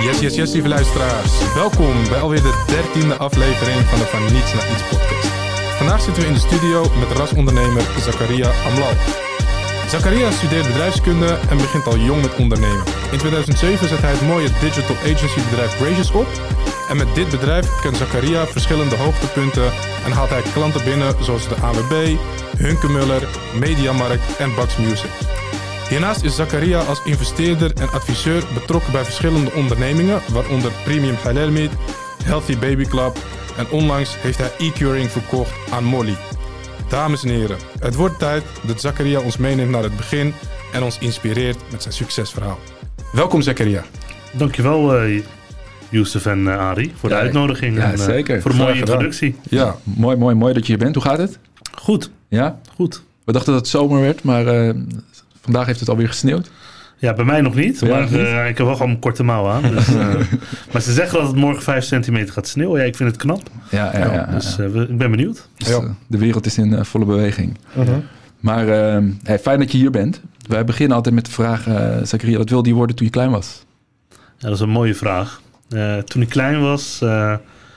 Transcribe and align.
Yes, 0.00 0.20
yes, 0.20 0.34
yes, 0.34 0.52
lieve 0.52 0.68
luisteraars. 0.68 1.54
Welkom 1.54 2.08
bij 2.08 2.20
alweer 2.20 2.42
de 2.42 2.64
dertiende 2.66 3.16
aflevering 3.16 3.80
van 3.80 3.98
de 3.98 4.04
Van 4.04 4.22
Niets 4.22 4.54
naar 4.54 4.70
Iets 4.72 4.82
podcast. 4.82 5.26
Vandaag 5.78 6.00
zitten 6.02 6.22
we 6.22 6.28
in 6.28 6.34
de 6.34 6.40
studio 6.40 6.90
met 6.98 7.18
rasondernemer 7.18 7.82
Zakaria 8.00 8.50
Amlal. 8.66 8.92
Zakaria 9.88 10.30
studeert 10.30 10.66
bedrijfskunde 10.66 11.38
en 11.50 11.56
begint 11.56 11.86
al 11.86 11.96
jong 11.96 12.22
met 12.22 12.36
ondernemen. 12.36 12.84
In 13.12 13.18
2007 13.18 13.88
zet 13.88 14.00
hij 14.00 14.10
het 14.10 14.26
mooie 14.26 14.48
digital 14.60 14.96
agency 14.96 15.40
bedrijf 15.50 15.76
Gracious 15.76 16.10
op. 16.10 16.28
En 16.88 16.96
met 16.96 17.14
dit 17.14 17.30
bedrijf 17.30 17.80
kent 17.80 17.96
Zakaria 17.96 18.46
verschillende 18.46 18.96
hoogtepunten 18.96 19.72
en 20.04 20.12
haalt 20.12 20.30
hij 20.30 20.42
klanten 20.52 20.84
binnen 20.84 21.24
zoals 21.24 21.48
de 21.48 21.56
AWB, 21.56 22.16
Hunkemuller, 22.56 23.28
Mediamarkt 23.54 24.36
en 24.36 24.54
Bax 24.54 24.76
Music. 24.76 25.10
Hiernaast 25.88 26.22
is 26.24 26.34
Zakaria 26.36 26.78
als 26.80 27.02
investeerder 27.04 27.72
en 27.80 27.90
adviseur 27.90 28.44
betrokken 28.54 28.92
bij 28.92 29.04
verschillende 29.04 29.52
ondernemingen, 29.52 30.20
waaronder 30.32 30.72
Premium 30.84 31.14
Halal 31.14 31.50
Meat, 31.50 31.70
Healthy 32.24 32.58
Baby 32.58 32.84
Club 32.84 33.18
en 33.56 33.70
onlangs 33.70 34.16
heeft 34.22 34.38
hij 34.38 34.50
e-curing 34.58 35.10
verkocht 35.10 35.52
aan 35.70 35.84
Molly. 35.84 36.16
Dames 36.88 37.22
en 37.24 37.28
heren, 37.30 37.56
het 37.80 37.94
wordt 37.94 38.18
tijd 38.18 38.42
dat 38.66 38.80
Zakaria 38.80 39.20
ons 39.20 39.36
meeneemt 39.36 39.70
naar 39.70 39.82
het 39.82 39.96
begin 39.96 40.32
en 40.72 40.82
ons 40.82 40.98
inspireert 40.98 41.58
met 41.70 41.82
zijn 41.82 41.94
succesverhaal. 41.94 42.58
Welkom 43.12 43.42
Zakaria. 43.42 43.84
Dankjewel, 44.32 45.06
uh, 45.08 45.22
Youssef 45.88 46.26
en 46.26 46.38
uh, 46.38 46.58
Ari, 46.58 46.92
voor 46.98 47.08
de 47.08 47.14
Ja, 47.14 47.20
uitnodiging 47.20 47.76
ja, 47.76 47.82
en 47.92 47.98
uh, 47.98 48.04
zeker. 48.04 48.40
voor 48.42 48.50
de 48.50 48.56
mooie 48.56 48.74
introductie. 48.74 49.36
Ja, 49.42 49.76
mooi, 49.82 50.16
mooi, 50.16 50.34
mooi 50.34 50.52
dat 50.54 50.66
je 50.66 50.72
hier 50.72 50.82
bent. 50.82 50.94
Hoe 50.94 51.04
gaat 51.04 51.18
het? 51.18 51.38
Goed, 51.74 52.10
Ja? 52.28 52.58
goed. 52.74 53.02
We 53.24 53.32
dachten 53.32 53.52
dat 53.52 53.60
het 53.60 53.70
zomer 53.70 54.00
werd, 54.00 54.22
maar 54.22 54.46
eh, 54.46 54.74
vandaag 55.52 55.66
heeft 55.66 55.80
het 55.80 55.88
alweer 55.88 56.08
gesneeuwd. 56.08 56.50
Ja, 57.00 57.12
bij 57.14 57.24
mij 57.24 57.40
nog 57.40 57.54
niet, 57.54 57.80
maar 57.82 58.00
nog 58.00 58.10
niet? 58.10 58.20
eh, 58.20 58.48
ik 58.48 58.56
heb 58.58 58.66
wel 58.66 58.76
gewoon 58.76 58.90
een 58.90 58.98
korte 58.98 59.22
mouw 59.22 59.48
aan. 59.48 59.62
Dus, 59.62 59.88
eh, 59.94 60.14
maar 60.72 60.82
ze 60.82 60.92
zeggen 60.92 61.18
dat 61.18 61.26
het 61.26 61.36
morgen 61.36 61.62
5 61.62 61.84
centimeter 61.84 62.32
gaat 62.32 62.46
sneeuwen. 62.48 62.80
Ja, 62.80 62.86
ik 62.86 62.96
vind 62.96 63.10
het 63.10 63.18
knap. 63.20 63.42
Ja, 63.70 63.90
ja, 63.92 63.98
ja. 63.98 64.12
ja. 64.12 64.24
Dus 64.26 64.58
eh, 64.58 64.66
we- 64.66 64.86
ik 64.88 64.98
ben 64.98 65.10
benieuwd. 65.10 65.48
Dus, 65.56 65.68
de 66.06 66.18
wereld 66.18 66.46
is 66.46 66.58
in 66.58 66.84
volle 66.84 67.04
beweging. 67.04 67.58
Maar 68.40 68.68
eh, 68.68 69.02
hey, 69.22 69.38
fijn 69.38 69.58
dat 69.58 69.72
je 69.72 69.78
hier 69.78 69.90
bent. 69.90 70.20
Wij 70.46 70.64
beginnen 70.64 70.96
altijd 70.96 71.14
met 71.14 71.24
de 71.24 71.30
vraag, 71.30 71.62
Zakaria, 72.02 72.38
wat 72.38 72.50
wilde 72.50 72.68
je 72.68 72.74
worden 72.74 72.96
toen 72.96 73.06
je 73.06 73.12
klein 73.12 73.30
was? 73.30 73.64
Ja, 74.10 74.18
dat 74.48 74.52
is 74.52 74.60
een 74.60 74.68
mooie 74.68 74.94
vraag. 74.94 75.40
Eh, 75.68 75.96
toen 75.96 76.22
ik 76.22 76.28
klein 76.28 76.60
was, 76.60 76.98
eh, 77.02 77.32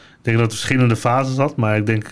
ik 0.09 0.17
denk 0.21 0.37
dat 0.37 0.45
het 0.45 0.55
verschillende 0.55 0.95
fases 0.95 1.37
had, 1.37 1.55
maar 1.55 1.77
ik 1.77 1.85
denk 1.85 2.03
de- 2.03 2.09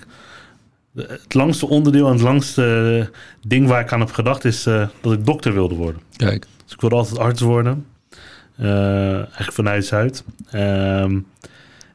het 1.08 1.34
langste 1.34 1.68
onderdeel 1.70 2.06
en 2.08 2.12
het 2.14 2.22
langste 2.22 3.10
ding 3.48 3.68
waar 3.68 3.82
ik 3.82 3.92
aan 3.94 4.00
heb 4.00 4.12
gedacht 4.12 4.46
is 4.46 4.66
eh, 4.66 4.88
dat 5.02 5.14
ik 5.14 5.26
dokter 5.26 5.54
wilde 5.54 5.76
worden. 5.76 6.02
Kijk, 6.16 6.46
Dus 6.64 6.74
ik 6.74 6.82
wilde 6.82 6.96
altijd 6.96 7.20
arts 7.20 7.42
worden. 7.42 7.86
Eh, 8.58 9.14
eigenlijk 9.16 9.52
vanuit 9.52 9.86
Zuid. 9.86 10.24
Ehm, 10.52 11.20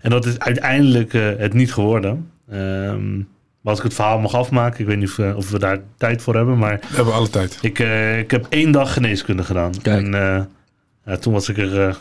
en 0.00 0.10
dat 0.10 0.26
is 0.26 0.38
uiteindelijk 0.38 1.14
eh, 1.14 1.28
het 1.36 1.52
niet 1.54 1.72
geworden. 1.72 2.30
Ehm, 2.50 3.16
maar 3.16 3.72
als 3.72 3.78
ik 3.78 3.84
het 3.84 3.94
verhaal 3.94 4.18
mag 4.18 4.34
afmaken, 4.34 4.80
ik 4.80 4.86
weet 4.86 4.98
niet 4.98 5.08
of, 5.08 5.18
eh, 5.18 5.36
of 5.36 5.50
we 5.50 5.58
daar 5.58 5.78
tijd 5.96 6.22
voor 6.22 6.34
hebben, 6.34 6.58
maar 6.58 6.78
We 6.88 6.96
hebben 6.96 7.14
alle 7.14 7.28
tijd. 7.30 7.58
ik, 7.60 7.78
eh, 7.78 8.18
ik 8.18 8.30
heb 8.30 8.46
één 8.48 8.70
dag 8.72 8.92
geneeskunde 8.92 9.44
gedaan. 9.44 9.72
Kijk. 9.82 10.04
En 10.04 10.14
eh, 10.14 10.42
ja, 11.06 11.16
toen 11.16 11.32
was 11.32 11.48
ik 11.48 11.58
er 11.58 11.88
eh, 11.88 11.94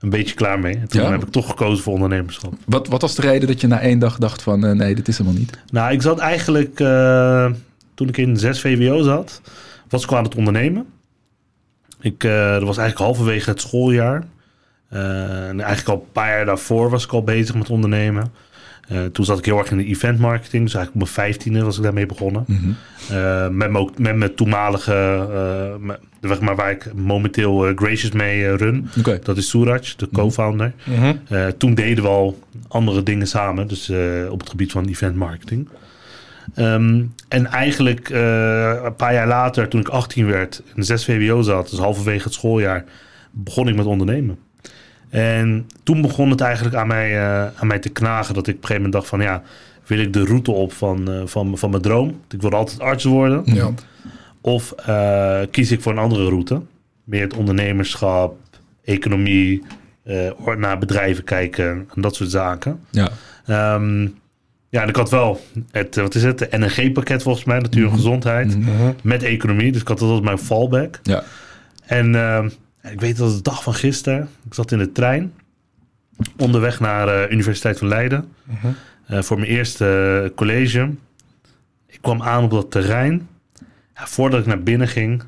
een 0.00 0.10
beetje 0.10 0.34
klaar 0.34 0.58
mee. 0.58 0.74
En 0.74 0.88
toen 0.88 1.02
Ja? 1.02 1.10
heb 1.10 1.22
ik 1.22 1.30
toch 1.30 1.46
gekozen 1.48 1.84
voor 1.84 1.92
ondernemerschap. 1.92 2.54
wat, 2.66 2.88
wat 2.88 3.00
was 3.00 3.14
de 3.14 3.22
reden 3.22 3.48
dat 3.48 3.60
je 3.60 3.66
na 3.66 3.80
één 3.80 3.98
dag 3.98 4.18
dacht 4.18 4.42
van, 4.42 4.64
eh, 4.64 4.72
nee, 4.72 4.94
dit 4.94 5.08
is 5.08 5.18
helemaal 5.18 5.38
niet? 5.38 5.58
Nou, 5.72 5.92
ik 5.92 6.02
zat 6.02 6.18
eigenlijk, 6.18 6.80
eh, 6.80 7.50
toen 7.94 8.08
ik 8.08 8.16
in 8.16 8.36
6 8.36 8.60
VWO 8.60 9.02
zat, 9.02 9.40
was 9.88 10.02
ik 10.04 10.10
al 10.10 10.16
aan 10.16 10.24
het 10.24 10.34
ondernemen. 10.34 10.86
Ik, 12.00 12.24
eh, 12.24 12.52
dat 12.52 12.62
was 12.62 12.76
eigenlijk 12.76 12.98
halverwege 12.98 13.50
het 13.50 13.60
schooljaar. 13.60 14.24
En 14.88 15.60
eigenlijk 15.60 15.88
al 15.88 15.94
een 15.94 16.12
paar 16.12 16.28
jaar 16.36 16.44
daarvoor 16.44 16.90
was 16.90 17.04
ik 17.04 17.12
al 17.12 17.22
bezig 17.22 17.54
met 17.54 17.70
ondernemen. 17.70 18.32
Eh, 18.90 19.04
toen 19.04 19.24
zat 19.24 19.38
ik 19.38 19.44
heel 19.44 19.58
erg 19.58 19.70
in 19.70 19.76
de 19.76 19.84
event 19.84 20.18
marketing. 20.18 20.62
Dus 20.64 20.74
eigenlijk 20.74 20.90
op 21.06 21.14
mijn 21.14 21.26
vijftiende 21.26 21.62
was 21.64 21.76
ik 21.76 21.82
daarmee 21.82 22.06
begonnen. 22.06 22.44
Mhm. 22.46 22.70
Eh, 23.10 23.48
met, 23.48 23.70
mijn, 23.70 23.90
met 23.96 24.16
mijn 24.16 24.34
toenmalige, 24.34 24.92
eh, 25.32 25.86
met- 25.86 26.00
zeg 26.20 26.40
maar 26.40 26.56
waar 26.56 26.70
ik 26.70 26.94
momenteel 26.94 27.72
Gracious 27.74 28.10
mee 28.10 28.56
run. 28.56 28.88
Dat 29.24 29.36
is 29.36 29.48
Suraj, 29.48 29.92
de 29.96 30.08
co-founder. 30.12 30.72
Mhm. 30.84 31.14
Toen 31.58 31.74
deden 31.74 32.04
we 32.04 32.10
al 32.10 32.38
andere 32.68 33.02
dingen 33.02 33.26
samen, 33.26 33.68
dus 33.68 33.90
op 34.30 34.40
het 34.40 34.50
gebied 34.50 34.72
van 34.72 34.86
event 34.88 35.16
marketing. 35.16 35.68
Ehm, 36.54 37.02
en 37.28 37.46
eigenlijk 37.46 38.08
een 38.08 38.94
paar 38.96 39.12
jaar 39.12 39.26
later, 39.28 39.68
toen 39.68 39.80
ik 39.80 39.88
18 39.88 40.26
werd, 40.26 40.62
in 40.74 40.82
6 40.84 41.04
VWO 41.04 41.42
zat, 41.42 41.70
dus 41.70 41.78
halverwege 41.78 42.24
het 42.24 42.32
schooljaar, 42.32 42.84
begon 43.30 43.68
ik 43.68 43.76
met 43.76 43.86
ondernemen. 43.86 44.38
En 45.10 45.66
toen 45.82 46.00
begon 46.02 46.30
het 46.30 46.40
eigenlijk 46.40 46.76
aan 46.76 46.86
mij, 46.86 47.18
eh, 47.18 47.46
aan 47.60 47.66
mij 47.66 47.78
te 47.78 47.88
knagen 47.88 48.34
dat 48.34 48.46
ik 48.46 48.54
op 48.56 48.60
een 48.62 48.66
gegeven 48.68 48.82
moment 48.82 48.92
dacht 48.92 49.06
van 49.08 49.20
ja, 49.20 49.42
wil 49.86 49.98
ik 49.98 50.12
de 50.12 50.24
route 50.24 50.50
op 50.50 50.72
van, 50.72 51.10
eh, 51.10 51.20
van, 51.24 51.58
van 51.58 51.70
mijn 51.70 51.82
droom? 51.82 52.20
Ik 52.30 52.40
wilde 52.40 52.56
altijd 52.56 52.80
arts 52.80 53.04
worden. 53.04 53.42
Ja. 53.44 53.70
Of 54.40 54.72
eh, 54.72 55.40
kies 55.50 55.70
ik 55.72 55.82
voor 55.82 55.92
een 55.92 55.98
andere 55.98 56.28
route? 56.28 56.60
Meer 57.04 57.22
het 57.22 57.34
ondernemerschap, 57.36 58.36
economie, 58.84 59.62
naar 60.56 60.78
bedrijven 60.78 61.24
kijken 61.24 61.88
en 61.94 62.02
dat 62.02 62.14
soort 62.14 62.30
zaken. 62.30 62.80
ja. 62.90 63.08
Ehm, 63.46 64.02
ja, 64.68 64.82
en 64.82 64.88
ik 64.88 64.96
had 64.96 65.10
wel 65.10 65.40
het, 65.70 65.96
wat 65.96 66.14
is 66.14 66.22
het, 66.22 66.38
de 66.38 66.48
NNG-pakket 66.50 67.22
volgens 67.22 67.44
mij, 67.44 67.58
natuur 67.58 67.84
en 67.86 67.92
gezondheid, 67.92 68.58
Mhm. 68.58 68.92
met 69.02 69.22
economie. 69.22 69.72
Dus 69.72 69.80
ik 69.80 69.88
had 69.88 69.98
dat 69.98 70.10
als 70.10 70.20
mijn 70.20 70.38
fallback. 70.38 70.98
Ja. 71.02 71.22
En 71.86 72.14
ik 72.82 73.00
weet 73.00 73.16
dat 73.16 73.34
de 73.36 73.42
dag 73.42 73.62
van 73.62 73.74
gisteren, 73.74 74.28
ik 74.46 74.54
zat 74.54 74.72
in 74.72 74.78
de 74.78 74.92
trein, 74.92 75.32
onderweg 76.36 76.80
naar 76.80 77.06
de 77.06 77.26
Universiteit 77.30 77.78
van 77.78 77.88
Leiden, 77.88 78.28
Mhm. 78.44 78.66
eh, 79.06 79.22
voor 79.22 79.38
mijn 79.38 79.50
eerste 79.50 80.20
eh, 80.24 80.36
college. 80.36 80.90
Ik 81.86 81.98
kwam 82.00 82.22
aan 82.22 82.44
op 82.44 82.50
dat 82.50 82.70
terrein. 82.70 83.28
Ja, 83.94 84.06
voordat 84.06 84.40
ik 84.40 84.46
naar 84.46 84.62
binnen 84.62 84.88
ging, 84.88 85.22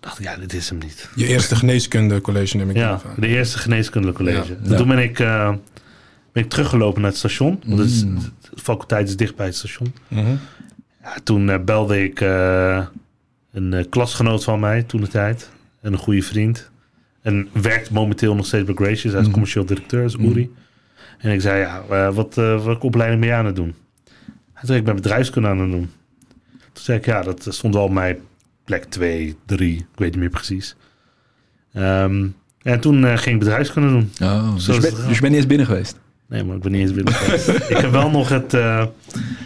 dacht 0.00 0.18
ik, 0.18 0.24
ja, 0.24 0.36
dit 0.36 0.52
is 0.52 0.68
hem 0.68 0.78
niet. 0.78 1.08
Je 1.14 1.26
eerste 1.26 1.56
geneeskunde 1.56 2.20
college 2.20 2.56
neem 2.56 2.70
ik 2.70 2.76
Ja, 2.76 2.90
aan. 2.90 3.00
de 3.16 3.26
eerste 3.26 3.58
geneeskundelijk 3.58 4.16
college. 4.18 4.52
Ja. 4.52 4.58
En 4.64 4.70
Ja. 4.70 4.76
Toen 4.76 4.88
ben 4.88 4.98
ik, 4.98 5.18
eh, 5.20 5.54
ben 6.32 6.42
ik 6.42 6.50
teruggelopen 6.50 7.00
naar 7.00 7.10
het 7.10 7.18
station. 7.18 7.62
Want 7.66 7.80
is- 7.80 8.04
Mm. 8.04 8.18
de 8.40 8.60
faculteit 8.62 9.08
is 9.08 9.16
dicht 9.16 9.36
bij 9.36 9.46
het 9.46 9.54
station. 9.56 9.94
Mhm. 10.08 10.34
Ja, 11.02 11.14
toen 11.24 11.50
eh, 11.50 11.58
belde 11.64 12.02
ik 12.04 12.20
eh, 12.20 12.86
een 13.52 13.72
eh, 13.72 13.84
klasgenoot 13.90 14.44
van 14.44 14.60
mij 14.60 14.82
toen 14.82 15.00
de 15.00 15.08
tijd. 15.08 15.50
En 15.80 15.92
een 15.92 15.98
goede 15.98 16.22
vriend. 16.22 16.70
En 17.24 17.48
werkt 17.52 17.90
momenteel 17.90 18.34
nog 18.34 18.46
steeds 18.46 18.64
bij 18.64 18.74
Gracious. 18.74 19.02
Hij 19.02 19.12
is 19.12 19.20
Mhm. 19.20 19.30
commercieel 19.30 19.64
directeur, 19.64 20.04
is 20.04 20.14
Uri. 20.14 20.50
En 21.18 21.32
ik 21.32 21.40
zei, 21.40 21.60
ja, 21.60 21.82
eh, 21.90 22.14
wat, 22.14 22.34
welke 22.34 22.86
opleiding 22.86 23.20
ben 23.20 23.30
je 23.30 23.34
aan 23.36 23.46
het 23.46 23.56
doen? 23.56 23.74
Hij 24.52 24.62
zei, 24.66 24.78
ik 24.78 24.84
ben 24.84 24.94
bedrijfskunde 24.94 25.48
aan 25.48 25.58
het 25.58 25.70
doen. 25.70 25.90
Toen 26.72 26.84
zei 26.84 26.98
ik, 26.98 27.04
ja, 27.04 27.22
dat 27.22 27.46
stond 27.48 27.74
wel 27.74 27.84
op 27.84 27.90
mijn 27.90 28.16
plek 28.64 28.84
2, 28.84 29.36
3. 29.46 29.76
Ik 29.76 29.84
weet 29.94 30.10
niet 30.10 30.20
meer 30.20 30.30
precies. 30.30 30.76
Ehm, 31.72 32.26
en 32.62 32.80
toen 32.80 33.04
eh, 33.04 33.16
ging 33.16 33.34
ik 33.34 33.38
bedrijfskunde 33.38 33.88
doen. 33.88 34.10
Oh, 34.22 34.54
dus, 34.54 34.66
je 34.66 34.72
dus 34.80 34.90
je 34.90 35.06
bent 35.06 35.22
niet 35.22 35.32
eens 35.32 35.46
binnen 35.46 35.66
geweest? 35.66 35.98
Nee, 36.28 36.44
maar 36.44 36.56
ik 36.56 36.62
ben 36.62 36.72
niet 36.72 36.80
eens 36.80 36.92
binnen 36.94 37.14
geweest. 37.14 37.48
ik 37.70 37.76
heb 37.76 37.90
wel 37.90 38.10
nog 38.10 38.28
het... 38.28 38.52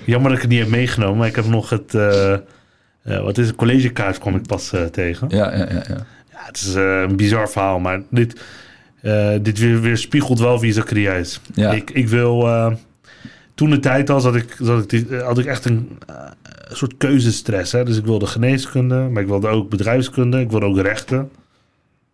jammer 0.05 0.28
dat 0.28 0.33
ik 0.37 0.41
het 0.41 0.49
niet 0.50 0.59
heb 0.60 0.69
meegenomen, 0.69 1.16
maar 1.19 1.27
ik 1.28 1.37
heb 1.37 1.47
nog 1.47 1.71
het... 1.71 1.93
wat 3.05 3.39
is 3.39 3.47
het? 3.47 3.56
Collegekaart 3.56 4.19
kwam 4.19 4.37
ik 4.37 4.47
pas 4.47 4.72
tegen. 4.93 5.28
Ja, 5.31 5.56
ja, 5.56 5.66
ja. 5.72 5.84
ja. 5.89 6.06
Ja, 6.38 6.44
het 6.47 6.56
is 6.56 6.75
eh, 6.75 7.00
een 7.00 7.16
bizar 7.16 7.50
verhaal, 7.50 7.78
maar 7.78 8.00
dit, 8.10 8.41
eh, 9.03 9.31
dit 9.43 9.59
weer, 9.59 9.81
weer 9.81 9.97
spiegelt 9.97 10.38
wel 10.38 10.60
wie 10.60 10.72
Zakaria 10.72 11.12
is. 11.12 11.41
Ja. 11.54 11.72
Ik, 11.72 11.91
ik 11.91 12.09
wil... 12.09 12.47
eh, 12.47 12.72
toen 13.54 13.71
de 13.71 13.78
tijd 13.81 14.09
was, 14.09 14.25
had 14.25 14.34
ik, 14.34 14.56
had 14.65 14.82
ik, 14.82 14.88
die- 15.09 15.16
had 15.19 15.38
ik 15.38 15.47
echt 15.47 15.65
een, 15.65 15.98
een 16.69 16.77
soort 16.77 16.94
keuzestress. 16.98 17.72
Hè? 17.72 17.84
Dus 17.84 17.97
ik 17.97 18.04
wilde 18.04 18.27
geneeskunde, 18.27 18.94
maar 18.94 19.22
ik 19.22 19.28
wilde 19.28 19.48
ook 19.48 19.71
bedrijfskunde. 19.71 20.41
Ik 20.41 20.50
wilde 20.50 20.66
ook 20.66 20.78
rechten. 20.81 21.31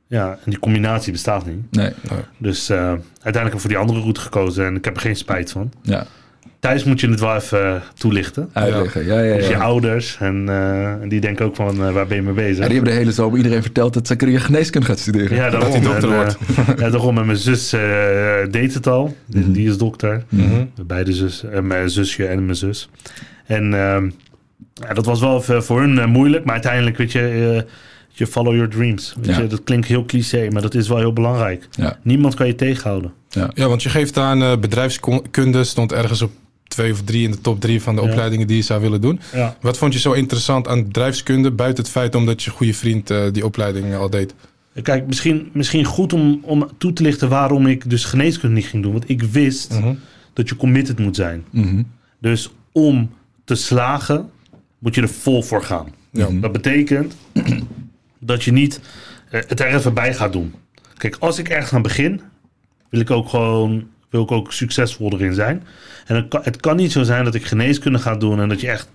Ja, 0.06 0.30
en 0.30 0.50
die 0.50 0.58
combinatie 0.58 1.12
bestaat 1.12 1.46
niet. 1.46 1.70
Nee, 1.70 1.92
Dus 2.38 2.69
eh, 2.69 2.78
uiteindelijk 2.78 3.34
heb 3.44 3.52
ik 3.54 3.60
voor 3.60 3.69
die 3.70 3.78
andere 3.78 4.00
route 4.00 4.20
gekozen 4.20 4.66
en 4.66 4.76
ik 4.76 4.84
heb 4.84 4.94
er 4.94 5.00
geen 5.00 5.16
spijt 5.16 5.50
van. 5.50 5.72
ja. 5.82 6.06
Thuis 6.61 6.85
moet 6.85 7.00
je 7.00 7.08
het 7.08 7.20
wel 7.20 7.35
even 7.35 7.67
eh, 7.75 7.81
toelichten. 7.94 8.50
Uitleggen. 8.52 9.05
Ja, 9.06 9.20
ja, 9.20 9.37
Dus 9.37 9.46
je 9.46 9.52
ja. 9.52 9.58
ouders 9.58 10.17
en, 10.20 10.49
eh, 10.49 10.93
en 10.93 11.08
die 11.08 11.20
denken 11.20 11.44
ook 11.44 11.56
van 11.56 11.85
eh, 11.85 11.93
waar 11.93 12.06
ben 12.06 12.17
je 12.17 12.23
mee 12.23 12.32
bezig? 12.35 12.58
Ja, 12.58 12.64
die 12.64 12.75
hebben 12.75 12.93
de 12.93 12.99
hele 12.99 13.12
zomer 13.12 13.37
iedereen 13.37 13.62
verteld 13.62 13.94
dat 13.94 14.06
Zakaria 14.06 14.38
geneeskunde 14.38 14.87
gaat 14.87 14.99
studeren. 14.99 15.37
Ja, 15.37 15.50
daarom. 15.50 15.70
hij 15.73 15.81
dokter 15.81 16.08
En, 16.11 16.14
wordt. 16.14 16.37
ja, 16.81 16.91
daarom. 16.91 17.19
En 17.19 17.26
mijn 17.26 17.38
zus 17.38 17.73
eh, 17.73 17.81
deed 18.50 18.75
het 18.75 18.87
al. 18.87 19.17
Die- 19.26 19.43
Mhm. 19.43 19.52
Die 19.52 19.69
is 19.69 19.79
dokter. 19.79 20.25
Mhm. 20.29 20.64
Beide 20.87 21.12
zus, 21.12 21.44
en 21.44 21.67
mijn 21.67 21.91
zusje 21.91 22.26
en 22.26 22.44
mijn 22.44 22.56
zus. 22.56 22.88
En 23.47 23.75
ehm, 23.75 24.11
ja, 24.75 24.94
dat 24.94 25.06
was 25.06 25.20
wel 25.20 25.38
even 25.38 25.64
voor 25.64 25.81
hun 25.81 26.08
moeilijk. 26.11 26.44
Maar 26.44 26.52
uiteindelijk, 26.55 26.97
weet 26.97 27.12
je, 27.12 27.20
eh, 27.56 27.70
je 28.08 28.26
follow 28.26 28.52
your 28.55 28.69
dreams. 28.69 29.14
Weet 29.17 29.35
Ja. 29.37 29.40
je, 29.43 29.47
dat 29.47 29.64
klinkt 29.64 29.87
heel 29.87 30.05
cliché, 30.05 30.49
maar 30.50 30.62
dat 30.62 30.75
is 30.75 30.88
wel 30.88 30.99
heel 30.99 31.12
belangrijk. 31.12 31.67
Ja. 31.70 31.99
Niemand 32.02 32.35
kan 32.35 32.47
je 32.47 32.55
tegenhouden. 32.55 33.12
Ja, 33.54 33.69
want 33.69 33.82
je 33.82 33.88
geeft 33.88 34.19
aan 34.19 34.42
eh, 34.42 34.56
bedrijfskunde, 34.58 35.64
stond 35.64 35.92
ergens 35.92 36.22
op 36.22 36.31
twee 36.69 36.92
of 36.92 37.02
drie 37.02 37.25
in 37.25 37.31
de 37.31 37.40
top 37.40 37.60
drie 37.60 37.82
van 37.82 37.96
de 37.96 38.02
Ja. 38.02 38.08
opleidingen 38.10 38.46
die 38.46 38.56
je 38.56 38.62
zou 38.62 38.81
willen 38.81 39.00
doen. 39.00 39.20
Ja. 39.32 39.56
Wat 39.60 39.78
vond 39.78 39.92
je 39.92 39.98
zo 39.98 40.12
interessant 40.12 40.69
aan 40.69 40.84
bedrijfskunde, 40.84 41.50
buiten 41.50 41.82
het 41.84 41.92
feit 41.92 42.14
omdat 42.14 42.42
je 42.42 42.50
goede 42.50 42.75
vriend 42.75 43.10
eh, 43.10 43.22
die 43.32 43.44
opleiding 43.44 43.94
al 43.94 44.10
deed? 44.10 44.34
Kijk, 44.82 45.06
misschien, 45.06 45.50
misschien 45.52 45.84
goed 45.84 46.12
om, 46.12 46.38
om 46.42 46.69
toe 46.78 46.92
te 46.92 47.02
lichten 47.02 47.28
waarom 47.28 47.66
ik 47.66 47.90
dus 47.90 48.04
geneeskunde 48.04 48.54
niet 48.54 48.66
ging 48.66 48.82
doen. 48.82 48.92
Want 48.92 49.08
ik 49.08 49.22
wist 49.22 49.72
Mhm. 49.72 49.94
dat 50.32 50.48
je 50.48 50.56
committed 50.56 50.98
moet 50.98 51.16
zijn. 51.16 51.44
Mhm. 51.50 51.82
Dus 52.20 52.50
om 52.72 53.10
te 53.44 53.54
slagen, 53.54 54.30
moet 54.78 54.94
je 54.94 55.00
er 55.00 55.08
vol 55.08 55.42
voor 55.42 55.62
gaan. 55.64 55.87
Ja. 56.10 56.28
Dat 56.32 56.52
betekent 56.52 57.14
dat 58.19 58.44
je 58.44 58.52
niet 58.52 58.80
eh, 59.30 59.40
het 59.46 59.60
er 59.60 59.75
even 59.75 59.94
bij 59.94 60.14
gaat 60.14 60.32
doen. 60.32 60.54
Kijk, 60.96 61.16
als 61.19 61.38
ik 61.38 61.48
ergens 61.48 61.72
aan 61.72 61.82
begin, 61.82 62.20
wil 62.94 63.02
ik 63.02 63.11
ook 63.11 63.29
gewoon 63.29 63.88
wil 64.11 64.23
ik 64.23 64.31
ook 64.31 64.52
succesvol 64.52 65.12
erin 65.12 65.35
zijn. 65.35 65.62
En 66.06 66.17
het 66.17 66.29
kan, 66.29 66.41
het 66.43 66.61
kan 66.61 66.76
niet 66.76 66.93
zo 66.93 67.02
zijn 67.02 67.25
dat 67.25 67.35
ik 67.35 67.44
geneeskunde 67.44 67.99
ga 67.99 68.17
doen 68.17 68.41
en 68.41 68.49
dat 68.49 68.61
je 68.61 68.69
echt 68.69 68.88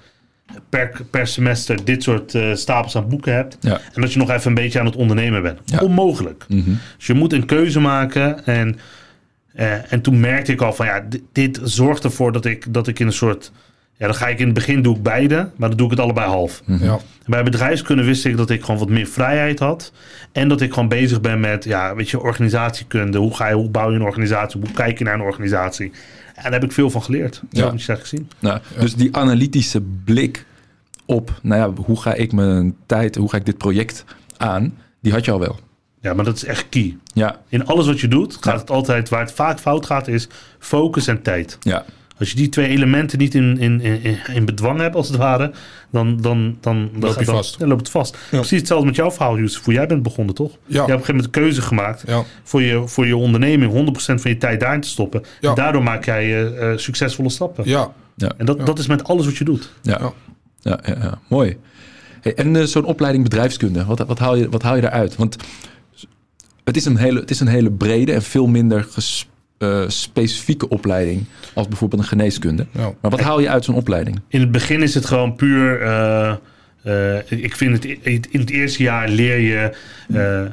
per, 0.70 1.02
per 1.10 1.28
semester 1.28 1.86
dit 1.86 2.04
soort 2.04 2.36
eh, 2.36 2.56
stapels 2.56 2.96
aan 2.96 3.10
boeken 3.10 3.34
hebt. 3.34 3.58
Ja. 3.60 3.82
En 3.94 4.02
dat 4.02 4.14
je 4.14 4.20
nog 4.20 4.30
even 4.30 4.48
een 4.48 4.54
beetje 4.54 4.80
aan 4.80 4.86
het 4.86 4.96
ondernemen 4.96 5.42
bent. 5.42 5.60
Ja. 5.66 5.80
Onmogelijk. 5.80 6.46
Mhm. 6.48 6.72
Dus 6.98 7.08
je 7.08 7.14
moet 7.14 7.34
een 7.34 7.46
keuze 7.46 7.80
maken. 7.80 8.46
En, 8.46 8.80
eh, 9.54 9.94
en 9.94 10.02
toen 10.02 10.20
merkte 10.20 10.52
ik 10.52 10.62
al 10.62 10.74
van 10.74 10.86
ja, 10.86 11.00
dit, 11.00 11.22
dit 11.32 11.60
zorgt 11.64 12.04
ervoor 12.04 12.32
dat 12.32 12.46
ik, 12.46 12.74
dat 12.74 12.88
ik 12.88 13.00
in 13.00 13.06
een 13.06 13.14
soort. 13.14 13.52
Ja, 14.00 14.06
dan 14.06 14.16
ga 14.16 14.28
ik 14.28 14.40
in 14.40 14.46
het 14.46 14.54
begin 14.54 14.82
doe 14.82 14.96
ik 14.96 15.04
beide, 15.04 15.50
maar 15.56 15.70
dan 15.70 15.78
doe 15.78 15.86
ik 15.86 15.92
het 15.92 16.02
allebei 16.02 16.28
half. 16.28 16.62
Ja. 16.66 17.00
Bij 17.26 17.44
bedrijfskunde 17.44 18.04
wist 18.04 18.26
ik 18.26 18.38
dat 18.38 18.50
ik 18.50 18.62
gewoon 18.64 18.80
wat 18.80 18.90
meer 18.90 19.06
vrijheid 19.08 19.60
had. 19.60 19.92
En 20.32 20.48
dat 20.48 20.62
ik 20.62 20.74
gewoon 20.74 20.90
bezig 20.90 21.22
ben 21.22 21.40
met, 21.40 21.64
ja, 21.64 21.96
weet 21.96 22.10
je, 22.10 22.20
organisatiekunde. 22.20 23.18
Hoe 23.18 23.36
ga 23.36 23.48
je, 23.48 23.56
hoe 23.56 23.70
bouw 23.70 23.90
je 23.90 23.96
een 23.96 24.02
organisatie? 24.02 24.60
Hoe 24.62 24.72
kijk 24.72 24.98
je 24.98 25.04
naar 25.04 25.14
een 25.14 25.22
organisatie? 25.22 25.92
En 26.36 26.44
daar 26.44 26.52
heb 26.52 26.64
ik 26.64 26.72
veel 26.72 26.90
van 26.90 27.04
geleerd. 27.04 27.42
Ja. 27.50 27.62
Dat 27.62 27.72
moet 27.72 27.84
je 27.84 27.96
gezien. 27.96 28.30
Nou, 28.40 28.60
Dus 28.80 28.96
die 28.96 29.16
analytische 29.16 29.82
blik 30.04 30.46
op, 31.06 31.40
nou 31.42 31.62
ja, 31.76 31.84
hoe 31.84 32.02
ga 32.02 32.14
ik 32.14 32.32
mijn 32.32 32.76
tijd, 32.86 33.16
hoe 33.16 33.30
ga 33.30 33.38
ik 33.38 33.46
dit 33.46 33.58
project 33.58 34.06
aan, 34.38 34.78
die 35.02 35.12
had 35.12 35.26
je 35.26 35.32
al 35.32 35.40
wel. 35.40 35.60
Ja, 36.02 36.14
maar 36.14 36.26
dat 36.26 36.36
is 36.36 36.46
echt 36.46 36.66
key. 36.70 36.98
Ja, 37.14 37.40
In 37.50 37.66
alles 37.66 37.86
wat 37.86 38.00
je 38.00 38.08
doet, 38.08 38.34
gaat 38.34 38.54
Ja. 38.54 38.60
het 38.60 38.70
altijd, 38.70 39.10
waar 39.10 39.20
het 39.22 39.32
vaak 39.32 39.60
fout 39.60 39.86
gaat, 39.86 40.08
is 40.08 40.28
focus 40.60 41.08
en 41.08 41.22
tijd. 41.22 41.58
ja, 41.60 41.86
Als 42.20 42.30
je 42.30 42.36
die 42.36 42.50
twee 42.50 42.68
elementen 42.68 43.18
niet 43.20 43.36
in, 43.36 43.58
in, 43.58 43.82
in, 43.82 44.18
in 44.34 44.46
bedwang 44.46 44.80
hebt, 44.80 44.96
als 44.96 45.08
het 45.08 45.18
ware, 45.18 45.52
dan, 45.92 46.18
dan, 46.22 46.58
dan, 46.62 46.90
dan 46.94 47.10
Loop 47.10 47.20
je 47.20 47.26
vast. 47.26 47.60
Dan 47.60 47.68
loopt 47.68 47.80
het 47.82 47.90
vast. 47.90 48.18
Precies 48.30 48.58
hetzelfde 48.60 48.86
met 48.86 48.96
jouw 48.96 49.12
verhaal, 49.12 49.38
Yusuf. 49.38 49.64
Hoe 49.66 49.74
jij 49.74 49.88
bent 49.88 50.04
begonnen, 50.04 50.36
toch? 50.36 50.52
Je 50.52 50.58
hebt 50.58 50.70
op 50.84 50.90
een 50.90 50.94
gegeven 51.00 51.16
moment 51.16 51.36
een 51.36 51.42
keuze 51.42 51.62
gemaakt 51.62 52.04
Ja. 52.08 52.24
voor, 52.44 52.62
je, 52.62 52.88
voor 52.88 53.08
je 53.08 53.16
onderneming 53.18 53.72
100% 53.72 54.22
van 54.22 54.32
je 54.32 54.38
tijd 54.38 54.60
daarin 54.60 54.82
te 54.82 54.88
stoppen. 54.88 55.24
Ja. 55.40 55.50
En 55.50 55.56
daardoor 55.56 55.84
maak 55.84 56.06
jij 56.06 56.24
eh, 56.24 56.72
eh, 56.72 56.78
succesvolle 56.78 57.30
stappen. 57.30 57.64
Ja. 57.68 57.92
En 58.38 58.46
dat, 58.46 58.58
Ja. 58.58 58.64
dat 58.64 58.80
is 58.80 58.88
met 58.88 59.04
alles 59.04 59.26
wat 59.26 59.38
je 59.38 59.44
doet. 59.44 59.72
ja. 59.82 59.98
Ja. 60.02 60.14
ja, 60.62 60.80
ja, 60.94 60.98
ja. 61.02 61.20
mooi. 61.28 61.58
Hey, 62.22 62.34
en 62.36 62.56
eh, 62.56 62.64
zo'n 62.64 62.86
opleiding 62.86 63.24
bedrijfskunde, 63.24 63.86
wat, 63.86 64.00
wat, 64.00 64.20
haal 64.20 64.36
je, 64.36 64.50
wat 64.50 64.62
haal 64.62 64.76
je 64.76 64.82
daaruit? 64.82 65.16
Want 65.16 65.36
het 66.64 66.76
is 66.78 66.86
een 66.86 66.98
hele, 66.98 67.20
het 67.20 67.32
is 67.32 67.40
een 67.40 67.48
hele 67.48 67.72
brede 67.72 68.12
en 68.14 68.22
veel 68.22 68.48
minder 68.48 68.84
ges- 68.84 69.30
eh, 69.60 69.84
specifieke 69.88 70.70
opleiding 70.70 71.24
als 71.54 71.68
bijvoorbeeld 71.68 72.02
een 72.02 72.08
geneeskunde. 72.08 72.66
Ja. 72.72 72.94
Maar 73.02 73.12
wat 73.12 73.20
haal 73.20 73.40
je 73.40 73.50
uit 73.50 73.66
zo'n 73.66 73.76
opleiding? 73.76 74.22
In 74.28 74.40
het 74.40 74.52
begin 74.52 74.82
is 74.82 74.94
het 74.94 75.06
gewoon 75.06 75.36
puur. 75.36 75.82
eh, 75.82 76.36
eh, 76.84 77.32
ik 77.32 77.56
vind 77.56 77.74
het 77.84 77.86
in 78.30 78.40
het 78.40 78.50
eerste 78.50 78.84
jaar 78.84 79.10
leer 79.10 79.38
je. 79.40 79.72
eh, 80.14 80.42
eh, 80.42 80.50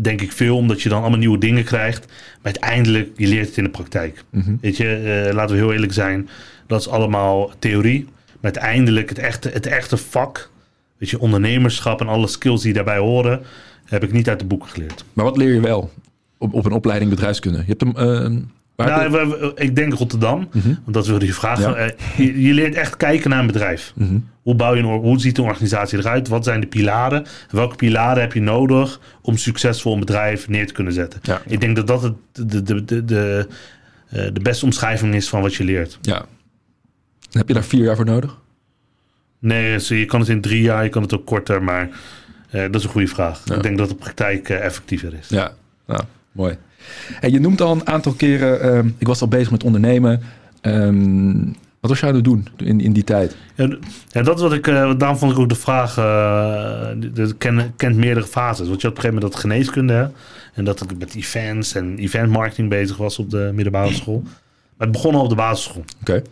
denk 0.00 0.20
ik 0.20 0.32
veel, 0.32 0.56
omdat 0.56 0.82
je 0.82 0.88
dan 0.88 1.00
allemaal 1.00 1.18
nieuwe 1.18 1.38
dingen 1.38 1.64
krijgt. 1.64 2.06
Maar 2.42 2.52
uiteindelijk, 2.52 3.08
je 3.16 3.26
leert 3.26 3.46
het 3.48 3.56
in 3.56 3.64
de 3.64 3.70
praktijk. 3.70 4.24
Mhm. 4.30 4.54
Weet 4.60 4.76
je, 4.76 5.22
eh, 5.28 5.34
laten 5.34 5.54
we 5.56 5.62
heel 5.62 5.72
eerlijk 5.72 5.92
zijn. 5.92 6.28
Dat 6.66 6.80
is 6.80 6.88
allemaal 6.88 7.50
theorie. 7.58 8.04
Maar 8.40 8.52
uiteindelijk, 8.52 9.08
het 9.08 9.18
echte, 9.18 9.48
het 9.52 9.66
echte 9.66 9.96
vak. 9.96 10.50
Weet 10.98 11.10
je, 11.10 11.18
ondernemerschap 11.20 12.00
en 12.00 12.08
alle 12.08 12.26
skills 12.26 12.62
die 12.62 12.72
daarbij 12.72 12.98
horen. 12.98 13.40
Heb 13.84 14.02
ik 14.04 14.12
niet 14.12 14.28
uit 14.28 14.38
de 14.38 14.44
boeken 14.44 14.68
geleerd. 14.68 15.04
Maar 15.12 15.24
wat 15.24 15.36
leer 15.36 15.54
je 15.54 15.60
wel 15.60 15.90
op, 16.44 16.54
op 16.54 16.64
een 16.64 16.72
opleiding 16.72 17.10
bedrijfskunde? 17.10 17.58
Je 17.58 17.64
hebt 17.66 17.80
hem. 17.80 17.96
eh, 17.96 18.42
waar 18.76 18.86
Nou, 18.88 19.10
we- 19.10 19.26
we- 19.38 19.52
ik 19.62 19.76
denk 19.76 19.92
Rotterdam, 19.94 20.48
Mhm. 20.52 20.66
want 20.68 20.94
dat 20.94 21.06
wilde 21.06 21.26
je 21.26 21.32
vragen. 21.32 21.70
Ja. 21.70 21.74
Eh, 21.76 21.90
je, 22.16 22.42
je 22.42 22.52
leert 22.54 22.74
echt 22.74 22.96
kijken 22.96 23.30
naar 23.30 23.40
een 23.40 23.46
bedrijf. 23.46 23.92
Mhm. 23.94 24.18
Hoe, 24.42 24.54
bouw 24.54 24.74
je 24.74 24.82
een, 24.82 24.88
hoe 24.98 25.20
ziet 25.20 25.38
een 25.38 25.44
organisatie 25.44 25.98
eruit? 25.98 26.28
Wat 26.28 26.44
zijn 26.44 26.60
de 26.60 26.66
pilaren? 26.66 27.24
En 27.24 27.56
welke 27.56 27.76
pilaren 27.76 28.22
heb 28.22 28.32
je 28.32 28.40
nodig 28.40 29.00
om 29.22 29.36
succesvol 29.36 29.92
een 29.94 30.00
bedrijf 30.00 30.48
neer 30.48 30.66
te 30.66 30.72
kunnen 30.72 30.92
zetten? 30.92 31.20
Ja. 31.22 31.40
Ik 31.46 31.60
denk 31.60 31.76
dat 31.76 31.86
dat 31.86 32.02
het, 32.02 32.14
de, 32.32 32.62
de, 32.62 32.84
de, 32.84 33.04
de, 33.04 33.48
eh, 34.08 34.24
de 34.32 34.40
beste 34.42 34.64
omschrijving 34.64 35.14
is 35.14 35.28
van 35.28 35.40
wat 35.42 35.54
je 35.54 35.64
leert. 35.64 35.98
Ja. 36.02 36.24
Heb 37.30 37.48
je 37.48 37.54
daar 37.54 37.64
vier 37.64 37.84
jaar 37.84 37.96
voor 37.96 38.04
nodig? 38.04 38.38
Nee, 39.38 39.72
dus 39.72 39.88
je 39.88 40.04
kan 40.04 40.20
het 40.20 40.28
in 40.28 40.40
drie 40.40 40.62
jaar, 40.62 40.82
je 40.84 40.88
kan 40.90 41.02
het 41.02 41.14
ook 41.14 41.26
korter, 41.26 41.62
maar 41.62 41.88
eh, 42.50 42.62
dat 42.62 42.74
is 42.74 42.84
een 42.84 42.90
goede 42.90 43.06
vraag. 43.08 43.42
Ja. 43.44 43.54
Ik 43.54 43.62
denk 43.62 43.78
dat 43.78 43.88
de 43.88 43.94
praktijk 43.94 44.48
eh, 44.48 44.64
effectiever 44.64 45.14
is. 45.20 45.28
Ja, 45.28 45.52
nou, 45.86 46.02
mooi. 46.34 46.56
En 47.20 47.30
je 47.32 47.40
noemt 47.40 47.60
al 47.60 47.72
een 47.72 47.86
aantal 47.86 48.12
keren, 48.12 48.60
ehm, 48.60 48.88
ik 48.98 49.06
was 49.06 49.20
al 49.20 49.28
bezig 49.28 49.50
met 49.50 49.64
ondernemen. 49.64 50.20
Ehm, 50.60 51.36
wat 51.80 51.90
was 51.90 52.00
je 52.00 52.06
aan 52.06 52.14
het 52.14 52.24
doen 52.24 52.46
in, 52.56 52.80
in 52.80 52.92
die 52.92 53.04
tijd? 53.04 53.36
Ja, 54.10 54.22
dat 54.22 54.36
is 54.36 54.42
wat 54.42 54.52
ik. 54.52 54.66
eh, 54.66 54.92
daarom 54.98 55.18
vond 55.18 55.32
ik 55.32 55.38
ook 55.38 55.48
de 55.48 55.54
vraag. 55.54 55.96
eh 55.98 56.88
de- 56.98 57.12
de- 57.12 57.34
ken, 57.38 57.72
kent 57.76 57.96
meerdere 57.96 58.26
fases. 58.26 58.68
Want 58.68 58.80
je 58.80 58.86
had 58.88 58.96
op 58.98 59.04
een 59.04 59.10
gegeven 59.10 59.14
moment 59.14 59.32
dat 59.32 59.40
geneeskunde. 59.40 59.92
hè, 59.92 60.06
En 60.54 60.64
dat 60.64 60.80
ik 60.90 60.98
met 60.98 61.14
events 61.14 61.74
en 61.74 61.98
event 61.98 62.30
marketing 62.30 62.68
bezig 62.68 62.96
was 62.96 63.18
op 63.18 63.30
de 63.30 63.50
middelbare 63.54 63.92
school. 63.94 64.20
Maar 64.76 64.86
het 64.86 64.92
begon 64.92 65.14
al 65.14 65.22
op 65.22 65.28
de 65.28 65.34
basisschool. 65.34 65.84
Oké. 66.00 66.22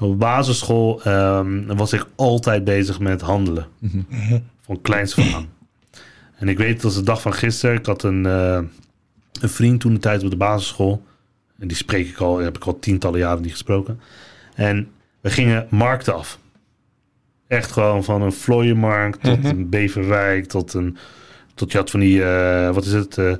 Op 0.00 0.10
de 0.10 0.16
basisschool 0.16 1.02
ehm, 1.02 1.66
was 1.66 1.92
ik 1.92 2.06
altijd 2.16 2.64
bezig 2.64 3.00
met 3.00 3.20
handelen. 3.20 3.66
Mhm. 3.78 4.38
Van 4.64 4.80
kleins 4.82 5.14
van 5.14 5.34
aan. 5.34 5.46
En 6.38 6.48
ik 6.48 6.58
weet, 6.58 6.82
was 6.82 6.94
de 6.94 7.02
dag 7.02 7.20
van 7.20 7.32
gisteren. 7.34 7.76
Ik 7.76 7.86
had 7.86 8.02
een, 8.02 8.26
eh, 8.26 8.58
een 9.42 9.48
vriend 9.48 9.80
toen 9.80 9.92
de 9.94 9.98
tijd 10.00 10.24
op 10.24 10.30
de 10.30 10.36
basisschool. 10.36 11.02
En 11.58 11.68
die 11.68 11.76
spreek 11.76 12.08
ik 12.08 12.18
al, 12.18 12.38
heb 12.38 12.56
ik 12.56 12.64
al 12.64 12.78
tientallen 12.78 13.18
jaren 13.18 13.42
niet 13.42 13.50
gesproken. 13.50 14.00
En 14.54 14.88
we 15.20 15.30
gingen 15.30 15.66
markten 15.70 16.14
af. 16.14 16.38
Echt 17.46 17.72
gewoon 17.72 18.04
van 18.04 18.22
een 18.22 18.32
vlooienmarkt 18.32 19.22
tot 19.22 19.38
Mhm. 19.38 19.46
een 19.46 19.68
Beverwijk, 19.68 20.46
tot 20.46 20.74
een... 20.74 20.96
Tot 21.54 21.72
je 21.72 21.78
had 21.78 21.90
van 21.90 22.00
die, 22.00 22.24
eh, 22.24 22.74
wat 22.74 22.84
is 22.84 22.92
het... 22.92 23.18
eh, 23.18 23.32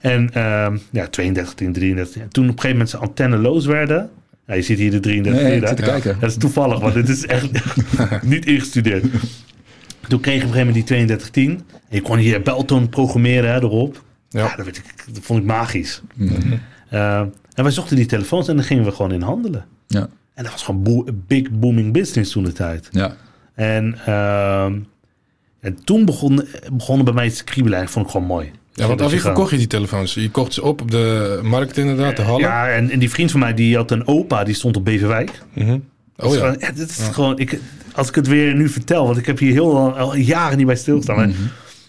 En 0.00 0.32
ehm, 0.32 0.76
ja, 0.90 1.06
32, 1.06 1.54
33. 1.54 2.22
En 2.22 2.28
toen 2.28 2.44
op 2.44 2.50
een 2.50 2.60
gegeven 2.60 2.70
moment 2.70 2.90
ze 2.90 2.96
antenneloos 2.96 3.66
werden. 3.66 4.10
Ja, 4.50 4.56
je 4.56 4.62
ziet 4.62 4.78
hier 4.78 4.90
de 4.90 5.00
33. 5.00 5.42
Nee, 5.86 5.96
ik. 5.96 6.20
Dat 6.20 6.30
is 6.30 6.36
toevallig, 6.36 6.80
want 6.80 6.94
dit 6.94 7.08
is 7.08 7.26
echt 7.26 7.48
niet 8.22 8.46
ingestudeerd. 8.46 9.04
Toen 10.08 10.20
kreeg 10.20 10.36
ik 10.36 10.42
op 10.42 10.48
een 10.48 10.54
gegeven 10.54 10.58
moment 10.58 10.74
die 10.74 10.84
3210. 10.84 11.50
En 11.88 11.96
je 11.96 12.00
kon 12.02 12.16
hier 12.18 12.42
beltoon 12.42 12.88
programmeren 12.88 13.50
hè, 13.52 13.56
erop. 13.60 14.04
Ja, 14.28 14.40
Ja. 14.40 14.56
dat, 14.56 14.64
werd 14.64 14.76
ik, 14.76 14.84
dat 15.14 15.22
vond 15.22 15.40
ik 15.40 15.46
magisch. 15.46 16.02
Mhm. 16.14 16.52
Eh, 16.88 17.18
en 17.54 17.62
wij 17.62 17.70
zochten 17.70 17.96
die 17.96 18.06
telefoons 18.06 18.48
en 18.48 18.56
dan 18.56 18.64
gingen 18.64 18.84
we 18.84 18.92
gewoon 18.92 19.12
in 19.12 19.22
handelen. 19.22 19.64
Ja. 19.86 20.08
En 20.34 20.42
dat 20.42 20.52
was 20.52 20.62
gewoon 20.62 21.02
een 21.06 21.24
big 21.26 21.50
booming 21.50 21.92
business 21.92 22.32
toen 22.32 22.44
de 22.44 22.52
tijd. 22.52 22.88
Ja. 22.90 23.16
En, 23.54 23.98
ehm, 24.06 24.78
en 25.60 25.84
toen 25.84 26.04
begon, 26.04 26.44
begonnen 26.72 27.04
bij 27.04 27.14
mij 27.14 27.26
iets 27.26 27.36
te 27.38 27.44
kriebelen. 27.44 27.78
En 27.78 27.84
dat 27.84 27.92
vond 27.92 28.04
ik 28.06 28.10
gewoon 28.12 28.26
mooi. 28.26 28.50
Ja, 28.80 28.86
want 28.86 29.02
aan 29.02 29.08
wie 29.10 29.20
verkocht 29.20 29.50
je 29.50 29.56
die 29.56 29.66
telefoons? 29.66 30.14
Je 30.14 30.30
kocht 30.30 30.52
ze 30.52 30.62
op 30.62 30.80
op 30.80 30.90
de 30.90 31.38
markt 31.42 31.76
inderdaad, 31.76 32.16
de 32.16 32.22
hallen. 32.22 32.40
Ja, 32.40 32.68
en, 32.68 32.90
en 32.90 32.98
die 32.98 33.10
vriend 33.10 33.30
van 33.30 33.40
mij, 33.40 33.54
die 33.54 33.76
had 33.76 33.90
een 33.90 34.06
opa, 34.06 34.44
die 34.44 34.54
stond 34.54 34.76
op 34.76 34.84
Beverwijk. 34.84 35.42
Mhm. 35.52 35.78
Oh 36.16 36.34
ja. 36.34 36.54
Het 36.58 36.78
is 36.78 37.08
gewoon, 37.12 37.38
ik, 37.38 37.58
als 37.94 38.08
ik 38.08 38.14
het 38.14 38.26
weer 38.26 38.54
nu 38.54 38.68
vertel, 38.68 39.04
want 39.06 39.18
ik 39.18 39.26
heb 39.26 39.38
hier 39.38 39.52
heel 39.52 39.96
al, 39.96 40.16
jaren 40.16 40.56
niet 40.56 40.66
bij 40.66 40.76
stilgestaan. 40.76 41.28
Mhm. 41.28 41.38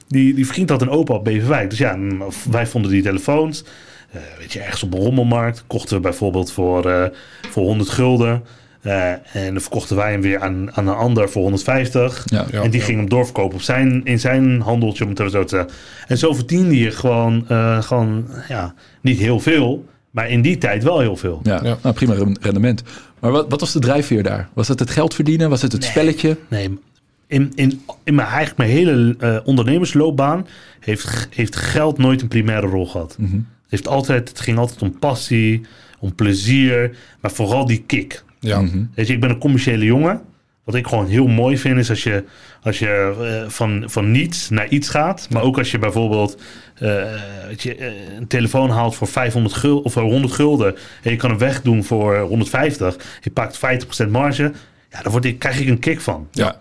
die, 0.07 0.33
die 0.33 0.47
vriend 0.47 0.69
had 0.69 0.81
een 0.81 0.89
opa 0.89 1.13
op 1.13 1.23
Beverwijk. 1.23 1.69
Dus 1.69 1.79
ja, 1.79 1.95
mm, 1.95 2.23
wij 2.49 2.67
vonden 2.67 2.91
die 2.91 3.01
telefoons. 3.01 3.63
eh, 4.11 4.21
weet 4.39 4.53
je, 4.53 4.59
ergens 4.59 4.83
op 4.83 4.93
een 4.93 4.99
rommelmarkt. 4.99 5.63
Kochten 5.67 5.95
we 5.95 6.01
bijvoorbeeld 6.01 6.51
voor, 6.51 6.89
eh, 6.89 7.05
voor 7.49 7.63
100 7.63 7.89
gulden. 7.89 8.43
Eh, 8.81 9.11
en 9.11 9.53
dan 9.53 9.61
verkochten 9.61 9.95
wij 9.95 10.11
hem 10.11 10.21
weer 10.21 10.39
aan, 10.39 10.75
aan 10.75 10.87
een 10.87 10.95
ander 10.95 11.29
voor 11.29 11.41
150. 11.41 12.23
Ja. 12.25 12.45
Ja. 12.51 12.61
en 12.61 12.69
die 12.71 12.81
ging 12.81 12.97
hem 12.97 13.09
doorverkopen 13.09 13.55
op 13.55 13.61
zijn, 13.61 14.01
in 14.05 14.19
zijn 14.19 14.61
handeltje, 14.61 15.03
om 15.03 15.09
het 15.09 15.19
even 15.19 15.31
zo 15.31 15.43
te 15.43 15.55
zeggen. 15.55 15.71
En 16.07 16.17
zo 16.17 16.33
verdiende 16.33 16.77
je 16.77 16.91
gewoon, 16.91 17.45
eh, 17.47 17.81
gewoon 17.81 18.27
ja, 18.47 18.73
niet 19.01 19.19
heel 19.19 19.39
veel. 19.39 19.85
Maar 20.11 20.29
in 20.29 20.41
die 20.41 20.57
tijd 20.57 20.83
wel 20.83 20.99
heel 20.99 21.15
veel. 21.15 21.39
Ja, 21.43 21.59
Ja. 21.63 21.77
Nou, 21.83 21.95
prima 21.95 22.13
ren- 22.13 22.37
rendement. 22.41 22.83
Maar 23.19 23.31
wat, 23.31 23.45
wat 23.49 23.59
was 23.59 23.71
de 23.73 23.79
drijfveer 23.79 24.23
daar? 24.23 24.49
Was 24.53 24.67
het 24.67 24.79
het 24.79 24.89
geld 24.89 25.13
verdienen? 25.13 25.49
Was 25.49 25.61
het 25.61 25.71
het 25.71 25.83
spelletje? 25.83 26.37
Nee, 26.47 26.79
in, 27.27 27.51
in, 27.55 27.81
in 28.03 28.15
mijn, 28.15 28.27
eigenlijk 28.27 28.57
mijn 28.57 28.69
hele 28.69 29.15
eh, 29.19 29.37
ondernemersloopbaan 29.43 30.47
heeft, 30.79 31.27
heeft 31.29 31.55
geld 31.55 31.97
nooit 31.97 32.21
een 32.21 32.27
primaire 32.27 32.67
rol 32.67 32.87
gehad. 32.87 33.15
Mhm. 33.19 33.33
Het, 33.35 33.43
heeft 33.67 33.87
altijd, 33.87 34.29
het 34.29 34.39
ging 34.39 34.57
altijd 34.57 34.81
om 34.81 34.99
passie, 34.99 35.61
om 35.99 36.15
plezier, 36.15 36.95
maar 37.21 37.31
vooral 37.31 37.65
die 37.65 37.83
kick. 37.87 38.23
Ja. 38.41 38.61
Mhm. 38.61 38.83
Weet 38.95 39.07
je, 39.07 39.13
ik 39.13 39.19
ben 39.19 39.29
een 39.29 39.37
commerciële 39.37 39.85
jongen. 39.85 40.21
Wat 40.63 40.75
ik 40.75 40.87
gewoon 40.87 41.07
heel 41.07 41.27
mooi 41.27 41.57
vind 41.57 41.77
is 41.77 41.89
als 41.89 42.03
je, 42.03 42.23
als 42.61 42.79
je 42.79 43.15
eh, 43.19 43.49
van, 43.49 43.83
van 43.85 44.11
niets 44.11 44.49
naar 44.49 44.67
iets 44.67 44.89
gaat. 44.89 45.27
Maar 45.29 45.41
ook 45.41 45.57
als 45.57 45.71
je 45.71 45.79
bijvoorbeeld 45.79 46.41
eh, 46.75 47.03
weet 47.47 47.61
je, 47.61 47.75
eh, 47.75 47.91
een 48.17 48.27
telefoon 48.27 48.69
haalt 48.69 48.95
voor 48.95 49.07
500 49.07 49.55
gulden 49.55 49.83
of 49.83 49.93
voor 49.93 50.01
100 50.01 50.33
gulden. 50.33 50.75
En 51.03 51.11
je 51.11 51.17
kan 51.17 51.29
hem 51.29 51.39
wegdoen 51.39 51.83
voor 51.83 52.19
150. 52.19 52.95
Je 53.21 53.31
pakt 53.31 53.59
50% 54.05 54.09
marge. 54.09 54.51
Ja, 54.89 55.01
daar 55.01 55.11
word 55.11 55.25
ik, 55.25 55.39
krijg 55.39 55.59
ik 55.59 55.67
een 55.67 55.79
kick 55.79 56.01
van. 56.01 56.27
Ja. 56.31 56.55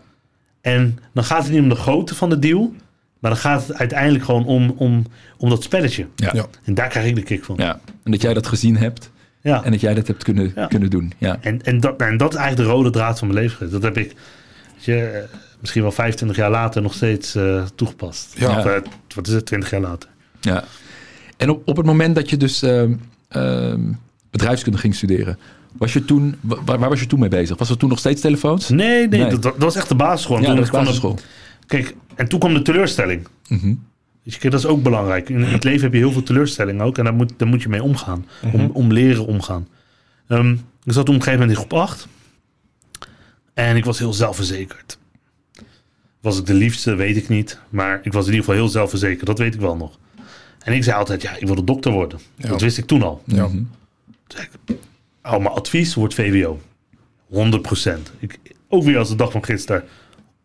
En 0.61 0.99
dan 1.15 1.25
gaat 1.25 1.43
het 1.43 1.53
niet 1.53 1.63
om 1.63 1.69
de 1.69 1.75
grootte 1.75 2.15
van 2.15 2.31
de 2.31 2.39
deal. 2.39 2.75
Maar 3.19 3.31
dan 3.31 3.41
gaat 3.41 3.67
het 3.67 3.77
uiteindelijk 3.77 4.25
gewoon 4.25 4.45
om, 4.45 4.75
om, 4.77 5.07
om 5.39 5.49
dat 5.49 5.63
spelletje. 5.63 6.07
Ja. 6.17 6.31
Ja. 6.33 6.47
En 6.65 6.75
daar 6.75 6.89
krijg 6.89 7.07
ik 7.07 7.15
de 7.15 7.23
kick 7.23 7.45
van. 7.45 7.57
Ja. 7.59 7.81
En 8.03 8.11
dat 8.11 8.23
jij 8.23 8.35
dat 8.35 8.47
gezien 8.47 8.77
hebt 8.77 9.11
Ja. 9.43 9.65
en 9.65 9.71
dat 9.71 9.81
jij 9.81 9.95
dat 9.95 10.07
hebt 10.07 10.25
kunnen, 10.25 10.53
Ja. 10.55 10.67
kunnen 10.67 10.91
doen. 10.91 11.13
Ja. 11.19 11.39
En, 11.41 11.63
en, 11.63 11.81
dat, 11.81 12.01
en 12.01 12.17
dat 12.17 12.33
is 12.33 12.39
eigenlijk 12.39 12.69
de 12.69 12.75
rode 12.75 12.91
draad 12.91 13.19
van 13.19 13.29
mijn 13.29 13.41
leven 13.41 13.57
geweest. 13.57 13.73
Dat 13.73 13.83
heb 13.95 13.97
ik 14.05 14.15
je, 14.77 14.97
eh, 15.03 15.23
misschien 15.61 15.83
wel 15.83 15.93
25 15.93 16.37
jaar 16.39 16.51
later 16.51 16.83
nog 16.83 16.95
steeds 16.95 17.35
eh, 17.35 17.63
toegepast. 17.75 18.35
Ja. 18.39 18.59
Of, 18.59 18.65
eh, 18.65 18.81
wat 19.15 19.27
is 19.27 19.33
het, 19.35 19.47
20 19.47 19.71
jaar 19.71 19.81
later. 19.81 20.09
ja. 20.41 20.65
En 21.37 21.51
op, 21.51 21.63
op 21.69 21.77
het 21.77 21.87
moment 21.87 22.15
dat 22.15 22.31
je 22.31 22.37
dus 22.37 22.63
ehm, 22.63 22.93
ehm, 23.29 23.81
bedrijfskunde 24.31 24.79
ging 24.79 24.95
studeren, 24.95 25.39
was 25.73 25.93
je 25.93 26.05
toen, 26.05 26.37
wa- 26.41 26.59
waar, 26.65 26.79
waar 26.79 26.89
was 26.89 27.01
je 27.01 27.07
toen 27.07 27.21
mee 27.21 27.29
bezig? 27.29 27.59
Was 27.59 27.71
er 27.71 27.77
toen 27.77 27.89
nog 27.89 27.99
steeds 27.99 28.21
telefoons? 28.21 28.69
Nee, 28.69 29.09
nee, 29.09 29.21
Nee. 29.21 29.31
Dat, 29.31 29.43
dat 29.43 29.55
was 29.59 29.77
echt 29.77 29.89
de 29.89 29.95
basisschool. 29.95 30.37
En 30.37 30.43
ja, 30.43 30.49
toen 30.49 30.57
dat 30.57 30.71
was 30.71 30.81
kwam 30.83 30.95
de- 30.95 31.01
basisschool. 31.01 31.29
kijk, 31.67 31.95
en 32.15 32.29
toen 32.29 32.39
kwam 32.39 32.55
de 32.55 32.63
teleurstelling. 32.63 33.27
Mhm. 33.49 33.75
Dus 34.31 34.39
kijk, 34.39 34.53
dat 34.53 34.61
is 34.61 34.67
ook 34.67 34.83
belangrijk. 34.83 35.29
In 35.29 35.43
het 35.43 35.65
leven 35.65 35.83
heb 35.83 35.93
je 35.93 35.99
heel 35.99 36.13
veel 36.13 36.23
teleurstellingen 36.23 36.85
ook. 36.85 36.99
En 36.99 37.05
daar 37.05 37.15
moet, 37.15 37.33
daar 37.37 37.49
moet 37.49 37.63
je 37.63 37.69
mee 37.69 37.83
omgaan. 37.83 38.27
om, 38.53 38.71
om 38.73 38.93
leren 38.93 39.27
omgaan. 39.27 39.69
Ehm, 40.29 40.53
ik 40.85 40.93
zat 40.93 41.07
toen 41.07 41.15
op 41.15 41.21
een 41.21 41.27
gegeven 41.27 41.33
moment 41.33 41.51
in 41.51 41.57
groep 41.57 41.73
8. 41.73 42.09
En 43.55 43.77
ik 43.77 43.85
was 43.85 43.99
heel 43.99 44.13
zelfverzekerd. 44.13 44.99
Was 46.21 46.39
ik 46.39 46.47
de 46.47 46.55
liefste, 46.55 46.95
weet 46.95 47.17
ik 47.17 47.29
niet. 47.29 47.59
Maar 47.69 48.01
ik 48.03 48.13
was 48.13 48.27
in 48.27 48.33
ieder 48.33 48.45
geval 48.45 48.61
heel 48.61 48.71
zelfverzekerd. 48.71 49.27
Dat 49.27 49.39
weet 49.39 49.55
ik 49.55 49.61
wel 49.61 49.77
nog. 49.77 49.99
En 50.65 50.73
ik 50.73 50.85
zei 50.85 50.97
altijd, 50.97 51.23
ja, 51.23 51.37
ik 51.37 51.47
wil 51.47 51.55
de 51.55 51.65
dokter 51.65 51.93
worden. 51.93 52.19
Ja. 52.37 52.49
Dat 52.49 52.61
wist 52.61 52.79
ik 52.79 52.87
toen 52.87 53.03
al. 53.03 53.23
Ja. 53.25 53.47
Mhm. 53.47 53.57
Toen 53.57 53.67
zei 54.27 54.47
ik, 54.67 54.77
oh, 55.23 55.31
mijn 55.31 55.47
advies 55.47 55.95
wordt 55.95 56.15
VWO. 56.15 56.61
100%. 57.33 57.91
Ik, 58.19 58.39
ook 58.69 58.85
weer 58.85 58.99
als 58.99 59.09
de 59.09 59.17
dag 59.17 59.33
van 59.33 59.45
gisteren. 59.45 59.85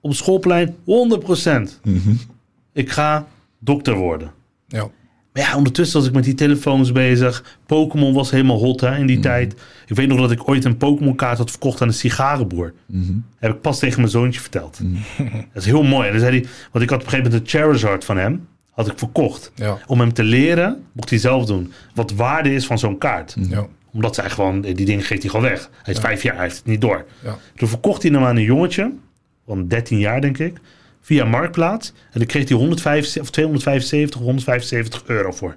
Op 0.02 0.10
het 0.10 0.20
schoolplein, 0.20 0.76
100%. 0.76 0.76
Mhm. 1.84 2.14
Ik 2.74 2.90
ga 2.92 3.28
dokter 3.60 3.96
worden. 3.96 4.32
Ja. 4.68 4.90
Maar 5.36 5.44
ja, 5.44 5.58
ondertussen 5.58 6.00
was 6.00 6.08
ik 6.08 6.14
met 6.14 6.24
die 6.24 6.34
telefoons 6.34 6.92
bezig. 6.92 7.58
Pokémon 7.66 8.14
was 8.14 8.32
helemaal 8.32 8.58
hot 8.58 8.82
hè, 8.82 8.98
in 8.98 9.06
die 9.06 9.20
tijd. 9.20 9.56
Ik 9.88 9.96
weet 9.96 10.08
nog 10.08 10.20
dat 10.20 10.32
ik 10.32 10.50
ooit 10.50 10.66
een 10.66 10.78
Pokémon 10.78 11.16
kaart 11.16 11.38
had 11.38 11.50
verkocht 11.50 11.82
aan 11.82 11.88
een 11.88 11.94
sigarenboer. 11.94 12.74
Mhm. 12.86 13.14
Heb 13.40 13.52
ik 13.52 13.62
pas 13.62 13.80
tegen 13.80 14.00
mijn 14.00 14.12
zoontje 14.12 14.40
verteld. 14.40 14.80
Dat 15.54 15.64
is 15.64 15.66
heel 15.66 15.84
mooi. 15.84 16.06
En 16.06 16.12
dan 16.12 16.22
zei 16.22 16.40
hij, 16.40 16.50
want 16.72 16.84
ik 16.84 16.90
had 16.90 17.00
op 17.00 17.06
een 17.06 17.12
gegeven 17.12 17.32
moment 17.32 17.54
een 17.54 17.60
Charizard 17.60 18.06
van 18.06 18.18
hem. 18.18 18.48
Had 18.72 18.88
ik 18.88 18.98
verkocht. 18.98 19.52
Ja. 19.56 19.78
Om 19.88 20.00
hem 20.00 20.14
te 20.14 20.24
leren, 20.24 20.84
mocht 20.92 21.10
hij 21.10 21.20
zelf 21.20 21.46
doen. 21.46 21.72
Wat 21.94 22.12
waarde 22.12 22.54
is 22.54 22.66
van 22.66 22.80
zo'n 22.80 22.98
kaart. 22.98 23.36
Ja. 23.50 23.68
Omdat 23.92 24.16
zij 24.16 24.30
gewoon, 24.30 24.62
die 24.62 24.86
dingen 24.86 25.04
geeft 25.04 25.22
hij 25.22 25.32
gewoon 25.32 25.50
weg. 25.50 25.70
Hij 25.84 25.94
is 25.94 26.00
vijf 26.00 26.24
jaar, 26.24 26.36
hij 26.36 26.44
heeft 26.44 26.58
het 26.58 26.66
niet 26.66 26.82
door. 26.82 27.06
Ja. 27.24 27.38
Toen 27.56 27.68
verkocht 27.68 28.02
hij 28.02 28.12
hem 28.12 28.24
aan 28.24 28.36
een 28.36 28.44
jongetje. 28.44 28.92
Van 29.46 29.68
13 29.68 30.00
jaar 30.00 30.22
denk 30.22 30.38
ik. 30.38 30.58
Via 31.06 31.26
Marktplaats. 31.26 31.94
En 32.12 32.20
dan 32.20 32.28
kreeg 32.28 32.50
hij 32.50 32.58
175, 32.58 33.22
of 33.22 33.30
275, 33.30 34.22
175 34.22 35.04
euro 35.06 35.32
voor. 35.32 35.56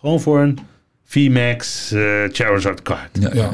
Gewoon 0.00 0.20
voor 0.20 0.40
een 0.40 0.58
VMAX 1.04 1.92
eh 1.92 2.00
Charizard 2.32 2.82
kaart. 2.82 3.18
Ja, 3.20 3.30
Ja. 3.34 3.52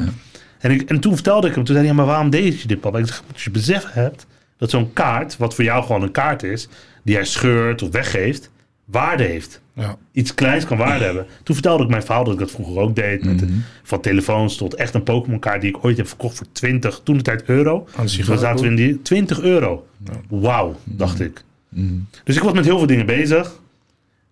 En, 0.59 0.71
ik, 0.71 0.89
en 0.89 0.99
toen 0.99 1.13
vertelde 1.13 1.47
ik 1.47 1.55
hem, 1.55 1.63
toen 1.63 1.75
zei 1.75 1.87
hij, 1.87 1.95
ja, 1.95 2.01
maar 2.01 2.05
waarom 2.11 2.29
deed 2.29 2.61
je 2.61 2.67
dit 2.67 2.79
papa? 2.79 2.97
Ik 2.99 3.07
zeg, 3.07 3.23
als 3.33 3.43
je 3.43 3.51
besef 3.51 3.85
hebt 3.89 4.25
dat 4.57 4.69
zo'n 4.69 4.93
kaart, 4.93 5.37
wat 5.37 5.55
voor 5.55 5.63
jou 5.63 5.83
gewoon 5.83 6.01
een 6.01 6.11
kaart 6.11 6.43
is, 6.43 6.67
die 7.03 7.15
hij 7.15 7.25
scheurt 7.25 7.81
of 7.81 7.91
weggeeft, 7.91 8.49
waarde 8.85 9.23
heeft. 9.23 9.61
Ja. 9.75 9.97
Iets 10.11 10.33
kleins 10.33 10.65
kan 10.65 10.77
waarde 10.77 11.03
hebben. 11.05 11.25
Toen 11.43 11.55
vertelde 11.55 11.83
ik 11.83 11.89
mijn 11.89 12.03
verhaal 12.03 12.23
dat 12.23 12.33
ik 12.33 12.39
dat 12.39 12.51
vroeger 12.51 12.81
ook 12.81 12.95
deed. 12.95 13.25
Met 13.25 13.39
de- 13.39 13.59
van 13.83 14.01
telefoons 14.01 14.55
tot 14.57 14.73
echt 14.75 14.93
een 14.93 15.03
Pokémon 15.03 15.39
kaart 15.39 15.61
die 15.61 15.69
ik 15.69 15.85
ooit 15.85 15.97
heb 15.97 16.07
verkocht 16.07 16.37
voor 16.37 16.45
20, 16.51 17.01
toen 17.03 17.17
de 17.17 17.23
tijd 17.23 17.43
euro. 17.45 17.87
Dan 18.25 18.37
zaten 18.37 18.63
we 18.63 18.69
in 18.69 18.75
die 18.75 19.01
20 19.01 19.39
euro. 19.41 19.85
Wauw, 20.29 20.75
dacht 20.83 21.19
ik. 21.21 21.43
Dus 22.23 22.35
ik 22.35 22.43
was 22.43 22.53
met 22.53 22.65
heel 22.65 22.77
veel 22.77 22.87
dingen 22.87 23.05
bezig. 23.05 23.61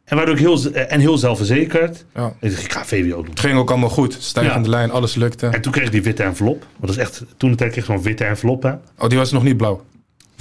En 0.03 0.17
waardoor 0.17 0.35
ik 0.35 0.41
heel, 0.41 0.57
z- 0.57 0.65
en 0.65 0.99
heel 0.99 1.17
zelfverzekerd. 1.17 2.05
Ja. 2.15 2.33
Ik 2.39 2.49
dacht, 2.51 2.63
ik 2.63 2.71
ga 2.73 2.85
VWO 2.85 3.15
doen. 3.21 3.29
Het 3.29 3.39
ging 3.39 3.57
ook 3.57 3.69
allemaal 3.69 3.89
goed. 3.89 4.17
Stijgende 4.19 4.63
Ja. 4.69 4.69
lijn, 4.75 4.91
alles 4.91 5.15
lukte. 5.15 5.47
En 5.47 5.61
toen 5.61 5.71
kreeg 5.71 5.85
ik 5.85 5.91
die 5.91 6.03
witte 6.03 6.23
envelop. 6.23 6.59
Want 6.61 6.81
dat 6.81 6.89
is 6.89 6.97
echt, 6.97 7.25
toen 7.37 7.49
de 7.51 7.55
tijd 7.57 7.71
kreeg 7.71 7.83
ik 7.87 7.91
zo'n 7.93 8.01
witte 8.03 8.23
envelop. 8.25 8.63
Hè. 8.63 8.71
Oh, 8.97 9.07
die 9.09 9.17
was 9.17 9.31
nog 9.31 9.43
niet 9.43 9.57
blauw. 9.57 9.85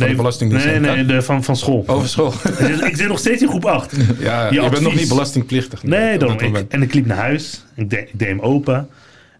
Van 0.01 0.09
de 0.09 0.17
Belastingdienst. 0.17 0.67
Nee, 0.67 0.81
nee, 0.81 1.05
de, 1.07 1.23
van, 1.23 1.45
van 1.45 1.57
school. 1.57 1.85
Over 1.87 2.09
school. 2.09 2.33
Dus 2.59 2.81
ik 2.81 2.97
zit 2.97 3.09
nog 3.09 3.19
steeds 3.19 3.43
in 3.43 3.49
groep 3.49 3.65
8. 3.65 3.97
ja, 4.19 4.47
Je 4.51 4.61
je 4.63 4.69
bent 4.71 4.83
nog 4.83 4.95
niet 4.95 5.09
belastingplichtig. 5.09 5.83
Nee, 5.83 6.15
Ik, 6.15 6.21
moment. 6.21 6.69
en 6.73 6.83
ik 6.83 6.95
liep 6.95 7.07
naar 7.07 7.17
huis. 7.17 7.65
Ik, 7.77 7.91
deed- 7.91 8.09
ik 8.09 8.19
deed 8.19 8.29
hem 8.29 8.41
open. 8.41 8.89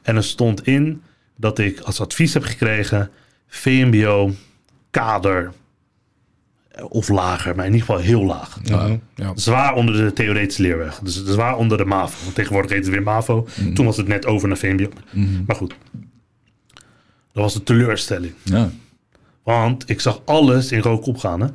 En 0.03 0.17
er 0.17 0.25
stond 0.25 0.67
in 0.67 1.03
dat 1.37 1.59
ik 1.59 1.81
als 1.81 2.01
advies 2.01 2.35
heb 2.35 2.45
gekregen... 2.45 3.11
VMBO, 3.53 4.35
kader 4.91 5.53
eh, 6.71 6.85
of 6.89 7.09
lager. 7.09 7.55
Maar 7.57 7.67
in 7.67 7.73
ieder 7.73 7.87
geval 7.87 8.03
heel 8.03 8.25
laag. 8.25 8.59
Mhm, 8.63 8.97
ja. 9.15 9.33
Zwaar 9.35 9.75
onder 9.75 9.95
de 9.97 10.13
theoretische 10.13 10.63
leerweg. 10.63 10.99
Dus 11.03 11.25
zwaar 11.25 11.57
onder 11.57 11.79
de 11.79 11.85
MAVO. 11.85 12.17
Want 12.23 12.35
tegenwoordig 12.35 12.71
heet 12.71 12.85
het 12.85 12.95
weer 12.95 13.03
MAVO. 13.03 13.47
Toen 13.75 13.85
was 13.87 13.97
het 13.97 14.09
net 14.09 14.27
over 14.27 14.49
naar 14.49 14.57
VMBO. 14.57 14.89
Maar 15.47 15.57
goed. 15.57 15.75
Dat 17.33 17.43
was 17.43 17.55
een 17.55 17.63
teleurstelling. 17.63 18.33
Ja. 18.43 18.71
Want 19.43 19.91
ik 19.91 20.01
zag 20.01 20.23
alles 20.25 20.73
in 20.73 20.81
rook 20.81 21.07
opgaan. 21.07 21.41
Hè? 21.41 21.47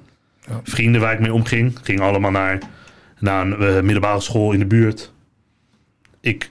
Ja. 0.48 0.62
Vrienden 0.64 1.02
waar 1.02 1.14
ik 1.14 1.20
mee 1.20 1.34
omging, 1.34 1.80
gingen 1.84 2.04
allemaal 2.04 2.32
naar, 2.32 2.60
naar 3.20 3.46
een 3.46 3.54
eh, 3.54 3.82
middelbare 3.82 4.20
school 4.20 4.52
in 4.52 4.60
de 4.60 4.66
buurt. 4.66 5.14
Ik, 6.20 6.50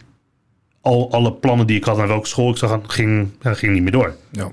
al, 0.80 1.12
alle 1.12 1.32
plannen 1.32 1.66
die 1.66 1.76
ik 1.76 1.84
had 1.84 1.96
naar 1.96 2.08
welke 2.08 2.28
school 2.28 2.50
ik 2.50 2.56
zag, 2.56 2.80
ging, 2.86 3.28
ja, 3.40 3.54
ging 3.54 3.72
niet 3.72 3.82
meer 3.82 3.92
door. 3.92 4.16
Ja. 4.30 4.50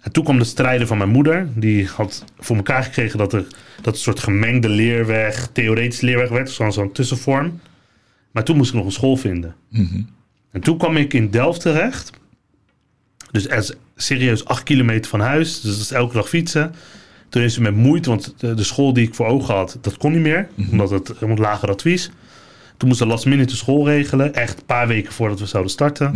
En 0.00 0.12
toen 0.12 0.24
kwam 0.24 0.38
de 0.38 0.44
strijden 0.44 0.86
van 0.86 0.98
mijn 0.98 1.10
moeder. 1.10 1.48
Die 1.54 1.86
had 1.86 2.24
voor 2.38 2.56
elkaar 2.56 2.82
gekregen 2.82 3.18
dat 3.18 3.32
er 3.32 3.46
dat 3.82 3.94
een 3.94 4.00
soort 4.00 4.20
gemengde 4.20 4.68
leerweg, 4.68 5.48
theoretische 5.52 6.04
leerweg 6.04 6.28
werd. 6.28 6.50
Zo'n 6.50 6.72
zo'n 6.72 6.92
tussenvorm. 6.92 7.60
Maar 8.30 8.44
toen 8.44 8.56
moest 8.56 8.70
ik 8.70 8.76
nog 8.76 8.84
een 8.84 8.92
school 8.92 9.16
vinden. 9.16 9.54
En 10.50 10.60
toen 10.60 10.78
kwam 10.78 10.96
ik 10.96 11.14
in 11.14 11.30
Delft 11.30 11.60
terecht. 11.60 12.10
Dus 13.30 13.48
serieus 14.02 14.44
acht 14.44 14.62
kilometer 14.62 15.10
van 15.10 15.20
huis. 15.20 15.60
Dus 15.60 15.72
dat 15.72 15.80
is 15.80 15.90
elke 15.90 16.14
dag 16.14 16.28
fietsen. 16.28 16.74
Toen 17.28 17.42
is 17.42 17.54
ze 17.54 17.60
met 17.60 17.74
moeite, 17.74 18.08
want 18.08 18.34
de, 18.38 18.64
school 18.64 18.92
die 18.92 19.06
ik 19.06 19.14
voor 19.14 19.26
ogen 19.26 19.54
had, 19.54 19.78
dat 19.80 19.96
kon 19.96 20.12
niet 20.12 20.20
meer. 20.20 20.48
Omdat 20.70 20.90
het 20.90 21.12
een 21.20 21.38
lager 21.38 21.68
advies. 21.68 22.10
Toen 22.76 22.88
moest 22.88 23.00
ze 23.00 23.06
last 23.06 23.26
minute 23.26 23.50
de 23.50 23.56
school 23.56 23.86
regelen. 23.86 24.34
Echt 24.34 24.58
een 24.58 24.64
paar 24.64 24.86
weken 24.88 25.12
voordat 25.12 25.40
we 25.40 25.46
zouden 25.46 25.72
starten. 25.72 26.14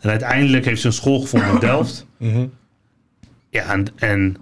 En 0.00 0.10
uiteindelijk 0.10 0.64
heeft 0.64 0.80
ze 0.80 0.86
een 0.86 0.92
school 0.92 1.20
gevonden 1.20 1.50
in 1.50 1.58
Delft. 1.68 2.06
Mhm. 2.16 2.46
Ja, 3.50 3.72
en, 3.72 3.86
en, 3.96 4.36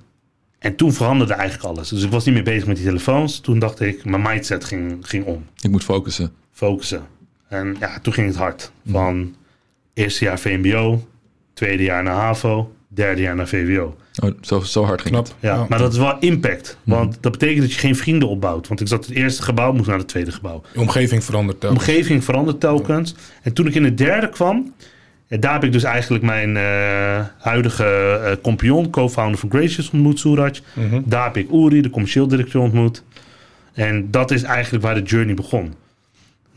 en 0.58 0.76
toen 0.76 0.92
veranderde 0.92 1.32
eigenlijk 1.32 1.68
alles. 1.68 1.88
Dus 1.88 2.02
ik 2.02 2.10
was 2.10 2.24
niet 2.24 2.34
meer 2.34 2.44
bezig 2.44 2.66
met 2.66 2.76
die 2.76 2.84
telefoons. 2.84 3.40
Toen 3.40 3.58
dacht 3.58 3.80
ik, 3.80 4.04
mijn 4.04 4.22
mindset 4.22 4.64
ging, 4.64 4.96
ging 5.00 5.24
om. 5.24 5.46
Ik 5.60 5.70
moet 5.70 5.84
focussen. 5.84 6.32
Focussen. 6.52 7.02
En 7.48 7.76
ja, 7.80 7.98
toen 8.00 8.12
ging 8.12 8.26
het 8.26 8.36
hard. 8.36 8.72
Van 8.90 9.34
eerste 9.94 10.24
jaar 10.24 10.38
VMBO, 10.38 11.08
tweede 11.58 11.82
jaar 11.82 12.02
naar 12.02 12.14
HAVO, 12.14 12.72
derde 12.88 13.22
jaar 13.22 13.34
naar 13.36 13.48
VWO. 13.48 13.96
Oh, 14.22 14.30
zo, 14.40 14.60
zo 14.60 14.84
hard 14.84 15.00
ging 15.00 15.12
Knap. 15.14 15.24
het. 15.26 15.34
Ja, 15.40 15.66
maar 15.68 15.78
dat 15.78 15.92
is 15.92 15.98
wel 15.98 16.16
impact. 16.20 16.78
Want 16.84 17.18
dat 17.20 17.32
betekent 17.32 17.60
dat 17.60 17.72
je 17.72 17.78
geen 17.78 17.96
vrienden 17.96 18.28
opbouwt. 18.28 18.68
Want 18.68 18.80
ik 18.80 18.88
zat 18.88 19.06
in 19.06 19.12
het 19.12 19.22
eerste 19.22 19.42
gebouw, 19.42 19.72
moest 19.72 19.88
naar 19.88 19.98
het 19.98 20.08
tweede 20.08 20.32
gebouw. 20.32 20.62
Je 20.72 20.80
omgeving 20.80 21.24
verandert 21.24 21.60
De 21.60 21.66
telkens. 21.66 21.88
omgeving 21.88 22.24
verandert 22.24 22.60
telkens. 22.60 23.14
En 23.42 23.52
toen 23.52 23.66
ik 23.66 23.74
in 23.74 23.84
het 23.84 23.98
derde 23.98 24.28
kwam, 24.28 24.74
ja, 25.26 25.36
daar 25.36 25.52
heb 25.52 25.64
ik 25.64 25.72
dus 25.72 25.82
eigenlijk 25.82 26.24
mijn 26.24 26.56
eh, 26.56 27.24
huidige 27.38 27.84
eh 28.24 28.32
compagnon, 28.42 28.90
co-founder 28.90 29.38
van 29.38 29.50
Gracious 29.50 29.90
ontmoet, 29.90 30.18
Suraj. 30.18 30.52
Mhm. 30.72 31.00
Daar 31.04 31.24
heb 31.24 31.36
ik 31.36 31.50
Uri, 31.52 31.80
de 31.80 31.90
commercieel 31.90 32.28
directeur, 32.28 32.60
ontmoet. 32.60 33.02
En 33.72 34.10
dat 34.10 34.30
is 34.30 34.42
eigenlijk 34.42 34.84
waar 34.84 34.94
de 34.94 35.02
journey 35.02 35.34
begon. 35.34 35.74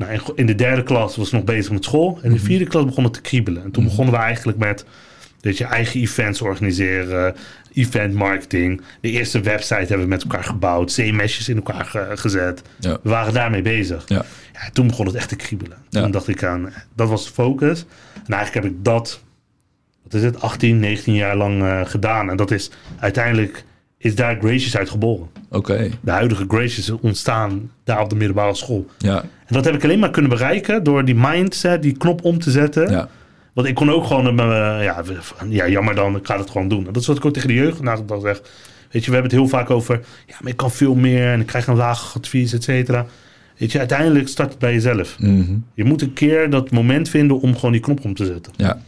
Nou, 0.08 0.22
in- 0.36 0.46
de 0.46 0.56
derde 0.56 0.84
klas 0.84 1.16
was 1.16 1.28
ik 1.28 1.34
nog 1.34 1.44
bezig 1.44 1.72
met 1.72 1.84
school. 1.84 2.20
En 2.22 2.30
in 2.30 2.36
de 2.36 2.40
vierde 2.44 2.66
klas 2.66 2.86
begon 2.86 3.04
het 3.04 3.14
te 3.14 3.22
kriebelen. 3.22 3.64
En 3.64 3.72
toen 3.72 3.84
begonnen 3.84 4.14
we 4.14 4.20
eigenlijk 4.20 4.58
met 4.58 4.86
dat 5.42 5.58
je 5.58 5.64
eigen 5.64 6.02
events 6.02 6.42
organiseren, 6.42 7.36
event 7.74 8.14
marketing. 8.14 8.82
De 9.02 9.10
eerste 9.10 9.40
website 9.42 9.76
hebben 9.76 10.00
we 10.00 10.06
met 10.08 10.22
elkaar 10.24 10.44
gebouwd, 10.44 10.94
CMS'jes 10.94 11.50
in 11.50 11.56
elkaar 11.56 11.86
ge- 11.86 12.12
gezet. 12.16 12.62
Ja. 12.80 12.98
We 13.04 13.10
waren 13.10 13.34
daarmee 13.34 13.62
bezig. 13.62 14.04
Ja. 14.08 14.26
Ja, 14.54 14.70
toen 14.74 14.88
begon 14.88 15.06
het 15.06 15.16
echt 15.16 15.30
te 15.30 15.36
kriebelen. 15.36 15.78
Toen 15.90 16.02
Ja. 16.02 16.08
dacht 16.08 16.28
ik 16.28 16.44
aan, 16.44 16.74
dat 16.96 17.10
was 17.10 17.26
de 17.26 17.32
focus. 17.32 17.86
En 18.26 18.34
eigenlijk 18.34 18.66
heb 18.66 18.74
ik 18.76 18.84
dat, 18.84 19.22
wat 20.04 20.14
is 20.14 20.24
het, 20.24 20.42
18, 20.42 20.80
19 20.80 21.14
jaar 21.14 21.36
lang 21.38 21.62
eh, 21.64 21.82
gedaan. 21.86 22.30
En 22.30 22.36
dat 22.38 22.52
is 22.52 22.72
uiteindelijk, 23.00 23.64
is 24.04 24.16
daar 24.16 24.38
Gracious 24.40 24.78
uit 24.78 24.90
geboren. 24.90 25.28
Oké, 25.50 25.90
De 26.02 26.12
huidige 26.12 26.46
Gracious 26.48 26.90
ontstaan 27.02 27.72
daar 27.84 28.02
op 28.02 28.10
de 28.10 28.16
middelbare 28.16 28.56
school. 28.56 28.86
ja, 28.98 29.22
En 29.22 29.56
dat 29.56 29.66
heb 29.66 29.74
ik 29.74 29.84
alleen 29.84 30.00
maar 30.00 30.10
kunnen 30.12 30.32
bereiken 30.32 30.84
door 30.84 31.06
die 31.06 31.16
mindset, 31.16 31.82
die 31.82 31.98
knop 31.98 32.24
om 32.24 32.40
te 32.40 32.52
zetten. 32.52 32.90
ja, 32.92 33.10
Want 33.54 33.68
ik 33.68 33.76
kon 33.76 33.92
ook 33.92 34.06
gewoon, 34.06 34.40
eh, 34.40 34.84
ja, 34.84 35.04
van, 35.20 35.52
ja, 35.52 35.68
jammer 35.68 35.96
dan, 35.96 36.16
ik 36.16 36.26
ga 36.26 36.38
het 36.38 36.50
gewoon 36.50 36.68
doen. 36.68 36.88
En 36.88 36.94
dat 36.94 37.02
is 37.02 37.08
wat 37.08 37.18
ik 37.18 37.26
ook 37.26 37.34
tegen 37.34 37.48
de 37.48 37.54
jeugd 37.54 37.84
dan 38.08 38.22
zeg. 38.22 38.42
Weet 38.92 39.04
je, 39.06 39.10
we 39.12 39.18
hebben 39.18 39.32
het 39.32 39.40
heel 39.40 39.48
vaak 39.60 39.70
over, 39.70 40.00
ja, 40.28 40.36
maar 40.42 40.52
ik 40.52 40.58
kan 40.58 40.72
veel 40.72 40.96
meer 40.96 41.32
en 41.32 41.40
ik 41.40 41.46
krijg 41.46 41.68
een 41.68 41.76
laag 41.76 42.14
advies, 42.18 42.54
et 42.54 42.64
cetera. 42.64 43.06
Weet 43.58 43.72
je, 43.72 43.80
uiteindelijk 43.80 44.28
start 44.28 44.50
het 44.50 44.60
bij 44.60 44.74
jezelf. 44.74 45.20
mhm, 45.20 45.56
Je 45.74 45.84
moet 45.84 46.02
een 46.02 46.14
keer 46.14 46.50
dat 46.50 46.72
moment 46.72 47.10
vinden 47.10 47.40
om 47.40 47.56
gewoon 47.56 47.72
die 47.72 47.82
knop 47.82 48.04
om 48.06 48.14
te 48.14 48.26
zetten. 48.26 48.54
ja. 48.56 48.82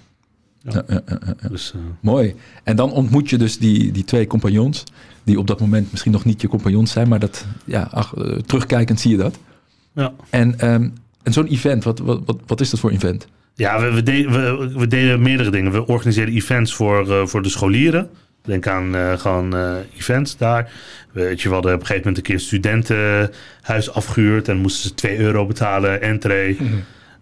Ja. 0.63 0.83
Ja, 0.87 1.01
ja. 1.07 1.49
Dus 1.49 1.71
eh, 1.75 1.79
Mooi. 1.99 2.35
En 2.63 2.75
dan 2.75 2.91
ontmoet 2.91 3.29
je 3.29 3.37
dus 3.37 3.57
die, 3.57 3.91
die 3.91 4.03
twee 4.03 4.27
compagnons, 4.27 4.83
die 5.23 5.39
op 5.39 5.47
dat 5.47 5.59
moment 5.59 5.91
misschien 5.91 6.11
nog 6.11 6.25
niet 6.25 6.41
je 6.41 6.47
compagnons 6.47 6.91
zijn, 6.91 7.07
maar 7.07 7.19
dat, 7.19 7.45
ja, 7.65 7.87
ach, 7.91 8.13
eh, 8.13 8.37
terugkijkend 8.37 8.99
zie 8.99 9.11
je 9.11 9.17
dat. 9.17 9.39
ja. 9.93 10.13
En, 10.29 10.59
ehm, 10.59 10.89
en 11.23 11.33
zo'n 11.33 11.47
event, 11.47 11.83
wat, 11.83 11.99
wat, 11.99 12.21
wat, 12.25 12.37
wat 12.45 12.61
is 12.61 12.69
dat 12.69 12.79
voor 12.79 12.91
event? 12.91 13.27
Ja, 13.55 13.79
we, 13.81 13.93
we, 13.93 14.03
deden, 14.03 14.31
we, 14.31 14.79
we 14.79 14.87
deden 14.87 15.21
meerdere 15.21 15.49
dingen. 15.49 15.71
We 15.71 15.87
organiseerden 15.87 16.35
events 16.35 16.73
voor, 16.73 17.11
eh, 17.11 17.25
voor 17.25 17.41
de 17.41 17.49
scholieren. 17.49 18.09
Denk 18.45 18.67
aan 18.67 19.19
gewoon 19.19 19.55
eh, 19.55 19.75
events 19.97 20.37
daar. 20.37 20.71
Weet 21.11 21.41
je, 21.41 21.47
we 21.47 21.53
hadden 21.53 21.73
op 21.73 21.79
een 21.79 21.85
gegeven 21.85 22.07
moment 22.07 22.17
een 22.17 22.23
keer 22.23 22.35
een 22.35 22.47
studentenhuis 22.47 23.91
afgehuurd. 23.93 24.47
En 24.47 24.57
moesten 24.57 24.89
ze 24.89 24.95
2 24.95 25.17
euro 25.17 25.45
betalen, 25.45 26.01
entree. 26.01 26.57
Eh, 26.59 26.65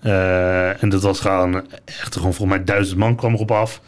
en 0.01 0.89
dat 0.89 1.01
was 1.01 1.19
gewoon 1.19 1.63
echt 1.85 2.15
gewoon 2.15 2.33
volgens 2.33 2.57
mij 2.57 2.65
duizend 2.65 2.97
man 2.99 3.15
kwam 3.15 3.33
erop 3.33 3.51
af. 3.51 3.81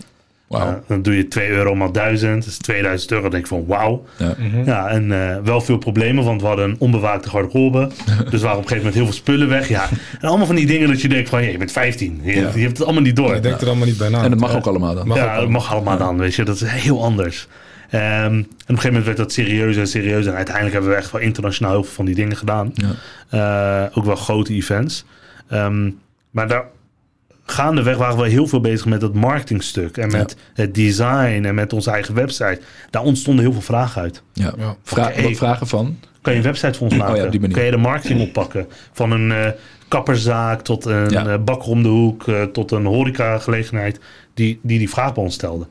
Wauw. 0.48 0.68
Eh, 0.68 0.74
dan 0.88 1.02
doe 1.02 1.16
je 1.18 1.28
2 1.28 1.50
euro 1.50 1.76
maal 1.76 1.92
1000, 1.92 2.44
dat 2.44 2.52
is 2.52 2.58
2000 2.58 3.12
euro. 3.12 3.22
Dan 3.24 3.32
denk 3.32 3.44
ik 3.44 3.50
van 3.50 3.66
wauw. 3.66 4.06
Ja. 4.18 4.36
Ja, 4.66 4.88
en 4.90 5.12
eh, 5.30 5.38
wel 5.44 5.62
veel 5.62 5.78
problemen, 5.78 6.24
want 6.24 6.42
we 6.42 6.48
hadden 6.48 6.70
een 6.70 6.76
onbewaakte 6.80 7.30
garderobe. 7.30 7.90
dus 8.30 8.42
waren 8.42 8.58
op 8.58 8.64
een 8.64 8.68
gegeven 8.70 8.76
moment 8.78 8.94
heel 8.94 9.04
veel 9.04 9.14
spullen 9.14 9.50
weg. 9.50 9.68
Ja, 9.68 9.90
en 10.20 10.28
allemaal 10.28 10.46
van 10.46 10.56
die 10.56 10.66
dingen 10.66 10.88
dat 10.88 11.02
je 11.02 11.08
denkt 11.08 11.30
van, 11.30 11.44
je 11.44 11.58
bent 11.58 11.72
15. 11.72 12.20
Je, 12.24 12.32
Ja. 12.36 12.50
je 12.54 12.60
hebt 12.62 12.78
het 12.78 12.84
allemaal 12.84 13.02
niet 13.04 13.16
door. 13.16 13.34
Je 13.36 13.40
denkt 13.42 13.62
er 13.62 13.68
allemaal 13.68 13.86
niet 13.88 13.98
bij 13.98 14.10
na. 14.10 14.24
En 14.24 14.30
dat 14.30 14.40
mag 14.40 14.56
ook 14.56 14.66
allemaal 14.68 14.96
dan. 14.96 15.08
Mag 15.08 15.18
ja, 15.18 15.24
dat 15.24 15.32
allemaal. 15.34 15.52
mag 15.52 15.72
allemaal 15.74 15.98
dan, 15.98 16.18
weet 16.18 16.36
je. 16.36 16.44
Dat 16.44 16.56
is 16.56 16.64
heel 16.72 17.04
anders. 17.04 17.48
Ehm, 17.90 18.04
en 18.04 18.40
op 18.40 18.46
een 18.50 18.56
gegeven 18.66 18.88
moment 18.88 19.06
werd 19.06 19.18
dat 19.18 19.32
serieuzer 19.32 19.82
en 19.82 19.88
serieuzer. 19.88 20.30
En 20.32 20.36
uiteindelijk 20.38 20.74
hebben 20.76 20.92
we 20.92 20.98
echt 20.98 21.12
wel 21.12 21.22
internationaal 21.22 21.72
heel 21.72 21.84
veel 21.84 21.94
van 21.94 22.06
die 22.06 22.16
dingen 22.16 22.38
gedaan. 22.38 22.74
Ja. 22.74 22.90
Eh, 23.30 23.98
ook 23.98 24.06
wel 24.06 24.16
grote 24.16 24.54
events. 24.54 25.06
Ehm, 25.50 25.90
maar 26.34 26.48
daar 26.48 26.64
gaandeweg 27.46 27.98
waren 27.98 28.18
we 28.18 28.30
heel 28.30 28.48
veel 28.48 28.62
bezig 28.62 28.86
met 28.86 29.02
dat 29.02 29.14
marketingstuk. 29.14 29.98
En 29.98 30.12
met 30.12 30.36
het 30.54 30.76
design 30.76 31.44
en 31.46 31.56
met 31.56 31.74
onze 31.74 31.92
eigen 31.92 32.14
website. 32.16 32.60
Daar 32.90 33.02
ontstonden 33.04 33.44
heel 33.44 33.54
veel 33.54 33.62
vragen 33.62 34.02
uit. 34.02 34.24
Ja. 34.34 34.54
Ja. 34.58 34.76
Vra- 34.84 35.12
wat 35.22 35.38
vragen 35.38 35.68
van? 35.68 35.98
Kan 36.22 36.34
je 36.34 36.40
een 36.40 36.46
website 36.46 36.74
voor 36.78 36.88
ons 36.88 36.98
maken? 36.98 37.14
Oh 37.14 37.20
ja, 37.20 37.26
op 37.26 37.32
die 37.32 37.40
manier. 37.40 37.56
Kan 37.56 37.66
je 37.66 37.72
de 37.72 37.78
marketing 37.78 38.22
oppakken? 38.22 38.68
Van 38.94 39.12
een 39.12 39.32
eh, 39.32 39.52
kapperszaak 39.88 40.62
tot 40.62 40.86
een 40.86 41.10
Ja. 41.10 41.26
eh, 41.28 41.40
bakker 41.44 41.70
om 41.70 41.84
de 41.84 41.90
hoek, 41.90 42.28
eh, 42.28 42.44
tot 42.44 42.72
een 42.72 42.86
horecagelegenheid 42.86 44.00
die, 44.34 44.60
die 44.64 44.78
die 44.78 44.90
vraag 44.90 45.14
bij 45.14 45.24
ons 45.24 45.34
stelde. 45.34 45.68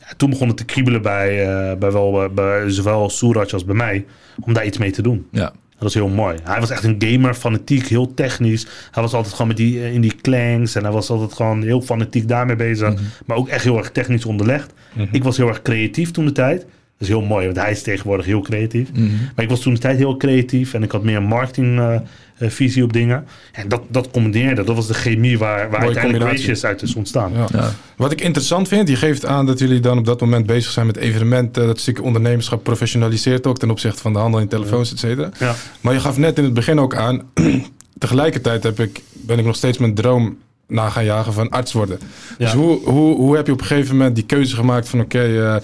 Ja, 0.00 0.06
toen 0.16 0.30
begon 0.30 0.48
het 0.48 0.56
te 0.56 0.64
kriebelen 0.64 1.02
bij, 1.02 1.46
eh, 1.48 1.76
bij, 1.78 1.92
wel, 1.92 2.28
bij 2.34 2.70
zowel 2.70 3.10
Soeraj 3.10 3.50
als 3.52 3.64
bij 3.64 3.74
mij 3.74 4.06
om 4.40 4.52
daar 4.52 4.66
iets 4.66 4.78
mee 4.78 4.90
te 4.90 5.02
doen. 5.02 5.26
Ja. 5.30 5.52
Dat 5.80 5.92
was 5.92 6.02
heel 6.02 6.14
mooi. 6.14 6.36
Hij 6.42 6.60
was 6.60 6.70
echt 6.70 6.84
een 6.84 6.96
gamer, 6.98 7.34
fanatiek, 7.34 7.86
heel 7.86 8.14
technisch. 8.14 8.66
Hij 8.90 9.02
was 9.02 9.12
altijd 9.12 9.32
gewoon 9.32 9.48
met 9.48 9.56
die, 9.56 9.80
eh, 9.80 9.94
in 9.94 10.00
die 10.00 10.14
clanks 10.22 10.74
en 10.74 10.82
hij 10.82 10.92
was 10.92 11.10
altijd 11.10 11.32
gewoon 11.32 11.62
heel 11.62 11.80
fanatiek 11.80 12.28
daarmee 12.28 12.56
bezig. 12.56 12.92
Mhm. 12.92 13.02
Maar 13.26 13.36
ook 13.36 13.48
echt 13.48 13.64
heel 13.64 13.78
erg 13.78 13.90
technisch 13.90 14.24
onderlegd. 14.24 14.72
Ik 15.12 15.22
was 15.24 15.36
heel 15.36 15.48
erg 15.48 15.62
creatief 15.62 16.10
toen 16.10 16.24
de 16.24 16.32
tijd. 16.32 16.66
Dat 17.00 17.08
is 17.08 17.14
heel 17.14 17.26
mooi, 17.26 17.44
want 17.44 17.56
hij 17.56 17.70
is 17.70 17.82
tegenwoordig 17.82 18.26
heel 18.26 18.40
creatief. 18.40 18.92
Mhm. 18.92 19.02
Maar 19.34 19.44
ik 19.44 19.50
was 19.50 19.60
toen 19.60 19.74
de 19.74 19.80
tijd 19.80 19.98
heel 19.98 20.16
creatief 20.16 20.74
en 20.74 20.82
ik 20.82 20.90
had 20.90 21.02
meer 21.02 21.16
een 21.16 21.22
marketingvisie 21.22 22.82
op 22.82 22.92
dingen. 22.92 23.26
En 23.52 23.68
dat, 23.68 23.82
dat 23.88 24.10
combineerde, 24.10 24.64
dat 24.64 24.76
was 24.76 24.86
de 24.86 24.94
chemie 24.94 25.38
waar, 25.38 25.70
waar 25.70 25.80
uiteindelijk. 25.80 26.30
Gracious 26.30 26.64
uit 26.64 26.82
is 26.82 26.94
ontstaan. 26.94 27.32
Ja. 27.32 27.46
Ja. 27.52 27.70
Wat 27.96 28.12
ik 28.12 28.20
interessant 28.20 28.68
vind, 28.68 28.88
je 28.88 28.96
geeft 28.96 29.26
aan 29.26 29.46
dat 29.46 29.58
jullie 29.58 29.80
dan 29.80 29.98
op 29.98 30.04
dat 30.04 30.20
moment 30.20 30.46
bezig 30.46 30.72
zijn 30.72 30.86
met 30.86 30.96
evenementen. 30.96 31.66
Dat 31.66 31.80
stukje 31.80 32.02
ondernemerschap 32.02 32.62
professionaliseert 32.62 33.46
ook 33.46 33.58
ten 33.58 33.70
opzichte 33.70 34.02
van 34.02 34.12
de 34.12 34.18
handel 34.18 34.40
in 34.40 34.48
telefoons, 34.48 34.92
et 34.92 34.98
cetera. 34.98 35.30
Ja. 35.38 35.54
Maar 35.80 35.94
je 35.94 36.00
gaf 36.00 36.18
net 36.18 36.38
in 36.38 36.44
het 36.44 36.54
begin 36.54 36.80
ook 36.80 36.94
aan, 36.94 37.22
tegelijkertijd 37.98 38.62
heb 38.62 38.80
ik, 38.80 39.02
ben 39.12 39.38
ik 39.38 39.44
nog 39.44 39.56
steeds 39.56 39.78
mijn 39.78 39.94
droom 39.94 40.36
na 40.70 40.90
gaan 40.90 41.04
jagen 41.04 41.32
van 41.32 41.48
arts 41.48 41.72
worden. 41.72 41.98
Dus 42.38 42.52
hoe, 42.52 42.78
hoe, 42.84 43.16
hoe 43.16 43.36
heb 43.36 43.46
je 43.46 43.52
op 43.52 43.60
een 43.60 43.66
gegeven 43.66 43.96
moment 43.96 44.14
die 44.14 44.26
keuze 44.26 44.54
gemaakt 44.54 44.88
van 44.88 45.00
oké, 45.00 45.22
eh, 45.22 45.56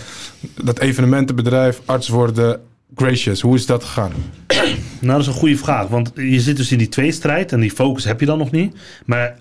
dat 0.65 0.79
evenementenbedrijf, 0.79 1.81
arts 1.85 2.09
worden, 2.09 2.61
gracious, 2.95 3.41
hoe 3.41 3.55
is 3.55 3.67
dat 3.67 3.85
gegaan? 3.85 4.13
Nou, 5.01 5.13
dat 5.13 5.21
is 5.21 5.27
een 5.27 5.41
goede 5.41 5.57
vraag. 5.57 5.89
Want 5.89 6.13
je 6.15 6.41
zit 6.41 6.57
dus 6.57 6.73
in 6.73 6.79
die 6.79 6.89
tweestrijd 6.89 7.53
en 7.53 7.61
die 7.61 7.71
focus 7.71 8.05
heb 8.05 8.21
je 8.21 8.27
dan 8.27 8.39
nog 8.39 8.51
niet. 8.51 8.77
Maar 9.05 9.39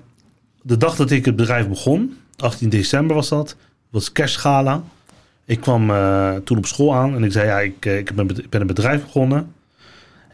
de 0.61 0.77
dag 0.77 0.95
dat 0.95 1.11
ik 1.11 1.25
het 1.25 1.35
bedrijf 1.35 1.67
begon, 1.67 2.17
18 2.37 2.69
december 2.69 3.15
was 3.15 3.29
dat, 3.29 3.55
was 3.89 4.11
kerstgala. 4.11 4.83
Ik 5.45 5.59
kwam 5.59 5.89
eh, 5.89 6.35
toen 6.43 6.57
op 6.57 6.65
school 6.65 6.95
aan 6.95 7.15
en 7.15 7.23
ik 7.23 7.31
zei, 7.31 7.47
ja, 7.47 7.59
ik, 7.59 7.85
eh, 7.85 7.97
ik, 7.97 8.15
ben, 8.15 8.29
ik 8.29 8.49
ben 8.49 8.61
een 8.61 8.67
bedrijf 8.67 9.01
begonnen. 9.01 9.53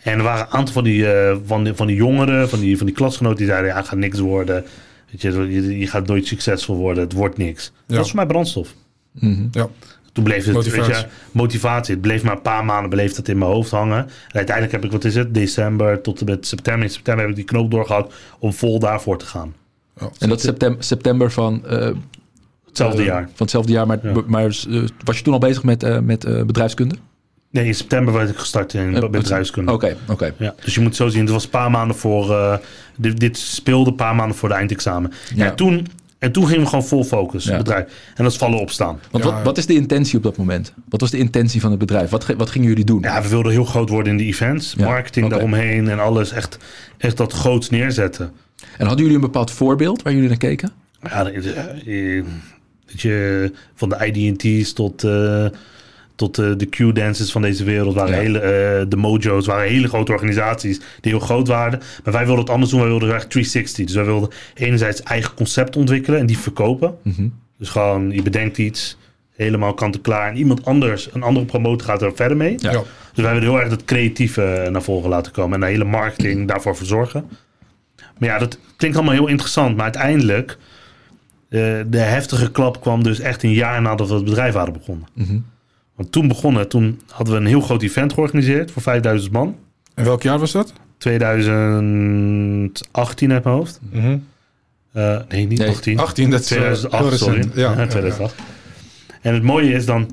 En 0.04 0.18
er 0.18 0.24
waren 0.24 0.46
een 0.46 0.52
aantal 0.52 0.74
van 0.74 0.84
die, 0.84 1.06
van 1.46 1.64
die, 1.64 1.74
van 1.74 1.88
die 1.88 1.96
jongeren, 1.96 2.50
van 2.50 2.60
die, 2.60 2.78
van 2.78 2.86
die 2.86 2.96
klasgenoten, 2.96 3.38
die 3.38 3.48
zeiden, 3.48 3.70
ja, 3.70 3.76
het 3.76 3.88
gaat 3.88 3.98
niks 3.98 4.20
worden. 4.20 4.66
Weet 5.12 5.22
je, 5.22 5.32
je, 5.52 5.78
je 5.80 5.88
gaat 5.88 6.08
nooit 6.08 6.28
succesvol 6.28 6.76
worden, 6.76 7.04
het 7.04 7.14
wordt 7.14 7.38
niks. 7.38 7.66
Ja. 7.66 7.72
Dat 7.88 7.98
was 7.98 8.08
voor 8.08 8.16
mij 8.16 8.26
brandstof. 8.26 8.74
Mhm. 9.12 9.48
Ja, 9.52 9.68
Toen 10.12 10.24
bleef 10.24 10.46
het, 10.46 10.54
Motivatie. 10.54 10.94
Weet 10.94 11.00
je, 11.02 11.08
motivatie. 11.32 11.94
Het 11.94 12.02
bleef 12.02 12.24
maar 12.24 12.36
een 12.36 12.42
paar 12.42 12.66
maanden 12.66 12.90
bleef 12.90 13.14
dat 13.14 13.28
in 13.28 13.38
mijn 13.38 13.52
hoofd 13.52 13.72
hangen. 13.72 13.98
En 13.98 14.10
uiteindelijk 14.32 14.76
heb 14.76 14.86
ik, 14.86 14.92
wat 14.92 15.04
is 15.04 15.16
het, 15.16 15.34
december 15.34 16.02
tot 16.02 16.20
en 16.20 16.26
met 16.26 16.48
september. 16.48 16.84
In 16.84 16.90
september 16.90 17.22
heb 17.22 17.30
ik 17.30 17.36
die 17.40 17.46
knoop 17.46 17.72
doorgehad 17.72 18.14
om 18.40 18.54
vol 18.54 18.80
daarvoor 18.80 19.18
te 19.18 19.26
gaan. 19.26 19.54
En 20.20 20.30
dat 20.30 20.38
is 20.38 20.44
september, 20.44 20.84
september 20.84 21.32
van, 21.32 21.66
eh, 21.66 21.90
Hetzelfde 22.66 23.00
eh, 23.02 23.06
jaar. 23.08 23.22
van 23.24 23.32
hetzelfde 23.38 23.72
jaar. 23.72 23.88
Maar, 23.88 24.00
Ja. 24.04 24.22
maar 24.28 24.44
eh, 24.46 24.84
was 25.04 25.18
je 25.18 25.24
toen 25.24 25.34
al 25.34 25.40
bezig 25.40 25.64
met, 25.64 25.84
eh, 25.84 26.00
met 26.00 26.24
eh, 26.26 26.44
bedrijfskunde? 26.44 26.96
Nee, 27.52 27.66
in 27.66 27.76
september 27.76 28.14
werd 28.14 28.30
ik 28.30 28.38
gestart 28.38 28.74
in 28.74 28.96
Eh, 28.96 29.10
bedrijfskunde. 29.10 29.72
Oké, 29.72 29.98
oké. 30.10 30.34
Ja, 30.38 30.56
dus 30.64 30.76
je 30.76 30.82
moet 30.82 30.96
zo 30.96 31.08
zien, 31.08 31.22
het 31.22 31.30
was 31.30 31.44
een 31.44 31.50
paar 31.50 31.72
maanden 31.72 31.98
voor... 31.98 32.32
eh, 32.32 32.58
dit, 32.98 33.20
dit 33.20 33.38
speelde 33.38 33.90
een 33.90 33.96
paar 33.96 34.16
maanden 34.16 34.38
voor 34.38 34.50
de 34.50 34.56
eindexamen. 34.56 35.12
Ja. 35.36 35.46
En, 35.46 35.56
toen, 35.56 35.88
en 36.20 36.32
toen 36.32 36.48
gingen 36.48 36.62
we 36.64 36.70
gewoon 36.70 36.86
vol 36.86 37.04
focus, 37.04 37.44
Ja. 37.44 37.58
bedrijf. 37.58 37.86
En 38.16 38.24
dat 38.24 38.32
is 38.32 38.38
vallen 38.38 38.60
opstaan. 38.60 39.00
Want 39.12 39.24
Ja, 39.24 39.32
wat, 39.34 39.44
wat 39.44 39.58
is 39.58 39.66
de 39.66 39.74
intentie 39.74 40.18
op 40.18 40.24
dat 40.24 40.38
moment? 40.38 40.74
Wat 40.90 41.02
was 41.02 41.10
de 41.12 41.18
intentie 41.18 41.62
van 41.62 41.70
het 41.70 41.80
bedrijf? 41.80 42.10
Wat, 42.10 42.26
wat 42.38 42.50
gingen 42.50 42.68
jullie 42.68 42.86
doen? 42.86 43.02
Ja, 43.02 43.22
we 43.22 43.28
wilden 43.30 43.52
heel 43.52 43.66
groot 43.66 43.90
worden 43.90 44.12
in 44.12 44.18
de 44.18 44.24
events. 44.26 44.74
Ja, 44.78 44.86
Marketing 44.86 45.26
oké. 45.26 45.34
daaromheen 45.36 45.88
en 45.90 46.00
alles. 46.00 46.32
Echt, 46.32 46.58
echt 46.98 47.18
dat 47.18 47.34
groots 47.34 47.70
neerzetten. 47.70 48.32
En 48.78 48.86
hadden 48.86 48.98
jullie 49.00 49.16
een 49.16 49.22
bepaald 49.26 49.52
voorbeeld 49.52 50.02
waar 50.02 50.14
jullie 50.14 50.28
naar 50.28 50.38
keken? 50.38 50.72
Ja, 51.04 51.24
de- 51.24 51.32
eh, 51.32 52.24
weet 52.86 53.02
je, 53.02 53.52
van 53.76 53.90
de 53.90 54.06
IDT's 54.12 54.74
tot, 54.74 55.04
eh, 55.04 55.46
tot 56.22 56.38
eh, 56.38 56.52
de 56.58 56.66
Q-dances 56.66 57.32
van 57.32 57.42
deze 57.42 57.64
wereld. 57.64 57.96
Waren 57.96 58.16
Ja. 58.16 58.20
hele, 58.22 58.40
eh, 58.40 58.86
de 58.88 58.96
Mojo's 58.96 59.46
waren 59.46 59.70
hele 59.70 59.88
grote 59.88 60.12
organisaties 60.12 60.78
die 61.02 61.12
heel 61.12 61.20
groot 61.20 61.48
waren. 61.48 61.80
Maar 62.04 62.14
wij 62.14 62.26
wilden 62.26 62.44
het 62.44 62.54
anders 62.54 62.72
doen. 62.72 62.80
Wij 62.80 62.90
wilden 62.90 63.16
echt 63.16 63.30
360. 63.30 63.86
Dus 63.86 63.96
wij 63.96 64.06
wilden 64.06 64.30
enerzijds 64.54 65.04
eigen 65.04 65.34
concept 65.34 65.76
ontwikkelen 65.76 66.20
en 66.20 66.26
die 66.26 66.38
verkopen. 66.38 66.96
Mhm. 67.04 67.28
Dus 67.58 67.70
gewoon, 67.70 68.12
je 68.12 68.22
bedenkt 68.22 68.58
iets, 68.58 68.98
helemaal 69.36 69.74
kant-en-klaar. 69.74 70.30
En 70.30 70.38
iemand 70.38 70.66
anders, 70.66 71.10
een 71.14 71.24
andere 71.24 71.46
promotor 71.46 71.88
gaat 71.88 72.02
er 72.02 72.16
verder 72.16 72.38
mee. 72.38 72.56
Ja. 72.58 72.72
Dus 73.14 73.24
wij 73.24 73.34
willen 73.34 73.50
heel 73.50 73.60
erg 73.60 73.70
het 73.72 73.86
creatieve 73.86 74.68
naar 74.72 74.82
voren 74.82 75.10
laten 75.10 75.32
komen. 75.32 75.54
En 75.54 75.60
de 75.60 75.66
hele 75.66 75.84
marketing 75.84 76.48
daarvoor 76.48 76.76
verzorgen. 76.76 77.30
Maar 78.18 78.30
ja, 78.30 78.38
dat 78.38 78.58
klinkt 78.78 78.98
allemaal 78.98 79.16
heel 79.16 79.28
interessant. 79.28 79.76
Maar 79.76 79.84
uiteindelijk, 79.84 80.58
eh, 81.50 81.60
de 81.88 81.98
heftige 81.98 82.52
klap 82.52 82.82
kwam 82.82 83.04
dus 83.04 83.20
echt 83.20 83.44
een 83.44 83.54
jaar 83.54 83.82
nadat 83.82 84.08
we 84.08 84.14
het 84.14 84.24
bedrijf 84.26 84.54
hadden 84.54 84.74
begonnen. 84.74 85.08
Mhm. 85.14 85.38
Want 86.02 86.14
toen 86.14 86.28
begonnen, 86.28 86.68
toen 86.70 87.00
hadden 87.12 87.34
we 87.34 87.40
een 87.40 87.46
heel 87.46 87.62
groot 87.62 87.82
event 87.82 88.14
georganiseerd 88.14 88.72
voor 88.72 88.82
5000 88.82 89.32
man. 89.34 89.56
En 89.94 90.04
welk 90.06 90.24
jaar 90.24 90.40
was 90.40 90.52
dat? 90.52 90.74
2018 90.98 93.32
uit 93.32 93.44
mijn 93.44 93.56
hoofd. 93.56 93.80
Eh, 94.94 95.18
nee, 95.30 95.48
niet 95.48 95.60
Nee, 95.60 95.70
18. 95.70 96.00
18, 96.00 96.30
dat 96.30 96.40
is 96.40 96.52
eh, 96.52 96.58
2008, 96.58 97.10
heel 97.10 97.18
sorry. 97.18 97.50
Ja, 97.54 97.72
Ja, 97.72 97.80
ja, 97.82 97.88
2008. 97.88 98.36
En 99.22 99.34
het 99.34 99.44
mooie 99.44 99.72
is 99.74 99.86
dan, 99.86 100.10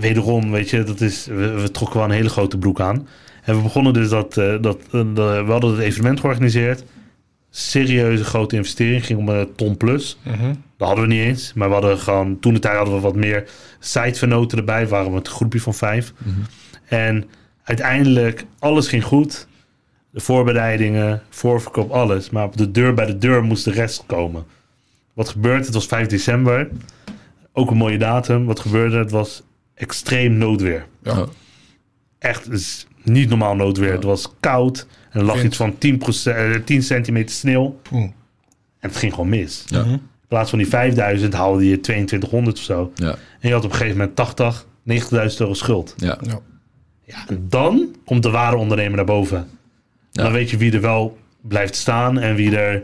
wederom, 0.00 0.50
weet 0.50 0.70
je, 0.70 0.82
dat 0.82 1.00
is, 1.00 1.26
we, 1.26 1.50
we 1.50 1.70
trokken 1.70 1.98
wel 1.98 2.06
een 2.08 2.14
hele 2.14 2.28
grote 2.28 2.58
broek 2.58 2.80
aan. 2.80 3.08
En 3.44 3.56
we 3.56 3.62
begonnen 3.62 3.92
dus 3.92 4.08
dat, 4.08 4.36
eh, 4.36 4.54
dat, 4.60 4.78
eh, 4.92 5.00
dat- 5.14 5.44
we 5.46 5.50
hadden 5.52 5.70
het 5.70 5.80
evenement 5.80 6.20
georganiseerd. 6.20 6.84
Serieuze 7.58 8.24
grote 8.24 8.56
investering, 8.56 9.06
ging 9.06 9.18
om 9.18 9.28
een 9.28 9.54
ton 9.54 9.76
plus. 9.76 10.18
Mhm. 10.22 10.54
Dat 10.76 10.88
hadden 10.88 11.08
we 11.08 11.14
niet 11.14 11.24
eens. 11.24 11.52
Maar 11.52 11.68
we 11.68 11.74
hadden 11.74 11.98
gewoon, 11.98 12.38
toen 12.40 12.54
de 12.54 12.60
tijd 12.60 12.76
hadden 12.76 12.94
we 12.94 13.00
wat 13.00 13.16
meer 13.16 13.48
sitevernoten 13.78 14.58
erbij. 14.58 14.88
Waren 14.88 15.06
we 15.06 15.14
met 15.14 15.26
een 15.26 15.32
groepje 15.32 15.60
van 15.60 15.74
vijf. 15.74 16.12
En 16.84 17.24
uiteindelijk, 17.62 18.44
alles 18.58 18.88
ging 18.88 19.04
goed. 19.04 19.46
De 20.10 20.20
voorbereidingen, 20.20 21.22
voorverkoop, 21.30 21.90
alles. 21.90 22.30
Maar 22.30 22.44
op 22.44 22.56
de 22.56 22.70
deur 22.70 22.94
bij 22.94 23.06
de 23.06 23.18
deur 23.18 23.42
moest 23.44 23.64
de 23.64 23.70
rest 23.70 24.04
komen. 24.06 24.44
Wat 25.12 25.28
gebeurde? 25.28 25.64
Het 25.64 25.74
was 25.74 25.86
5 25.86 26.06
december. 26.06 26.68
Ook 27.52 27.70
een 27.70 27.76
mooie 27.76 27.98
datum. 27.98 28.46
Wat 28.46 28.60
gebeurde? 28.60 28.96
Het 28.96 29.10
was 29.10 29.42
extreem 29.74 30.32
noodweer. 30.32 30.86
Ja. 31.02 31.26
Echt 32.18 32.48
niet 33.06 33.28
normaal 33.28 33.56
noodweer. 33.56 33.92
Het 33.92 34.04
was 34.04 34.32
koud. 34.40 34.86
En 35.10 35.20
er 35.20 35.26
lag 35.26 35.44
iets 35.44 35.56
van 35.56 35.78
10, 35.78 36.00
eh, 36.24 36.54
10 36.64 36.82
centimeter 36.82 37.34
sneeuw. 37.34 37.80
Oeh. 37.92 38.02
En 38.80 38.88
het 38.88 38.96
ging 38.96 39.14
gewoon 39.14 39.28
mis. 39.28 39.64
Ja. 39.66 39.80
Mhm. 39.82 39.90
In 39.92 40.00
plaats 40.28 40.50
van 40.50 40.58
die 40.58 40.68
5000 40.68 41.32
haalde 41.34 41.68
je 41.68 41.80
2200 41.80 42.56
of 42.58 42.62
zo. 42.64 42.92
Ja, 42.94 43.10
En 43.40 43.48
je 43.48 43.52
had 43.52 43.64
op 43.64 43.70
een 43.70 43.76
gegeven 43.76 43.98
moment 43.98 44.16
80, 44.16 44.66
90.000 44.82 45.40
euro 45.40 45.54
schuld. 45.54 45.94
ja. 45.96 46.18
Ja. 46.20 46.38
Ja, 47.04 47.24
en 47.28 47.46
dan 47.48 47.94
komt 48.04 48.22
de 48.22 48.30
ware 48.30 48.56
ondernemer 48.56 48.96
naar 48.96 49.04
boven. 49.06 49.48
Dan 50.12 50.32
weet 50.32 50.50
je 50.50 50.56
wie 50.56 50.72
er 50.72 50.80
wel 50.80 51.18
blijft 51.40 51.74
staan 51.74 52.18
en 52.18 52.34
wie 52.34 52.56
er 52.56 52.82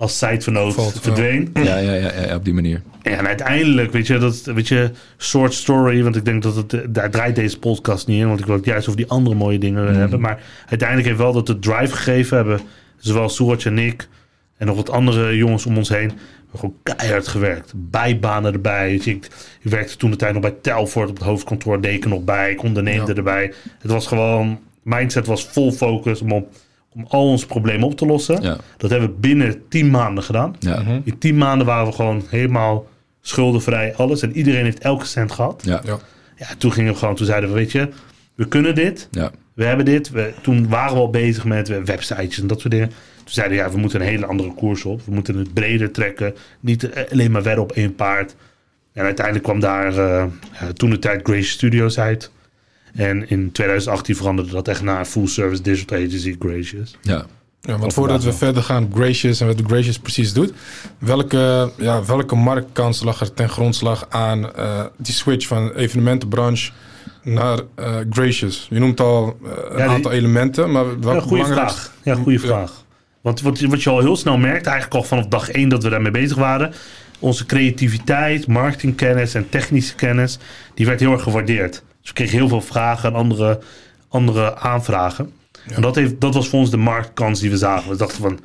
als 0.00 0.20
ja. 0.20 1.00
verdween. 1.00 1.50
Ja, 1.54 1.62
ja, 1.62 1.76
ja, 1.78 1.92
ja, 1.92 2.26
ja, 2.26 2.34
op 2.34 2.44
die 2.44 2.54
manier. 2.54 2.82
En 3.02 3.26
uiteindelijk, 3.26 3.92
weet 3.92 4.06
je, 4.06 4.18
dat 4.18 4.42
weet 4.44 4.68
je, 4.68 4.90
short 5.18 5.54
story, 5.54 6.02
want 6.02 6.16
ik 6.16 6.24
denk 6.24 6.42
dat 6.42 6.56
het, 6.56 6.94
daar 6.94 7.10
draait 7.10 7.34
deze 7.34 7.58
podcast 7.58 8.06
niet 8.06 8.20
in, 8.20 8.26
want 8.26 8.40
ik 8.40 8.46
wil 8.46 8.54
het 8.56 8.64
juist 8.64 8.86
over 8.88 9.00
die 9.00 9.10
andere 9.10 9.36
mooie 9.36 9.58
dingen 9.58 9.94
hebben. 9.94 10.20
Maar 10.20 10.42
uiteindelijk 10.66 11.08
heeft 11.08 11.20
wel 11.20 11.32
dat 11.32 11.46
de 11.46 11.58
drive 11.58 11.96
gegeven 11.96 12.36
hebben, 12.36 12.60
zowel 12.96 13.28
Suraj 13.28 13.64
en 13.64 13.78
ik 13.78 14.08
en 14.56 14.66
nog 14.66 14.76
wat 14.76 14.90
andere 14.90 15.36
jongens 15.36 15.66
om 15.66 15.76
ons 15.76 15.88
heen, 15.88 16.12
gewoon 16.54 16.74
keihard 16.82 17.28
gewerkt. 17.28 17.72
Bijbanen 17.76 18.52
erbij. 18.52 18.94
Ik, 18.94 19.06
ik 19.06 19.28
werkte 19.62 19.96
toen 19.96 20.10
de 20.10 20.16
tijd 20.16 20.32
nog 20.32 20.42
bij 20.42 20.54
Telfort 20.62 21.08
op 21.08 21.14
het 21.16 21.24
hoofdkantoor, 21.24 21.80
deed 21.80 21.94
ik 21.94 22.04
er 22.04 22.10
nog 22.10 22.24
bij, 22.24 22.50
ik 22.50 22.62
onderneemde 22.62 23.10
Ja. 23.10 23.16
erbij. 23.16 23.52
Het 23.78 23.90
was 23.90 24.06
gewoon, 24.06 24.58
mindset 24.82 25.26
was 25.26 25.44
vol 25.44 25.72
focus 25.72 26.20
om, 26.20 26.32
op, 26.32 26.54
om 26.94 27.04
al 27.08 27.26
onze 27.26 27.46
problemen 27.46 27.86
op 27.86 27.96
te 27.96 28.06
lossen. 28.06 28.42
Ja, 28.42 28.56
Dat 28.76 28.90
hebben 28.90 29.08
we 29.08 29.14
binnen 29.14 29.62
tien 29.68 29.90
maanden 29.90 30.24
gedaan. 30.24 30.56
ja, 30.58 30.80
Mhm. 30.80 31.00
In 31.04 31.18
tien 31.18 31.36
maanden 31.38 31.66
waren 31.66 31.86
we 31.86 31.92
gewoon 31.92 32.22
helemaal 32.28 32.86
schuldenvrij, 33.20 33.94
alles. 33.94 34.22
En 34.22 34.36
iedereen 34.36 34.64
heeft 34.64 34.78
elke 34.78 35.06
cent 35.06 35.32
gehad. 35.32 35.62
ja, 35.64 35.80
Ja. 35.84 35.98
Ja, 36.36 36.46
toen 36.58 36.72
gingen 36.72 36.92
we 36.92 36.98
gewoon, 36.98 37.14
toen 37.14 37.26
zeiden 37.26 37.48
we, 37.48 37.54
weet 37.54 37.72
je, 37.72 37.88
we 38.34 38.46
kunnen 38.48 38.74
dit. 38.74 39.08
ja. 39.10 39.30
We 39.54 39.64
hebben 39.66 39.84
dit. 39.84 40.10
We, 40.10 40.32
toen 40.42 40.68
waren 40.68 40.94
we 40.94 41.00
al 41.00 41.10
bezig 41.10 41.44
met 41.44 41.68
websitejes 41.84 42.40
en 42.40 42.46
dat 42.46 42.60
soort 42.60 42.72
dingen. 42.72 42.88
Toen 42.88 43.24
zeiden 43.34 43.56
we, 43.56 43.62
ja, 43.64 43.70
we 43.70 43.78
moeten 43.78 44.00
een 44.00 44.06
hele 44.06 44.26
andere 44.26 44.54
koers 44.54 44.84
op. 44.84 45.00
We 45.04 45.12
moeten 45.12 45.36
het 45.36 45.54
breder 45.54 45.90
trekken. 45.90 46.34
Niet 46.60 46.90
alleen 47.12 47.30
maar 47.30 47.42
wedden 47.42 47.62
op 47.62 47.72
één 47.72 47.94
paard. 47.94 48.34
En 48.92 49.04
uiteindelijk 49.04 49.44
kwam 49.44 49.60
daar 49.60 49.96
eh, 49.98 50.24
toen 50.74 50.90
de 50.90 50.98
tijd 50.98 51.20
Grace 51.22 51.42
Studios 51.48 51.98
uit. 51.98 52.30
En 52.94 53.28
in 53.28 53.52
2018 53.52 54.16
veranderde 54.16 54.50
dat 54.50 54.68
echt 54.68 54.82
naar 54.82 55.04
Full 55.04 55.26
Service 55.26 55.62
Digital 55.62 55.98
Agency 55.98 56.36
Gracious. 56.38 56.96
ja. 57.02 57.26
Ja, 57.62 57.78
want 57.78 57.92
voordat 57.92 58.24
we 58.24 58.32
verder 58.32 58.62
gaan, 58.62 58.90
Gracious 58.94 59.40
en 59.40 59.46
wat 59.46 59.58
de 59.58 59.64
Gracious 59.66 59.98
precies 59.98 60.32
doet, 60.32 60.52
welke, 60.98 61.72
ja, 61.76 62.04
welke 62.04 62.34
marktkans 62.34 63.02
lag 63.02 63.20
er 63.20 63.32
ten 63.34 63.48
grondslag 63.48 64.06
aan 64.10 64.54
eh, 64.54 64.84
die 64.96 65.14
switch 65.14 65.46
van 65.46 65.72
evenementenbranche 65.72 66.70
naar 67.22 67.60
eh, 67.74 67.94
Gracious? 68.10 68.66
Je 68.70 68.78
noemt 68.78 69.00
al 69.00 69.36
eh, 69.44 69.50
een 69.50 69.78
Ja, 69.78 69.84
die- 69.84 69.94
aantal 69.94 70.12
elementen, 70.12 70.70
maar 70.72 70.84
Ja, 70.84 70.98
welke 70.98 71.20
goede 71.20 71.42
belangrijkste? 71.42 71.80
vraag. 71.80 71.94
Ja, 72.02 72.14
goede 72.14 72.32
Ja. 72.40 72.46
vraag. 72.46 72.84
Want 73.20 73.40
wat, 73.40 73.60
wat 73.60 73.82
je 73.82 73.90
al 73.90 74.00
heel 74.00 74.16
snel 74.16 74.36
merkt, 74.38 74.66
eigenlijk 74.66 74.94
al 74.96 75.02
vanaf 75.08 75.26
dag 75.26 75.50
één 75.50 75.68
dat 75.68 75.82
we 75.82 75.88
daarmee 75.90 76.10
bezig 76.12 76.36
waren, 76.36 76.72
onze 77.18 77.46
creativiteit, 77.46 78.46
marketingkennis 78.46 79.34
en 79.34 79.48
technische 79.48 79.94
kennis, 79.94 80.38
die 80.74 80.86
werd 80.86 81.00
heel 81.00 81.12
erg 81.12 81.22
gewaardeerd. 81.22 81.82
Dus 82.00 82.08
we 82.08 82.12
kregen 82.14 82.38
heel 82.38 82.48
veel 82.48 82.60
vragen 82.60 83.08
en 83.08 83.14
andere, 83.14 83.60
andere 84.08 84.56
aanvragen. 84.58 85.30
En 85.74 85.82
dat, 85.82 85.94
heeft, 85.94 86.20
dat 86.20 86.34
was 86.34 86.48
voor 86.48 86.58
ons 86.58 86.70
de 86.70 86.76
marktkans 86.76 87.40
die 87.40 87.50
we 87.50 87.56
zagen. 87.56 87.90
We 87.90 87.96
dachten 87.96 88.20
van, 88.22 88.38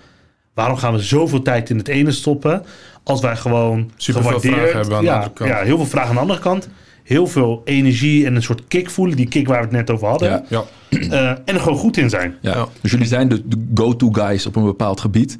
waarom 0.53 0.77
gaan 0.77 0.93
we 0.93 0.99
zoveel 0.99 1.41
tijd 1.41 1.69
in 1.69 1.77
het 1.77 1.87
ene 1.87 2.11
stoppen, 2.11 2.63
als 3.03 3.21
wij 3.21 3.35
gewoon 3.37 3.91
Superveel 3.97 4.29
gewaardeerd- 4.39 4.55
vragen 4.59 4.77
hebben 4.79 4.95
aan 4.97 5.01
de 5.03 5.07
ja, 5.09 5.13
andere 5.15 5.33
kant. 5.33 5.49
Ja, 5.49 5.59
heel 5.61 5.77
veel 5.77 5.85
vragen 5.85 6.09
aan 6.09 6.15
de 6.15 6.21
andere 6.21 6.39
kant. 6.39 6.69
Heel 7.03 7.27
veel 7.27 7.61
energie 7.65 8.25
en 8.25 8.35
een 8.35 8.43
soort 8.43 8.67
kick 8.67 8.89
voelen. 8.89 9.15
Die 9.17 9.27
kick 9.27 9.47
waar 9.47 9.57
we 9.57 9.63
het 9.63 9.71
net 9.75 9.89
over 9.91 10.07
hadden. 10.07 10.29
Ja. 10.29 10.43
Ja, 10.49 10.63
Eh, 11.09 11.29
en 11.29 11.41
er 11.45 11.59
gewoon 11.59 11.77
goed 11.77 11.97
in 11.97 12.09
zijn. 12.09 12.35
Ja. 12.41 12.55
Ja. 12.55 12.67
Dus 12.81 12.91
jullie 12.91 13.07
zijn 13.07 13.27
de, 13.29 13.41
de 13.47 13.65
go-to 13.73 14.09
guys 14.11 14.45
op 14.45 14.55
een 14.55 14.63
bepaald 14.63 14.99
gebied. 15.01 15.35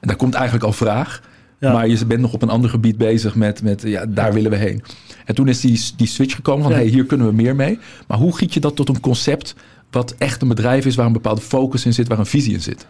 En 0.00 0.08
daar 0.08 0.16
komt 0.16 0.34
eigenlijk 0.34 0.64
al 0.64 0.72
vraag. 0.72 1.22
Ja. 1.58 1.72
Maar 1.72 1.88
je 1.88 2.06
bent 2.06 2.20
nog 2.20 2.32
op 2.32 2.42
een 2.42 2.48
ander 2.48 2.70
gebied 2.70 2.96
bezig 2.96 3.34
met, 3.34 3.62
met 3.62 3.82
ja, 3.82 4.06
daar 4.06 4.32
willen 4.32 4.50
we 4.50 4.56
heen. 4.56 4.82
En 5.24 5.34
toen 5.34 5.48
is 5.48 5.60
die, 5.60 5.80
die 5.96 6.06
switch 6.06 6.34
gekomen 6.34 6.62
van, 6.62 6.72
Ja. 6.72 6.78
hey, 6.78 6.86
hier 6.86 7.04
kunnen 7.04 7.26
we 7.26 7.32
meer 7.32 7.56
mee. 7.56 7.78
Maar 8.06 8.18
hoe 8.18 8.36
giet 8.36 8.54
je 8.54 8.60
dat 8.60 8.76
tot 8.76 8.88
een 8.88 9.00
concept 9.00 9.54
wat 9.90 10.14
echt 10.18 10.42
een 10.42 10.48
bedrijf 10.48 10.86
is, 10.86 10.94
waar 10.94 11.06
een 11.06 11.12
bepaalde 11.12 11.40
focus 11.40 11.86
in 11.86 11.94
zit, 11.94 12.08
waar 12.08 12.18
een 12.18 12.26
visie 12.26 12.52
in 12.52 12.60
zit? 12.60 12.86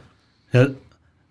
Ja, 0.51 0.69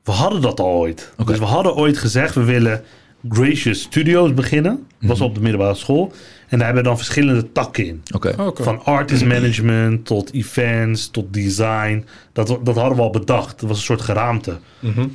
we 0.04 0.12
hadden 0.12 0.41
dat 0.41 0.60
al 0.60 0.67
ooit. 0.67 1.13
Dus 1.26 1.39
we 1.39 1.45
hadden 1.45 1.76
ooit 1.76 1.97
gezegd, 1.97 2.36
we 2.36 2.43
willen 2.43 2.82
Gracious 3.30 3.82
Studios 3.82 4.34
beginnen. 4.34 4.86
Dat 5.00 5.10
was 5.10 5.21
op 5.21 5.36
de 5.36 5.41
middelbare 5.41 5.76
school. 5.76 6.12
En 6.47 6.58
daar 6.58 6.65
hebben 6.65 6.84
we 6.84 6.89
dan 6.89 6.97
verschillende 6.97 7.52
takken 7.52 7.86
in. 7.86 8.02
Oké. 8.15 8.36
oké. 8.38 8.63
Van 8.63 8.84
artist 8.86 9.26
management 9.26 10.06
tot 10.06 10.34
events 10.34 11.10
tot 11.10 11.34
design. 11.34 12.06
Dat, 12.34 12.47
dat 12.63 12.76
hadden 12.76 12.95
we 12.95 13.02
al 13.04 13.10
bedacht. 13.10 13.60
Dat 13.60 13.69
was 13.69 13.78
een 13.78 13.84
soort 13.84 14.02
geraamte. 14.02 14.58
Mhm. 14.80 15.08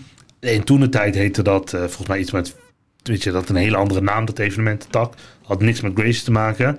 En 0.50 0.64
toen 0.64 0.80
de 0.80 0.88
tijd 0.88 1.14
heette 1.14 1.42
dat 1.42 1.72
eh, 1.72 1.80
volgens 1.80 2.06
mij 2.08 2.18
iets 2.18 2.30
met... 2.30 2.54
Weet 3.02 3.22
je, 3.22 3.30
dat 3.30 3.48
een 3.48 3.56
hele 3.56 3.76
andere 3.76 4.00
naam, 4.00 4.24
dat 4.24 4.38
evenemententak. 4.38 5.14
Had 5.42 5.60
niks 5.60 5.80
met 5.80 5.92
Gracious 5.94 6.22
te 6.22 6.30
maken. 6.30 6.78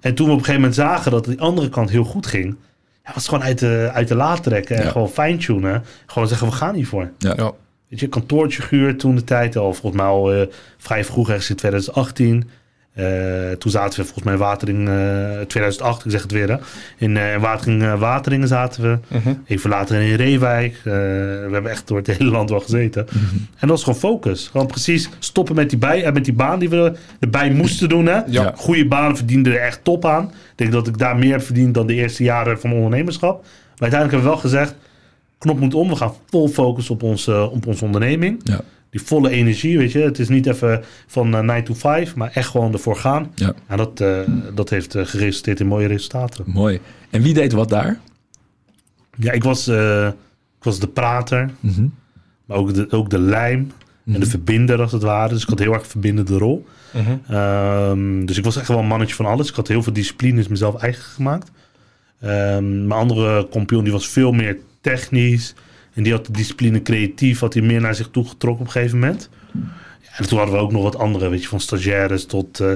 En 0.00 0.14
toen 0.14 0.26
we 0.26 0.32
op 0.32 0.38
een 0.38 0.44
gegeven 0.44 0.60
moment 0.60 0.74
zagen 0.74 1.10
dat 1.10 1.24
die 1.24 1.40
andere 1.40 1.68
kant 1.68 1.90
heel 1.90 2.04
goed 2.04 2.26
ging... 2.26 2.56
Ja, 3.04 3.10
was 3.14 3.14
het 3.14 3.28
gewoon 3.28 3.44
uit 3.44 3.58
de, 3.58 3.90
uit 3.92 4.08
de 4.08 4.14
laad 4.14 4.42
trekken 4.42 4.76
en 4.76 4.84
Ja. 4.84 4.90
gewoon 4.90 5.08
fine-tunen. 5.10 5.84
Gewoon 6.06 6.28
zeggen, 6.28 6.46
we 6.48 6.52
gaan 6.54 6.74
hiervoor. 6.74 7.10
Ja. 7.18 7.32
Ja. 7.36 7.52
Weet 7.88 8.00
je, 8.00 8.08
kantoortje 8.08 8.62
gehuurd 8.62 8.98
toen 8.98 9.14
de 9.14 9.24
tijd 9.24 9.56
al. 9.56 9.72
Volgens 9.74 10.02
mij 10.02 10.10
al 10.10 10.32
eh, 10.32 10.46
vrij 10.78 11.04
vroeg, 11.04 11.28
ergens 11.28 11.50
in 11.50 11.56
2018. 11.56 12.50
Eh, 13.00 13.56
toen 13.56 13.70
zaten 13.70 13.98
we 14.00 14.04
volgens 14.04 14.24
mij 14.24 14.32
in 14.32 14.38
Watering, 14.40 14.88
eh 14.88 15.40
2008, 15.46 16.04
ik 16.04 16.10
zeg 16.10 16.22
het 16.22 16.32
weer. 16.32 16.48
Hè. 16.50 16.56
In 16.98 17.16
eh, 17.16 17.40
Watering, 17.40 17.82
eh, 17.82 17.98
Wateringen 17.98 18.48
zaten 18.48 18.82
we. 18.82 18.98
Mhm. 19.18 19.34
Even 19.46 19.70
later 19.70 20.00
in 20.00 20.14
Reewijk. 20.14 20.74
Eh, 20.76 20.82
we 20.84 21.48
hebben 21.52 21.70
echt 21.70 21.88
door 21.88 21.96
het 21.96 22.06
hele 22.16 22.30
land 22.30 22.50
wel 22.50 22.60
gezeten. 22.60 23.06
En 23.10 23.48
dat 23.68 23.70
was 23.70 23.82
gewoon 23.82 23.98
focus. 23.98 24.48
Gewoon 24.48 24.66
precies 24.66 25.08
stoppen 25.18 25.54
met 25.54 25.70
die, 25.70 25.78
bij, 25.78 26.04
eh, 26.04 26.12
met 26.12 26.24
die 26.24 26.34
baan 26.34 26.58
die 26.58 26.68
we 26.68 26.92
erbij 27.20 27.50
moesten 27.50 27.88
doen. 27.88 28.06
Hè. 28.06 28.20
Ja. 28.26 28.52
Goede 28.56 28.86
baan 28.86 29.16
verdiende 29.16 29.50
er 29.50 29.60
echt 29.60 29.84
top 29.84 30.04
aan. 30.04 30.24
Ik 30.24 30.32
denk 30.54 30.72
dat 30.72 30.86
ik 30.86 30.98
daar 30.98 31.16
meer 31.16 31.32
heb 31.32 31.42
verdiend 31.42 31.74
dan 31.74 31.86
de 31.86 31.94
eerste 31.94 32.22
jaren 32.22 32.60
van 32.60 32.70
mijn 32.70 32.82
ondernemerschap. 32.82 33.42
Maar 33.42 33.90
uiteindelijk 33.90 34.10
hebben 34.10 34.30
we 34.30 34.50
wel 34.50 34.50
gezegd, 34.50 34.74
knop 35.38 35.60
moet 35.60 35.74
om. 35.74 35.88
We 35.88 35.96
gaan 35.96 36.12
vol 36.30 36.48
focus 36.48 36.90
op, 36.90 37.02
ons, 37.02 37.26
eh, 37.26 37.52
op 37.52 37.66
onze 37.66 37.84
onderneming. 37.84 38.40
Ja. 38.44 38.60
Die 38.90 39.00
volle 39.02 39.30
energie, 39.30 39.78
weet 39.78 39.92
je. 39.92 39.98
Het 39.98 40.18
is 40.18 40.28
niet 40.28 40.46
even 40.46 40.82
van 41.06 41.30
9 41.46 41.64
to 41.64 41.74
5, 41.74 42.14
maar 42.14 42.30
echt 42.34 42.48
gewoon 42.48 42.72
ervoor 42.72 42.96
gaan. 42.96 43.30
Ja. 43.34 43.52
En 43.66 43.76
dat, 43.76 44.00
eh, 44.00 44.18
dat 44.54 44.70
heeft 44.70 44.94
eh, 44.94 45.06
geresulteerd 45.06 45.60
in 45.60 45.66
mooie 45.66 45.86
resultaten. 45.86 46.44
Mooi. 46.46 46.80
En 47.10 47.22
wie 47.22 47.34
deed 47.34 47.52
wat 47.52 47.68
daar? 47.68 47.98
Ja, 49.16 49.32
ik 49.32 49.42
was, 49.42 49.66
eh, 49.68 50.06
ik 50.58 50.64
was 50.64 50.78
de 50.78 50.88
prater, 50.88 51.50
Mhm. 51.60 51.86
maar 52.44 52.56
ook 52.56 52.74
de, 52.74 52.90
ook 52.90 53.10
de 53.10 53.18
lijm 53.18 53.72
en 54.12 54.20
de 54.20 54.26
verbinder 54.26 54.80
als 54.80 54.92
het 54.92 55.02
ware. 55.02 55.32
Dus 55.32 55.42
ik 55.42 55.48
had 55.48 55.58
heel 55.58 55.72
erg 55.72 55.82
een 55.82 55.88
verbindende 55.88 56.38
rol. 56.38 56.66
Mhm. 56.92 57.34
Ehm, 57.34 58.24
dus 58.24 58.38
ik 58.38 58.44
was 58.44 58.56
echt 58.56 58.68
wel 58.68 58.78
een 58.78 58.86
mannetje 58.86 59.14
van 59.14 59.26
alles. 59.26 59.48
Ik 59.48 59.54
had 59.54 59.68
heel 59.68 59.82
veel 59.82 59.92
disciplines 59.92 60.48
mezelf 60.48 60.82
eigen 60.82 61.02
gemaakt. 61.02 61.50
Ehm, 62.20 62.86
mijn 62.86 63.00
andere 63.00 63.48
compagnon 63.48 63.84
die 63.84 63.92
was 63.92 64.08
veel 64.08 64.32
meer 64.32 64.56
technisch. 64.80 65.54
En 65.94 66.02
die 66.02 66.12
had 66.12 66.26
de 66.26 66.32
discipline 66.32 66.82
creatief, 66.82 67.40
had 67.40 67.54
hij 67.54 67.62
meer 67.62 67.80
naar 67.80 67.94
zich 67.94 68.08
toe 68.10 68.28
getrokken 68.28 68.60
op 68.60 68.66
een 68.66 68.72
gegeven 68.72 68.98
moment. 68.98 69.28
Ja, 70.02 70.08
en 70.16 70.28
toen 70.28 70.38
hadden 70.38 70.56
we 70.56 70.60
ook 70.62 70.72
nog 70.72 70.82
wat 70.82 70.96
andere, 70.98 71.28
weet 71.28 71.42
je, 71.42 71.48
van 71.48 71.60
stagiaires 71.60 72.24
tot, 72.26 72.60
eh, 72.60 72.72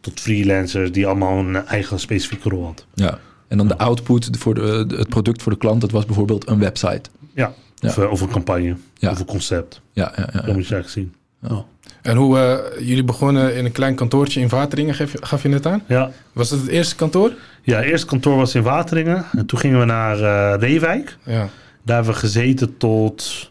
tot 0.00 0.20
freelancers, 0.20 0.92
die 0.92 1.06
allemaal 1.06 1.38
een 1.38 1.66
eigen 1.66 2.00
specifieke 2.00 2.48
rol 2.48 2.64
had. 2.64 2.86
Ja. 2.94 3.18
En 3.48 3.56
dan 3.58 3.68
de 3.68 3.78
output 3.78 4.28
voor 4.38 4.54
de, 4.54 4.84
het 4.96 5.08
product 5.08 5.42
voor 5.42 5.52
de 5.52 5.58
klant, 5.58 5.80
dat 5.80 5.90
was 5.90 6.06
bijvoorbeeld 6.06 6.48
een 6.48 6.58
website. 6.58 7.02
Ja, 7.34 7.52
Ja. 7.74 7.88
Of, 7.88 7.98
eh, 7.98 8.10
of 8.10 8.20
een 8.20 8.28
campagne, 8.28 8.76
Ja. 8.94 9.10
of 9.10 9.18
een 9.20 9.24
concept. 9.26 9.80
Ja, 9.92 10.12
ja, 10.16 10.28
ja, 10.32 10.40
Dat 10.40 10.54
moet 10.54 10.66
je 10.66 10.74
eigenlijk 10.74 10.88
zien. 10.88 11.14
Ja. 11.40 11.64
En 12.02 12.16
hoe 12.16 12.38
eh, 12.38 12.86
jullie 12.86 13.04
begonnen 13.04 13.56
in 13.56 13.64
een 13.64 13.72
klein 13.72 13.94
kantoortje 13.94 14.40
in 14.40 14.48
Wateringen, 14.48 14.94
gaf 14.94 15.12
je, 15.12 15.18
gaf 15.20 15.42
je 15.42 15.48
net 15.48 15.66
aan? 15.66 15.82
Ja. 15.88 16.10
Was 16.32 16.50
het 16.50 16.60
het 16.60 16.68
eerste 16.70 16.96
kantoor? 16.96 17.32
ja, 17.62 17.82
eerst 17.82 18.04
kantoor 18.04 18.36
was 18.36 18.54
in 18.54 18.62
Wateringen. 18.62 19.24
En 19.32 19.46
toen 19.46 19.58
gingen 19.58 19.78
we 19.78 19.84
naar 19.84 20.20
eh 20.20 20.60
Reewijk. 20.60 21.16
Ja. 21.24 21.48
Daar 21.84 21.96
hebben 21.96 22.14
we 22.14 22.20
gezeten 22.20 22.76
tot 22.76 23.50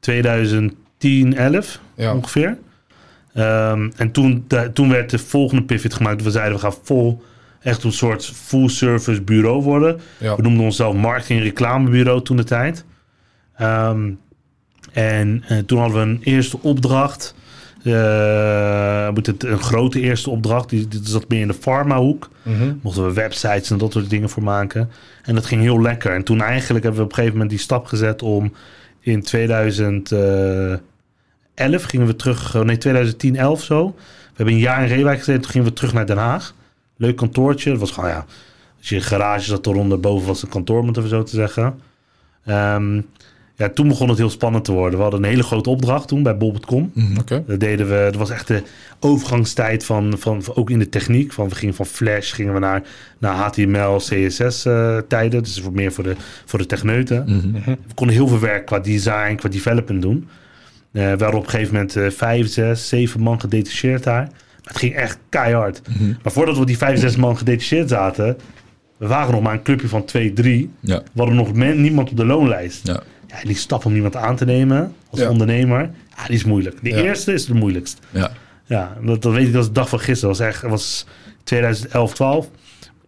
2010, 0.00 1.36
11 1.36 1.80
Ja. 1.96 2.14
ongeveer. 2.14 2.58
Ehm, 3.34 3.90
en 3.96 4.10
toen, 4.10 4.46
toen 4.72 4.88
werd 4.88 5.10
de 5.10 5.18
volgende 5.18 5.62
pivot 5.62 5.94
gemaakt. 5.94 6.22
We 6.22 6.30
zeiden 6.30 6.54
we 6.54 6.60
gaan 6.60 6.74
vol 6.82 7.22
echt 7.60 7.82
een 7.84 7.92
soort 7.92 8.24
full-service 8.26 9.22
bureau 9.22 9.62
worden. 9.62 10.00
Ja. 10.18 10.36
We 10.36 10.42
noemden 10.42 10.64
onszelf 10.64 10.94
marketing- 10.94 11.42
reclamebureau 11.42 12.22
toen 12.22 12.36
de 12.36 12.44
tijd. 12.44 12.84
Ehm, 13.56 14.10
en 14.92 15.44
eh, 15.48 15.58
toen 15.58 15.78
hadden 15.78 15.96
we 15.96 16.02
een 16.12 16.20
eerste 16.22 16.58
opdracht. 16.62 17.34
Eh, 17.86 19.10
moet 19.10 19.26
het 19.26 19.44
een 19.44 19.58
grote 19.58 20.00
eerste 20.00 20.30
opdracht. 20.30 20.68
Die, 20.68 20.88
die 20.88 21.00
zat 21.02 21.28
meer 21.28 21.40
in 21.40 21.48
de 21.48 21.54
pharmahoek. 21.54 22.30
Mhm. 22.42 22.74
Mochten 22.82 23.06
we 23.06 23.12
websites 23.12 23.70
en 23.70 23.78
dat 23.78 23.92
soort 23.92 24.10
dingen 24.10 24.28
voor 24.28 24.42
maken. 24.42 24.90
En 25.22 25.34
dat 25.34 25.46
ging 25.46 25.62
heel 25.62 25.80
lekker. 25.80 26.14
En 26.14 26.22
toen 26.22 26.40
eigenlijk 26.40 26.84
hebben 26.84 27.00
we 27.00 27.06
op 27.06 27.10
een 27.10 27.16
gegeven 27.16 27.38
moment 27.38 27.56
die 27.56 27.64
stap 27.64 27.86
gezet 27.86 28.22
om 28.22 28.52
in 29.00 29.22
2011 29.22 30.80
gingen 31.82 32.06
we 32.06 32.16
terug, 32.16 32.56
oh 32.56 32.62
nee 32.62 32.78
2010, 32.78 33.36
11 33.36 33.62
zo. 33.62 33.86
We 33.96 34.32
hebben 34.34 34.54
een 34.54 34.60
jaar 34.60 34.82
in 34.82 34.88
Reewijk 34.88 35.18
gezeten, 35.18 35.42
toen 35.42 35.50
gingen 35.50 35.66
we 35.66 35.72
terug 35.72 35.92
naar 35.92 36.06
Den 36.06 36.16
Haag. 36.16 36.54
Leuk 36.96 37.16
kantoortje. 37.16 37.70
Het 37.70 37.80
was 37.80 37.90
gewoon 37.90 38.10
ja, 38.10 38.24
als 38.78 38.88
je 38.88 39.00
garage 39.00 39.44
zat 39.44 39.66
eronder, 39.66 40.00
boven 40.00 40.26
was 40.26 40.42
een 40.42 40.48
kantoor, 40.48 40.86
het 40.86 40.96
even 40.96 41.08
zo 41.08 41.22
te 41.22 41.36
zeggen. 41.36 41.80
Ehm, 42.44 43.00
ja, 43.56 43.68
toen 43.68 43.88
begon 43.88 44.08
het 44.08 44.18
heel 44.18 44.30
spannend 44.30 44.64
te 44.64 44.72
worden. 44.72 44.96
We 44.96 45.02
hadden 45.02 45.22
een 45.22 45.28
hele 45.28 45.42
grote 45.42 45.70
opdracht 45.70 46.08
toen 46.08 46.22
bij 46.22 46.36
bol.com. 46.36 46.92
Oké. 47.20 47.44
Dat 47.46 47.60
deden 47.60 47.88
we. 47.88 48.02
Dat 48.04 48.16
was 48.16 48.30
echt 48.30 48.46
de 48.48 48.62
overgangstijd 49.00 49.84
van, 49.84 50.14
van, 50.18 50.42
van- 50.42 50.56
ook 50.56 50.70
in 50.70 50.78
de 50.78 50.88
techniek. 50.88 51.32
Van 51.32 51.48
we 51.48 51.54
gingen 51.54 51.74
van 51.74 51.86
Flash 51.86 52.34
gingen 52.34 52.52
we 52.54 52.58
naar, 52.58 52.82
naar 53.18 53.34
HTML, 53.34 53.96
CSS 53.96 54.64
eh, 54.64 54.98
tijden. 55.08 55.42
Dus 55.42 55.62
meer 55.72 55.92
voor 55.92 56.04
de, 56.04 56.14
voor 56.44 56.58
de 56.58 56.66
techneuten. 56.66 57.24
We 57.64 57.94
konden 57.94 58.16
heel 58.16 58.28
veel 58.28 58.40
werk 58.40 58.66
qua 58.66 58.78
design, 58.78 59.34
qua 59.34 59.48
development 59.48 60.02
doen. 60.02 60.28
Eh, 60.92 61.02
we 61.02 61.08
hadden 61.08 61.34
op 61.34 61.44
een 61.44 61.50
gegeven 61.50 61.72
moment 61.74 61.96
eh, 61.96 62.10
vijf, 62.10 62.48
zes, 62.48 62.88
zeven 62.88 63.20
man 63.20 63.40
gedetacheerd 63.40 64.02
daar. 64.02 64.28
Het 64.62 64.78
ging 64.78 64.94
echt 64.94 65.18
keihard. 65.28 65.80
Maar 66.22 66.32
voordat 66.32 66.58
we 66.58 66.66
die 66.66 66.76
vijf, 66.78 67.00
zes 67.00 67.16
man 67.16 67.36
gedetacheerd 67.38 67.88
zaten, 67.88 68.36
we 68.96 69.06
waren 69.06 69.32
nog 69.32 69.42
maar 69.42 69.52
een 69.52 69.62
clubje 69.62 69.88
van 69.88 70.04
twee, 70.04 70.32
drie. 70.32 70.70
Ja. 70.80 70.96
We 70.98 71.18
hadden 71.18 71.36
nog 71.36 71.52
men- 71.52 71.80
niemand 71.80 72.10
op 72.10 72.16
de 72.16 72.24
loonlijst. 72.24 72.86
Ja. 72.86 73.02
Ja, 73.26 73.40
en 73.40 73.46
die 73.46 73.56
stap 73.56 73.84
om 73.84 73.94
iemand 73.94 74.16
aan 74.16 74.36
te 74.36 74.44
nemen 74.44 74.94
als 75.10 75.20
Ja. 75.20 75.28
ondernemer, 75.30 75.90
ja, 76.16 76.24
die 76.26 76.34
is 76.34 76.44
moeilijk. 76.44 76.78
De 76.82 76.88
Ja. 76.90 76.96
eerste 76.96 77.32
is 77.32 77.46
de 77.46 77.54
moeilijkst. 77.54 77.98
Ja. 78.10 78.30
Ja, 78.64 78.96
dat, 79.02 79.22
dat 79.22 79.32
weet 79.32 79.48
ik 79.48 79.54
als 79.54 79.66
de 79.66 79.72
dag 79.72 79.88
van 79.88 80.00
gisteren. 80.00 80.34
Dat 80.36 80.38
was 80.46 80.48
echt, 80.54 80.62
was 80.62 81.06
2011, 81.44 82.14
12. 82.14 82.48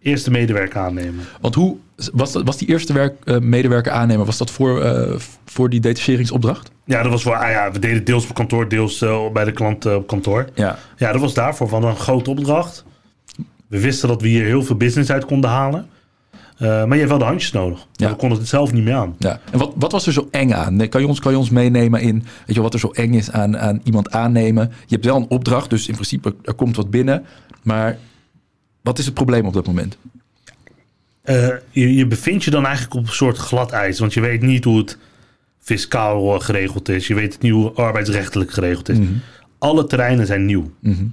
Eerste 0.01 0.31
medewerker 0.31 0.79
aannemen. 0.79 1.25
Want 1.41 1.55
hoe 1.55 1.77
was, 2.13 2.31
dat, 2.31 2.43
was 2.45 2.57
die 2.57 2.67
eerste 2.67 2.93
werk, 2.93 3.15
eh, 3.23 3.37
medewerker 3.37 3.91
aannemer, 3.91 4.25
was 4.25 4.37
dat 4.37 4.51
voor, 4.51 4.81
eh, 4.83 5.15
voor 5.45 5.69
die 5.69 5.79
detacheringsopdracht? 5.79 6.71
Ja, 6.85 7.01
dat 7.01 7.11
was 7.11 7.23
voor, 7.23 7.35
ah 7.35 7.49
ja, 7.51 7.71
we 7.71 7.79
deden 7.79 8.03
deels 8.03 8.27
op 8.29 8.35
kantoor, 8.35 8.69
deels 8.69 9.01
eh, 9.01 9.31
bij 9.33 9.43
de 9.43 9.51
klant 9.51 9.85
op 9.85 10.07
kantoor. 10.07 10.45
Ja. 10.55 10.77
Ja, 10.97 11.11
dat 11.11 11.21
was 11.21 11.33
daarvoor 11.33 11.67
van 11.67 11.83
een 11.83 11.95
grote 11.95 12.29
opdracht. 12.29 12.85
We 13.67 13.79
wisten 13.79 14.07
dat 14.07 14.21
we 14.21 14.27
hier 14.27 14.45
heel 14.45 14.63
veel 14.63 14.75
business 14.75 15.11
uit 15.11 15.25
konden 15.25 15.49
halen. 15.49 15.87
Eh, 16.59 16.67
maar 16.67 16.93
je 16.93 16.97
hebt 16.97 17.09
wel 17.09 17.17
de 17.17 17.25
handjes 17.25 17.51
nodig. 17.51 17.87
Ja. 17.93 18.09
We 18.09 18.15
konden 18.15 18.37
het 18.37 18.47
zelf 18.47 18.73
niet 18.73 18.83
meer 18.83 18.93
aan. 18.93 19.15
ja. 19.19 19.39
En 19.51 19.59
wat, 19.59 19.71
wat 19.75 19.91
was 19.91 20.07
er 20.07 20.13
zo 20.13 20.27
eng 20.31 20.51
aan? 20.51 20.89
Kan 20.89 21.01
je 21.01 21.07
ons, 21.07 21.19
kan 21.19 21.31
je 21.31 21.37
ons 21.37 21.49
meenemen 21.49 22.01
in 22.01 22.23
weet 22.45 22.55
je, 22.55 22.61
wat 22.61 22.73
er 22.73 22.79
zo 22.79 22.91
eng 22.91 23.13
is 23.13 23.31
aan, 23.31 23.57
aan 23.57 23.81
iemand 23.83 24.11
aannemen? 24.11 24.71
Je 24.85 24.93
hebt 24.95 25.05
wel 25.05 25.15
een 25.15 25.29
opdracht, 25.29 25.69
dus 25.69 25.87
in 25.87 25.93
principe 25.93 26.35
er 26.43 26.53
komt 26.53 26.75
wat 26.75 26.89
binnen. 26.89 27.25
Maar 27.63 27.97
wat 28.81 28.99
is 28.99 29.05
het 29.05 29.13
probleem 29.13 29.45
op 29.45 29.53
dat 29.53 29.67
moment? 29.67 29.97
Eh, 31.21 31.47
je, 31.69 31.93
je 31.95 32.07
bevindt 32.07 32.43
je 32.43 32.51
dan 32.51 32.65
eigenlijk 32.65 32.95
op 32.95 33.07
een 33.07 33.13
soort 33.13 33.37
glad 33.37 33.71
ijs. 33.71 33.99
Want 33.99 34.13
je 34.13 34.21
weet 34.21 34.41
niet 34.41 34.63
hoe 34.63 34.77
het 34.77 34.97
fiscaal 35.59 36.35
eh, 36.35 36.41
geregeld 36.41 36.89
is. 36.89 37.07
Je 37.07 37.13
weet 37.15 37.41
niet 37.41 37.51
hoe 37.51 37.71
arbeidsrechtelijk 37.71 38.51
geregeld 38.51 38.89
is. 38.89 38.97
Alle 39.57 39.85
terreinen 39.85 40.25
zijn 40.25 40.45
nieuw. 40.45 40.71
Mhm. 40.79 41.05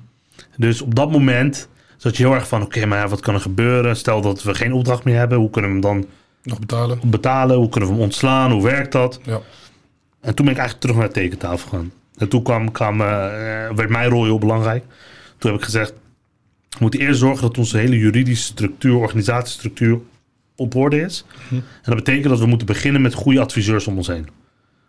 Dus 0.57 0.81
op 0.81 0.95
dat 0.95 1.11
moment 1.11 1.69
zat 1.97 2.17
je 2.17 2.23
heel 2.23 2.35
erg 2.35 2.49
van... 2.49 2.63
oké, 2.63 2.87
maar 2.87 3.09
wat 3.09 3.21
kan 3.21 3.35
er 3.35 3.41
gebeuren? 3.41 3.97
Stel 3.97 4.21
dat 4.21 4.43
we 4.43 4.55
geen 4.55 4.73
opdracht 4.73 5.05
meer 5.05 5.17
hebben. 5.17 5.39
Hoe 5.39 5.51
kunnen 5.51 5.71
we 5.71 5.77
hem 5.77 5.87
dan 5.87 6.07
Nog 6.43 6.59
betalen. 6.59 6.99
betalen? 7.05 7.57
Hoe 7.57 7.69
kunnen 7.69 7.89
we 7.89 7.95
hem 7.95 8.05
ontslaan? 8.05 8.51
Hoe 8.53 8.63
werkt 8.63 8.93
dat? 8.93 9.21
Ja. 9.23 9.41
En 10.21 10.35
toen 10.35 10.45
ben 10.45 10.55
ik 10.55 10.61
eigenlijk 10.61 10.81
terug 10.81 10.97
naar 10.97 11.07
de 11.07 11.13
tekentafel 11.13 11.69
gegaan. 11.69 11.93
En 12.17 12.29
toen 12.29 12.43
kwam, 12.43 12.73
kwam, 12.73 13.01
eh, 13.01 13.07
werd 13.75 13.89
mijn 13.89 14.09
rol 14.11 14.25
heel 14.25 14.39
belangrijk. 14.39 14.85
Toen 15.39 15.51
heb 15.51 15.61
ik 15.61 15.65
gezegd... 15.65 15.93
we 16.69 16.77
moeten 16.81 17.01
eerst 17.01 17.19
zorgen 17.21 17.43
dat 17.43 17.59
onze 17.59 17.79
hele 17.79 17.99
juridische 17.99 18.45
structuur... 18.45 18.95
organisatiestructuur 18.95 19.99
op 20.57 20.75
orde 20.75 21.01
is. 21.01 21.25
En 21.51 21.63
dat 21.83 21.95
betekent 21.95 22.29
dat 22.29 22.39
we 22.39 22.47
moeten 22.47 22.67
beginnen 22.67 23.03
met 23.03 23.15
goede 23.15 23.41
adviseurs 23.41 23.87
om 23.87 23.97
ons 23.97 24.07
heen. 24.07 24.29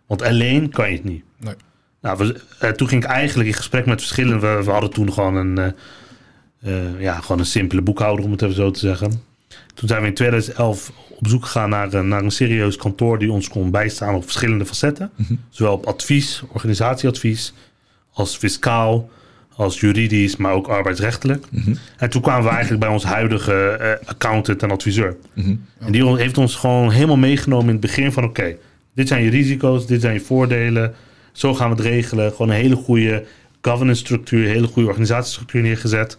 Want 0.06 0.22
alleen 0.22 0.70
kan 0.70 0.90
je 0.90 0.96
het 0.96 1.04
niet. 1.04 1.24
Nee. 1.36 1.54
Nou, 2.00 2.18
we, 2.18 2.40
eh, 2.58 2.70
toen 2.70 2.88
ging 2.88 3.04
ik 3.04 3.08
eigenlijk 3.08 3.48
in 3.48 3.54
gesprek 3.54 3.86
met 3.86 4.00
verschillende... 4.00 4.38
We, 4.38 4.64
we 4.64 4.70
hadden 4.70 4.90
toen 4.90 5.12
gewoon 5.12 5.36
een, 5.36 5.58
eh, 5.58 5.72
eh, 6.62 7.00
ja, 7.00 7.20
gewoon 7.20 7.38
een 7.38 7.46
simpele 7.46 7.82
boekhouder, 7.82 8.24
om 8.24 8.30
het 8.30 8.42
even 8.42 8.54
zo 8.54 8.70
te 8.70 8.78
zeggen. 8.78 9.10
Toen 9.74 9.88
zijn 9.88 10.00
we 10.02 10.06
in 10.08 10.14
2011 10.14 10.92
op 11.08 11.26
zoek 11.28 11.44
gegaan 11.44 11.70
naar, 11.70 11.92
een- 11.92 12.08
naar 12.08 12.22
een 12.22 12.30
serieus 12.30 12.76
kantoor... 12.76 13.18
die 13.18 13.32
ons 13.32 13.48
kon 13.48 13.70
bijstaan 13.70 14.14
op 14.14 14.22
verschillende 14.24 14.66
facetten. 14.66 15.10
Zowel 15.50 15.72
op 15.72 15.86
advies, 15.86 16.42
organisatieadvies... 16.52 17.52
als 18.12 18.36
fiscaal, 18.36 19.10
als 19.54 19.80
juridisch, 19.80 20.36
maar 20.36 20.52
ook 20.52 20.66
arbeidsrechtelijk. 20.68 21.46
En 21.96 22.10
toen 22.10 22.22
kwamen 22.22 22.42
we 22.44 22.50
eigenlijk 22.50 22.80
bij 22.80 22.90
ons 22.90 23.04
huidige 23.04 23.52
eh, 23.70 24.08
accountant 24.08 24.62
en 24.62 24.70
adviseur. 24.70 25.16
En 25.78 25.92
die 25.92 26.16
heeft 26.16 26.38
ons 26.38 26.54
gewoon 26.54 26.90
helemaal 26.90 27.16
meegenomen 27.16 27.66
in 27.66 27.72
het 27.72 27.80
begin 27.80 28.12
van... 28.12 28.24
oké, 28.24 28.56
dit 28.94 29.08
zijn 29.08 29.22
je 29.24 29.30
risico's, 29.30 29.86
dit 29.86 30.00
zijn 30.00 30.14
je 30.14 30.20
voordelen... 30.20 30.94
Zo 31.32 31.54
gaan 31.54 31.70
we 31.70 31.76
het 31.76 31.84
regelen. 31.84 32.30
Gewoon 32.30 32.48
een 32.48 32.56
hele 32.56 32.76
goede 32.76 33.24
governance 33.62 34.00
structuur, 34.00 34.44
een 34.44 34.52
hele 34.52 34.66
goede 34.66 34.88
organisatiestructuur 34.88 35.62
neergezet. 35.62 36.18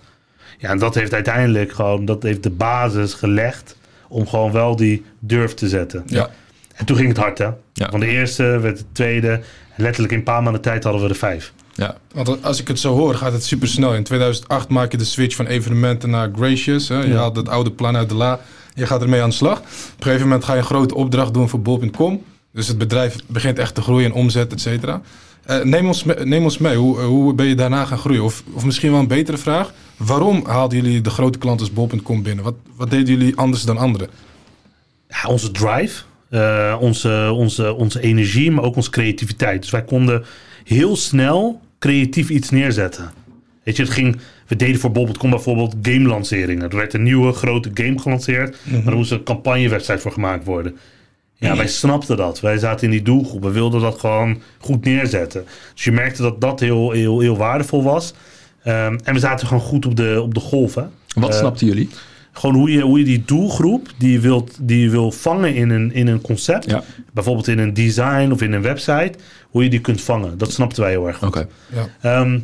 Ja, 0.61 0.69
en 0.69 0.77
dat 0.79 0.95
heeft 0.95 1.13
uiteindelijk 1.13 1.71
gewoon, 1.71 2.05
dat 2.05 2.23
heeft 2.23 2.43
de 2.43 2.49
basis 2.49 3.13
gelegd 3.13 3.75
om 4.07 4.27
gewoon 4.27 4.51
wel 4.51 4.75
die 4.75 5.03
durf 5.19 5.53
te 5.53 5.67
zetten. 5.67 6.03
Ja. 6.05 6.29
En 6.75 6.85
toen 6.85 6.95
ging 6.95 7.07
het 7.07 7.17
hard, 7.17 7.37
hè? 7.37 7.49
Ja. 7.73 7.89
Van 7.89 7.99
de 7.99 8.07
eerste 8.07 8.43
werd 8.43 8.77
de 8.77 8.83
tweede. 8.91 9.29
En 9.75 9.83
letterlijk 9.83 10.11
in 10.13 10.17
een 10.19 10.23
paar 10.25 10.43
maanden 10.43 10.61
tijd 10.61 10.83
hadden 10.83 11.01
we 11.01 11.09
er 11.09 11.15
vijf. 11.15 11.53
Ja. 11.73 11.95
Want 12.13 12.43
als 12.43 12.59
ik 12.61 12.67
het 12.67 12.79
zo 12.79 12.95
hoor, 12.95 13.15
gaat 13.15 13.31
het 13.31 13.43
super 13.43 13.67
snel. 13.67 13.95
In 13.95 14.03
2008 14.03 14.69
maak 14.69 14.91
je 14.91 14.97
de 14.97 15.03
switch 15.05 15.35
van 15.35 15.45
evenementen 15.45 16.09
naar 16.09 16.29
Gracious. 16.35 16.87
Hè? 16.87 16.99
Je 17.01 17.07
Ja. 17.07 17.15
haalt 17.15 17.35
het 17.35 17.49
oude 17.49 17.71
plan 17.71 17.95
uit 17.97 18.09
de 18.09 18.15
la. 18.15 18.39
Je 18.73 18.85
gaat 18.85 19.01
ermee 19.01 19.21
aan 19.21 19.29
de 19.29 19.35
slag. 19.35 19.57
Op 19.59 19.65
een 19.97 20.03
gegeven 20.03 20.23
moment 20.27 20.43
ga 20.43 20.53
je 20.53 20.59
een 20.59 20.65
grote 20.65 20.95
opdracht 20.95 21.33
doen 21.33 21.49
voor 21.49 21.61
bol.com. 21.61 22.23
Dus 22.53 22.67
het 22.67 22.77
bedrijf 22.77 23.15
begint 23.27 23.59
echt 23.59 23.75
te 23.75 23.81
groeien 23.81 24.05
in 24.05 24.13
omzet, 24.13 24.53
et 24.53 24.61
cetera. 24.61 25.01
Eh, 25.49 25.63
neem, 25.63 25.87
ons 25.87 26.03
me- 26.03 26.21
neem 26.25 26.43
ons 26.43 26.57
mee. 26.57 26.75
Hoe, 26.75 26.99
hoe 26.99 27.33
ben 27.33 27.45
je 27.45 27.55
daarna 27.55 27.85
gaan 27.85 27.97
groeien? 27.97 28.23
Of, 28.23 28.43
of 28.53 28.65
misschien 28.65 28.91
wel 28.91 28.99
een 28.99 29.07
betere 29.07 29.37
vraag. 29.37 29.73
Waarom 29.97 30.45
haalden 30.45 30.81
jullie 30.81 31.01
de 31.01 31.09
grote 31.09 31.37
klanten 31.37 31.65
als 31.65 31.75
bol.com 31.75 32.23
binnen? 32.23 32.43
Wat, 32.43 32.55
wat 32.75 32.89
deden 32.89 33.17
jullie 33.17 33.35
anders 33.35 33.63
dan 33.63 33.77
anderen? 33.77 34.09
Ja, 35.07 35.29
onze 35.29 35.51
drive, 35.51 36.01
eh, 36.29 36.77
onze, 36.79 37.31
onze, 37.33 37.73
onze 37.73 38.01
energie, 38.01 38.51
maar 38.51 38.63
ook 38.63 38.75
onze 38.75 38.89
creativiteit. 38.89 39.61
Dus 39.61 39.71
wij 39.71 39.83
konden 39.83 40.23
heel 40.63 40.95
snel 40.95 41.61
creatief 41.79 42.29
iets 42.29 42.49
neerzetten. 42.49 43.11
Weet 43.63 43.75
je, 43.75 43.83
het 43.83 43.91
ging, 43.91 44.17
we 44.47 44.55
deden 44.55 44.79
voor 44.79 44.91
bol.com 44.91 45.29
bijvoorbeeld 45.29 45.75
game 45.81 46.07
lanceringen. 46.07 46.69
Er 46.69 46.77
werd 46.77 46.93
een 46.93 47.03
nieuwe 47.03 47.31
grote 47.31 47.71
game 47.73 47.99
gelanceerd, 47.99 48.55
maar 48.71 48.85
er 48.85 48.95
moest 48.95 49.11
een 49.11 49.23
campagnewebsite 49.23 49.97
voor 49.99 50.11
gemaakt 50.11 50.45
worden. 50.45 50.77
Ja, 51.39 51.55
wij 51.55 51.67
snapten 51.67 52.17
dat. 52.17 52.39
Wij 52.39 52.57
zaten 52.57 52.85
in 52.85 52.91
die 52.91 53.01
doelgroep. 53.01 53.43
We 53.43 53.51
wilden 53.51 53.81
dat 53.81 53.99
gewoon 53.99 54.41
goed 54.57 54.83
neerzetten. 54.85 55.45
Dus 55.73 55.83
je 55.83 55.91
merkte 55.91 56.21
dat 56.21 56.41
dat 56.41 56.59
heel, 56.59 56.91
heel, 56.91 57.19
heel 57.19 57.37
waardevol 57.37 57.83
was. 57.83 58.13
Ehm, 58.63 58.97
en 59.03 59.13
we 59.13 59.19
zaten 59.19 59.47
gewoon 59.47 59.63
goed 59.63 59.85
op 59.85 59.95
de, 59.95 60.19
op 60.21 60.33
de 60.33 60.39
golf. 60.39 60.75
Hè? 60.75 60.83
Wat 61.15 61.29
Eh, 61.29 61.37
snapten 61.37 61.67
jullie? 61.67 61.89
gewoon 62.31 62.55
hoe 62.55 62.71
je, 62.71 62.81
hoe 62.81 62.99
je 62.99 63.05
die 63.05 63.23
doelgroep 63.25 63.87
die 63.97 64.11
je 64.11 64.19
wilt, 64.19 64.57
die 64.61 64.81
je 64.81 64.89
wil 64.89 65.11
vangen 65.11 65.55
in 65.55 65.69
een, 65.69 65.93
in 65.93 66.07
een 66.07 66.21
concept, 66.21 66.69
Ja. 66.69 66.83
bijvoorbeeld 67.13 67.47
in 67.47 67.59
een 67.59 67.73
design 67.73 68.31
of 68.31 68.41
in 68.41 68.53
een 68.53 68.61
website, 68.61 69.11
hoe 69.49 69.63
je 69.63 69.69
die 69.69 69.81
kunt 69.81 70.01
vangen. 70.01 70.37
Dat 70.37 70.51
snapten 70.51 70.81
wij 70.81 70.91
heel 70.91 71.07
erg 71.07 71.17
goed. 71.17 71.45
Ja, 71.73 71.87
Ehm, 72.01 72.39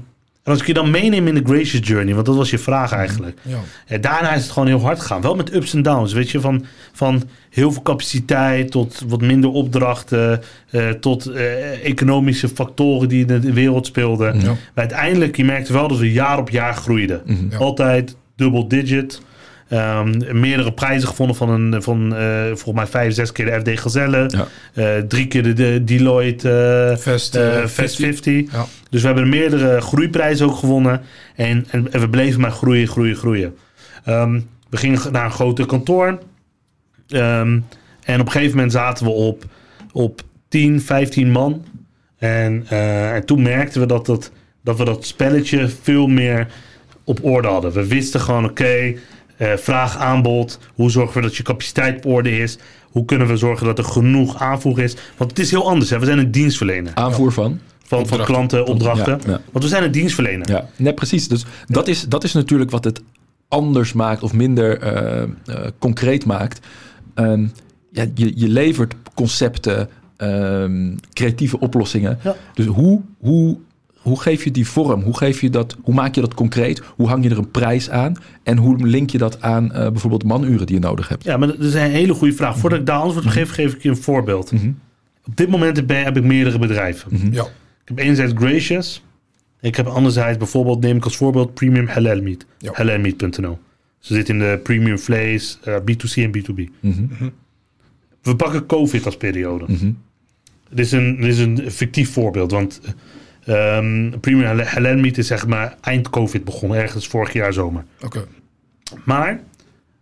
en 0.45 0.51
als 0.51 0.59
ik 0.59 0.67
je 0.67 0.73
dan 0.73 0.91
meeneem 0.91 1.27
in 1.27 1.35
de 1.35 1.43
Gracious 1.43 1.87
Journey, 1.87 2.13
want 2.13 2.25
dat 2.25 2.35
was 2.35 2.49
je 2.49 2.57
vraag 2.57 2.91
eigenlijk. 2.91 3.39
ja. 3.41 3.57
Ja, 3.87 3.97
daarna 3.97 4.33
is 4.33 4.43
het 4.43 4.51
gewoon 4.51 4.67
heel 4.67 4.81
hard 4.81 4.99
gegaan. 4.99 5.21
Wel 5.21 5.35
met 5.35 5.53
ups 5.53 5.73
en 5.73 5.81
downs, 5.81 6.13
weet 6.13 6.29
je, 6.29 6.39
van, 6.39 6.65
van 6.93 7.23
heel 7.49 7.71
veel 7.71 7.81
capaciteit 7.81 8.71
tot 8.71 9.03
wat 9.07 9.21
minder 9.21 9.49
opdrachten, 9.49 10.41
eh, 10.69 10.89
tot 10.89 11.25
eh, 11.25 11.85
economische 11.85 12.49
factoren 12.49 13.09
die 13.09 13.25
in 13.25 13.41
de 13.41 13.53
wereld 13.53 13.85
speelden. 13.85 14.39
Ja. 14.39 14.45
Maar 14.47 14.57
uiteindelijk, 14.73 15.37
je 15.37 15.45
merkte 15.45 15.73
wel 15.73 15.87
dat 15.87 15.97
we 15.97 16.11
jaar 16.11 16.37
op 16.37 16.49
jaar 16.49 16.75
groeiden. 16.75 17.21
Ja. 17.49 17.57
Altijd 17.57 18.15
double 18.35 18.67
digit. 18.67 19.21
Ehm, 19.69 20.39
meerdere 20.39 20.73
prijzen 20.73 21.07
gevonden 21.07 21.35
van, 21.35 21.49
een, 21.49 21.83
van 21.83 22.15
eh, 22.15 22.45
volgens 22.45 22.73
mij 22.73 22.87
vijf, 22.87 23.13
zes 23.13 23.31
keer 23.31 23.45
de 23.45 23.59
FD 23.59 23.79
Gazelle. 23.79 24.29
Ja. 24.29 24.47
Eh, 24.73 25.03
drie 25.03 25.27
keer 25.27 25.43
de, 25.43 25.53
de 25.53 25.83
Deloitte 25.83 26.95
Fast, 26.99 27.35
eh, 27.35 27.47
eh, 27.47 27.67
Fast 27.67 27.95
50. 27.95 27.99
50. 27.99 28.51
Ja. 28.51 28.65
Dus 28.89 29.01
we 29.01 29.07
hebben 29.07 29.29
meerdere 29.29 29.81
groeiprijzen 29.81 30.45
ook 30.45 30.55
gewonnen. 30.55 31.01
En, 31.35 31.65
en, 31.69 31.91
en 31.91 31.99
we 31.99 32.09
bleven 32.09 32.41
maar 32.41 32.51
groeien, 32.51 32.87
groeien, 32.87 33.15
groeien. 33.15 33.55
Ehm, 34.03 34.39
we 34.69 34.77
gingen 34.77 35.11
naar 35.11 35.25
een 35.25 35.31
groter 35.31 35.65
kantoor. 35.65 36.19
Ehm, 37.07 37.59
en 38.03 38.19
op 38.19 38.25
een 38.25 38.31
gegeven 38.31 38.55
moment 38.55 38.71
zaten 38.71 39.05
we 39.05 39.11
op, 39.11 39.43
op 39.91 40.21
10, 40.47 40.81
15 40.81 41.31
man. 41.31 41.65
En, 42.17 42.65
eh, 42.69 43.13
en 43.15 43.25
toen 43.25 43.41
merkten 43.41 43.81
we 43.81 43.87
dat, 43.87 44.05
dat, 44.05 44.31
dat 44.63 44.77
we 44.77 44.85
dat 44.85 45.05
spelletje 45.05 45.69
veel 45.81 46.07
meer 46.07 46.47
op 47.03 47.23
orde 47.23 47.47
hadden. 47.47 47.71
We 47.71 47.87
wisten 47.87 48.19
gewoon, 48.19 48.45
oké, 48.45 48.95
eh, 49.37 49.53
vraag, 49.55 49.97
aanbod. 49.97 50.59
Hoe 50.73 50.91
zorgen 50.91 51.15
we 51.15 51.21
dat 51.21 51.35
je 51.35 51.43
capaciteit 51.43 51.95
op 51.95 52.05
orde 52.05 52.37
is? 52.37 52.57
Hoe 52.91 53.05
kunnen 53.05 53.27
we 53.27 53.37
zorgen 53.37 53.65
dat 53.65 53.77
er 53.77 53.83
genoeg 53.83 54.39
aanvoer 54.39 54.79
is? 54.79 54.95
Want 55.17 55.29
het 55.29 55.39
is 55.39 55.51
heel 55.51 55.69
anders. 55.69 55.89
Hè? 55.89 55.99
We 55.99 56.05
zijn 56.05 56.17
een 56.17 56.31
dienstverlener 56.31 56.91
Aanvoer 56.95 57.31
van? 57.31 57.59
van, 57.85 57.87
van 57.87 57.99
Opdrachten. 57.99 58.25
klanten, 58.25 58.65
opdrachten. 58.65 59.19
Ja, 59.25 59.31
ja. 59.31 59.41
Want 59.51 59.63
we 59.63 59.69
zijn 59.69 59.83
een 59.83 59.91
dienstverlener. 59.91 60.49
Ja, 60.49 60.69
nee, 60.75 60.93
precies. 60.93 61.27
Dus 61.27 61.45
dat 61.67 61.87
is, 61.87 62.03
dat 62.03 62.23
is 62.23 62.33
natuurlijk 62.33 62.71
wat 62.71 62.83
het 62.83 63.01
anders 63.47 63.93
maakt 63.93 64.23
of 64.23 64.33
minder 64.33 64.79
eh, 64.79 65.21
eh, 65.23 65.29
concreet 65.79 66.25
maakt. 66.25 66.67
Ehm, 67.13 67.47
ja, 67.91 68.05
je, 68.13 68.31
je 68.35 68.49
levert 68.49 68.95
concepten, 69.13 69.89
ehm, 70.17 70.95
creatieve 71.13 71.59
oplossingen. 71.59 72.19
Ja. 72.23 72.35
Dus 72.53 72.65
hoe, 72.65 73.01
hoe, 73.19 73.57
hoe 74.05 74.21
geef 74.21 74.43
je 74.43 74.51
die 74.51 74.67
vorm? 74.67 75.01
Hoe, 75.01 75.17
geef 75.17 75.41
je 75.41 75.49
dat, 75.49 75.77
hoe 75.81 75.93
maak 75.93 76.15
je 76.15 76.21
dat 76.21 76.33
concreet? 76.33 76.81
Hoe 76.95 77.07
hang 77.07 77.23
je 77.23 77.29
er 77.29 77.37
een 77.37 77.51
prijs 77.51 77.89
aan? 77.89 78.15
En 78.43 78.57
hoe 78.57 78.87
link 78.87 79.09
je 79.09 79.17
dat 79.17 79.41
aan 79.41 79.71
eh, 79.71 79.89
bijvoorbeeld 79.89 80.23
manuren 80.23 80.65
die 80.65 80.75
je 80.75 80.81
nodig 80.81 81.07
hebt? 81.07 81.23
Ja, 81.23 81.37
maar 81.37 81.47
dat 81.47 81.59
is 81.59 81.73
een 81.73 81.81
hele 81.81 82.13
goede 82.13 82.33
vraag. 82.33 82.57
Voordat 82.57 82.79
ik 82.79 82.85
daar 82.85 82.99
antwoord 82.99 83.25
op 83.25 83.31
geef, 83.31 83.51
geef 83.51 83.73
ik 83.73 83.83
je 83.83 83.89
een 83.89 83.97
voorbeeld. 83.97 84.51
Op 85.25 85.37
dit 85.37 85.49
moment 85.49 85.77
heb, 85.77 85.89
heb 85.89 86.17
ik 86.17 86.23
meerdere 86.23 86.59
bedrijven. 86.59 87.29
Ja. 87.31 87.43
Ik 87.43 87.47
heb 87.85 87.99
enerzijds 87.99 88.33
Gracious. 88.35 89.03
Ik 89.61 89.75
heb 89.75 89.87
anderzijds 89.87 90.37
bijvoorbeeld, 90.37 90.81
neem 90.81 90.97
ik 90.97 91.03
als 91.03 91.17
voorbeeld, 91.17 91.53
Premium 91.53 91.87
Halal 91.87 92.21
Meat. 92.21 92.45
Ja. 92.57 92.71
Halalmeat.nl. 92.73 93.59
Ze 93.99 94.13
zitten 94.13 94.33
in 94.33 94.41
de 94.41 94.59
premium 94.63 94.99
vlees, 94.99 95.59
eh, 95.63 95.75
B2C 95.75 96.13
en 96.15 96.31
B2B. 96.31 96.69
We 98.21 98.35
pakken 98.35 98.65
COVID 98.65 99.05
als 99.05 99.17
periode. 99.17 99.65
Dit, 100.69 100.85
is 100.85 100.91
een, 100.91 101.15
dit 101.15 101.31
is 101.31 101.39
een 101.39 101.71
fictief 101.71 102.11
voorbeeld, 102.11 102.51
want 102.51 102.81
Premium 104.19 104.45
Halal- 104.45 104.65
Halal 104.65 104.95
Meat 104.97 105.17
is 105.17 105.27
zeg 105.27 105.47
maar 105.47 105.77
eind 105.81 106.09
COVID 106.09 106.43
begonnen, 106.43 106.77
ergens 106.79 107.07
vorig 107.07 107.33
jaar 107.33 107.53
zomer. 107.53 107.83
Oké. 108.01 108.25
Maar 109.03 109.39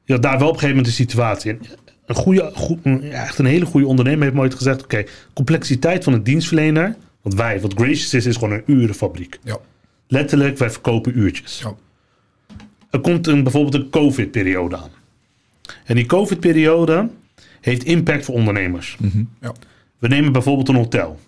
je 0.03 0.13
had 0.13 0.21
daar 0.21 0.37
wel 0.39 0.47
op 0.47 0.53
een 0.53 0.59
gegeven 0.59 0.75
moment 0.75 0.87
een 0.87 1.05
situatie. 1.05 1.51
En 1.51 1.59
Een 2.05 2.15
goede, 2.15 2.51
goed, 2.53 2.79
echt 3.01 3.37
een 3.39 3.45
hele 3.45 3.65
goede 3.65 3.87
ondernemer 3.87 4.23
heeft 4.23 4.35
nooit 4.35 4.53
gezegd: 4.53 4.83
oké, 4.83 5.03
complexiteit 5.33 6.03
van 6.03 6.13
een 6.13 6.23
dienstverlener. 6.23 6.95
Want 7.21 7.35
wij, 7.35 7.61
wat 7.61 7.73
Gracious 7.73 8.13
is, 8.13 8.25
is 8.25 8.35
gewoon 8.35 8.51
een 8.53 8.63
urenfabriek. 8.65 9.39
Ja. 9.43 9.57
Letterlijk, 10.07 10.57
wij 10.57 10.69
verkopen 10.69 11.17
uurtjes. 11.17 11.59
Ja. 11.59 11.73
Er 12.91 12.99
komt 12.99 13.27
een, 13.27 13.43
bijvoorbeeld 13.43 13.73
een 13.73 13.89
COVID-periode 13.89 14.77
aan. 14.77 14.89
En 15.85 15.95
die 15.95 16.05
COVID-periode 16.05 17.09
heeft 17.61 17.83
impact 17.83 18.25
voor 18.25 18.35
ondernemers. 18.35 18.97
Ja. 19.41 19.53
We 19.99 20.07
nemen 20.07 20.31
bijvoorbeeld 20.31 20.67
een 20.67 20.75
hotel. 20.75 21.19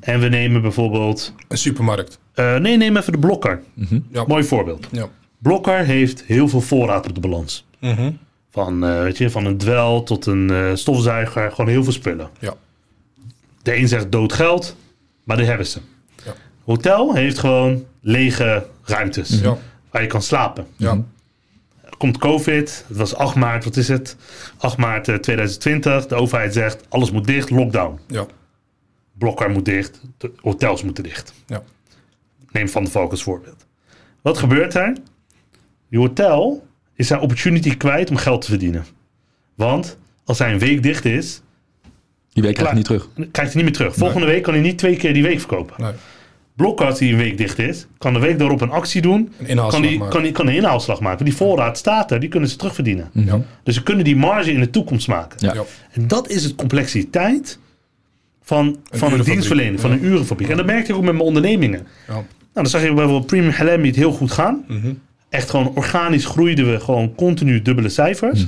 En 0.00 0.20
we 0.20 0.28
nemen 0.28 0.62
bijvoorbeeld. 0.62 1.34
Een 1.48 1.58
supermarkt. 1.58 2.18
eh, 2.34 2.56
nee, 2.56 2.76
neem 2.76 2.96
even 2.96 3.12
de 3.12 3.18
Blokker. 3.18 3.62
Ja. 4.10 4.24
Mooi 4.26 4.44
voorbeeld. 4.44 4.86
Ja. 4.90 5.08
Blokker 5.38 5.78
heeft 5.78 6.22
heel 6.26 6.48
veel 6.48 6.60
voorraad 6.60 7.08
op 7.08 7.14
de 7.14 7.20
balans. 7.20 7.66
Mhm. 7.80 8.10
Van, 8.50 8.84
eh, 8.86 9.02
weet 9.02 9.18
je, 9.18 9.30
van 9.30 9.44
een 9.44 9.58
dwel 9.58 10.02
tot 10.02 10.26
een 10.26 10.50
eh, 10.50 10.70
stofzuiger. 10.74 11.50
Gewoon 11.50 11.70
heel 11.70 11.84
veel 11.84 11.92
spullen. 11.92 12.28
Ja. 12.38 12.54
De 13.62 13.76
een 13.76 13.88
zegt 13.88 14.12
dood 14.12 14.32
geld, 14.32 14.76
maar 15.24 15.36
die 15.36 15.46
hebben 15.46 15.66
ze. 15.66 15.80
Ja. 16.24 16.34
Hotel 16.64 17.14
heeft 17.14 17.38
gewoon 17.38 17.84
lege 18.00 18.66
ruimtes 18.84 19.40
Ja. 19.40 19.56
waar 19.90 20.02
je 20.02 20.08
kan 20.08 20.22
slapen. 20.22 20.66
Ja. 20.76 21.02
Er 21.84 21.96
komt 21.96 22.18
COVID, 22.18 22.84
het 22.88 22.96
was 22.96 23.14
8 23.14 23.34
maart, 23.34 23.64
wat 23.64 23.76
is 23.76 23.88
het? 23.88 24.16
8 24.58 24.76
maart 24.76 25.08
eh, 25.08 25.14
2020. 25.14 26.06
De 26.06 26.14
overheid 26.14 26.52
zegt 26.52 26.84
alles 26.88 27.10
moet 27.10 27.26
dicht, 27.26 27.50
lockdown. 27.50 27.98
Ja. 28.06 28.26
Blokker 29.18 29.50
moet 29.50 29.64
dicht, 29.64 30.00
de 30.18 30.32
hotels 30.40 30.82
moeten 30.82 31.04
dicht. 31.04 31.32
Ja. 31.46 31.62
Neem 32.50 32.68
Van 32.68 32.84
de 32.84 32.90
Valk 32.90 33.10
als 33.10 33.22
voorbeeld. 33.22 33.66
Wat 34.22 34.38
gebeurt 34.38 34.74
er? 34.74 34.92
Die 35.90 35.98
hotel 35.98 36.66
is 36.94 37.06
zijn 37.06 37.20
opportunity 37.20 37.76
kwijt 37.76 38.10
om 38.10 38.16
geld 38.16 38.40
te 38.42 38.48
verdienen. 38.48 38.84
Want 39.54 39.98
als 40.24 40.38
hij 40.38 40.52
een 40.52 40.58
week 40.58 40.82
dicht 40.82 41.04
is, 41.04 41.42
Die 42.32 42.42
week 42.42 42.54
krijg 42.54 42.70
je 42.70 42.76
niet 42.76 42.84
terug. 42.84 43.08
krijgt 43.14 43.34
hij 43.36 43.46
niet 43.54 43.64
meer 43.64 43.72
terug. 43.72 43.94
Volgende 43.94 44.26
week 44.26 44.42
kan 44.42 44.54
hij 44.54 44.62
niet 44.62 44.78
twee 44.78 44.96
keer 44.96 45.12
die 45.14 45.22
week 45.22 45.38
verkopen. 45.38 45.74
Nee. 45.82 45.92
Blokker, 46.56 46.86
als 46.86 46.98
hij 46.98 47.08
een 47.10 47.16
week 47.16 47.38
dicht 47.38 47.58
is, 47.58 47.86
kan 47.98 48.12
de 48.12 48.18
week 48.18 48.38
daarop 48.38 48.60
een 48.60 48.70
actie 48.70 49.02
doen. 49.02 49.32
Een 49.38 49.46
inhaalslag 49.46 49.80
Kan, 49.80 49.90
die, 49.90 49.98
maken. 49.98 50.12
kan, 50.14 50.22
die, 50.22 50.32
kan 50.32 50.46
een 50.46 50.54
inhaalslag 50.54 51.00
maken. 51.00 51.24
Die 51.24 51.34
voorraad 51.36 51.78
staat 51.78 52.10
er, 52.10 52.20
die 52.20 52.28
kunnen 52.28 52.48
ze 52.48 52.56
terugverdienen. 52.56 53.10
Ja. 53.12 53.40
Dus 53.62 53.74
ze 53.74 53.82
kunnen 53.82 54.04
die 54.04 54.16
marge 54.16 54.52
in 54.52 54.60
de 54.60 54.70
toekomst 54.70 55.08
maken. 55.08 55.46
Ja. 55.46 55.54
Ja. 55.54 55.62
En 55.90 56.08
dat 56.08 56.28
is 56.28 56.44
het 56.44 56.54
complexiteit 56.54 57.58
van, 58.48 58.56
van 58.56 58.72
een 58.72 58.78
urenfabriek. 58.92 59.24
dienstverlening, 59.24 59.80
van 59.80 59.90
een 59.90 60.04
urenfabriek. 60.04 60.48
En 60.48 60.56
dat 60.56 60.66
merkte 60.66 60.90
ik 60.90 60.96
ook 60.96 61.04
met 61.04 61.12
mijn 61.12 61.24
ondernemingen. 61.24 61.86
Ja. 62.06 62.12
Nou, 62.12 62.24
dan 62.52 62.66
zag 62.66 62.82
je 62.82 62.92
bijvoorbeeld 62.92 63.26
Premium 63.26 63.52
Halal 63.52 63.78
Meat 63.78 63.94
heel 63.94 64.12
goed 64.12 64.32
gaan. 64.32 64.64
Mhm. 64.68 64.92
Echt 65.28 65.50
gewoon 65.50 65.72
organisch 65.74 66.24
groeiden 66.24 66.70
we 66.70 66.80
gewoon 66.80 67.14
continu 67.14 67.62
dubbele 67.62 67.88
cijfers. 67.88 68.46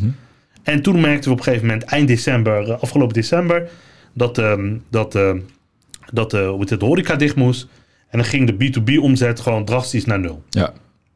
En 0.62 0.82
toen 0.82 1.00
merkten 1.00 1.24
we 1.24 1.30
op 1.30 1.38
een 1.38 1.44
gegeven 1.44 1.66
moment 1.66 1.84
eind 1.84 2.08
december, 2.08 2.70
eh, 2.70 2.82
afgelopen 2.82 3.14
december, 3.14 3.68
dat, 4.14 4.38
ehm, 4.38 4.76
dat, 4.90 5.14
ehm, 5.14 5.38
dat 6.12 6.32
hoe 6.32 6.56
heet 6.58 6.70
het, 6.70 6.80
de 6.80 6.86
horeca 6.86 7.16
dicht 7.16 7.36
moest. 7.36 7.66
En 8.08 8.18
dan 8.18 8.26
ging 8.26 8.46
de 8.46 8.54
B2B 8.54 8.98
omzet 8.98 9.40
gewoon 9.40 9.64
drastisch 9.64 10.04
naar 10.04 10.20
nul. 10.20 10.42
Ja. 10.50 10.72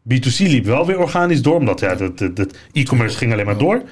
B2C 0.08 0.38
liep 0.38 0.64
wel 0.64 0.86
weer 0.86 0.98
organisch 0.98 1.42
door, 1.42 1.56
omdat 1.56 1.80
ja, 1.80 1.94
dat, 2.34 2.56
e-commerce 2.72 3.16
ging 3.16 3.32
alleen 3.32 3.46
maar 3.46 3.58
door. 3.58 3.82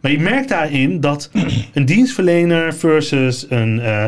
Maar 0.00 0.10
je 0.10 0.20
merkt 0.20 0.48
daarin 0.48 1.00
dat 1.00 1.30
een 1.74 1.84
dienstverlener 1.84 2.74
versus 2.74 3.46
een, 3.48 3.80
eh, 3.80 4.04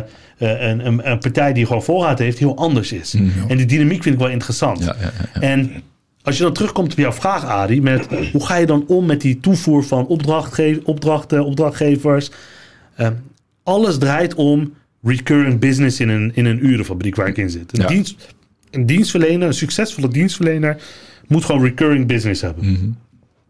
een, 0.47 0.87
een, 0.87 1.11
een 1.11 1.19
partij 1.19 1.53
die 1.53 1.67
gewoon 1.67 1.83
voorraad 1.83 2.19
heeft, 2.19 2.39
heel 2.39 2.57
anders 2.57 2.93
is. 2.93 3.15
En 3.49 3.57
die 3.57 3.67
dynamiek 3.67 4.03
vind 4.03 4.15
ik 4.15 4.21
wel 4.21 4.31
interessant. 4.31 4.79
Ja, 4.79 4.97
ja, 5.01 5.11
ja, 5.35 5.41
En 5.41 5.71
als 6.23 6.37
je 6.37 6.43
dan 6.43 6.53
terugkomt 6.53 6.93
op 6.93 6.99
jouw 6.99 7.13
vraag, 7.13 7.45
Adi, 7.45 7.81
met 7.83 8.07
hoe 8.33 8.47
ga 8.47 8.57
je 8.57 8.67
dan 8.67 8.85
om 8.87 9.07
met 9.07 9.21
die 9.21 9.41
toevoer 9.41 9.85
van 9.85 10.07
opdrachtge 10.07 10.81
opdrachten, 10.85 11.45
opdrachtgevers? 11.45 12.31
Eh, 12.95 13.09
alles 13.63 13.99
draait 13.99 14.35
om 14.35 14.75
recurring 15.03 15.59
business 15.61 16.01
in 16.01 16.09
een, 16.09 16.31
in 16.35 16.45
een 16.45 16.67
urenfabriek 16.67 17.17
waar 17.17 17.29
ik 17.29 17.37
in 17.37 17.51
zit. 17.51 17.73
Een, 17.79 17.81
Ja. 17.83 17.87
dienst, 17.89 18.35
een 18.71 18.87
dienstverlener, 18.87 19.47
een 19.49 19.55
succesvolle 19.55 20.09
dienstverlener, 20.09 20.77
moet 21.27 21.45
gewoon 21.45 21.63
recurring 21.63 22.07
business 22.07 22.41
hebben. 22.43 22.97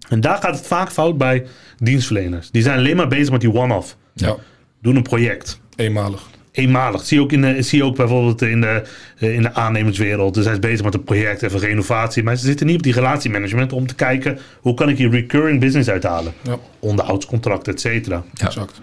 En 0.08 0.20
daar 0.20 0.36
gaat 0.36 0.56
het 0.56 0.66
vaak 0.66 0.90
fout 0.90 1.18
bij 1.18 1.46
dienstverleners. 1.78 2.50
Die 2.50 2.62
zijn 2.62 2.78
alleen 2.78 2.96
maar 2.96 3.08
bezig 3.08 3.30
met 3.30 3.40
die 3.40 3.54
one-off. 3.54 3.96
Ja. 4.14 4.36
Doen 4.82 4.96
een 4.96 5.02
project 5.02 5.60
Eenmalig. 5.76 6.28
Eenmalig. 6.52 7.04
Zie 7.04 7.16
je 7.16 7.22
ook, 7.22 7.32
in 7.32 7.40
de, 7.40 7.62
zie 7.62 7.78
je 7.78 7.84
ook 7.84 7.96
bijvoorbeeld 7.96 8.42
in 8.42 8.60
de, 8.60 8.82
eh, 9.18 9.34
in 9.34 9.42
de 9.42 9.54
aannemerswereld. 9.54 10.34
Dus 10.34 10.44
hij 10.44 10.52
is 10.52 10.58
bezig 10.58 10.84
met 10.84 10.94
een 10.94 11.04
project, 11.04 11.42
even 11.42 11.58
renovatie. 11.58 12.22
Maar 12.22 12.36
ze 12.36 12.46
zitten 12.46 12.66
niet 12.66 12.76
op 12.76 12.82
die 12.82 12.92
relatiemanagement 12.92 13.72
om 13.72 13.86
te 13.86 13.94
kijken... 13.94 14.38
hoe 14.60 14.74
kan 14.74 14.88
ik 14.88 14.98
hier 14.98 15.10
recurring 15.10 15.60
business 15.60 15.88
uithalen? 15.88 16.32
Ja. 16.42 16.58
Onderhoudscontract, 16.78 17.68
et 17.68 17.80
cetera. 17.80 18.24
Ja. 18.34 18.46
Exact. 18.46 18.80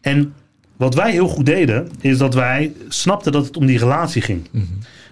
En 0.00 0.34
wat 0.76 0.94
wij 0.94 1.10
heel 1.10 1.28
goed 1.28 1.46
deden... 1.46 1.88
is 2.00 2.18
dat 2.18 2.34
wij 2.34 2.72
snapten 2.88 3.32
dat 3.32 3.46
het 3.46 3.56
om 3.56 3.66
die 3.66 3.78
relatie 3.78 4.22
ging. 4.22 4.48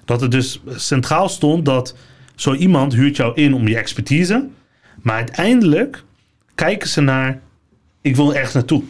Dat 0.04 0.20
het 0.20 0.30
dus 0.30 0.62
centraal 0.76 1.28
stond 1.28 1.64
dat... 1.64 1.94
zo 2.34 2.54
iemand 2.54 2.94
huurt 2.94 3.16
jou 3.16 3.34
in 3.34 3.54
om 3.54 3.68
je 3.68 3.76
expertise... 3.76 4.46
maar 5.02 5.16
uiteindelijk 5.16 6.02
kijken 6.54 6.88
ze 6.88 7.00
naar... 7.00 7.40
ik 8.00 8.16
wil 8.16 8.34
ergens 8.34 8.54
naartoe. 8.54 8.82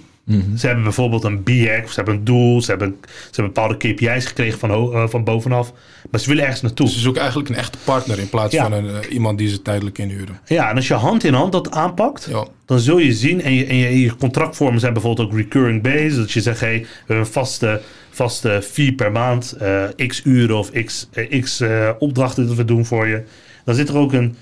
Ze 0.57 0.67
hebben 0.67 0.85
bijvoorbeeld 0.85 1.25
een 1.25 1.43
BX, 1.43 1.89
ze 1.89 1.95
hebben 1.95 2.15
een 2.15 2.25
doel, 2.25 2.63
ze 2.63 2.71
hebben, 2.71 2.97
ze 3.09 3.41
hebben 3.41 3.53
bepaalde 3.53 3.77
KPI's 3.77 4.27
gekregen 4.27 4.59
van, 4.59 4.71
eh, 4.71 5.09
van 5.09 5.25
bovenaf. 5.25 5.73
Maar 6.11 6.21
ze 6.21 6.29
willen 6.29 6.43
ergens 6.45 6.63
naartoe. 6.63 6.89
Ze 6.89 6.99
zoeken 6.99 7.21
eigenlijk 7.21 7.51
een 7.51 7.57
echte 7.57 7.79
partner 7.85 8.19
in 8.19 8.29
plaats 8.29 8.55
Ja. 8.55 8.63
van 8.63 8.73
een, 8.73 8.89
eh, 9.03 9.13
iemand 9.13 9.39
die 9.39 9.49
ze 9.49 9.63
tijdelijk 9.63 9.99
inhuren. 9.99 10.41
Ja, 10.47 10.71
en 10.71 10.77
als 10.77 10.89
je 10.89 10.95
hand 10.95 11.25
in 11.25 11.33
hand 11.35 11.53
dat 11.53 11.71
aanpakt, 11.71 12.27
Ja. 12.31 12.47
dan 12.67 12.79
zul 12.79 12.99
je 12.99 13.13
zien, 13.13 13.43
en 13.43 13.55
je, 13.55 13.67
en 13.67 13.77
je, 13.77 14.01
je 14.01 14.17
contractvormen 14.17 14.81
zijn 14.81 14.93
bijvoorbeeld 14.93 15.29
ook 15.31 15.37
recurring 15.37 15.83
based. 15.83 16.17
Dat 16.17 16.33
je 16.33 16.41
zegt, 16.41 16.61
hey, 16.61 16.79
we 16.81 16.87
hebben 16.99 17.17
een 17.27 17.33
vaste, 17.33 17.81
vaste 18.11 18.61
fee 18.71 18.93
per 18.95 19.13
maand, 19.13 19.53
eh, 19.53 19.85
x 20.07 20.21
uren 20.25 20.57
of 20.59 20.71
x, 20.85 21.09
x 21.41 21.63
opdrachten 21.99 22.47
dat 22.47 22.57
we 22.57 22.65
doen 22.65 22.87
voor 22.87 23.07
je. 23.07 23.23
Dan 23.65 23.75
zit 23.75 23.89
er 23.89 23.97
ook 23.97 24.13
een 24.13 24.37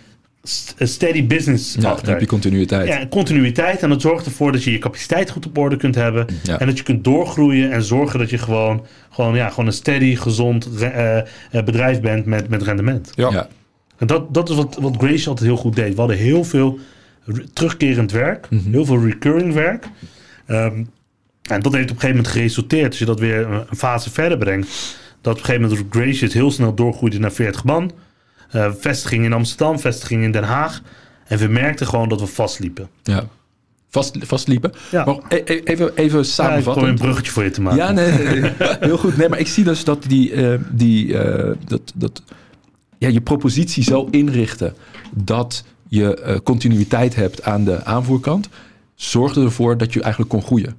steady 0.79 1.27
business 1.27 1.75
Ja, 1.75 1.81
dan 1.81 1.91
achter. 1.93 2.09
heb 2.09 2.21
je 2.21 2.27
continuïteit. 2.27 2.89
Ja, 2.89 3.07
continuïteit. 3.11 3.83
En 3.83 3.89
dat 3.89 4.01
zorgt 4.01 4.27
ervoor 4.27 4.53
dat 4.53 4.65
je 4.65 4.71
je 4.73 4.79
capaciteit 4.79 5.31
goed 5.31 5.47
op 5.47 5.59
orde 5.59 5.77
kunt 5.77 5.95
hebben. 5.95 6.27
Ja. 6.43 6.59
En 6.61 6.67
dat 6.67 6.77
je 6.79 6.83
kunt 6.85 7.05
doorgroeien 7.05 7.71
en 7.71 7.83
zorgen 7.83 8.19
dat 8.19 8.31
je 8.31 8.39
gewoon, 8.39 8.87
gewoon, 9.11 9.35
ja, 9.35 9.49
gewoon 9.49 9.67
een 9.67 9.73
steady, 9.73 10.17
gezond 10.17 10.69
eh, 10.81 11.19
eh, 11.19 11.25
bedrijf 11.65 12.01
bent 12.01 12.27
met, 12.27 12.49
met 12.49 12.63
rendement. 12.63 13.13
Ja. 13.15 13.31
Ja. 13.31 13.49
En 13.99 14.07
dat, 14.07 14.35
dat 14.35 14.49
is 14.49 14.57
wat, 14.57 14.77
wat 14.81 14.97
Grace 14.99 15.29
altijd 15.29 15.49
heel 15.49 15.57
goed 15.59 15.77
deed. 15.77 15.93
We 15.95 15.99
hadden 15.99 16.17
heel 16.17 16.45
veel 16.45 16.79
re- 17.25 17.45
terugkerend 17.53 18.13
werk, 18.13 18.47
Mhm. 18.51 18.71
heel 18.71 18.85
veel 18.85 19.01
recurring 19.05 19.53
werk. 19.55 19.89
Ehm, 20.47 20.85
en 21.43 21.61
dat 21.61 21.73
heeft 21.73 21.91
op 21.91 21.95
een 21.95 22.01
gegeven 22.01 22.09
moment 22.09 22.27
geresulteerd, 22.29 22.89
als 22.89 22.99
je 22.99 23.05
dat 23.05 23.21
weer 23.21 23.47
een 23.47 23.65
een 23.71 23.77
fase 23.77 24.11
verder 24.11 24.39
brengt, 24.39 24.69
dat 25.21 25.33
op 25.35 25.39
een 25.41 25.45
gegeven 25.45 25.69
moment 25.69 25.87
Gracious 25.91 26.33
heel 26.35 26.51
snel 26.51 26.75
doorgroeide 26.75 27.19
naar 27.19 27.33
40 27.33 27.65
man. 27.65 27.93
Eh, 28.51 28.73
vestiging 28.79 29.25
in 29.25 29.33
Amsterdam, 29.33 29.79
vestiging 29.79 30.23
in 30.23 30.33
Den 30.33 30.45
Haag. 30.45 30.81
En 31.27 31.39
we 31.39 31.47
merkten 31.49 31.87
gewoon 31.87 32.09
dat 32.09 32.21
we 32.21 32.27
vastliepen. 32.27 32.89
Ja. 33.03 33.25
Vast, 33.91 34.17
vastliepen. 34.21 34.73
Ja. 34.91 35.05
Maar 35.05 35.17
e- 35.29 35.43
e- 35.45 35.61
even, 35.65 35.97
even 35.97 36.19
Ja, 36.19 36.25
ik 36.25 36.25
samenvatten. 36.31 36.89
een 36.89 36.95
bruggetje 36.95 37.33
voor 37.33 37.45
je 37.45 37.51
te 37.51 37.61
maken. 37.61 37.79
Ja, 37.79 37.91
nee, 37.93 38.13
nee, 38.13 38.53
heel 38.81 38.99
goed. 38.99 39.17
Nee, 39.17 39.29
maar 39.29 39.39
ik 39.39 39.47
zie 39.47 39.65
dus 39.65 39.85
dat 39.85 40.03
die, 40.03 40.33
eh, 40.33 40.59
die 40.71 41.19
eh, 41.19 41.53
dat, 41.67 41.93
dat, 41.95 42.23
ja, 42.99 43.09
je 43.09 43.21
propositie 43.21 43.83
zo 43.83 44.09
inrichten 44.11 44.75
dat 45.15 45.65
je 45.89 46.41
continuïteit 46.45 47.15
hebt 47.15 47.43
aan 47.43 47.65
de 47.65 47.85
aanvoerkant, 47.85 48.49
zorgde 48.95 49.43
ervoor 49.45 49.77
dat 49.77 49.93
je 49.93 50.01
eigenlijk 50.01 50.31
kon 50.31 50.43
groeien. 50.43 50.77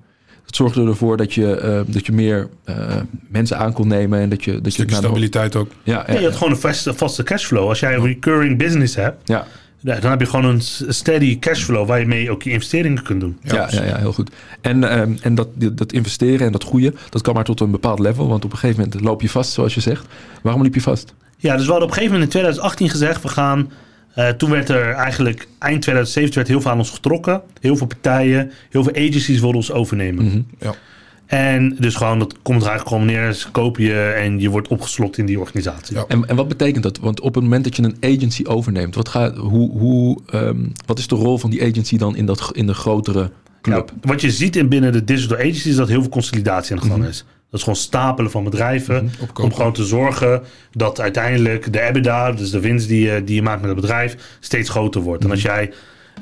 Dat 0.47 0.55
zorgde 0.55 0.85
ervoor 0.85 1.17
dat 1.17 1.33
je, 1.33 1.55
eh, 1.55 1.81
dat 1.85 2.05
je 2.05 2.11
meer 2.11 2.49
eh, 2.63 2.95
mensen 3.27 3.57
aan 3.57 3.73
kon 3.73 3.87
nemen 3.87 4.19
en 4.19 4.29
dat 4.29 4.43
je. 4.43 4.51
Dat 4.51 4.63
je 4.63 4.71
Stukje 4.71 4.95
stabiliteit 4.95 5.55
ook. 5.55 5.71
Ja, 5.83 6.03
Ja, 6.07 6.19
je 6.19 6.25
had 6.25 6.35
gewoon 6.35 6.53
een 6.53 6.59
vaste, 6.59 6.93
vaste 6.93 7.23
cashflow. 7.23 7.67
Als 7.67 7.79
jij 7.79 7.95
een 7.95 8.03
recurring 8.03 8.57
business 8.57 8.95
hebt, 8.95 9.21
ja, 9.25 9.45
dan 9.81 10.09
heb 10.09 10.19
je 10.19 10.25
gewoon 10.25 10.45
een 10.45 10.61
steady 10.87 11.39
cashflow 11.39 11.87
waar 11.87 11.99
je 11.99 12.05
mee 12.05 12.31
ook 12.31 12.43
je 12.43 12.49
investeringen 12.49 13.03
kunt 13.03 13.19
doen. 13.19 13.37
ja, 13.41 13.67
ja, 13.71 13.83
ja, 13.83 13.97
heel 13.97 14.13
goed. 14.13 14.31
En, 14.61 14.83
ehm, 14.83 15.13
en 15.21 15.35
dat, 15.35 15.47
dat 15.55 15.91
investeren 15.91 16.45
en 16.45 16.51
dat 16.51 16.63
groeien, 16.63 16.95
dat 17.09 17.21
kan 17.21 17.33
maar 17.33 17.43
tot 17.43 17.59
een 17.59 17.71
bepaald 17.71 17.99
level. 17.99 18.27
Want 18.27 18.45
op 18.45 18.51
een 18.51 18.57
gegeven 18.57 18.83
moment 18.83 19.01
loop 19.01 19.21
je 19.21 19.29
vast, 19.29 19.51
zoals 19.51 19.73
je 19.73 19.81
zegt. 19.81 20.05
Waarom 20.41 20.63
liep 20.63 20.73
je 20.73 20.81
vast? 20.81 21.13
Ja, 21.37 21.55
dus 21.55 21.65
we 21.65 21.71
hadden 21.71 21.89
op 21.89 21.95
een 21.95 22.01
gegeven 22.01 22.19
moment 22.19 22.23
in 22.23 22.39
2018 22.39 22.89
gezegd, 22.89 23.21
we 23.21 23.27
gaan... 23.27 23.71
eh, 24.17 24.29
toen 24.29 24.49
werd 24.49 24.69
er 24.69 24.91
eigenlijk 24.91 25.47
eind 25.59 25.81
2017 25.81 26.35
werd 26.35 26.47
heel 26.47 26.61
veel 26.61 26.71
aan 26.71 26.77
ons 26.77 26.89
getrokken. 26.89 27.41
Heel 27.61 27.75
veel 27.75 27.87
partijen, 27.87 28.51
heel 28.69 28.83
veel 28.83 28.93
agencies 28.93 29.39
wilden 29.39 29.55
ons 29.55 29.71
overnemen. 29.71 30.25
Mhm. 30.25 30.41
Ja. 30.59 30.73
En 31.25 31.75
dus 31.79 31.95
gewoon, 31.95 32.19
dat 32.19 32.33
komt 32.41 32.61
er 32.61 32.67
eigenlijk 32.67 32.87
gewoon 32.87 33.05
neer. 33.05 33.33
Ze 33.33 33.51
kopen 33.51 33.83
je 33.83 34.01
en 34.01 34.39
je 34.39 34.49
wordt 34.49 34.67
opgeslokt 34.67 35.17
in 35.17 35.25
die 35.25 35.39
organisatie. 35.39 35.95
Ja. 35.95 36.05
En, 36.07 36.27
en 36.27 36.35
wat 36.35 36.47
betekent 36.47 36.83
dat? 36.83 36.99
Want 36.99 37.19
op 37.19 37.35
het 37.35 37.43
moment 37.43 37.63
dat 37.63 37.75
je 37.75 37.83
een 37.83 38.15
agency 38.15 38.43
overneemt, 38.45 38.95
wat, 38.95 39.09
gaat, 39.09 39.35
hoe, 39.35 39.71
hoe, 39.71 40.17
ehm, 40.29 40.65
wat 40.85 40.99
is 40.99 41.07
de 41.07 41.15
rol 41.15 41.37
van 41.37 41.49
die 41.49 41.61
agency 41.61 41.97
dan 41.97 42.15
in, 42.15 42.25
dat, 42.25 42.49
in 42.53 42.67
de 42.67 42.73
grotere 42.73 43.31
club? 43.61 43.91
Ja, 44.01 44.09
wat 44.09 44.21
je 44.21 44.31
ziet 44.31 44.55
in 44.55 44.69
binnen 44.69 44.91
de 44.91 45.03
digital 45.03 45.37
agencies 45.37 45.65
is 45.65 45.75
dat 45.75 45.87
heel 45.87 46.01
veel 46.01 46.11
consolidatie 46.11 46.75
aan 46.75 46.81
de 46.81 46.89
gang 46.89 47.05
is. 47.05 47.25
Dat 47.49 47.59
is 47.59 47.61
gewoon 47.61 47.79
stapelen 47.79 48.31
van 48.31 48.43
bedrijven. 48.43 49.11
Opkopen. 49.19 49.43
Om 49.43 49.53
gewoon 49.53 49.73
te 49.73 49.85
zorgen 49.85 50.43
dat 50.71 50.99
uiteindelijk 50.99 51.73
de 51.73 51.81
EBITDA, 51.81 52.31
dus 52.31 52.51
de 52.51 52.59
winst 52.59 52.87
die 52.87 53.05
je, 53.11 53.23
die 53.23 53.35
je 53.35 53.41
maakt 53.41 53.61
met 53.61 53.69
het 53.69 53.79
bedrijf, 53.79 54.37
steeds 54.39 54.69
groter 54.69 55.01
wordt. 55.01 55.23
En 55.23 55.31
als 55.31 55.41
jij 55.41 55.71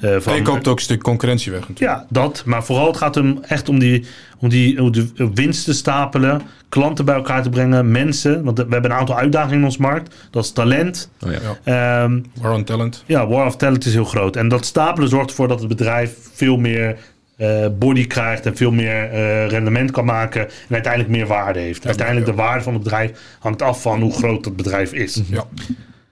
eh, 0.01 0.15
van. 0.19 0.33
En 0.33 0.39
je 0.39 0.45
koopt 0.45 0.67
ook 0.67 0.77
een 0.77 0.83
stuk 0.83 1.01
concurrentie 1.03 1.51
weg 1.51 1.69
natuurlijk. 1.69 1.99
Ja, 1.99 2.05
dat. 2.09 2.43
Maar 2.45 2.63
vooral 2.63 2.87
het 2.87 2.97
gaat 2.97 3.15
hem 3.15 3.39
echt 3.41 3.69
om 3.69 3.79
die, 3.79 4.05
om 4.39 4.49
die 4.49 4.81
om 4.81 4.91
de 4.91 5.09
winst 5.33 5.65
te 5.65 5.73
stapelen, 5.73 6.41
klanten 6.69 7.05
bij 7.05 7.15
elkaar 7.15 7.43
te 7.43 7.49
brengen, 7.49 7.91
mensen. 7.91 8.43
Want 8.43 8.57
we 8.57 8.65
hebben 8.69 8.91
een 8.91 8.97
aantal 8.97 9.17
uitdagingen 9.17 9.59
in 9.59 9.65
ons 9.65 9.77
markt. 9.77 10.15
Dat 10.31 10.43
is 10.43 10.51
talent. 10.51 11.09
Oh, 11.25 11.31
ja. 11.31 11.39
Ja. 11.63 12.03
Ehm, 12.03 12.19
War 12.41 12.53
on 12.53 12.63
talent. 12.63 13.03
ja, 13.05 13.27
War 13.27 13.45
of 13.45 13.55
Talent 13.55 13.85
is 13.85 13.93
heel 13.93 14.05
groot. 14.05 14.35
En 14.35 14.47
dat 14.47 14.65
stapelen 14.65 15.09
zorgt 15.09 15.29
ervoor 15.29 15.47
dat 15.47 15.59
het 15.59 15.67
bedrijf 15.67 16.17
veel 16.33 16.57
meer 16.57 16.97
eh, 17.35 17.67
body 17.79 18.07
krijgt 18.07 18.45
en 18.45 18.57
veel 18.57 18.71
meer 18.71 19.09
eh, 19.09 19.47
rendement 19.47 19.91
kan 19.91 20.05
maken. 20.05 20.41
En 20.41 20.73
uiteindelijk 20.73 21.11
meer 21.11 21.27
waarde 21.27 21.59
heeft. 21.59 21.85
uiteindelijk 21.85 22.25
ja. 22.27 22.31
de 22.31 22.37
waarde 22.37 22.63
van 22.63 22.73
het 22.73 22.83
bedrijf 22.83 23.11
hangt 23.39 23.61
af 23.61 23.81
van 23.81 24.01
hoe 24.01 24.13
groot 24.13 24.43
dat 24.43 24.55
bedrijf 24.55 24.93
is. 24.93 25.21
Ja. 25.29 25.47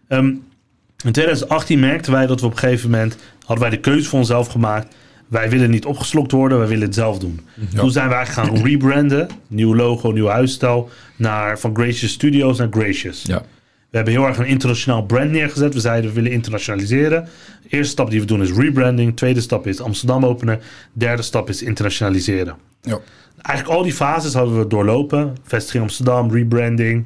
Ehm, 0.08 0.26
in 1.06 1.12
2018 1.12 1.80
merkten 1.80 2.12
wij 2.12 2.28
dat 2.28 2.40
we 2.40 2.46
op 2.46 2.52
een 2.52 2.58
gegeven 2.58 2.90
moment 2.90 3.18
hadden 3.40 3.60
wij 3.60 3.70
de 3.70 3.80
keuze 3.80 4.10
voor 4.10 4.20
onszelf 4.20 4.48
gemaakt. 4.48 4.96
Wij 5.28 5.50
willen 5.50 5.70
niet 5.70 5.86
opgeslokt 5.86 6.32
worden, 6.32 6.58
wij 6.58 6.68
willen 6.68 6.86
het 6.86 6.96
zelf 6.96 7.20
doen. 7.20 7.40
Toen 7.76 7.92
zijn 7.92 8.08
we 8.08 8.14
eigenlijk 8.14 8.50
gaan 8.50 8.66
rebranden. 8.66 9.28
Nieuw 9.48 9.76
logo, 9.76 10.12
nieuw 10.12 10.28
huisstijl. 10.28 10.90
Naar, 11.16 11.60
van 11.60 11.76
Gracious 11.76 12.12
Studios 12.12 12.58
naar 12.58 12.68
Gracious. 12.72 13.22
Ja. 13.24 13.42
We 13.94 14.00
hebben 14.00 14.18
heel 14.18 14.28
erg 14.28 14.38
een 14.38 14.46
internationaal 14.46 15.04
brand 15.06 15.32
neergezet. 15.32 15.74
We 15.74 15.80
zeiden 15.80 16.10
we 16.10 16.16
willen 16.16 16.32
internationaliseren. 16.32 17.24
De 17.64 17.70
eerste 17.70 17.92
stap 17.92 18.10
die 18.10 18.20
we 18.20 18.26
doen 18.26 18.42
is 18.42 18.52
rebranding. 18.52 19.16
Tweede 19.18 19.42
stap 19.42 19.68
is 19.68 19.82
Amsterdam 19.82 20.26
openen. 20.26 20.60
Derde 20.94 21.22
stap 21.22 21.50
is 21.50 21.62
internationaliseren. 21.62 22.56
Ja. 22.82 23.00
Eigenlijk 23.42 23.78
al 23.78 23.84
die 23.84 23.94
fases 23.94 24.34
hadden 24.34 24.60
we 24.60 24.68
doorlopen. 24.68 25.36
Vestiging 25.44 25.84
Amsterdam, 25.84 26.32
rebranding, 26.32 27.06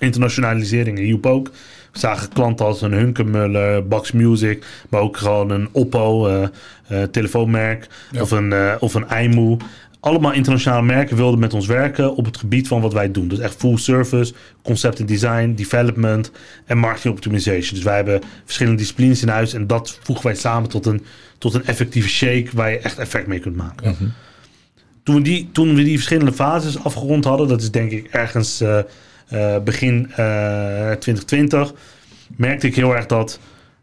internationalisering 0.00 0.98
en 0.98 1.06
Joep 1.06 1.26
ook. 1.26 1.50
We 1.92 1.98
zagen 1.98 2.28
klanten 2.28 2.66
als 2.66 2.82
een 2.82 2.92
Hunkemuller, 2.92 3.86
Bax 3.88 4.12
Music, 4.12 4.64
maar 4.88 5.00
ook 5.00 5.16
gewoon 5.16 5.50
een 5.50 5.68
Oppo, 5.72 6.26
eh, 6.26 6.42
eh, 6.88 7.08
telefoonmerk 7.08 7.86
Ja. 8.10 8.20
of 8.20 8.30
een, 8.30 8.52
eh 8.52 8.74
of 8.78 8.94
een 8.94 9.06
iMoe. 9.22 9.56
Allemaal 10.00 10.32
internationale 10.32 10.82
merken 10.82 11.16
wilden 11.16 11.40
met 11.40 11.54
ons 11.54 11.66
werken 11.66 12.14
op 12.14 12.24
het 12.24 12.36
gebied 12.36 12.68
van 12.68 12.80
wat 12.80 12.92
wij 12.92 13.10
doen. 13.10 13.28
Dus 13.28 13.38
echt 13.38 13.56
full 13.56 13.76
service, 13.76 14.34
concept 14.62 15.00
en 15.00 15.06
design, 15.06 15.54
development 15.54 16.32
en 16.66 16.78
marketing 16.78 17.14
optimization. 17.14 17.74
Dus 17.74 17.82
wij 17.82 17.96
hebben 17.96 18.20
verschillende 18.44 18.78
disciplines 18.78 19.22
in 19.22 19.28
huis 19.28 19.52
en 19.52 19.66
dat 19.66 19.98
voegen 20.02 20.24
wij 20.24 20.34
samen 20.34 20.68
tot 20.68 20.86
een, 20.86 21.04
tot 21.38 21.54
een 21.54 21.64
effectieve 21.64 22.08
shake 22.08 22.48
waar 22.54 22.70
je 22.70 22.78
echt 22.78 22.98
effect 22.98 23.26
mee 23.26 23.38
kunt 23.38 23.56
maken. 23.56 24.14
Toen, 25.02 25.14
we 25.14 25.22
die, 25.22 25.48
toen 25.52 25.74
we 25.74 25.82
die 25.82 25.96
verschillende 25.96 26.32
fases 26.32 26.84
afgerond 26.84 27.24
hadden, 27.24 27.48
dat 27.48 27.62
is 27.62 27.70
denk 27.70 27.90
ik 27.90 28.06
ergens 28.06 28.60
eh, 28.60 28.78
eh, 29.28 29.62
begin 29.62 30.10
eh 30.10 30.16
2020, 30.90 31.72
merkte 32.36 32.66
ik 32.66 32.74
heel 32.74 32.96
erg 32.96 33.06
dat, 33.06 33.38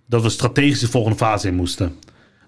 dat 0.06 0.22
we 0.22 0.30
strategisch 0.30 0.80
de 0.80 0.88
volgende 0.88 1.18
fase 1.18 1.48
in 1.48 1.56
moesten. 1.56 1.96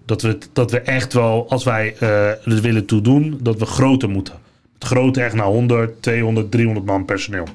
Dat 0.08 0.22
we, 0.22 0.38
dat 0.52 0.70
we 0.70 0.80
echt 0.80 1.12
wel, 1.12 1.46
als 1.48 1.64
wij 1.64 1.96
eh 1.98 2.30
het 2.42 2.60
willen 2.60 2.86
toedoen, 2.86 3.38
dat 3.40 3.58
we 3.58 3.66
groter 3.66 4.08
moeten. 4.08 4.34
Het 4.74 4.84
grote 4.84 5.22
echt 5.22 5.34
naar 5.34 5.46
100, 5.46 6.02
200, 6.02 6.50
300 6.50 6.86
man 6.86 7.04
personeel. 7.04 7.46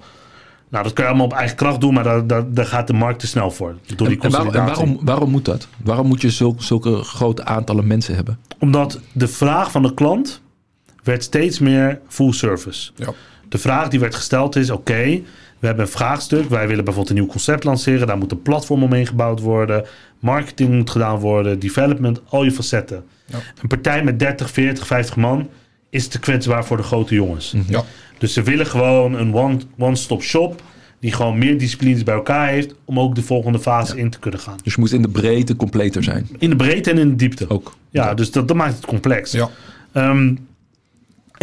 Nou, 0.70 0.84
dat 0.84 0.94
kan 0.94 1.04
je 1.04 1.10
allemaal 1.10 1.30
op 1.30 1.34
eigen 1.34 1.56
kracht 1.56 1.82
doen, 1.82 1.94
maar 1.94 2.04
daar, 2.04 2.28
daar, 2.28 2.54
daar 2.54 2.66
gaat 2.66 2.88
de 2.88 2.94
markt 2.94 3.20
te 3.20 3.28
snel 3.28 3.52
voor. 3.52 3.76
Door 3.96 4.08
die 4.08 4.22
En, 4.22 4.32
waarom, 4.32 4.54
en 4.54 4.66
waarom, 4.66 5.00
waarom 5.02 5.30
moet 5.30 5.46
dat? 5.46 5.68
Waarom 5.84 6.08
moet 6.08 6.22
je 6.22 6.30
zulke, 6.30 6.64
zulke 6.64 7.04
grote 7.04 7.46
aantallen 7.46 7.88
mensen 7.88 8.16
hebben? 8.16 8.40
Omdat 8.60 9.00
de 9.12 9.28
vraag 9.28 9.72
van 9.72 9.82
de 9.82 9.94
klant 9.94 10.42
werd 11.04 11.24
steeds 11.24 11.60
meer 11.60 12.00
full 12.08 12.32
service. 12.32 12.92
Ja. 12.96 13.14
De 13.50 13.58
vraag 13.58 13.88
die 13.88 14.00
werd 14.00 14.16
gesteld 14.16 14.56
is: 14.56 14.70
oké, 14.70 15.22
we 15.64 15.70
hebben 15.70 15.86
een 15.88 15.92
vraagstuk. 15.92 16.50
Wij 16.50 16.68
willen 16.68 16.84
bijvoorbeeld 16.84 17.10
een 17.18 17.22
nieuw 17.24 17.32
concept 17.32 17.64
lanceren. 17.64 18.08
Daar 18.08 18.18
moet 18.18 18.32
een 18.32 18.42
platform 18.42 18.84
omheen 18.84 19.08
gebouwd 19.08 19.40
worden. 19.40 19.86
Marketing 20.20 20.70
moet 20.74 20.90
gedaan 20.90 21.18
worden. 21.20 21.60
Development, 21.60 22.22
al 22.30 22.44
je 22.44 22.52
facetten. 22.52 23.04
Ja. 23.26 23.38
Een 23.62 23.68
partij 23.68 24.04
met 24.04 24.20
30, 24.20 24.50
40, 24.52 24.88
50 24.88 25.16
man 25.16 25.50
is 25.90 26.08
te 26.08 26.20
kwetsbaar 26.20 26.66
voor 26.66 26.78
de 26.78 26.84
grote 26.84 27.16
jongens. 27.16 27.56
Ja. 27.68 27.84
Dus 28.18 28.34
ze 28.34 28.42
willen 28.42 28.66
gewoon 28.66 29.14
een 29.14 29.36
one- 29.36 29.60
one-stop 29.78 30.22
shop. 30.24 30.62
Die 31.00 31.12
gewoon 31.12 31.38
meer 31.38 31.58
disciplines 31.58 32.04
bij 32.04 32.16
elkaar 32.16 32.48
heeft. 32.48 32.76
Om 32.86 33.00
ook 33.00 33.16
de 33.16 33.22
volgende 33.22 33.60
fase 33.60 33.98
in 33.98 34.10
te 34.10 34.20
kunnen 34.20 34.40
gaan. 34.40 34.58
Dus 34.64 34.74
je 34.74 34.80
moet 34.80 34.92
in 34.92 35.02
de 35.02 35.10
breedte 35.10 35.56
completer 35.56 36.04
zijn. 36.04 36.28
In 36.38 36.50
de 36.50 36.56
breedte 36.56 36.92
en 36.92 36.98
in 36.98 37.10
de 37.10 37.16
diepte. 37.16 37.50
Ook. 37.50 37.76
Ja, 37.90 38.14
dus 38.14 38.32
dat, 38.32 38.48
dat 38.48 38.58
maakt 38.58 38.76
het 38.76 38.86
complex. 38.86 39.32
Ja. 39.32 39.50
Ehm, 39.92 40.36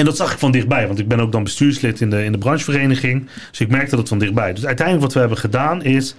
en 0.00 0.06
dat 0.06 0.16
zag 0.16 0.32
ik 0.32 0.38
van 0.38 0.50
dichtbij, 0.50 0.86
want 0.86 0.98
ik 0.98 1.08
ben 1.08 1.20
ook 1.20 1.32
dan 1.32 1.44
bestuurslid 1.44 2.00
in 2.00 2.10
de, 2.10 2.24
in 2.24 2.32
de 2.32 2.38
branchevereniging. 2.38 3.28
Dus 3.50 3.60
ik 3.60 3.68
merkte 3.70 3.96
dat 3.96 4.08
van 4.08 4.18
dichtbij. 4.18 4.52
Dus 4.52 4.66
uiteindelijk 4.66 5.04
wat 5.06 5.14
we 5.14 5.20
hebben 5.20 5.38
gedaan 5.38 5.82
is 5.82 6.14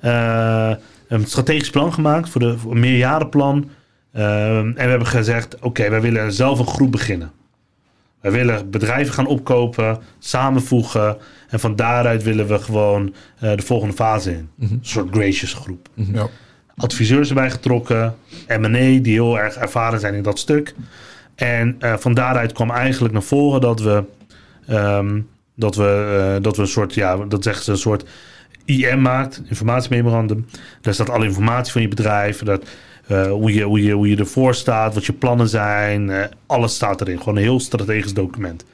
eh, 0.00 0.70
een 1.08 1.26
strategisch 1.26 1.70
plan 1.70 1.92
gemaakt 1.92 2.28
voor, 2.28 2.40
de, 2.40 2.58
voor 2.58 2.72
een 2.72 2.80
meerjarenplan. 2.80 3.70
Ehm, 4.12 4.66
en 4.66 4.74
we 4.74 4.80
hebben 4.90 5.06
gezegd, 5.06 5.58
oké, 5.60 5.90
wij 5.90 6.00
willen 6.00 6.32
zelf 6.32 6.58
een 6.58 6.66
groep 6.66 6.92
beginnen. 6.92 7.30
Wij 8.20 8.32
willen 8.32 8.70
bedrijven 8.70 9.14
gaan 9.14 9.26
opkopen, 9.26 9.98
samenvoegen. 10.18 11.16
En 11.48 11.60
van 11.60 11.76
daaruit 11.76 12.22
willen 12.22 12.46
we 12.46 12.58
gewoon 12.58 13.14
eh, 13.40 13.56
de 13.56 13.62
volgende 13.62 13.94
fase 13.94 14.30
in. 14.32 14.48
Een 14.60 14.78
soort 14.82 15.08
gracious 15.10 15.54
groep 15.54 15.88
Ja. 15.94 16.26
adviseurs 16.76 17.28
erbij 17.28 17.50
getrokken. 17.50 18.14
M&A, 18.48 19.00
die 19.02 19.12
heel 19.12 19.38
erg 19.38 19.54
ervaren 19.54 20.00
zijn 20.00 20.14
in 20.14 20.22
dat 20.22 20.38
stuk. 20.38 20.74
En 21.38 21.76
eh, 21.78 21.96
van 21.96 22.14
daaruit 22.14 22.52
kwam 22.52 22.70
eigenlijk 22.70 23.12
naar 23.12 23.22
voren 23.22 23.60
dat 23.60 23.80
we, 23.80 24.04
ehm, 24.66 25.20
dat 25.54 25.74
we, 25.74 26.18
eh, 26.36 26.42
dat 26.42 26.56
we 26.56 26.62
een 26.62 26.68
soort, 26.68 26.94
ja, 26.94 27.16
dat 27.16 27.42
zeggen 27.42 27.64
ze, 27.64 27.70
een 27.70 27.76
soort 27.76 28.04
IM 28.64 29.00
maakt, 29.02 29.42
informatiememorandum. 29.48 30.46
Daar 30.80 30.94
staat 30.94 31.10
alle 31.10 31.24
informatie 31.24 31.72
van 31.72 31.82
je 31.82 31.88
bedrijf, 31.88 32.42
dat, 32.42 32.64
eh, 33.06 33.30
hoe, 33.30 33.54
je, 33.54 33.62
hoe, 33.62 33.82
je, 33.82 33.92
hoe 33.92 34.08
je 34.08 34.16
ervoor 34.16 34.54
staat, 34.54 34.94
wat 34.94 35.06
je 35.06 35.12
plannen 35.12 35.48
zijn. 35.48 36.12
alles 36.46 36.74
staat 36.74 37.00
erin. 37.00 37.18
Gewoon 37.18 37.36
een 37.36 37.42
heel 37.42 37.60
strategisch 37.60 38.14
document. 38.14 38.64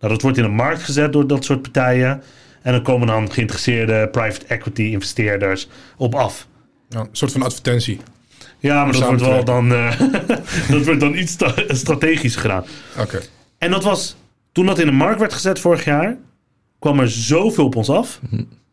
Nou, 0.00 0.12
dat 0.12 0.22
wordt 0.22 0.36
in 0.36 0.42
de 0.42 0.48
markt 0.48 0.82
gezet 0.82 1.12
door 1.12 1.26
dat 1.26 1.44
soort 1.44 1.62
partijen. 1.62 2.22
En 2.62 2.72
dan 2.72 2.82
komen 2.82 3.06
dan 3.06 3.32
geïnteresseerde 3.32 4.08
private 4.08 4.46
equity 4.46 4.82
investeerders 4.82 5.68
op 5.96 6.14
af. 6.14 6.46
Ja, 6.88 7.00
een 7.00 7.08
soort 7.12 7.32
van 7.32 7.42
advertentie. 7.42 8.00
Ja, 8.58 8.84
maar 8.84 8.92
dat 8.92 9.02
wordt, 9.02 9.20
wel 9.20 9.44
dan, 9.44 9.72
eh, 9.72 10.00
dat 10.70 10.84
wordt 10.84 11.00
dan 11.00 11.14
iets 11.14 11.36
strategisch 11.68 12.36
gedaan. 12.36 12.64
Oké. 12.98 13.20
En 13.58 13.70
dat 13.70 13.84
was, 13.84 14.16
toen 14.52 14.66
dat 14.66 14.78
in 14.78 14.86
de 14.86 14.92
markt 14.92 15.20
werd 15.20 15.32
gezet 15.32 15.58
vorig 15.60 15.84
jaar, 15.84 16.16
kwam 16.78 17.00
er 17.00 17.10
zoveel 17.10 17.64
op 17.64 17.76
ons 17.76 17.90
af, 17.90 18.20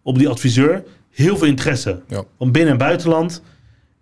op 0.04 0.18
die 0.18 0.30
adviseur, 0.30 0.84
heel 1.12 1.38
veel 1.38 1.48
interesse. 1.48 2.02
Ja. 2.08 2.24
Van 2.38 2.52
binnen- 2.52 2.72
en 2.72 2.78
buitenland, 2.78 3.42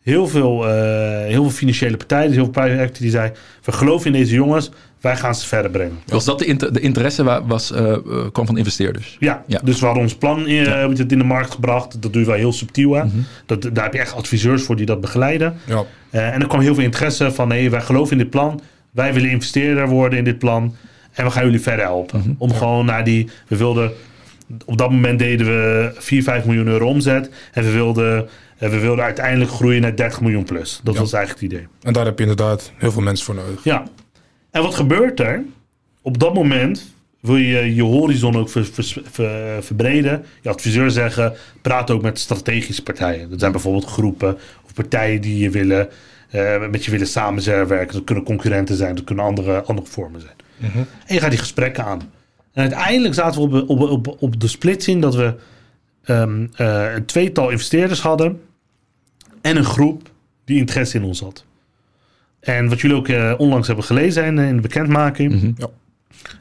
heel 0.02 0.28
veel, 0.28 0.68
eh, 0.68 1.26
heel 1.26 1.42
veel 1.42 1.50
financiële 1.50 1.98
partijen, 1.98 2.26
dus 2.28 2.36
heel 2.36 2.44
veel 2.44 2.54
private 2.54 2.82
equity 2.82 3.02
die 3.02 3.12
zei, 3.12 3.32
we 3.64 3.72
geloven 3.72 4.06
in 4.06 4.20
deze 4.20 4.34
jongens, 4.34 4.72
wij 5.04 5.16
gaan 5.18 5.36
ze 5.36 5.48
verder 5.48 5.72
brengen. 5.72 6.00
Was 6.06 6.26
dat 6.26 6.40
de, 6.40 6.46
inter- 6.46 6.74
de 6.74 6.80
interesse 6.80 7.24
wa- 7.24 7.46
was, 7.46 7.72
eh, 7.72 7.92
eh, 7.94 8.00
kwam 8.32 8.46
van 8.46 8.58
investeerders? 8.58 9.18
Ja, 9.20 9.44
Ja. 9.48 9.60
dus 9.64 9.80
we 9.80 9.86
hadden 9.86 10.04
ons 10.04 10.16
plan 10.16 10.48
in, 10.48 10.66
eh, 10.66 10.84
in 10.84 11.08
de 11.08 11.24
markt 11.24 11.52
gebracht. 11.52 12.02
Dat 12.02 12.14
doe 12.14 12.22
je 12.22 12.28
wel 12.28 12.38
heel 12.38 12.54
subtiel. 12.54 12.94
Hè? 12.94 13.04
dat, 13.46 13.62
daar 13.74 13.84
heb 13.84 13.94
je 13.94 14.00
echt 14.00 14.14
adviseurs 14.14 14.64
voor 14.64 14.76
die 14.76 14.86
dat 14.86 15.02
begeleiden. 15.02 15.54
Ja. 15.66 15.84
Eh, 16.10 16.34
en 16.34 16.42
er 16.42 16.48
kwam 16.48 16.60
heel 16.62 16.76
veel 16.76 16.84
interesse 16.84 17.32
van, 17.32 17.48
nee, 17.48 17.70
wij 17.70 17.82
geloven 17.82 18.12
in 18.12 18.18
dit 18.18 18.30
plan. 18.30 18.62
Wij 18.92 19.14
willen 19.14 19.30
investeerder 19.30 19.88
worden 19.88 20.18
in 20.18 20.24
dit 20.26 20.40
plan. 20.40 20.76
En 21.12 21.26
we 21.26 21.32
gaan 21.32 21.44
jullie 21.46 21.62
verder 21.62 21.86
helpen. 21.86 22.36
Om 22.38 22.54
gewoon 22.54 22.86
naar 22.86 23.04
die, 23.04 23.30
we 23.48 23.58
wilden 23.58 23.92
op 24.66 24.78
dat 24.78 24.92
moment 24.92 25.20
deden 25.20 25.46
we 25.48 25.92
4, 25.98 26.24
5 26.24 26.46
miljoen 26.46 26.68
euro 26.68 26.88
omzet. 26.88 27.30
En 27.54 27.64
we 27.64 27.72
wilden, 27.72 28.28
en 28.58 28.70
we 28.72 28.80
wilden 28.80 29.06
uiteindelijk 29.06 29.52
groeien 29.52 29.82
naar 29.82 29.96
30 29.96 30.22
miljoen 30.22 30.44
plus. 30.44 30.80
Dat 30.84 30.94
Ja. 30.94 31.00
was 31.00 31.14
eigenlijk 31.14 31.44
het 31.44 31.54
idee. 31.54 31.68
En 31.82 31.94
daar 31.94 32.06
heb 32.06 32.18
je 32.18 32.22
inderdaad 32.24 32.72
heel 32.78 32.92
veel 32.92 33.02
mensen 33.02 33.26
voor 33.26 33.36
nodig. 33.36 33.64
Ja. 33.64 33.84
En 34.54 34.62
wat 34.62 34.76
gebeurt 34.76 35.20
er? 35.20 35.44
Op 36.02 36.20
dat 36.20 36.34
moment 36.34 36.94
wil 37.20 37.36
je 37.36 37.76
je 37.76 37.84
horizon 37.84 38.36
ook 38.36 38.50
ver- 38.50 38.66
ver- 38.66 39.02
ver- 39.12 39.64
verbreden. 39.64 40.26
Je 40.42 40.50
adviseur 40.50 40.92
zeggen, 40.92 41.34
praat 41.62 41.92
ook 41.92 42.02
met 42.02 42.20
strategische 42.20 42.84
partijen. 42.84 43.30
Dat 43.30 43.40
zijn 43.40 43.52
bijvoorbeeld 43.52 43.86
groepen 43.86 44.38
of 44.66 44.74
partijen 44.74 45.22
die 45.22 45.38
je 45.38 45.50
willen, 45.50 45.90
eh, 46.30 46.68
met 46.70 46.86
je 46.86 46.92
willen 46.92 47.08
samenwerken. 47.08 47.94
Dat 47.94 48.04
kunnen 48.04 48.24
concurrenten 48.24 48.76
zijn, 48.76 48.96
dat 48.96 49.04
kunnen 49.04 49.26
andere, 49.26 49.64
andere 49.64 49.88
vormen 49.88 50.22
zijn. 50.22 50.36
En 51.06 51.14
je 51.16 51.20
gaat 51.20 51.30
die 51.30 51.40
gesprekken 51.40 51.86
aan. 51.86 52.00
En 52.54 52.62
uiteindelijk 52.62 53.14
zaten 53.14 53.50
we 53.50 53.68
op, 53.68 53.80
op, 53.80 54.08
op, 54.08 54.16
op 54.22 54.40
de 54.40 54.48
splitsing 54.48 55.02
dat 55.02 55.16
we 55.16 55.36
ehm, 56.04 56.48
eh, 56.56 56.94
een 56.94 57.06
tweetal 57.06 57.50
investeerders 57.50 58.02
hadden 58.02 58.42
en 59.42 59.58
een 59.58 59.64
groep 59.66 60.10
die 60.46 60.58
interesse 60.58 60.98
in 60.98 61.04
ons 61.04 61.20
had. 61.20 61.46
En 62.44 62.70
wat 62.70 62.82
jullie 62.82 62.98
ook 62.98 63.08
eh, 63.08 63.34
onlangs 63.38 63.68
hebben 63.68 63.86
gelezen 63.86 64.26
in, 64.26 64.38
in 64.40 64.56
de 64.56 64.62
bekendmaking, 64.62 65.34
Mhm. 65.34 65.52
Ja. 65.58 65.68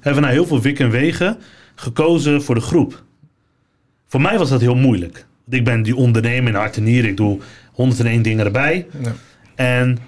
hebben 0.00 0.22
we 0.22 0.28
na 0.28 0.32
heel 0.34 0.46
veel 0.46 0.60
wikken 0.60 0.84
en 0.84 0.90
wegen 0.90 1.38
gekozen 1.74 2.42
voor 2.42 2.54
de 2.54 2.60
groep. 2.60 3.02
Voor 4.06 4.20
mij 4.20 4.38
was 4.38 4.48
dat 4.50 4.60
heel 4.60 4.74
moeilijk. 4.76 5.26
Want 5.44 5.56
ik 5.58 5.64
ben 5.64 5.82
die 5.82 5.96
ondernemer 5.96 6.48
in 6.52 6.58
hart 6.58 6.76
en 6.76 6.82
nieren. 6.82 7.10
Ik 7.10 7.16
doe 7.16 7.38
101 7.72 8.22
dingen 8.22 8.44
erbij. 8.46 8.86
Ja. 9.02 9.12
En, 9.54 9.98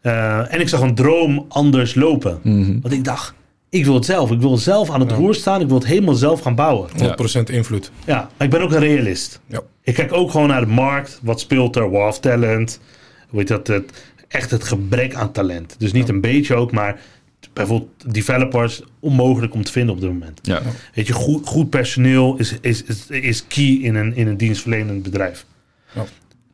eh, 0.00 0.54
en 0.54 0.60
ik 0.60 0.68
zag 0.68 0.80
een 0.80 0.94
droom 0.94 1.44
anders 1.48 1.94
lopen. 1.94 2.38
Mhm. 2.42 2.80
Want 2.80 2.94
ik 2.94 3.04
dacht, 3.04 3.34
ik 3.68 3.84
wil 3.84 3.94
het 3.94 4.04
zelf. 4.04 4.30
Ik 4.30 4.40
wil 4.40 4.56
zelf 4.56 4.90
aan 4.90 5.00
het 5.00 5.10
Ja. 5.10 5.16
roer 5.16 5.34
staan. 5.34 5.60
Ik 5.60 5.66
wil 5.66 5.76
het 5.78 5.86
helemaal 5.86 6.14
zelf 6.14 6.40
gaan 6.40 6.54
bouwen. 6.54 6.88
100% 6.96 7.50
invloed. 7.50 7.90
Ja, 8.04 8.16
maar 8.36 8.46
ik 8.46 8.50
ben 8.52 8.60
ook 8.62 8.72
een 8.72 8.78
realist. 8.78 9.40
Ja. 9.46 9.60
Ik 9.82 9.94
kijk 9.94 10.12
ook 10.12 10.30
gewoon 10.30 10.48
naar 10.48 10.60
de 10.60 10.72
markt. 10.72 11.20
Wat 11.22 11.40
speelt 11.40 11.76
er? 11.76 11.90
War 11.90 12.08
of 12.08 12.20
talent. 12.20 12.80
Hoe 13.28 13.38
heet 13.38 13.48
dat? 13.48 13.66
Het, 13.66 14.02
echt 14.30 14.50
het 14.50 14.64
gebrek 14.64 15.14
aan 15.14 15.32
talent. 15.32 15.74
Dus 15.78 15.92
niet 15.92 16.08
een 16.08 16.20
beetje 16.20 16.54
ook, 16.54 16.72
maar 16.72 17.00
bijvoorbeeld 17.52 18.14
developers 18.14 18.82
onmogelijk 19.00 19.54
om 19.54 19.64
te 19.64 19.72
vinden 19.72 19.94
op 19.94 20.00
dit 20.00 20.10
moment. 20.10 20.38
Ja. 20.42 20.62
Weet 20.94 21.06
je, 21.06 21.12
goed, 21.12 21.46
goed 21.46 21.70
personeel 21.70 22.36
is, 22.38 22.56
is, 22.60 22.82
is, 22.84 23.06
is 23.08 23.46
key 23.46 23.64
in 23.82 23.94
een, 23.94 24.16
in 24.16 24.26
een 24.28 24.36
dienstverlenend 24.36 25.02
bedrijf. 25.02 25.46
Ja. 25.94 26.04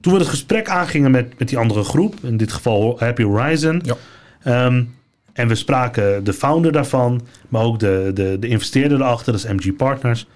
Toen 0.00 0.12
we 0.12 0.18
het 0.18 0.28
gesprek 0.28 0.68
aangingen 0.68 1.10
met, 1.10 1.38
met 1.38 1.48
die 1.48 1.58
andere 1.58 1.84
groep, 1.84 2.14
in 2.22 2.36
dit 2.36 2.52
geval 2.52 2.96
Happy 2.98 3.22
Horizon, 3.22 3.82
Ja. 3.84 3.96
ehm, 4.42 4.84
en 5.32 5.48
we 5.48 5.54
spraken 5.54 6.24
de 6.24 6.32
founder 6.32 6.72
daarvan, 6.72 7.26
maar 7.48 7.62
ook 7.62 7.78
de, 7.78 8.10
de, 8.14 8.36
de 8.40 8.46
investeerder 8.48 9.00
erachter, 9.00 9.32
dat 9.32 9.44
is 9.44 9.50
MG 9.52 9.76
Partners. 9.76 10.26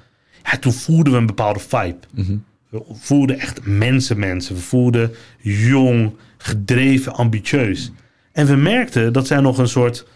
Ja, 0.43 0.59
toen 0.59 0.73
voelden 0.73 1.13
we 1.13 1.19
een 1.19 1.27
bepaalde 1.27 1.61
vibe. 1.61 1.99
Mhm. 2.15 2.37
We 2.71 2.83
voelden 2.93 3.39
echt 3.39 3.61
mensen, 3.65 4.19
mensen. 4.19 4.55
We 4.55 4.61
voelden 4.61 5.15
jong, 5.41 6.13
gedreven, 6.43 7.15
ambitieus. 7.15 7.93
En 8.33 8.47
we 8.47 8.57
merkten 8.57 9.13
dat 9.13 9.27
zij 9.27 9.41
nog 9.41 9.59
een 9.59 9.69
soort 9.69 10.07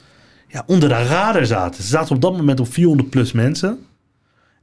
ja, 0.49 0.63
onder 0.67 0.89
de 0.89 1.05
radar 1.05 1.47
zaten. 1.47 1.83
Ze 1.83 1.89
zaten 1.89 2.15
op 2.15 2.23
dat 2.23 2.37
moment 2.37 2.61
op 2.61 2.73
400 2.73 3.11
plus 3.11 3.33
mensen. 3.33 3.79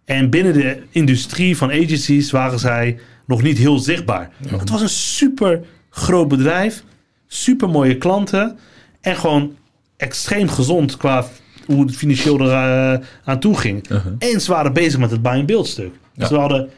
En 0.05 0.29
binnen 0.29 0.53
de 0.53 0.83
industrie 0.89 1.57
van 1.57 1.71
agencies 1.71 2.31
waren 2.31 2.59
zij 2.59 2.99
nog 3.25 3.41
niet 3.41 3.57
heel 3.57 3.79
zichtbaar. 3.79 4.29
Het 4.47 4.69
was 4.69 4.81
een 4.81 4.89
super 4.89 5.61
groot 5.89 6.27
bedrijf, 6.27 6.83
super 7.27 7.69
mooie 7.69 7.97
klanten 7.97 8.57
en 9.01 9.15
gewoon 9.15 9.55
extreem 9.97 10.49
gezond 10.49 10.97
qua 10.97 11.25
hoe 11.65 11.85
het 11.85 11.95
financieel 11.95 12.39
er 12.39 12.93
eh, 12.93 13.05
aan 13.23 13.39
toe 13.39 13.57
ging. 13.57 13.89
Uh-huh. 13.89 14.13
En 14.17 14.41
ze 14.41 14.51
waren 14.51 14.73
bezig 14.73 14.99
met 14.99 15.11
het 15.11 15.21
buy 15.21 15.31
and 15.37 15.45
build 15.45 15.67
stuk. 15.67 15.93
Ja. 16.13 16.29
we 16.29 16.35
hadden 16.35 16.69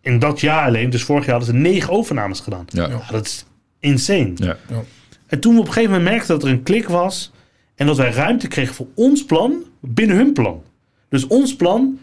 in 0.00 0.18
dat 0.18 0.40
jaar 0.40 0.66
alleen, 0.66 0.90
dus 0.90 1.02
vorig 1.02 1.26
jaar 1.26 1.34
hadden 1.34 1.54
ze 1.54 1.60
negen 1.60 1.92
overnames 1.92 2.40
gedaan. 2.40 2.64
Ja. 2.68 2.88
Ja, 2.88 3.00
dat 3.10 3.26
is 3.26 3.44
insane. 3.82 4.32
Ja. 4.34 4.56
En 5.26 5.40
toen 5.40 5.54
we 5.54 5.60
op 5.60 5.66
een 5.66 5.72
gegeven 5.72 5.94
moment 5.94 6.10
merkten 6.10 6.34
dat 6.34 6.42
er 6.44 6.50
een 6.50 6.62
klik 6.62 6.88
was 6.88 7.32
en 7.74 7.86
dat 7.86 7.96
wij 7.96 8.10
ruimte 8.12 8.48
kregen 8.48 8.74
voor 8.74 8.86
ons 8.94 9.24
plan 9.24 9.54
binnen 9.80 10.16
hun 10.16 10.32
plan. 10.32 10.62
Dus 11.08 11.26
ons 11.26 11.56
plan 11.56 11.98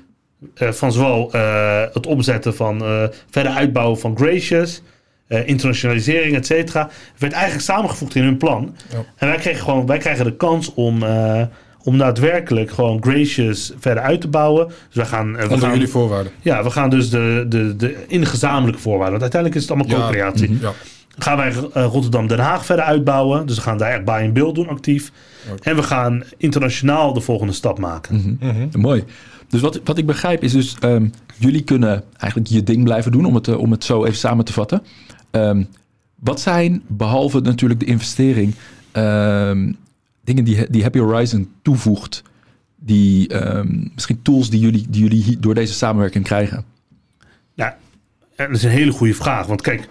eh, 0.53 0.71
van 0.71 0.91
zowel 0.91 1.31
eh, 1.33 1.81
het 1.93 2.05
opzetten 2.07 2.55
van 2.55 2.81
eh, 2.83 3.03
verder 3.29 3.51
uitbouwen 3.51 3.99
van 3.99 4.17
Gracious, 4.17 4.81
eh, 5.27 5.47
internationalisering, 5.47 6.35
et 6.35 6.45
cetera, 6.45 6.89
werd 7.17 7.33
eigenlijk 7.33 7.63
samengevoegd 7.63 8.15
in 8.15 8.23
hun 8.23 8.37
plan. 8.37 8.75
Ja. 8.91 9.03
En 9.15 9.27
wij 9.27 9.37
kregen 9.37 9.63
gewoon, 9.63 9.85
wij 9.85 9.97
krijgen 9.97 10.25
de 10.25 10.35
kans 10.35 10.73
om, 10.73 11.03
eh, 11.03 11.41
om 11.83 11.97
daadwerkelijk 11.97 12.71
gewoon 12.71 13.03
Gracious 13.03 13.73
verder 13.79 14.03
uit 14.03 14.21
te 14.21 14.27
bouwen. 14.27 14.67
Dus 14.67 14.75
wij 14.95 15.05
gaan, 15.05 15.35
we 15.35 15.43
Onder 15.43 15.59
gaan 15.59 15.71
jullie 15.71 15.87
voorwaarden. 15.87 16.31
ja, 16.41 16.63
we 16.63 16.69
gaan 16.69 16.89
dus 16.89 17.09
de, 17.09 17.45
de, 17.49 17.75
de, 17.75 18.05
in 18.07 18.19
de 18.19 18.25
gezamenlijke 18.27 18.81
voorwaarden. 18.81 19.19
Want 19.19 19.33
uiteindelijk 19.33 19.61
is 19.61 19.67
het 19.69 19.77
allemaal 19.77 19.99
Ja, 19.99 20.05
co-creatie. 20.05 20.57
Ja. 20.61 20.73
Gaan 21.19 21.37
wij 21.37 21.53
eh, 21.73 21.85
Rotterdam-Den 21.85 22.39
Haag 22.39 22.65
verder 22.65 22.85
uitbouwen. 22.85 23.45
Dus 23.45 23.55
we 23.55 23.61
gaan 23.61 23.77
daar 23.77 23.91
echt 23.91 24.05
buy 24.05 24.23
and 24.23 24.33
build 24.33 24.55
doen 24.55 24.67
actief. 24.67 25.11
En 25.61 25.75
we 25.75 25.83
gaan 25.83 26.23
internationaal 26.37 27.13
de 27.13 27.21
volgende 27.21 27.53
stap 27.53 27.79
maken. 27.79 28.37
Mhm. 28.39 28.79
Mooi. 28.79 29.03
Dus 29.47 29.61
wat, 29.61 29.79
wat 29.83 29.97
ik 29.97 30.05
begrijp 30.05 30.43
is 30.43 30.51
dus, 30.51 30.75
ehm, 30.79 31.07
jullie 31.37 31.63
kunnen 31.63 32.03
eigenlijk 32.17 32.51
je 32.51 32.63
ding 32.63 32.83
blijven 32.83 33.11
doen, 33.11 33.25
om 33.25 33.35
het, 33.35 33.47
eh, 33.47 33.59
om 33.59 33.71
het 33.71 33.83
zo 33.83 34.05
even 34.05 34.17
samen 34.17 34.45
te 34.45 34.53
vatten. 34.53 34.83
Ehm, 35.31 35.63
wat 36.15 36.39
zijn, 36.39 36.83
behalve 36.87 37.39
natuurlijk 37.39 37.79
de 37.79 37.85
investering, 37.85 38.55
ehm, 38.91 39.71
dingen 40.23 40.43
die, 40.43 40.69
die 40.69 40.81
Happy 40.81 40.99
Horizon 40.99 41.51
toevoegt, 41.61 42.23
die 42.75 43.27
ehm, 43.27 43.87
misschien 43.93 44.21
tools 44.21 44.49
die 44.49 44.59
jullie, 44.59 44.85
die 44.89 45.01
jullie 45.01 45.39
door 45.39 45.53
deze 45.53 45.73
samenwerking 45.73 46.23
krijgen? 46.23 46.65
Ja, 47.53 47.77
en 48.35 48.47
dat 48.47 48.55
is 48.55 48.63
een 48.63 48.69
hele 48.69 48.91
goede 48.91 49.13
vraag. 49.13 49.45
Want 49.45 49.61
kijk, 49.61 49.87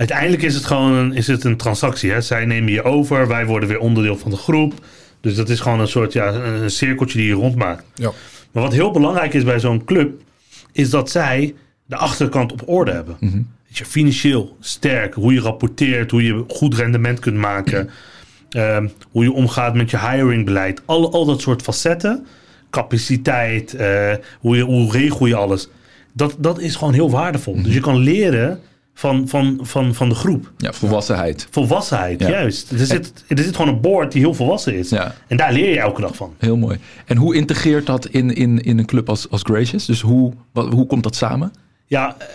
uiteindelijk 0.00 0.42
is 0.42 0.54
het 0.54 0.64
gewoon 0.64 0.92
een, 0.92 1.12
is 1.12 1.26
het 1.26 1.44
een 1.44 1.56
transactie. 1.56 2.10
Hè? 2.10 2.20
Zij 2.20 2.44
nemen 2.44 2.72
je 2.72 2.82
over, 2.82 3.28
wij 3.28 3.46
worden 3.46 3.68
weer 3.68 3.78
onderdeel 3.78 4.16
van 4.16 4.30
de 4.30 4.36
groep. 4.36 4.74
Dus 5.20 5.34
dat 5.34 5.48
is 5.48 5.60
gewoon 5.60 5.80
een 5.80 5.88
soort 5.88 6.12
ja, 6.12 6.34
een, 6.34 6.70
cirkeltje 6.70 7.18
die 7.18 7.26
je 7.26 7.34
rondmaakt. 7.34 7.84
Ja. 7.94 8.12
Maar 8.52 8.62
wat 8.62 8.72
heel 8.72 8.90
belangrijk 8.90 9.34
is 9.34 9.44
bij 9.44 9.60
zo'n 9.60 9.84
club, 9.84 10.20
is 10.72 10.90
dat 10.90 11.10
zij 11.10 11.54
de 11.86 11.96
achterkant 11.96 12.52
op 12.52 12.62
orde 12.68 12.90
hebben. 12.90 13.16
Weet 13.20 13.78
je, 13.78 13.84
financieel 13.84 14.56
sterk, 14.60 15.14
hoe 15.14 15.32
je 15.32 15.40
rapporteert, 15.40 16.10
hoe 16.10 16.22
je 16.22 16.44
goed 16.48 16.74
rendement 16.74 17.18
kunt 17.18 17.36
maken, 17.36 17.90
ehm, 18.50 18.88
hoe 19.10 19.24
je 19.24 19.32
omgaat 19.32 19.74
met 19.74 19.90
je 19.90 19.98
hiringbeleid, 19.98 20.82
al, 20.84 21.12
al 21.12 21.24
dat 21.24 21.40
soort 21.40 21.62
facetten, 21.62 22.26
capaciteit, 22.70 23.74
eh, 23.74 24.14
hoe, 24.38 24.56
je, 24.56 24.62
hoe 24.62 24.92
regel 24.92 25.26
je 25.26 25.36
alles. 25.36 25.68
Dat, 26.12 26.36
dat 26.38 26.60
is 26.60 26.76
gewoon 26.76 26.94
heel 26.94 27.10
waardevol. 27.10 27.62
Dus 27.62 27.74
je 27.74 27.80
kan 27.80 27.96
leren 27.96 28.60
van, 28.94 29.28
van, 29.28 29.58
van, 29.62 29.94
van 29.94 30.08
de 30.08 30.14
groep. 30.14 30.52
Ja, 30.56 30.72
volwassenheid. 30.72 31.46
Volwassenheid, 31.50 32.20
Ja. 32.20 32.28
juist. 32.28 32.70
Er 32.70 32.86
zit, 32.86 33.24
er 33.28 33.38
zit 33.38 33.56
gewoon 33.56 33.74
een 33.74 33.80
board 33.80 34.12
die 34.12 34.20
heel 34.20 34.34
volwassen 34.34 34.74
is. 34.74 34.90
Ja. 34.90 35.14
En 35.26 35.36
daar 35.36 35.52
leer 35.52 35.68
je 35.68 35.78
elke 35.80 36.00
dag 36.00 36.16
van. 36.16 36.34
Heel 36.38 36.56
mooi. 36.56 36.78
En 37.06 37.16
hoe 37.16 37.34
integreert 37.34 37.86
dat 37.86 38.06
in, 38.06 38.34
in, 38.34 38.60
in 38.60 38.78
een 38.78 38.86
club 38.86 39.08
als, 39.08 39.30
als 39.30 39.42
Gracious? 39.42 39.84
Dus 39.86 40.00
hoe, 40.00 40.32
wat, 40.52 40.72
hoe 40.72 40.86
komt 40.86 41.02
dat 41.02 41.16
samen? 41.16 41.52
Ja, 41.86 42.16
eh, 42.18 42.26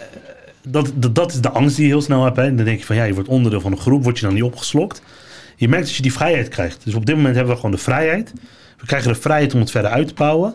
dat, 0.68 0.92
dat, 0.96 1.16
dat 1.16 1.32
is 1.34 1.42
de 1.42 1.50
angst 1.50 1.76
die 1.76 1.86
je 1.86 1.92
heel 1.92 2.02
snel 2.02 2.24
hebt. 2.24 2.36
Hè. 2.38 2.44
En 2.44 2.56
dan 2.56 2.66
denk 2.66 2.80
je 2.80 2.86
van 2.86 2.96
ja, 2.96 3.04
je 3.04 3.14
wordt 3.14 3.30
onderdeel 3.30 3.62
van 3.62 3.72
een 3.72 3.78
groep, 3.78 4.04
word 4.04 4.20
je 4.20 4.26
dan 4.26 4.34
niet 4.34 4.44
opgeslokt. 4.44 5.02
Je 5.56 5.68
merkt 5.70 5.86
dat 5.86 5.96
je 5.96 6.02
die 6.02 6.14
vrijheid 6.14 6.48
krijgt. 6.48 6.82
Dus 6.84 6.94
op 6.94 7.06
dit 7.06 7.16
moment 7.16 7.36
hebben 7.36 7.54
we 7.54 7.60
gewoon 7.60 7.76
de 7.76 7.82
vrijheid. 7.82 8.34
We 8.80 8.86
krijgen 8.86 9.14
de 9.14 9.20
vrijheid 9.20 9.54
om 9.54 9.60
het 9.60 9.72
verder 9.72 9.92
uit 9.92 10.08
te 10.08 10.14
bouwen. 10.14 10.54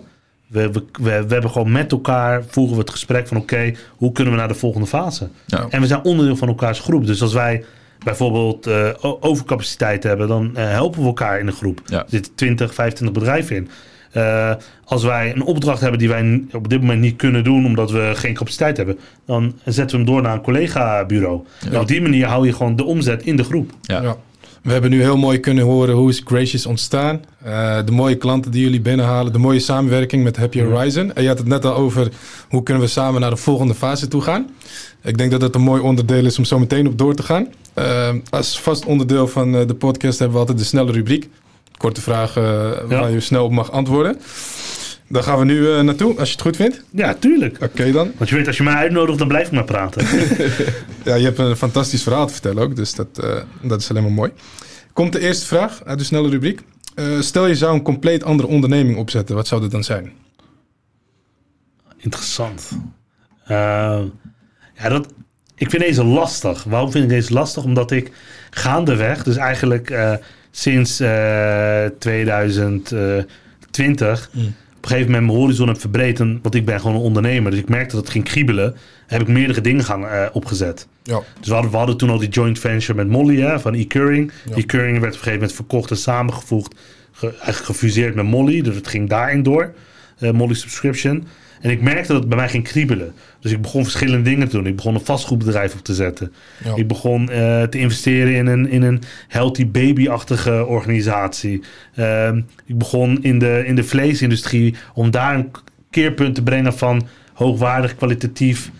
We, 0.50 0.70
we, 0.70 0.84
we, 0.92 1.02
we 1.02 1.32
hebben 1.32 1.50
gewoon 1.50 1.72
met 1.72 1.92
elkaar, 1.92 2.42
voeren 2.48 2.74
we 2.74 2.80
het 2.80 2.90
gesprek 2.90 3.28
van 3.28 3.36
oké, 3.36 3.74
hoe 3.96 4.12
kunnen 4.12 4.32
we 4.32 4.38
naar 4.38 4.48
de 4.48 4.54
volgende 4.54 4.86
fase? 4.86 5.28
Ja. 5.46 5.66
En 5.70 5.80
we 5.80 5.86
zijn 5.86 6.04
onderdeel 6.04 6.36
van 6.36 6.48
elkaars 6.48 6.80
groep. 6.80 7.06
Dus 7.06 7.22
als 7.22 7.32
wij 7.32 7.64
bijvoorbeeld 8.04 8.66
eh, 8.66 8.88
overcapaciteit 9.00 10.02
hebben, 10.02 10.28
dan 10.28 10.56
eh, 10.56 10.70
helpen 10.70 11.00
we 11.00 11.06
elkaar 11.06 11.38
in 11.38 11.46
de 11.46 11.52
groep. 11.52 11.80
Ja. 11.86 11.98
Er 11.98 12.04
zitten 12.08 12.34
20, 12.34 12.74
25 12.74 13.18
bedrijven 13.18 13.56
in. 13.56 13.68
Eh, 14.10 14.54
als 14.84 15.04
wij 15.04 15.34
een 15.34 15.42
opdracht 15.42 15.80
hebben 15.80 15.98
die 15.98 16.08
wij 16.08 16.44
op 16.52 16.68
dit 16.68 16.80
moment 16.80 17.00
niet 17.00 17.16
kunnen 17.16 17.44
doen 17.44 17.66
omdat 17.66 17.90
we 17.90 18.12
geen 18.14 18.34
capaciteit 18.34 18.76
hebben, 18.76 18.98
dan 19.26 19.58
zetten 19.64 19.98
we 19.98 20.04
hem 20.04 20.12
door 20.12 20.22
naar 20.22 20.34
een 20.34 20.42
collega-bureau. 20.42 21.40
En 21.70 21.78
op 21.78 21.88
die 21.88 22.02
manier 22.02 22.26
hou 22.26 22.46
je 22.46 22.52
gewoon 22.52 22.76
de 22.76 22.84
omzet 22.84 23.22
in 23.22 23.36
de 23.36 23.44
groep. 23.44 23.70
Ja. 23.82 24.16
We 24.62 24.72
hebben 24.72 24.90
nu 24.90 25.00
heel 25.00 25.16
mooi 25.16 25.40
kunnen 25.40 25.64
horen 25.64 25.94
hoe 25.94 26.08
is 26.08 26.22
Gracious 26.24 26.66
ontstaan. 26.66 27.24
Eh, 27.42 27.78
de 27.84 27.92
mooie 27.92 28.16
klanten 28.16 28.50
die 28.50 28.62
jullie 28.62 28.80
binnenhalen. 28.80 29.32
De 29.32 29.38
mooie 29.38 29.58
samenwerking 29.60 30.24
met 30.24 30.36
Happy 30.36 30.60
Horizon. 30.62 31.12
En 31.14 31.22
je 31.22 31.28
had 31.28 31.38
het 31.38 31.46
net 31.46 31.64
al 31.64 31.74
over 31.74 32.08
hoe 32.48 32.62
kunnen 32.62 32.82
we 32.82 32.88
samen 32.88 33.20
naar 33.20 33.30
de 33.30 33.36
volgende 33.36 33.74
fase 33.74 34.08
toe 34.08 34.20
gaan. 34.20 34.50
Ik 35.02 35.18
denk 35.18 35.30
dat 35.30 35.40
het 35.40 35.54
een 35.54 35.60
mooi 35.60 35.82
onderdeel 35.82 36.24
is 36.24 36.38
om 36.38 36.44
zo 36.44 36.58
meteen 36.58 36.86
op 36.86 36.98
door 36.98 37.14
te 37.14 37.22
gaan. 37.22 37.48
Eh, 37.74 38.08
als 38.30 38.60
vast 38.60 38.84
onderdeel 38.84 39.28
van 39.28 39.56
eh, 39.56 39.66
de 39.66 39.74
podcast 39.74 40.18
hebben 40.18 40.34
we 40.34 40.40
altijd 40.40 40.58
de 40.58 40.64
snelle 40.64 40.92
rubriek. 40.92 41.28
Korte 41.76 42.00
vragen 42.00 42.42
waar 42.88 43.10
je 43.10 43.20
snel 43.20 43.44
op 43.44 43.52
mag 43.52 43.70
antwoorden. 43.70 44.16
Daar 45.10 45.22
gaan 45.22 45.38
we 45.38 45.44
nu 45.44 45.72
eh, 45.72 45.80
naartoe, 45.80 46.18
als 46.18 46.28
je 46.28 46.34
het 46.34 46.42
goed 46.42 46.56
vindt. 46.56 46.82
Ja, 46.90 47.14
tuurlijk. 47.14 47.62
Oké 47.62 47.92
dan. 47.92 48.12
Want 48.16 48.30
je 48.30 48.36
weet, 48.36 48.46
als 48.46 48.56
je 48.56 48.62
mij 48.62 48.74
uitnodigt, 48.74 49.18
dan 49.18 49.28
blijf 49.28 49.46
ik 49.46 49.52
maar 49.52 49.64
praten. 49.64 50.06
Ja, 51.04 51.14
je 51.14 51.24
hebt 51.24 51.38
een 51.38 51.56
fantastisch 51.56 52.02
verhaal 52.02 52.26
te 52.26 52.32
vertellen 52.32 52.62
ook, 52.62 52.76
dus 52.76 52.94
dat, 52.94 53.18
eh, 53.18 53.36
dat 53.62 53.80
is 53.80 53.90
alleen 53.90 54.02
maar 54.02 54.12
mooi. 54.12 54.32
Komt 54.92 55.12
de 55.12 55.20
eerste 55.20 55.46
vraag 55.46 55.84
uit 55.84 55.98
de 55.98 56.04
snelle 56.04 56.28
rubriek. 56.28 56.60
Eh, 56.94 57.20
stel 57.20 57.46
je 57.46 57.54
zou 57.54 57.74
een 57.74 57.82
compleet 57.82 58.24
andere 58.24 58.48
onderneming 58.48 58.98
opzetten, 58.98 59.34
wat 59.34 59.46
zou 59.46 59.60
dat 59.60 59.70
dan 59.70 59.84
zijn? 59.84 60.12
Interessant. 61.96 62.70
Uh, 63.42 63.48
ja, 64.74 64.88
dat, 64.88 65.06
ik 65.56 65.70
vind 65.70 65.82
deze 65.82 66.04
lastig. 66.04 66.64
Waarom 66.64 66.90
vind 66.90 67.04
ik 67.04 67.10
deze 67.10 67.32
lastig? 67.32 67.64
Omdat 67.64 67.90
ik 67.90 68.12
gaandeweg, 68.50 69.22
dus 69.22 69.36
eigenlijk 69.36 70.18
sinds 70.50 71.00
uh, 71.00 71.84
2020, 71.98 74.30
mm. 74.32 74.54
Op 74.80 74.86
een 74.86 74.92
gegeven 74.92 75.12
moment 75.12 75.30
mijn 75.30 75.42
horizon 75.42 75.68
heb 75.68 75.80
verbreed. 75.80 76.20
En, 76.20 76.38
want 76.42 76.54
ik 76.54 76.64
ben 76.64 76.80
gewoon 76.80 76.96
een 76.96 77.02
ondernemer. 77.02 77.50
Dus 77.50 77.60
ik 77.60 77.68
merkte 77.68 77.94
dat 77.94 78.04
het 78.04 78.12
ging 78.12 78.24
kriebelen. 78.24 78.76
Heb 79.06 79.20
ik 79.20 79.28
meerdere 79.28 79.60
dingen 79.60 79.84
gaan 79.84 80.02
uh, 80.02 80.26
opgezet. 80.32 80.86
Ja. 81.02 81.20
Dus 81.38 81.48
we 81.48 81.52
hadden, 81.52 81.70
we 81.70 81.76
hadden, 81.76 81.96
toen 81.96 82.10
al 82.10 82.18
die 82.18 82.28
joint 82.28 82.58
venture 82.58 82.94
met 82.94 83.08
Molly 83.08 83.40
hè, 83.40 83.60
van 83.60 83.74
e-Curing. 83.74 84.32
Ja. 84.48 84.56
E-Curing 84.56 84.92
werd 84.92 85.00
op 85.00 85.04
een 85.04 85.12
gegeven 85.12 85.32
moment 85.32 85.52
verkocht 85.52 85.90
en 85.90 85.96
samengevoegd. 85.96 86.74
Ge, 87.12 87.26
eigenlijk 87.26 87.64
gefuseerd 87.64 88.14
met 88.14 88.24
Molly. 88.24 88.62
Dus 88.62 88.74
het 88.74 88.88
ging 88.88 89.08
daarin 89.08 89.42
door. 89.42 89.72
Uh, 90.18 90.30
Molly 90.30 90.54
Subscription. 90.54 91.26
En 91.60 91.70
ik 91.70 91.82
merkte 91.82 92.12
dat 92.12 92.20
het 92.20 92.28
bij 92.28 92.38
mij 92.38 92.48
ging 92.48 92.64
kriebelen. 92.64 93.12
Dus 93.40 93.52
ik 93.52 93.62
begon 93.62 93.82
verschillende 93.82 94.30
dingen 94.30 94.48
te 94.48 94.56
doen. 94.56 94.66
Ik 94.66 94.76
begon 94.76 94.94
een 94.94 95.04
vastgoedbedrijf 95.04 95.74
op 95.74 95.80
te 95.80 95.94
zetten. 95.94 96.32
Ja. 96.64 96.76
Ik 96.76 96.86
begon 96.86 97.22
uh, 97.22 97.62
te 97.62 97.78
investeren 97.78 98.34
in 98.34 98.46
een, 98.46 98.68
in 98.68 98.82
een 98.82 99.02
healthy 99.28 99.66
baby-achtige 99.66 100.66
organisatie. 100.66 101.62
Uh, 101.94 102.28
ik 102.66 102.78
begon 102.78 103.22
in 103.22 103.38
de, 103.38 103.62
in 103.66 103.74
de 103.74 103.84
vleesindustrie 103.84 104.74
om 104.94 105.10
daar 105.10 105.34
een 105.34 105.50
keerpunt 105.90 106.34
te 106.34 106.42
brengen 106.42 106.74
van 106.74 107.06
hoogwaardig, 107.32 107.96
kwalitatief 107.96 108.70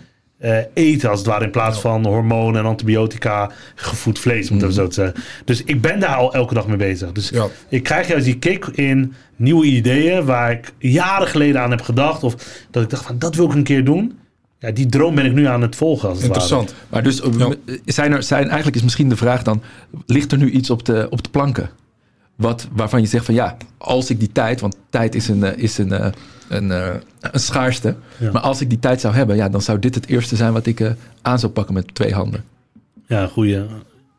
uh, 0.43 0.57
eten, 0.73 1.09
als 1.09 1.19
het 1.19 1.27
ware, 1.27 1.43
in 1.45 1.51
plaats 1.51 1.75
Ja. 1.75 1.81
van 1.81 2.05
hormonen 2.05 2.61
en 2.61 2.67
antibiotica 2.67 3.51
gevoed 3.75 4.19
vlees, 4.19 4.49
het 4.49 4.57
even 4.61 4.73
zo 4.73 4.87
te 4.87 4.93
zeggen. 4.93 5.23
Dus 5.45 5.63
ik 5.63 5.81
ben 5.81 5.99
daar 5.99 6.15
al 6.15 6.33
elke 6.33 6.53
dag 6.53 6.67
mee 6.67 6.77
bezig. 6.77 7.11
Dus 7.11 7.29
Ja. 7.29 7.47
ik 7.69 7.83
krijg 7.83 8.07
juist 8.07 8.25
die 8.25 8.37
kick 8.39 8.65
in 8.65 9.13
nieuwe 9.35 9.65
ideeën 9.65 10.25
waar 10.25 10.51
ik 10.51 10.73
jaren 10.77 11.27
geleden 11.27 11.61
aan 11.61 11.71
heb 11.71 11.81
gedacht. 11.81 12.23
Of 12.23 12.35
dat 12.71 12.83
ik 12.83 12.89
dacht 12.89 13.05
van, 13.05 13.19
dat 13.19 13.35
wil 13.35 13.45
ik 13.45 13.53
een 13.53 13.63
keer 13.63 13.83
doen. 13.85 14.19
Ja, 14.59 14.71
die 14.71 14.85
droom 14.85 15.15
ben 15.15 15.25
ik 15.25 15.33
nu 15.33 15.45
aan 15.47 15.61
het 15.61 15.75
volgen. 15.75 16.07
Als 16.09 16.17
het 16.17 16.27
Interessant. 16.27 16.73
Maar 16.89 17.03
dus 17.03 17.21
Ja. 17.37 17.55
zijn 17.85 18.11
er, 18.11 18.23
zijn, 18.23 18.45
eigenlijk 18.47 18.75
is 18.75 18.83
misschien 18.83 19.09
de 19.09 19.15
vraag 19.17 19.43
dan, 19.43 19.61
ligt 20.05 20.31
er 20.31 20.37
nu 20.37 20.49
iets 20.49 20.69
op 20.69 20.85
de, 20.85 21.07
op 21.09 21.23
de 21.23 21.29
planken? 21.29 21.69
Wat, 22.35 22.67
waarvan 22.71 23.01
je 23.01 23.07
zegt 23.07 23.25
van 23.25 23.33
ja, 23.33 23.57
als 23.77 24.09
ik 24.09 24.19
die 24.19 24.31
tijd, 24.31 24.59
want 24.61 24.75
tijd 24.89 25.15
is 25.15 25.27
een, 25.27 25.43
eh, 25.43 25.63
is 25.63 25.77
een, 25.77 25.91
eh, 25.91 26.07
een, 26.51 26.71
eh, 26.71 26.93
een 27.21 27.39
schaarste. 27.39 27.95
Ja. 28.17 28.31
Maar 28.31 28.41
als 28.41 28.61
ik 28.61 28.69
die 28.69 28.79
tijd 28.79 29.01
zou 29.01 29.13
hebben, 29.13 29.35
ja, 29.35 29.49
dan 29.49 29.61
zou 29.61 29.79
dit 29.79 29.95
het 29.95 30.07
eerste 30.07 30.35
zijn 30.35 30.53
wat 30.53 30.65
ik 30.65 30.79
eh, 30.79 30.91
aan 31.21 31.39
zou 31.39 31.51
pakken 31.51 31.73
met 31.73 31.95
twee 31.95 32.13
handen. 32.13 32.43
Ja, 33.07 33.27
goeie. 33.27 33.61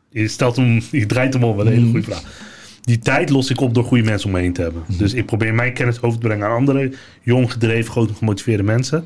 Je 0.09 0.27
stelt 0.27 0.55
hem, 0.55 0.81
je 0.91 1.05
draait 1.05 1.33
hem 1.33 1.41
wat 1.41 1.65
een 1.65 1.71
hele 1.71 1.85
goede 1.85 2.03
vraag. 2.03 2.23
Die 2.81 2.99
tijd 2.99 3.29
los 3.29 3.49
ik 3.49 3.61
op 3.61 3.73
door 3.73 3.83
goede 3.83 4.03
mensen 4.03 4.27
om 4.27 4.35
me 4.35 4.41
heen 4.41 4.53
te 4.53 4.61
hebben. 4.61 4.83
Dus 4.87 5.13
ik 5.13 5.25
probeer 5.25 5.53
mijn 5.53 5.73
kennis 5.73 6.01
over 6.01 6.19
te 6.19 6.27
brengen 6.27 6.47
aan 6.47 6.55
andere 6.55 6.91
jong 7.21 7.51
gedreven, 7.51 7.91
groot 7.91 8.11
gemotiveerde 8.17 8.63
mensen. 8.63 9.03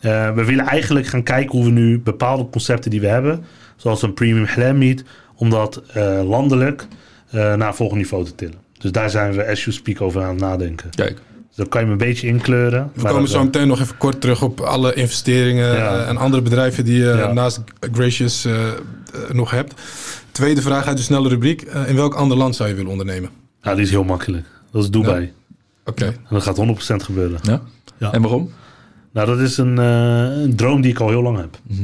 Uh, 0.00 0.34
we 0.34 0.44
willen 0.44 0.66
eigenlijk 0.66 1.06
gaan 1.06 1.22
kijken 1.22 1.58
hoe 1.58 1.64
we 1.64 1.70
nu 1.70 1.98
bepaalde 1.98 2.48
concepten 2.50 2.90
die 2.90 3.00
we 3.00 3.06
hebben, 3.06 3.44
zoals 3.76 4.02
een 4.02 4.14
premium 4.14 4.44
halal 4.44 4.74
meat, 4.74 5.02
om 5.34 5.50
dat 5.50 5.82
landelijk 6.24 6.86
naar 7.30 7.60
een 7.60 7.74
volgend 7.74 7.98
niveau 7.98 8.24
te 8.24 8.34
tillen. 8.34 8.58
Dus 8.78 8.92
daar 8.92 9.10
zijn 9.10 9.32
we 9.32 9.46
as 9.46 9.64
you 9.64 9.76
speak 9.76 10.00
over 10.00 10.22
aan 10.22 10.28
het 10.28 10.40
nadenken. 10.40 10.90
Kijk. 10.90 11.20
Dan 11.54 11.68
kan 11.68 11.80
je 11.80 11.86
me 11.86 11.92
een 11.92 11.98
beetje 11.98 12.26
inkleuren. 12.26 12.90
We 12.94 13.08
komen 13.08 13.28
zo 13.28 13.44
meteen 13.44 13.68
nog 13.68 13.80
even 13.80 13.96
kort 13.96 14.20
terug 14.20 14.42
op 14.42 14.60
alle 14.60 14.94
investeringen 14.94 15.66
Ja. 15.76 16.00
uh, 16.02 16.08
en 16.08 16.16
andere 16.16 16.42
bedrijven 16.42 16.84
die 16.84 16.98
je 16.98 17.04
Ja. 17.16 17.32
naast 17.32 17.60
Gracious 17.92 18.46
uh, 18.46 18.54
nog 19.32 19.50
hebt. 19.50 19.74
Tweede 20.30 20.62
vraag 20.62 20.86
uit 20.86 20.96
de 20.96 21.02
snelle 21.02 21.28
rubriek. 21.28 21.62
Uh, 21.74 21.88
in 21.88 21.94
welk 21.96 22.14
ander 22.14 22.36
land 22.36 22.56
zou 22.56 22.68
je 22.68 22.74
willen 22.74 22.90
ondernemen? 22.90 23.30
Nou, 23.62 23.76
die 23.76 23.84
is 23.84 23.90
heel 23.90 24.04
makkelijk. 24.04 24.46
Dat 24.70 24.82
is 24.82 24.90
Dubai. 24.90 25.20
Ja. 25.22 25.30
Oké. 25.84 26.04
En 26.06 26.14
dat 26.30 26.42
gaat 26.42 26.56
100% 26.56 27.02
gebeuren. 27.04 27.38
Ja? 27.42 27.60
Ja. 27.98 28.12
En 28.12 28.22
waarom? 28.22 28.50
Nou, 29.12 29.26
dat 29.26 29.38
is 29.38 29.56
een, 29.58 29.76
uh, 29.78 30.42
een 30.42 30.56
droom 30.56 30.80
die 30.80 30.90
ik 30.90 30.98
al 31.00 31.08
heel 31.08 31.22
lang 31.22 31.36
heb. 31.36 31.58
Mhm. 31.62 31.82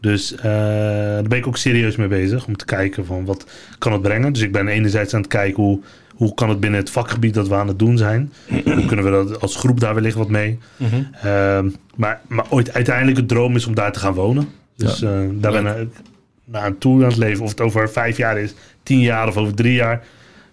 Dus 0.00 0.32
uh, 0.32 0.42
daar 0.42 1.22
ben 1.22 1.38
ik 1.38 1.46
ook 1.46 1.56
serieus 1.56 1.96
mee 1.96 2.08
bezig. 2.08 2.46
Om 2.46 2.56
te 2.56 2.64
kijken 2.64 3.06
van 3.06 3.24
wat 3.24 3.46
kan 3.78 3.92
het 3.92 4.02
brengen. 4.02 4.32
Dus 4.32 4.42
ik 4.42 4.52
ben 4.52 4.68
enerzijds 4.68 5.14
aan 5.14 5.20
het 5.20 5.30
kijken 5.30 5.62
hoe, 5.62 5.80
hoe 6.14 6.34
kan 6.34 6.48
het 6.48 6.60
binnen 6.60 6.80
het 6.80 6.90
vakgebied 6.90 7.34
dat 7.34 7.48
we 7.48 7.54
aan 7.54 7.68
het 7.68 7.78
doen 7.78 7.98
zijn. 7.98 8.32
hoe 8.64 8.86
kunnen 8.86 9.04
we 9.04 9.10
dat 9.10 9.40
als 9.40 9.56
groep 9.56 9.80
daar 9.80 9.94
wellicht 9.94 10.16
wat 10.16 10.28
mee. 10.28 10.58
Mhm. 10.76 10.94
Uh, 11.24 11.58
maar, 11.96 12.20
maar 12.28 12.44
ooit 12.48 12.72
uiteindelijk 12.72 13.16
het 13.16 13.28
droom 13.28 13.56
is 13.56 13.66
om 13.66 13.74
daar 13.74 13.92
te 13.92 13.98
gaan 13.98 14.14
wonen. 14.14 14.48
Dus 14.76 14.98
Ja. 14.98 15.20
uh, 15.22 15.28
daar 15.32 15.52
ben 15.62 15.80
ik 15.80 15.88
naar 16.44 16.78
toe 16.78 17.02
aan 17.02 17.08
het 17.08 17.16
leven. 17.18 17.44
Of 17.44 17.50
het 17.50 17.60
over 17.60 17.90
vijf 17.90 18.16
jaar 18.16 18.38
is, 18.38 18.54
tien 18.82 19.00
jaar 19.00 19.28
of 19.28 19.36
over 19.36 19.54
drie 19.54 19.74
jaar. 19.74 20.04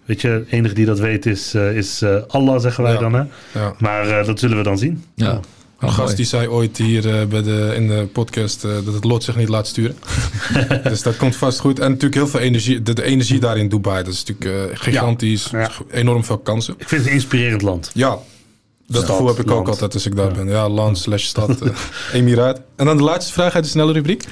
Weet 0.04 0.20
je, 0.20 0.44
de 0.48 0.56
enige 0.56 0.74
die 0.74 0.86
dat 0.86 0.98
weet 0.98 1.26
is, 1.26 1.54
uh, 1.54 1.76
is 1.76 2.02
uh, 2.02 2.16
Allah, 2.28 2.60
zeggen 2.60 2.84
wij 2.84 2.92
Ja. 2.92 2.98
dan. 2.98 3.12
Hè? 3.12 3.22
Ja. 3.54 3.74
Maar 3.78 4.06
uh, 4.06 4.24
dat 4.26 4.38
zullen 4.38 4.56
we 4.56 4.62
dan 4.62 4.78
zien. 4.78 5.04
Ja. 5.14 5.40
Een 5.80 5.88
Oh, 5.88 5.94
gast 5.94 6.16
die 6.16 6.24
zei 6.26 6.48
ooit 6.48 6.76
hier 6.76 7.06
uh, 7.06 7.24
bij 7.26 7.42
de, 7.42 7.72
in 7.76 7.88
de 7.88 8.08
podcast 8.12 8.64
uh, 8.64 8.72
dat 8.84 8.94
het 8.94 9.04
lot 9.04 9.24
zich 9.24 9.36
niet 9.36 9.48
laat 9.48 9.66
sturen. 9.66 9.96
dus 10.82 11.02
dat 11.02 11.16
komt 11.16 11.36
vast 11.36 11.58
goed. 11.60 11.78
En 11.78 11.88
natuurlijk 11.88 12.14
heel 12.14 12.28
veel 12.28 12.40
energie. 12.40 12.82
De, 12.82 12.92
de 12.92 13.02
energie 13.02 13.40
daar 13.40 13.58
in 13.58 13.68
Dubai, 13.68 14.04
dat 14.04 14.12
is 14.12 14.24
natuurlijk 14.24 14.70
uh, 14.70 14.76
gigantisch. 14.78 15.48
Ja. 15.50 15.60
Ja. 15.60 15.70
Enorm 15.90 16.24
veel 16.24 16.38
kansen. 16.38 16.74
Ik 16.78 16.88
vind 16.88 17.00
het 17.00 17.10
een 17.10 17.16
inspirerend 17.16 17.62
land. 17.62 17.90
Ja, 17.94 18.08
dat 18.08 19.02
Stad, 19.02 19.04
gevoel 19.04 19.26
heb 19.26 19.38
ik 19.38 19.46
land. 19.46 19.60
ook 19.60 19.68
altijd 19.68 19.94
als 19.94 20.06
ik 20.06 20.16
daar 20.16 20.28
Ja. 20.28 20.34
ben. 20.34 20.48
Ja, 20.48 20.68
land 20.68 20.98
slash 20.98 21.24
stad, 21.24 21.60
eh, 21.60 21.76
emiraat. 22.12 22.60
En 22.76 22.86
dan 22.86 22.96
de 22.96 23.02
laatste 23.02 23.32
vraag 23.32 23.54
uit 23.54 23.64
de 23.64 23.70
snelle 23.70 23.92
rubriek. 23.92 24.24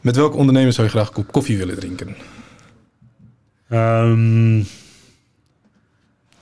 Met 0.00 0.16
welke 0.16 0.36
ondernemer 0.36 0.72
zou 0.72 0.86
je 0.86 0.92
graag 0.92 1.08
een 1.08 1.14
kop 1.14 1.32
koffie 1.32 1.58
willen 1.58 1.78
drinken? 1.78 2.16
Um, 3.72 4.66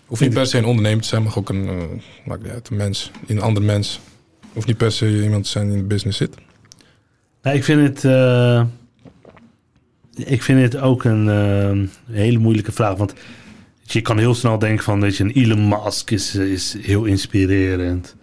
Hoeft 0.07 0.21
niet 0.21 0.35
per 0.35 0.47
se 0.47 0.59
een 0.59 0.65
ondernemer 0.65 1.03
te 1.03 1.09
zijn, 1.09 1.23
mag 1.23 1.39
ook 1.39 1.49
een, 1.49 1.69
maakt 2.25 2.43
niet 2.43 2.53
uit, 2.53 2.69
een 2.69 2.77
mens, 2.77 3.11
een 3.27 3.41
ander 3.41 3.63
mens. 3.63 4.01
Hoeft 4.57 4.69
niet 4.69 4.77
per 4.77 4.93
se 4.93 5.23
iemand 5.23 5.45
te 5.45 5.51
zijn 5.51 5.67
die 5.67 5.77
in 5.77 5.81
de 5.81 5.87
business 5.87 6.19
zit. 6.19 6.35
nou, 7.43 7.57
ik 7.57 7.65
vind 7.65 7.89
het. 7.89 8.05
Uh, 8.05 8.63
ik 10.15 10.43
vind 10.43 10.61
het 10.61 10.77
ook 10.77 11.05
een 11.05 11.27
uh, 11.27 11.89
hele 12.17 12.39
moeilijke 12.39 12.73
vraag. 12.73 12.97
Want 12.97 13.15
je 13.83 14.01
kan 14.01 14.19
heel 14.19 14.35
snel 14.35 14.59
denken 14.59 14.85
van, 14.85 15.01
weet 15.01 15.17
je, 15.17 15.25
een 15.25 15.31
Elon 15.31 15.69
Musk 15.69 16.11
is, 16.11 16.35
is 16.35 16.77
heel 16.81 17.05
inspirerend. 17.05 18.17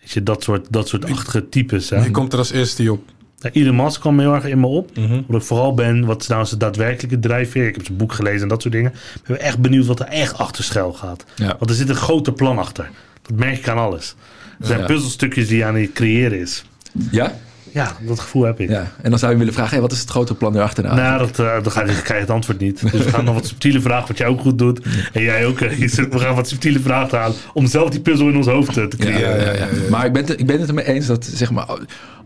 Weet 0.00 0.10
je, 0.10 0.22
dat 0.22 0.42
soort, 0.42 0.66
dat 0.70 0.88
soort 0.88 1.04
achtige 1.10 1.48
types. 1.48 1.90
Hè? 1.90 2.02
Wie 2.02 2.10
komt 2.10 2.32
er 2.32 2.38
als 2.38 2.50
eerste 2.50 2.92
op? 2.92 3.04
Elon 3.52 3.76
Musk 3.76 4.00
kwam 4.00 4.20
heel 4.20 4.34
erg 4.34 4.44
in 4.44 4.60
me 4.60 4.66
op. 4.66 4.96
Mhm. 4.96 5.22
Wat 5.26 5.40
ik 5.40 5.46
vooral 5.46 5.74
ben, 5.74 6.04
wat 6.04 6.22
is 6.22 6.28
nou 6.28 6.46
zijn 6.46 6.60
daadwerkelijke 6.60 7.18
drijfveer? 7.18 7.66
Ik 7.66 7.74
heb 7.74 7.84
zijn 7.84 7.98
boek 7.98 8.12
gelezen 8.12 8.42
en 8.42 8.48
dat 8.48 8.62
soort 8.62 8.74
dingen. 8.74 8.92
Ik 8.92 9.26
ben 9.26 9.40
echt 9.40 9.58
benieuwd 9.58 9.86
wat 9.86 10.00
er 10.00 10.06
echt 10.06 10.38
achter 10.38 10.64
schuil 10.64 10.92
gaat. 10.92 11.24
Ja. 11.36 11.56
Want 11.58 11.70
er 11.70 11.76
zit 11.76 11.88
een 11.88 11.94
groter 11.94 12.32
plan 12.32 12.58
achter. 12.58 12.90
Dat 13.22 13.38
merk 13.38 13.58
ik 13.58 13.68
aan 13.68 13.78
alles. 13.78 14.14
Er 14.60 14.66
zijn 14.66 14.80
Ja. 14.80 14.86
puzzelstukjes 14.86 15.48
die 15.48 15.56
je 15.56 15.64
aan 15.64 15.74
het 15.74 15.92
creëren 15.92 16.40
is. 16.40 16.64
Ja? 17.10 17.34
Ja, 17.72 17.96
dat 18.00 18.20
gevoel 18.20 18.42
heb 18.42 18.60
ik. 18.60 18.68
Ja. 18.68 18.92
En 19.02 19.10
dan 19.10 19.18
zou 19.18 19.32
je 19.32 19.38
willen 19.38 19.52
vragen, 19.52 19.70
hey, 19.72 19.80
wat 19.80 19.92
is 19.92 20.00
het 20.00 20.10
grote 20.10 20.34
plan 20.34 20.54
erachterna? 20.56 20.94
Nou, 20.94 21.18
dat, 21.18 21.38
uh, 21.38 21.62
dan 21.62 21.72
ga 21.72 21.80
je, 21.80 21.86
krijg 21.86 22.08
je 22.08 22.14
het 22.14 22.30
antwoord 22.30 22.58
niet. 22.58 22.80
Dus 22.92 23.04
we 23.04 23.10
gaan 23.10 23.24
nog 23.24 23.34
wat 23.34 23.46
subtiele 23.46 23.80
vragen, 23.80 24.08
wat 24.08 24.18
jij 24.18 24.26
ook 24.26 24.40
goed 24.40 24.58
doet. 24.58 24.80
En 25.12 25.22
jij 25.22 25.46
ook. 25.46 25.60
Uh, 25.60 25.70
we 25.88 26.18
gaan 26.18 26.34
wat 26.34 26.48
subtiele 26.48 26.80
vragen 26.80 27.18
halen 27.18 27.36
om 27.52 27.66
zelf 27.66 27.90
die 27.90 28.00
puzzel 28.00 28.28
in 28.28 28.36
ons 28.36 28.46
hoofd 28.46 28.76
uh, 28.76 28.84
te 28.84 28.96
creëren. 28.96 29.40
ja, 29.40 29.52
ja, 29.52 29.52
ja. 29.52 29.90
Maar 29.90 30.06
ik 30.06 30.12
ben, 30.12 30.24
het, 30.26 30.40
ik 30.40 30.46
ben 30.46 30.60
het 30.60 30.68
ermee 30.68 30.84
eens 30.84 31.06
dat, 31.06 31.24
zeg 31.24 31.50
maar, 31.50 31.78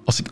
als, 0.05 0.18
ik, 0.20 0.26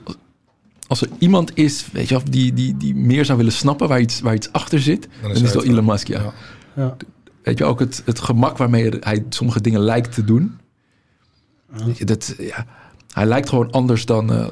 als 0.86 1.00
er 1.00 1.08
iemand 1.18 1.50
is, 1.54 1.86
weet 1.92 2.08
je 2.08 2.14
wel, 2.14 2.24
die, 2.30 2.52
die, 2.52 2.76
die 2.76 2.94
meer 2.94 3.24
zou 3.24 3.38
willen 3.38 3.52
snappen 3.52 3.88
waar 3.88 4.00
iets, 4.00 4.20
waar 4.20 4.34
iets 4.34 4.52
achter 4.52 4.80
zit, 4.80 5.08
dan 5.22 5.30
is, 5.30 5.36
hij 5.36 5.44
het 5.46 5.54
wel 5.54 5.62
het 5.62 5.72
Elon 5.72 5.84
Musk, 5.84 6.08
ja. 6.08 6.20
Ja. 6.20 6.32
Ja. 6.76 6.96
Weet 7.42 7.58
je 7.58 7.64
ook 7.64 7.80
het, 7.80 8.02
het 8.04 8.18
gemak 8.20 8.56
waarmee 8.56 8.90
hij 9.00 9.24
sommige 9.28 9.60
dingen 9.60 9.80
lijkt 9.80 10.14
te 10.14 10.24
doen. 10.24 10.56
Dat, 12.04 12.34
ja, 12.38 12.66
hij 13.12 13.26
lijkt 13.26 13.48
gewoon 13.48 13.70
anders 13.70 14.06
dan, 14.06 14.32
uh, 14.32 14.46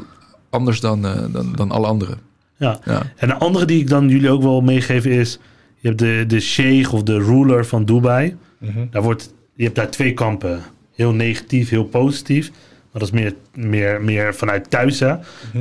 anders 0.50 0.80
dan, 0.80 1.06
uh, 1.06 1.32
dan, 1.32 1.52
dan 1.52 1.70
alle 1.70 1.86
anderen. 1.86 2.18
Ja. 2.56 2.80
Ja. 2.84 3.02
En 3.16 3.28
de 3.28 3.34
andere 3.34 3.64
die 3.64 3.80
ik 3.80 3.88
dan 3.88 4.08
jullie 4.08 4.30
ook 4.30 4.42
wel 4.42 4.60
meegeven 4.60 5.10
is... 5.10 5.38
Je 5.78 5.88
hebt 5.88 5.98
de, 5.98 6.24
de 6.26 6.40
sheikh 6.40 6.92
of 6.92 7.02
de 7.02 7.18
ruler 7.18 7.66
van 7.66 7.84
Dubai. 7.84 8.36
Mhm. 8.58 8.86
Daar 8.90 9.02
wordt, 9.02 9.34
je 9.54 9.64
hebt 9.64 9.76
daar 9.76 9.90
twee 9.90 10.14
kampen. 10.14 10.62
Heel 10.94 11.12
negatief, 11.12 11.68
heel 11.68 11.84
positief. 11.84 12.50
Maar 12.92 13.00
dat 13.00 13.02
is 13.02 13.10
meer, 13.10 13.34
meer, 13.54 14.02
meer 14.02 14.34
vanuit 14.34 14.70
thuis, 14.70 15.00
hè. 15.00 15.14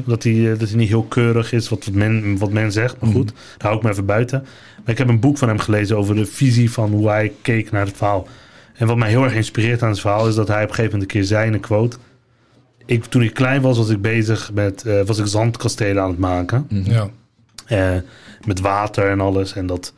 Dat, 0.06 0.24
hij, 0.24 0.52
eh, 0.52 0.60
dat 0.60 0.70
hij 0.70 0.78
niet 0.78 0.88
heel 0.88 1.04
keurig 1.04 1.52
is, 1.52 1.70
wat 1.70 1.90
men, 1.92 2.38
wat 2.38 2.52
men 2.52 2.72
zegt. 2.72 3.00
Maar 3.00 3.12
goed, 3.12 3.28
daar 3.28 3.68
hou 3.68 3.76
ik 3.76 3.84
me 3.84 3.90
even 3.90 4.06
buiten. 4.06 4.42
Maar 4.84 4.94
ik 4.94 4.98
heb 4.98 5.08
een 5.08 5.20
boek 5.20 5.38
van 5.38 5.48
hem 5.48 5.60
gelezen 5.60 5.98
over 5.98 6.16
de 6.16 6.26
visie 6.26 6.72
van 6.72 6.92
hoe 6.92 7.08
hij 7.10 7.32
keek 7.42 7.72
naar 7.72 7.86
het 7.86 7.98
verhaal. 7.98 8.28
En 8.76 8.88
wat 8.88 8.98
mij 8.98 9.10
heel 9.10 9.24
erg 9.24 9.34
inspireert 9.34 9.84
aan 9.84 9.90
het 9.90 10.00
verhaal... 10.00 10.28
is 10.28 10.36
dat 10.36 10.48
hij 10.48 10.64
op 10.64 10.70
een 10.70 10.76
gegeven 10.76 10.92
moment 10.92 11.12
een 11.12 11.20
keer 11.20 11.28
zei 11.28 11.48
in 11.48 11.54
een 11.54 11.60
quote... 11.60 11.98
Ik, 12.86 13.06
toen 13.06 13.22
ik 13.22 13.34
klein 13.34 13.62
was, 13.62 13.78
was 13.78 13.90
ik 13.90 14.02
bezig 14.02 14.52
met... 14.54 14.86
eh, 14.86 15.02
was 15.02 15.18
ik 15.18 15.26
zandkastelen 15.26 16.04
aan 16.04 16.10
het 16.10 16.20
maken. 16.20 16.68
Ja. 16.70 17.10
Eh, 17.66 17.96
met 18.46 18.60
water 18.60 19.10
en 19.10 19.22
alles. 19.22 19.54
En 19.54 19.68
dat, 19.68 19.94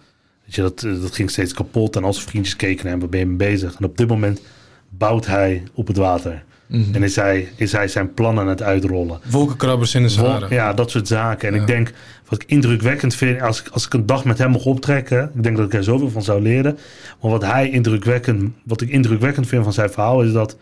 weet 0.46 0.56
je, 0.56 0.62
dat, 0.62 0.84
eh, 0.84 1.02
dat 1.02 1.16
ging 1.16 1.30
steeds 1.30 1.54
kapot. 1.54 1.96
En 1.96 2.04
al 2.04 2.14
zijn 2.14 2.28
vriendjes 2.28 2.56
keken 2.56 2.84
naar 2.84 2.92
hem, 2.92 3.02
wat 3.02 3.10
ben 3.10 3.20
je 3.20 3.26
mee 3.26 3.36
bezig? 3.36 3.76
En 3.76 3.86
op 3.86 3.98
dit 3.98 4.08
moment 4.08 4.42
bouwt 4.90 5.26
hij 5.26 5.64
op 5.74 5.88
het 5.88 5.98
water. 5.98 6.44
Mhm. 6.68 6.96
En 6.96 7.04
is 7.04 7.16
hij, 7.16 7.48
is 7.56 7.72
hij 7.72 7.88
zijn 7.88 8.14
plannen 8.14 8.44
aan 8.44 8.50
het 8.50 8.62
uitrollen. 8.62 9.20
Wolkenkrabbers 9.30 9.96
in 9.96 10.02
de 10.02 10.10
Sahara. 10.10 10.48
Ja, 10.50 10.74
dat 10.74 10.92
soort 10.92 11.08
zaken. 11.08 11.48
En 11.50 11.56
Ja. 11.56 11.62
ik 11.62 11.68
denk, 11.68 11.92
wat 12.30 12.42
ik 12.42 12.50
indrukwekkend 12.50 13.16
vind, 13.16 13.42
als 13.42 13.60
ik, 13.60 13.68
als 13.68 13.86
ik 13.86 13.94
een 13.94 14.06
dag 14.06 14.26
met 14.26 14.38
hem 14.38 14.52
mag 14.52 14.66
optrekken, 14.66 15.32
ik 15.36 15.44
denk 15.44 15.58
dat 15.58 15.66
ik 15.66 15.74
er 15.74 15.84
zoveel 15.84 16.10
van 16.10 16.24
zou 16.24 16.42
leren. 16.42 16.78
Maar 17.22 17.32
wat 17.32 17.44
hij 17.46 17.70
indrukwekkend, 17.70 18.52
wat 18.64 18.82
ik 18.82 18.90
indrukwekkend 18.90 19.48
vind 19.48 19.64
van 19.64 19.74
zijn 19.74 19.90
verhaal, 19.90 20.24
is 20.24 20.32
dat 20.32 20.58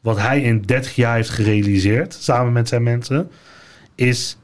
wat 0.00 0.18
hij 0.18 0.40
in 0.40 0.60
30 0.62 0.94
jaar 0.96 1.14
heeft 1.14 1.30
gerealiseerd, 1.30 2.16
samen 2.20 2.52
met 2.52 2.68
zijn 2.68 2.82
mensen, 2.82 3.30
is 3.94 4.36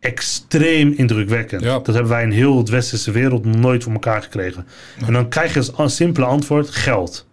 extreem 0.00 0.92
indrukwekkend. 0.96 1.62
Ja. 1.62 1.74
Dat 1.78 1.86
hebben 1.86 2.08
wij 2.08 2.22
in 2.22 2.30
heel 2.30 2.58
het 2.58 2.68
westerse 2.68 3.10
wereld 3.10 3.44
nog 3.44 3.56
nooit 3.56 3.82
voor 3.82 3.92
elkaar 3.92 4.22
gekregen. 4.22 4.66
En 5.06 5.12
dan 5.12 5.28
krijg 5.28 5.52
je 5.52 5.58
als 5.58 5.72
een 5.76 5.90
simpele 5.90 6.26
antwoord 6.26 6.70
geld. 6.70 7.26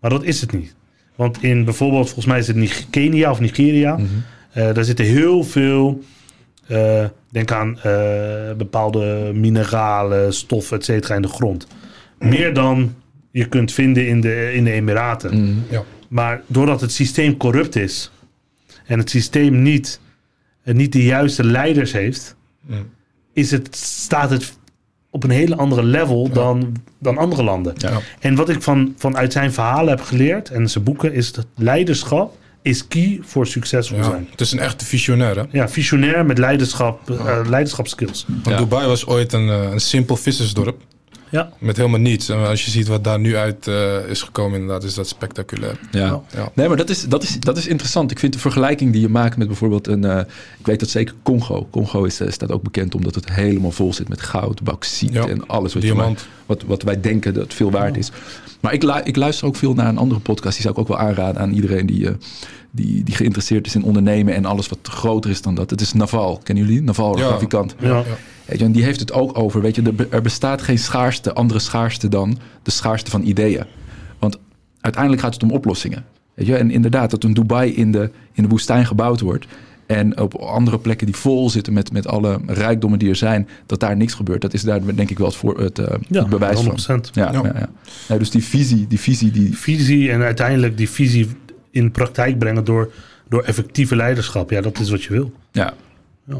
Maar 0.00 0.10
dat 0.10 0.24
is 0.24 0.40
het 0.40 0.52
niet. 0.52 0.74
Want 1.14 1.42
in 1.42 1.64
bijvoorbeeld, 1.64 2.04
volgens 2.04 2.26
mij 2.26 2.38
is 2.38 2.46
het 2.46 2.86
Kenia 2.90 3.30
of 3.30 3.40
Nigeria. 3.40 3.98
eh, 4.52 4.74
daar 4.74 4.84
zitten 4.84 5.04
heel 5.04 5.44
veel, 5.44 6.02
eh, 6.66 7.04
denk 7.30 7.52
aan 7.52 7.78
eh, 7.78 8.52
bepaalde 8.56 9.30
mineralen, 9.34 10.34
stoffen, 10.34 10.76
et 10.76 10.84
cetera, 10.84 11.14
in 11.14 11.22
de 11.22 11.28
grond. 11.28 11.66
Meer 12.18 12.54
dan 12.54 12.94
je 13.30 13.44
kunt 13.48 13.72
vinden 13.72 14.08
in 14.08 14.20
de, 14.20 14.52
in 14.54 14.64
de 14.64 14.70
Emiraten. 14.72 15.64
Ja. 15.70 15.82
Maar 16.08 16.42
doordat 16.46 16.80
het 16.80 16.92
systeem 16.92 17.36
corrupt 17.36 17.76
is 17.76 18.10
en 18.86 18.98
het 18.98 19.10
systeem 19.10 19.62
niet, 19.62 20.00
niet 20.64 20.92
de 20.92 21.02
juiste 21.04 21.44
leiders 21.44 21.92
heeft, 21.92 22.36
Mm. 22.66 22.90
is 23.32 23.50
het, 23.50 23.76
staat 23.76 24.30
het 24.30 24.58
op 25.14 25.24
een 25.24 25.30
hele 25.30 25.56
andere 25.56 25.82
level 25.82 26.28
dan, 26.32 26.76
dan 26.98 27.18
andere 27.18 27.42
landen. 27.42 27.72
Ja. 27.76 28.00
En 28.20 28.34
wat 28.34 28.48
ik 28.48 28.62
van, 28.62 28.94
vanuit 28.96 29.32
zijn 29.32 29.52
verhalen 29.52 29.88
heb 29.88 30.00
geleerd 30.00 30.50
en 30.50 30.68
zijn 30.70 30.84
boeken, 30.84 31.12
is 31.12 31.32
dat 31.32 31.46
leiderschap 31.56 32.36
is 32.62 32.88
key 32.88 33.18
voor 33.22 33.46
succesvol 33.46 33.96
Ja. 33.98 34.04
zijn. 34.04 34.28
Het 34.30 34.40
is 34.40 34.52
een 34.52 34.58
echte 34.58 34.84
visionair, 34.84 35.36
hè? 35.36 35.42
Ja, 35.50 35.68
visionair 35.68 36.26
met 36.26 36.38
leiderschap, 36.38 37.10
eh, 37.10 37.38
leiderschapskills. 37.48 38.24
Want 38.28 38.46
Ja. 38.46 38.56
Dubai 38.56 38.86
was 38.86 39.06
ooit 39.06 39.32
een, 39.32 39.48
eh, 39.48 39.70
een 39.72 39.80
simpel 39.80 40.16
vissersdorp. 40.16 40.80
Ja. 41.34 41.52
Met 41.58 41.76
helemaal 41.76 42.00
niets. 42.00 42.28
En 42.28 42.46
als 42.46 42.64
je 42.64 42.70
ziet 42.70 42.86
wat 42.88 43.04
daar 43.04 43.18
nu 43.20 43.36
uit 43.36 43.66
eh, 43.68 44.08
is 44.08 44.22
gekomen, 44.22 44.60
inderdaad, 44.60 44.84
is 44.84 44.94
dat 44.94 45.08
spectaculair. 45.08 45.78
Ja. 45.90 46.20
Ja. 46.34 46.50
Nee, 46.54 46.68
maar 46.68 46.76
dat 46.76 46.90
is, 46.90 47.02
dat, 47.02 47.22
is, 47.22 47.40
dat 47.40 47.56
is 47.56 47.66
interessant. 47.66 48.10
Ik 48.10 48.18
vind 48.18 48.32
de 48.32 48.38
vergelijking 48.38 48.92
die 48.92 49.00
je 49.00 49.08
maakt 49.08 49.36
met 49.36 49.46
bijvoorbeeld 49.46 49.86
een... 49.86 50.04
eh, 50.04 50.18
ik 50.58 50.66
weet 50.66 50.80
dat 50.80 50.88
zeker 50.88 51.14
Congo. 51.22 51.68
Congo 51.70 52.04
is, 52.04 52.20
eh, 52.20 52.30
staat 52.30 52.52
ook 52.52 52.62
bekend 52.62 52.94
omdat 52.94 53.14
het 53.14 53.32
helemaal 53.32 53.70
vol 53.70 53.92
zit 53.94 54.08
met 54.08 54.20
goud, 54.22 54.62
bauxiet 54.62 55.12
Ja, 55.12 55.26
en 55.26 55.46
alles 55.46 55.74
wat, 55.74 55.82
je 55.82 55.88
diamant. 55.92 56.26
wat, 56.46 56.62
wat 56.62 56.82
wij 56.82 57.00
denken 57.00 57.34
dat 57.34 57.54
veel 57.54 57.70
waard 57.70 57.96
is. 57.96 58.10
Maar 58.60 58.72
ik, 58.72 58.82
lu- 58.82 59.00
ik 59.04 59.16
luister 59.16 59.46
ook 59.46 59.56
veel 59.56 59.74
naar 59.74 59.88
een 59.88 59.98
andere 59.98 60.20
podcast. 60.20 60.52
Die 60.54 60.62
zou 60.62 60.74
ik 60.74 60.80
ook 60.80 60.88
wel 60.88 60.98
aanraden 60.98 61.40
aan 61.40 61.52
iedereen 61.52 61.86
die, 61.86 62.06
eh, 62.08 62.14
die, 62.70 63.02
die 63.04 63.14
geïnteresseerd 63.14 63.66
is 63.66 63.74
in 63.74 63.82
ondernemen 63.84 64.34
en 64.34 64.44
alles 64.44 64.68
wat 64.68 64.78
groter 64.82 65.30
is 65.30 65.42
dan 65.42 65.54
dat. 65.54 65.70
Het 65.70 65.80
is 65.80 65.92
Naval. 65.92 66.40
Kennen 66.42 66.64
jullie? 66.66 66.82
Naval, 66.82 67.18
Ja. 67.18 67.26
grafikant. 67.26 67.74
Ja. 67.80 68.02
Weet 68.46 68.58
je, 68.58 68.64
en 68.64 68.72
die 68.72 68.84
heeft 68.84 69.00
het 69.00 69.12
ook 69.12 69.38
over, 69.38 69.60
weet 69.60 69.74
je, 69.76 69.82
er, 69.82 69.94
be- 69.94 70.06
er 70.10 70.22
bestaat 70.22 70.62
geen 70.62 70.78
schaarste, 70.78 71.32
andere 71.32 71.60
schaarste 71.60 72.08
dan 72.08 72.38
de 72.62 72.70
schaarste 72.70 73.10
van 73.10 73.22
ideeën. 73.22 73.64
Want 74.18 74.38
uiteindelijk 74.80 75.22
gaat 75.22 75.34
het 75.34 75.42
om 75.42 75.50
oplossingen. 75.50 76.04
Weet 76.34 76.46
je, 76.46 76.56
en 76.56 76.70
inderdaad, 76.70 77.10
dat 77.10 77.24
een 77.24 77.34
Dubai 77.34 77.74
in 77.74 77.92
de, 77.92 78.10
in 78.32 78.42
de 78.42 78.48
woestijn 78.48 78.86
gebouwd 78.86 79.20
wordt. 79.20 79.46
En 79.86 80.20
op 80.20 80.34
andere 80.34 80.78
plekken 80.78 81.06
die 81.06 81.16
vol 81.16 81.50
zitten 81.50 81.72
met, 81.72 81.92
met 81.92 82.06
alle 82.06 82.40
rijkdommen 82.46 82.98
die 82.98 83.08
er 83.08 83.16
zijn, 83.16 83.48
dat 83.66 83.80
daar 83.80 83.96
niks 83.96 84.14
gebeurt. 84.14 84.40
Dat 84.40 84.54
is 84.54 84.62
daar 84.62 84.94
denk 84.94 85.10
ik 85.10 85.18
wel 85.18 85.26
het, 85.26 85.36
voor, 85.36 85.58
het, 85.60 85.78
eh, 85.78 85.94
Ja, 86.08 86.20
het 86.20 86.28
bewijs 86.28 86.60
van. 86.60 86.98
100%. 87.00 87.10
Ja, 87.12 87.32
Ja. 87.32 87.40
ja. 87.44 87.52
Ja, 87.54 87.68
Ja, 88.08 88.18
dus 88.18 88.30
die 88.30 88.44
visie, 88.44 88.86
die 88.86 89.00
visie 89.00 89.30
die. 89.30 89.56
Visie 89.56 90.10
en 90.10 90.22
uiteindelijk 90.22 90.76
die 90.76 90.90
visie 90.90 91.28
in 91.70 91.90
praktijk 91.90 92.38
brengen 92.38 92.64
door, 92.64 92.92
door 93.28 93.42
effectieve 93.42 93.96
leiderschap. 93.96 94.50
Ja, 94.50 94.60
dat 94.60 94.78
is 94.78 94.90
wat 94.90 95.02
je 95.02 95.12
wil. 95.12 95.32
Ja, 95.52 95.74
Ja. 96.26 96.36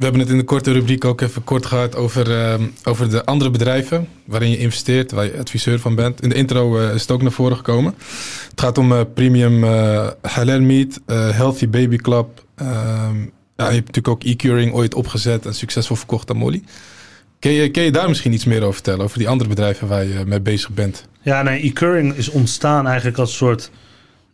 We 0.00 0.06
hebben 0.06 0.24
het 0.24 0.34
in 0.34 0.38
de 0.38 0.44
korte 0.44 0.72
rubriek 0.72 1.04
ook 1.04 1.20
even 1.20 1.44
kort 1.44 1.66
gehad 1.66 1.96
over, 1.96 2.40
ehm, 2.40 2.62
over 2.84 3.10
de 3.10 3.24
andere 3.24 3.50
bedrijven 3.50 4.08
waarin 4.24 4.50
je 4.50 4.58
investeert, 4.58 5.10
waar 5.12 5.24
je 5.24 5.38
adviseur 5.38 5.78
van 5.78 5.94
bent. 5.94 6.22
In 6.22 6.28
de 6.28 6.34
intro 6.34 6.78
eh, 6.78 6.94
is 6.94 7.00
het 7.00 7.10
ook 7.10 7.22
naar 7.22 7.32
voren 7.32 7.56
gekomen. 7.56 7.94
Het 8.50 8.60
gaat 8.60 8.78
om 8.78 8.92
eh, 8.92 9.00
premium 9.14 9.64
eh, 9.64 10.08
halal 10.22 10.60
meat, 10.60 11.00
healthy 11.06 11.68
baby 11.68 11.96
club. 11.96 12.44
Ehm, 12.54 13.18
ja, 13.56 13.68
je 13.68 13.74
hebt 13.74 13.86
natuurlijk 13.86 14.08
ook 14.08 14.24
e-curing 14.24 14.72
ooit 14.72 14.94
opgezet 14.94 15.46
en 15.46 15.54
succesvol 15.54 15.96
verkocht 15.96 16.30
aan 16.30 16.36
Molly. 16.36 16.62
Kun 17.38 17.50
je, 17.50 17.70
kun 17.70 17.82
je 17.82 17.92
daar 17.92 18.08
misschien 18.08 18.32
iets 18.32 18.44
meer 18.44 18.60
over 18.60 18.74
vertellen, 18.74 19.04
over 19.04 19.18
die 19.18 19.28
andere 19.28 19.48
bedrijven 19.48 19.88
waar 19.88 20.04
je 20.04 20.22
mee 20.26 20.40
bezig 20.40 20.70
bent? 20.70 21.06
Ja, 21.22 21.42
nee, 21.42 21.62
e-curing 21.62 22.14
is 22.14 22.28
ontstaan 22.28 22.86
eigenlijk 22.86 23.18
als 23.18 23.36
soort 23.36 23.70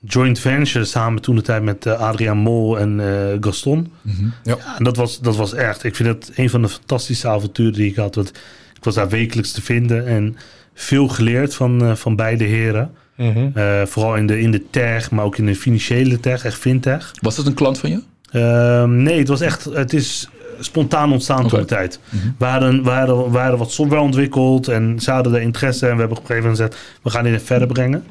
joint 0.07 0.38
venture 0.38 0.84
samen 0.84 1.22
toen 1.22 1.36
de 1.36 1.42
tijd 1.42 1.62
met 1.62 1.86
eh, 1.86 2.00
Adriaan 2.00 2.36
Mol 2.36 2.78
en 2.78 3.00
eh, 3.00 3.36
Gaston. 3.40 3.92
Ja. 4.02 4.12
Ja, 4.42 4.76
en 4.78 4.84
dat 4.84 4.96
was, 4.96 5.20
dat 5.20 5.36
was 5.36 5.54
echt, 5.54 5.84
ik 5.84 5.96
vind 5.96 6.09
het 6.09 6.30
een 6.34 6.50
van 6.50 6.62
de 6.62 6.68
fantastische 6.68 7.28
avonturen 7.28 7.72
die 7.72 7.90
ik 7.90 7.96
had. 7.96 8.14
Want 8.14 8.28
ik 8.74 8.84
was 8.84 8.94
daar 8.94 9.09
wekelijks 9.09 9.52
te 9.52 9.62
vinden 9.62 10.07
en 10.07 10.36
veel 10.74 11.09
geleerd 11.09 11.54
van, 11.54 11.82
eh, 11.82 11.94
van 11.94 12.16
beide 12.16 12.44
heren. 12.44 12.90
Eh, 13.16 13.82
vooral 13.86 14.16
in 14.16 14.26
de, 14.26 14.40
in 14.40 14.50
de 14.50 14.62
tech, 14.70 15.11
maar 15.11 15.24
ook 15.24 15.38
in 15.38 15.46
de 15.46 15.57
financiële 15.57 16.20
tech, 16.20 16.44
echt 16.44 16.59
fintech. 16.59 17.12
was 17.20 17.36
dat 17.36 17.46
een 17.46 17.54
klant 17.54 17.78
van 17.78 17.90
je? 17.90 18.02
Ehm, 18.30 19.02
nee, 19.02 19.18
het 19.18 19.28
was 19.28 19.40
echt, 19.40 19.64
het 19.64 19.92
is 19.92 20.28
spontaan 20.59 21.12
ontstaan 21.12 21.48
toen 21.48 21.61
de 21.61 21.64
tijd. 21.64 22.00
We, 22.38 22.44
hadden, 22.44 22.82
we, 22.82 22.90
hadden, 22.90 23.30
we 23.30 23.38
hadden 23.38 23.59
wat 23.59 23.70
software 23.70 24.02
ontwikkeld 24.02 24.68
en 24.68 25.00
ze 25.00 25.11
hadden 25.11 25.34
er 25.34 25.40
interesse 25.40 25.86
en 25.86 25.92
we 25.92 25.98
hebben 25.98 26.16
op 26.16 26.22
een 26.22 26.28
gegeven 26.28 26.50
moment 26.50 26.72
gezegd, 26.72 26.98
we 27.02 27.11
gaan 27.11 27.24
dit 27.24 27.42
verder 27.42 27.68
brengen. 27.68 28.04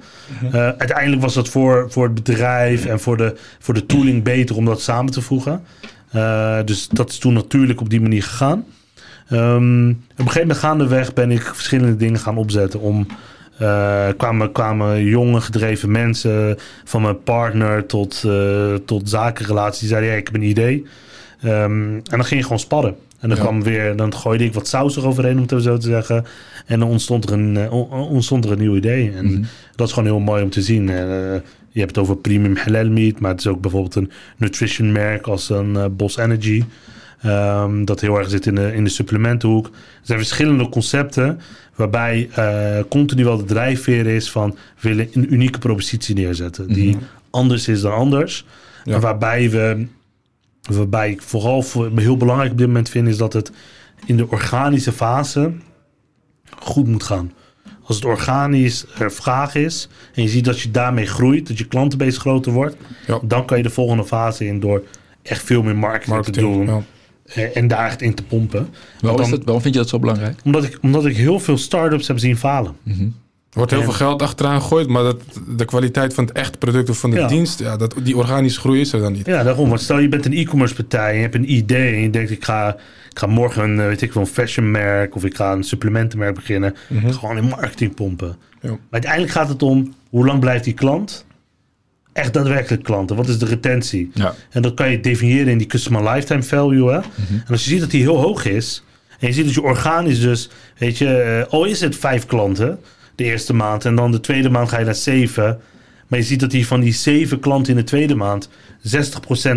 Eh, 0.51 0.51
uiteindelijk 0.53 1.21
was 1.21 1.35
het 1.35 1.49
voor, 1.49 1.85
voor 1.89 2.03
het 2.03 2.13
bedrijf 2.13 2.85
en 2.85 2.99
voor 2.99 3.17
de, 3.17 3.35
voor 3.59 3.73
de 3.73 3.85
tooling 3.85 4.23
beter 4.23 4.55
om 4.55 4.65
dat 4.65 4.81
samen 4.81 5.11
te 5.11 5.21
voegen. 5.21 5.63
Eh, 6.11 6.57
dus 6.65 6.87
dat 6.87 7.09
is 7.09 7.17
toen 7.17 7.33
natuurlijk 7.33 7.81
op 7.81 7.89
die 7.89 8.01
manier 8.01 8.23
gegaan. 8.23 8.65
Ehm, 9.29 9.89
op 9.89 9.95
een 9.95 10.17
gegeven 10.17 10.41
moment 10.41 10.57
gaandeweg 10.57 11.13
ben 11.13 11.31
ik 11.31 11.41
verschillende 11.41 11.95
dingen 11.95 12.19
gaan 12.19 12.37
opzetten 12.37 12.79
om 12.79 13.07
eh, 13.57 14.07
kwamen, 14.17 14.51
kwamen 14.51 15.03
jonge 15.03 15.41
gedreven 15.41 15.91
mensen 15.91 16.57
van 16.83 17.01
mijn 17.01 17.23
partner 17.23 17.85
tot, 17.85 18.23
eh, 18.25 18.73
tot 18.85 19.09
zakenrelaties. 19.09 19.79
Die 19.79 19.89
zeiden, 19.89 20.09
ja, 20.09 20.15
ik 20.15 20.25
heb 20.25 20.35
een 20.35 20.41
idee. 20.41 20.85
Ehm, 21.45 21.93
en 21.93 22.03
dan 22.09 22.25
ging 22.25 22.39
je 22.39 22.43
gewoon 22.43 22.59
sparren. 22.59 22.95
En 23.19 23.29
dan, 23.29 23.37
Ja. 23.37 23.43
kwam 23.43 23.63
weer, 23.63 23.95
dan 23.95 24.13
gooide 24.15 24.43
ik 24.43 24.53
wat 24.53 24.67
saus 24.67 24.97
eroverheen, 24.97 25.35
om 25.39 25.45
het 25.47 25.63
zo 25.63 25.77
te 25.77 25.87
zeggen. 25.87 26.25
En 26.65 26.79
dan 26.79 26.89
ontstond 26.89 27.29
er 27.29 27.33
een, 27.33 27.57
eh, 27.57 27.71
on- 27.73 27.89
ontstond 27.91 28.45
er 28.45 28.51
een 28.51 28.57
nieuw 28.59 28.75
idee. 28.75 29.11
En 29.11 29.25
Mhm. 29.25 29.43
dat 29.75 29.87
is 29.87 29.93
gewoon 29.93 30.09
heel 30.09 30.19
mooi 30.19 30.43
om 30.43 30.49
te 30.49 30.61
zien. 30.61 30.89
Eh, 30.89 30.95
je 31.69 31.79
hebt 31.79 31.95
het 31.95 31.97
over 31.97 32.17
premium 32.17 32.55
halal 32.55 32.89
meat, 32.89 33.19
maar 33.19 33.31
het 33.31 33.39
is 33.39 33.47
ook 33.47 33.61
bijvoorbeeld 33.61 33.95
een 33.95 34.11
nutrition 34.37 34.91
merk 34.91 35.27
als 35.27 35.49
een 35.49 35.75
eh, 35.75 35.85
Boss 35.91 36.17
Energy. 36.17 36.63
Ehm, 37.21 37.85
dat 37.85 38.01
heel 38.01 38.17
erg 38.17 38.29
zit 38.29 38.45
in 38.45 38.55
de, 38.55 38.73
in 38.75 38.83
de 38.83 38.89
supplementenhoek. 38.89 39.65
Er 39.65 39.71
zijn 40.01 40.17
verschillende 40.19 40.69
concepten 40.69 41.39
waarbij 41.75 42.29
continu 42.89 43.23
wel 43.23 43.37
de 43.37 43.43
drijfveer 43.43 44.07
is 44.07 44.31
van 44.31 44.49
we 44.79 44.89
willen 44.89 45.07
een 45.13 45.33
unieke 45.33 45.59
propositie 45.59 46.15
neerzetten. 46.15 46.67
Die 46.67 46.97
anders 47.29 47.67
is 47.67 47.81
dan 47.81 47.93
anders. 47.93 48.45
Ja. 48.83 48.93
En 48.93 49.01
waarbij 49.01 49.49
we, 49.49 49.87
waarbij 50.71 51.09
ik 51.11 51.21
vooral 51.21 51.61
voor, 51.61 51.91
heel 51.95 52.17
belangrijk 52.17 52.51
op 52.51 52.57
dit 52.57 52.67
moment 52.67 52.89
vind, 52.89 53.07
is 53.07 53.17
dat 53.17 53.33
het 53.33 53.51
in 54.05 54.17
de 54.17 54.29
organische 54.29 54.91
fase 54.91 55.51
goed 56.59 56.87
moet 56.87 57.03
gaan. 57.03 57.31
Als 57.83 57.95
het 57.95 58.05
organisch 58.05 58.85
er 58.99 59.11
vraag 59.11 59.55
is 59.55 59.87
en 60.13 60.23
je 60.23 60.29
ziet 60.29 60.45
dat 60.45 60.59
je 60.59 60.71
daarmee 60.71 61.05
groeit, 61.05 61.47
dat 61.47 61.57
je 61.57 61.67
klantenbase 61.67 62.19
groter 62.19 62.51
wordt, 62.51 62.75
Ja. 63.07 63.19
dan 63.23 63.45
kan 63.45 63.57
je 63.57 63.63
de 63.63 63.69
volgende 63.69 64.05
fase 64.05 64.45
in 64.45 64.59
door 64.59 64.83
echt 65.21 65.43
veel 65.43 65.63
meer 65.63 65.75
marketing, 65.75 66.23
te 66.23 66.31
doen 66.31 66.65
ja. 66.65 66.81
eh, 67.25 67.57
en 67.57 67.67
daar 67.67 67.85
echt 67.85 68.01
in 68.01 68.13
te 68.13 68.23
pompen. 68.23 68.67
Waarom, 69.01 69.21
is 69.21 69.29
dat, 69.29 69.43
waarom 69.43 69.61
vind 69.61 69.73
je 69.73 69.79
dat 69.79 69.89
zo 69.89 69.99
belangrijk? 69.99 70.39
Omdat, 70.43 70.63
ik, 70.63 70.77
omdat 70.81 71.05
ik 71.05 71.15
heel 71.15 71.39
veel 71.39 71.57
start-ups 71.57 72.07
heb 72.07 72.19
zien 72.19 72.37
falen. 72.37 72.75
Er 72.85 72.93
wordt 73.55 73.71
heel 73.71 73.79
En- 73.79 73.85
veel 73.85 73.95
geld 73.95 74.21
achteraan 74.21 74.61
gegooid, 74.61 74.87
maar 74.87 75.03
dat, 75.03 75.21
de 75.47 75.65
kwaliteit 75.65 76.13
van 76.13 76.25
het 76.25 76.33
echte 76.33 76.57
product 76.57 76.89
of 76.89 76.97
van 76.99 77.09
de 77.09 77.15
Ja. 77.15 77.27
dienst, 77.27 77.59
ja, 77.59 77.77
dat, 77.77 77.95
die 78.03 78.17
organische 78.17 78.59
groei 78.59 78.79
is 78.81 78.93
er 78.93 78.99
dan 78.99 79.11
niet. 79.13 79.25
Ja, 79.25 79.43
daarom. 79.43 79.69
Want 79.69 79.81
stel 79.81 79.99
je 79.99 80.09
bent 80.09 80.25
een 80.25 80.33
e-commerce 80.33 80.75
partij 80.75 81.09
en 81.09 81.15
je 81.15 81.21
hebt 81.21 81.35
een 81.35 81.53
idee 81.53 81.93
en 81.93 82.01
je 82.01 82.09
denkt 82.09 82.31
ik 82.31 82.43
ga, 82.45 82.69
ik 83.09 83.19
ga 83.19 83.27
morgen 83.27 83.63
een, 83.63 83.79
eh, 83.79 83.85
weet 83.85 84.01
ik 84.01 84.13
wel, 84.13 84.23
een 84.23 84.29
fashion 84.29 84.71
merk 84.71 85.15
of 85.15 85.23
ik 85.25 85.35
ga 85.35 85.51
een 85.51 85.63
supplementenmerk 85.63 86.35
beginnen. 86.35 86.75
Ga 87.05 87.11
gewoon 87.11 87.37
in 87.37 87.43
marketing 87.43 87.95
pompen. 87.95 88.35
Ja. 88.61 88.69
Maar 88.69 88.79
uiteindelijk 88.89 89.31
gaat 89.31 89.49
het 89.49 89.63
om 89.63 89.93
hoe 90.09 90.25
lang 90.25 90.39
blijft 90.39 90.63
die 90.63 90.73
klant? 90.73 91.25
Echt 92.13 92.33
daadwerkelijk 92.33 92.83
klanten. 92.83 93.15
Wat 93.15 93.27
is 93.27 93.37
de 93.39 93.45
retentie? 93.45 94.11
Ja. 94.13 94.33
En 94.49 94.61
dat 94.61 94.73
kan 94.73 94.91
je 94.91 94.99
definiëren 94.99 95.47
in 95.47 95.57
die 95.57 95.67
customer 95.67 96.03
lifetime 96.13 96.43
value. 96.43 96.89
Hè? 96.91 96.95
En 96.97 97.43
als 97.49 97.63
je 97.63 97.69
ziet 97.69 97.79
dat 97.79 97.91
die 97.91 98.01
heel 98.01 98.17
hoog 98.21 98.45
is. 98.45 98.83
En 99.19 99.27
je 99.27 99.33
ziet 99.33 99.45
dat 99.45 99.53
je 99.53 99.61
organisch 99.61 100.19
dus, 100.21 100.49
weet 100.77 100.97
je, 100.97 101.07
eh, 101.17 101.53
al 101.53 101.65
is 101.65 101.81
het 101.81 101.95
vijf 101.95 102.25
klanten 102.25 102.79
de 103.15 103.23
eerste 103.23 103.53
maand. 103.53 103.85
En 103.85 103.95
dan 103.95 104.11
de 104.11 104.19
tweede 104.19 104.49
maand 104.49 104.69
ga 104.69 104.79
je 104.79 104.85
naar 104.85 104.95
zeven. 104.95 105.59
Maar 106.07 106.19
je 106.19 106.25
ziet 106.25 106.39
dat 106.39 106.51
die 106.51 106.67
van 106.67 106.79
die 106.79 106.93
zeven 106.93 107.39
klanten 107.39 107.71
in 107.71 107.79
de 107.79 107.85
tweede 107.85 108.15
maand 108.15 108.49
60% 108.49 108.51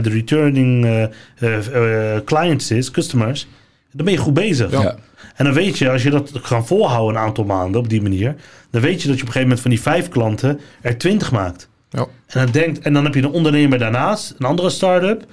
de 0.01 0.11
returning 0.11 0.85
eh, 0.85 1.03
eh, 1.39 2.15
eh, 2.17 2.25
clients 2.25 2.71
is, 2.71 2.91
customers. 2.91 3.49
Dan 3.93 4.05
ben 4.05 4.15
je 4.15 4.21
goed 4.21 4.35
bezig. 4.35 4.71
Ja. 4.71 4.97
En 5.35 5.45
dan 5.45 5.55
weet 5.55 5.79
je, 5.79 5.91
als 5.91 6.03
je 6.03 6.11
dat 6.11 6.41
kan 6.41 6.67
volhouden 6.67 7.17
een 7.17 7.27
aantal 7.27 7.45
maanden 7.45 7.81
op 7.81 7.89
die 7.89 8.03
manier, 8.03 8.35
dan 8.71 8.81
weet 8.81 9.03
je 9.03 9.09
dat 9.09 9.17
je 9.17 9.23
op 9.23 9.29
een 9.29 9.35
gegeven 9.35 9.41
moment 9.41 9.61
van 9.61 9.71
die 9.71 9.81
vijf 9.81 10.09
klanten 10.09 10.61
er 10.81 10.99
twintig 10.99 11.33
maakt. 11.33 11.69
Ja. 11.91 12.07
En 12.27 12.45
dan, 12.45 12.51
denkt, 12.51 12.79
en 12.79 12.93
dan 12.93 13.05
heb 13.05 13.15
je 13.15 13.23
een 13.23 13.31
ondernemer 13.31 13.79
daarnaast, 13.79 14.35
een 14.39 14.47
andere 14.47 14.71
start-up, 14.71 15.25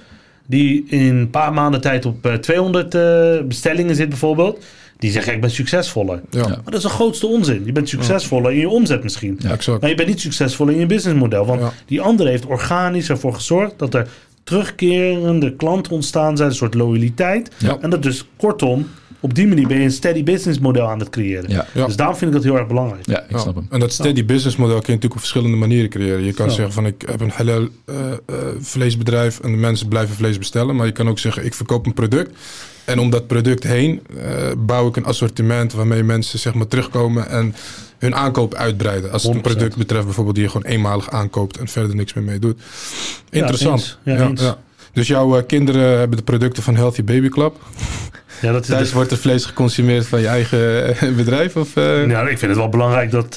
die 0.46 0.84
in 0.88 1.16
een 1.16 1.30
paar 1.30 1.52
maanden 1.52 1.80
tijd 1.80 2.04
op 2.04 2.26
eh, 2.26 2.34
200 2.34 2.94
eh, 2.94 3.46
bestellingen 3.46 3.96
zit 3.96 4.08
bijvoorbeeld. 4.08 4.64
Die 4.98 5.10
zegt, 5.10 5.26
ja, 5.26 5.32
ik 5.32 5.40
ben 5.40 5.50
succesvoller. 5.50 6.20
Ja, 6.30 6.40
Ja. 6.40 6.48
Maar 6.48 6.60
dat 6.64 6.74
is 6.74 6.82
de 6.82 6.88
grootste 6.88 7.26
onzin. 7.26 7.62
Je 7.64 7.72
bent 7.72 7.88
succesvoller 7.88 8.52
in 8.52 8.58
je 8.58 8.68
omzet 8.68 9.02
misschien. 9.02 9.38
exact. 9.48 9.80
Maar 9.80 9.90
je 9.90 9.96
bent 9.96 10.08
niet 10.08 10.20
succesvol 10.20 10.68
in 10.68 10.78
je 10.78 10.86
businessmodel. 10.86 11.46
Want 11.46 11.60
Ja. 11.60 11.72
die 11.86 12.00
andere 12.00 12.28
heeft 12.30 12.46
organisch 12.46 13.08
ervoor 13.08 13.34
gezorgd 13.34 13.78
dat 13.78 13.94
er 13.94 14.08
terugkerende 14.44 15.56
klanten 15.56 15.92
ontstaan 15.92 16.36
zijn, 16.36 16.48
een 16.48 16.54
soort 16.54 16.74
loyaliteit. 16.74 17.50
Ja. 17.58 17.78
En 17.80 17.90
dat 17.90 18.02
dus 18.02 18.28
kortom, 18.36 18.86
op 19.20 19.34
die 19.34 19.46
manier 19.46 19.66
ben 19.68 19.78
je 19.78 19.84
een 19.84 19.90
steady 19.90 20.22
business 20.22 20.58
model 20.58 20.88
aan 20.88 20.98
het 20.98 21.10
creëren. 21.10 21.50
Ja. 21.50 21.66
Ja. 21.74 21.86
Dus 21.86 21.96
daarom 21.96 22.16
vind 22.16 22.30
ik 22.30 22.36
dat 22.36 22.44
heel 22.46 22.56
erg 22.58 22.66
belangrijk. 22.66 23.06
Ja, 23.06 23.22
ik 23.22 23.30
Ja, 23.30 23.38
snap 23.38 23.54
hem. 23.54 23.66
En 23.70 23.80
dat 23.80 23.92
steady 23.92 24.24
business 24.24 24.56
model 24.56 24.74
kun 24.74 24.84
je 24.86 24.92
natuurlijk 24.92 25.14
op 25.14 25.18
verschillende 25.20 25.56
manieren 25.56 25.90
creëren. 25.90 26.24
Je 26.24 26.32
kan 26.32 26.46
Ja. 26.46 26.52
zeggen 26.52 26.72
van 26.74 26.86
ik 26.86 27.02
heb 27.06 27.20
een 27.20 27.30
halal 27.30 27.68
eh, 27.84 27.96
eh, 28.12 28.36
vleesbedrijf 28.60 29.40
en 29.40 29.50
de 29.50 29.56
mensen 29.56 29.88
blijven 29.88 30.16
vlees 30.16 30.38
bestellen. 30.38 30.76
Maar 30.76 30.86
je 30.86 30.92
kan 30.92 31.08
ook 31.08 31.18
zeggen 31.18 31.44
ik 31.44 31.54
verkoop 31.54 31.86
een 31.86 31.94
product. 31.94 32.36
En 32.86 32.98
om 32.98 33.10
dat 33.10 33.26
product 33.26 33.62
heen 33.62 34.00
eh, 34.16 34.52
bouw 34.58 34.88
ik 34.88 34.96
een 34.96 35.04
assortiment 35.04 35.72
waarmee 35.72 36.02
mensen 36.02 36.38
zeg 36.38 36.54
maar 36.54 36.66
terugkomen 36.66 37.28
en 37.28 37.54
hun 37.98 38.14
aankoop 38.14 38.54
uitbreiden. 38.54 39.12
Als 39.12 39.22
het 39.22 39.32
een 39.32 39.38
100%. 39.38 39.42
product 39.42 39.76
betreft 39.76 40.04
bijvoorbeeld 40.04 40.34
die 40.34 40.44
je 40.44 40.50
gewoon 40.50 40.70
eenmalig 40.70 41.10
aankoopt 41.10 41.56
en 41.56 41.68
verder 41.68 41.96
niks 41.96 42.14
meer 42.14 42.24
mee 42.24 42.38
doet. 42.38 42.60
Interessant. 43.30 43.98
eens. 44.04 44.18
Ja, 44.18 44.28
eens. 44.28 44.54
Dus 44.92 45.06
jouw 45.06 45.36
eh, 45.36 45.46
kinderen 45.46 45.98
hebben 45.98 46.16
de 46.16 46.24
producten 46.24 46.62
van 46.62 46.76
Healthy 46.76 47.04
Baby 47.04 47.28
Club. 47.28 47.56
Ja, 48.40 48.52
dat 48.52 48.62
is 48.62 48.68
Thuis 48.68 48.92
wordt 48.92 49.10
er 49.10 49.18
vlees 49.18 49.44
geconsumeerd 49.44 50.06
van 50.06 50.20
je 50.20 50.26
eigen 50.26 50.86
eh, 50.96 51.08
bedrijf? 51.16 51.56
Of, 51.56 51.76
eh? 51.76 52.08
Ja, 52.08 52.20
ik 52.20 52.38
vind 52.38 52.50
het 52.50 52.56
wel 52.56 52.68
belangrijk 52.68 53.10
dat, 53.10 53.34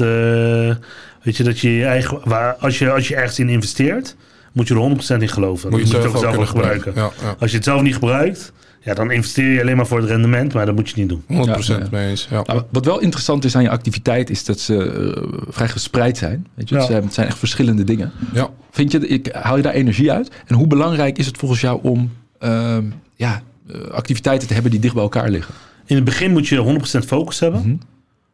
weet 1.24 1.38
je, 1.38 1.44
dat 1.44 1.60
je 1.60 1.76
je 1.76 1.86
eigen, 1.86 2.20
waar, 2.24 2.56
als, 2.56 2.80
je, 2.80 2.92
als 2.92 3.08
je 3.08 3.16
ergens 3.16 3.40
in 3.40 3.50
investeert, 3.50 4.16
moet 4.52 4.68
je 4.68 4.74
er 4.74 5.18
100% 5.18 5.22
in 5.22 5.30
geloven. 5.30 5.70
Moet 5.70 5.80
je 5.80 5.88
zelf 5.88 6.04
het 6.04 6.12
ook 6.12 6.18
ook 6.18 6.24
zelf 6.24 6.36
wel 6.36 6.46
gebruiken. 6.46 6.92
Ja, 6.96 7.12
ja. 7.22 7.36
Als 7.40 7.50
je 7.50 7.56
het 7.56 7.66
zelf 7.66 7.82
niet 7.82 7.94
gebruikt, 7.94 8.52
ja, 8.82 8.94
dan 8.94 9.12
investeer 9.12 9.52
je 9.54 9.62
alleen 9.62 9.76
maar 9.78 9.88
voor 9.88 9.98
het 10.00 10.10
rendement, 10.10 10.54
maar 10.54 10.66
dat 10.66 10.76
moet 10.76 10.90
je 10.90 10.96
niet 10.96 11.10
doen. 11.10 11.22
100% 11.22 11.26
Ja, 11.28 11.78
ja. 11.78 11.88
mee 11.92 12.10
eens. 12.10 12.28
Ja. 12.30 12.44
Nou, 12.46 12.64
wat 12.72 12.86
wel 12.86 13.00
interessant 13.00 13.46
is 13.46 13.56
aan 13.56 13.64
je 13.64 13.70
activiteit, 13.70 14.30
is 14.30 14.46
dat 14.46 14.60
ze 14.60 14.76
eh, 14.78 15.40
vrij 15.50 15.68
gespreid 15.68 16.18
zijn. 16.18 16.48
Weet 16.54 16.70
je? 16.70 16.76
Ja. 16.76 16.82
Het, 16.82 16.90
zijn, 16.90 17.04
het 17.04 17.14
zijn 17.14 17.28
echt 17.28 17.38
verschillende 17.38 17.84
dingen. 17.84 18.12
ja. 18.34 18.50
Vind 18.72 18.92
je, 18.92 19.08
ik, 19.08 19.30
haal 19.32 19.56
je 19.58 19.62
daar 19.64 19.74
energie 19.74 20.12
uit? 20.12 20.32
En 20.48 20.56
hoe 20.56 20.68
belangrijk 20.68 21.18
is 21.18 21.26
het 21.26 21.38
volgens 21.38 21.62
jou 21.62 21.80
om 21.82 22.12
ehm, 22.40 22.84
ja, 23.16 23.42
eh, 23.68 23.82
activiteiten 23.82 24.48
te 24.48 24.54
hebben 24.54 24.72
die 24.72 24.80
dicht 24.80 24.94
bij 24.94 25.04
elkaar 25.04 25.30
liggen? 25.30 25.54
In 25.86 25.96
het 25.96 26.06
begin 26.06 26.32
moet 26.32 26.48
je 26.48 26.58
100% 27.02 27.06
focus 27.06 27.40
hebben. 27.40 27.62
Mhm. 27.62 27.76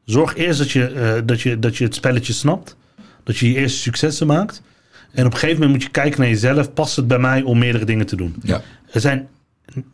Zorg 0.05 0.35
eerst 0.35 0.59
dat 0.59 0.71
je, 0.71 0.85
eh, 0.87 1.21
dat, 1.25 1.41
je, 1.41 1.59
dat 1.59 1.77
je 1.77 1.83
het 1.83 1.95
spelletje 1.95 2.33
snapt. 2.33 2.75
Dat 3.23 3.37
je 3.37 3.51
je 3.51 3.57
eerste 3.57 3.79
successen 3.79 4.27
maakt. 4.27 4.61
En 5.11 5.25
op 5.25 5.31
een 5.31 5.37
gegeven 5.37 5.61
moment 5.61 5.71
moet 5.71 5.83
je 5.83 5.89
kijken 6.01 6.19
naar 6.19 6.29
jezelf. 6.29 6.73
Past 6.73 6.95
het 6.95 7.07
bij 7.07 7.19
mij 7.19 7.41
om 7.41 7.57
meerdere 7.57 7.85
dingen 7.85 8.05
te 8.05 8.15
doen? 8.15 8.35
Ja. 8.43 8.61
Er 8.91 9.01
zijn 9.01 9.27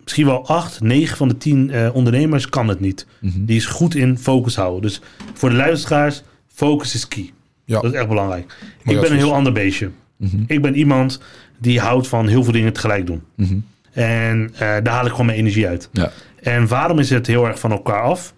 misschien 0.03 0.26
wel 0.26 0.47
acht, 0.47 0.82
negen 0.82 1.17
van 1.17 1.28
de 1.28 1.38
tien 1.38 1.69
eh, 1.69 1.95
ondernemers 1.95 2.49
kan 2.49 2.67
het 2.67 2.80
niet. 2.80 3.05
Mhm. 3.19 3.45
Die 3.45 3.55
is 3.55 3.65
goed 3.65 3.95
in 3.95 4.17
focus 4.17 4.55
houden. 4.55 4.82
Dus 4.82 5.01
voor 5.34 5.49
de 5.49 5.55
luisteraars, 5.55 6.24
focus 6.47 6.95
is 6.95 7.07
key. 7.07 7.32
Ja. 7.65 7.82
Dat 7.82 7.91
is 7.91 7.97
echt 7.97 8.07
belangrijk. 8.07 8.55
Mooi 8.84 8.97
ik 8.97 9.03
ben 9.03 9.11
een 9.11 9.17
heel 9.17 9.34
ander 9.34 9.53
beestje. 9.53 9.89
Mhm. 10.17 10.43
Ik 10.47 10.61
ben 10.61 10.76
iemand 10.76 11.22
die 11.57 11.80
houdt 11.80 12.07
van 12.07 12.28
heel 12.28 12.43
veel 12.43 12.53
dingen 12.53 12.74
tegelijk 12.74 13.05
doen. 13.05 13.22
Mhm. 13.36 13.57
En 13.91 14.51
eh, 14.53 14.59
daar 14.59 14.88
haal 14.88 15.05
ik 15.05 15.11
gewoon 15.11 15.26
mijn 15.26 15.38
energie 15.38 15.67
uit. 15.67 15.89
Ja. 15.91 16.11
En 16.41 16.67
waarom 16.67 16.99
is 16.99 17.09
het 17.09 17.28
heel 17.28 17.47
erg 17.47 17.59
van 17.59 17.72
elkaar 17.72 18.01
af? 18.01 18.34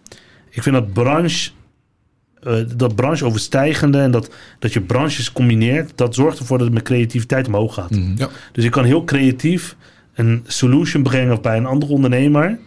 Ik 0.49 0.63
vind 0.63 0.75
dat 0.75 0.93
branche, 0.93 1.51
eh, 2.41 2.55
dat 2.75 2.95
brancheoverstijgende 2.95 3.99
en 3.99 4.11
dat, 4.11 4.29
dat 4.59 4.73
je 4.73 4.81
branches 4.81 5.31
combineert, 5.31 5.91
dat 5.95 6.15
zorgt 6.15 6.39
ervoor 6.39 6.57
dat 6.57 6.71
mijn 6.71 6.83
creativiteit 6.83 7.47
omhoog 7.47 7.73
gaat. 7.73 7.99
Ja. 8.15 8.29
Dus 8.51 8.63
ik 8.63 8.71
kan 8.71 8.83
heel 8.85 9.03
creatief 9.03 9.75
een 10.15 10.43
solution 10.47 11.03
brengen 11.03 11.41
bij 11.41 11.57
een 11.57 11.65
andere 11.65 11.91
ondernemer. 11.91 12.57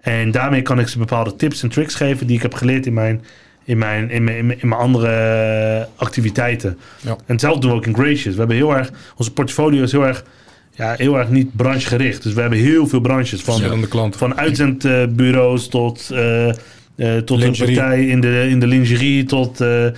En 0.00 0.30
daarmee 0.30 0.62
kan 0.62 0.78
ik 0.78 0.88
ze 0.88 0.98
bepaalde 0.98 1.36
tips 1.36 1.62
en 1.62 1.68
tricks 1.68 1.94
geven 1.94 2.26
die 2.26 2.36
ik 2.36 2.42
heb 2.42 2.54
geleerd 2.54 2.86
in 2.86 2.94
mijn, 2.94 3.24
in 3.64 3.78
mijn, 3.78 4.10
in 4.10 4.24
mijn, 4.24 4.36
in 4.36 4.46
mijn, 4.46 4.60
in 4.60 4.68
mijn 4.68 4.80
andere 4.80 5.88
activiteiten. 5.96 6.78
Ja. 7.00 7.10
En 7.10 7.16
hetzelfde 7.26 7.60
doen 7.60 7.70
we 7.70 7.76
ook 7.76 7.86
in 7.86 7.94
Gracious. 7.94 8.32
We 8.32 8.38
hebben 8.38 8.56
heel 8.56 8.76
erg, 8.76 8.90
onze 9.16 9.32
portfolio 9.32 9.82
is 9.82 9.92
heel 9.92 10.06
erg, 10.06 10.24
ja, 10.70 10.94
heel 10.96 11.18
erg 11.18 11.28
niet 11.28 11.56
branchegericht. 11.56 12.22
Dus 12.22 12.32
we 12.32 12.40
hebben 12.40 12.58
heel 12.58 12.86
veel 12.86 13.00
branches 13.00 13.42
van, 13.42 13.86
van 14.10 14.36
uitzendbureaus 14.36 15.68
tot, 15.68 16.10
eh, 16.10 16.52
eh, 16.98 17.16
tot 17.16 17.42
een 17.42 17.56
partij 17.56 18.06
in 18.06 18.20
de, 18.20 18.46
in 18.48 18.60
de 18.60 18.66
lingerie, 18.66 19.24
tot, 19.24 19.60
eh, 19.60 19.86
eh, 19.86 19.92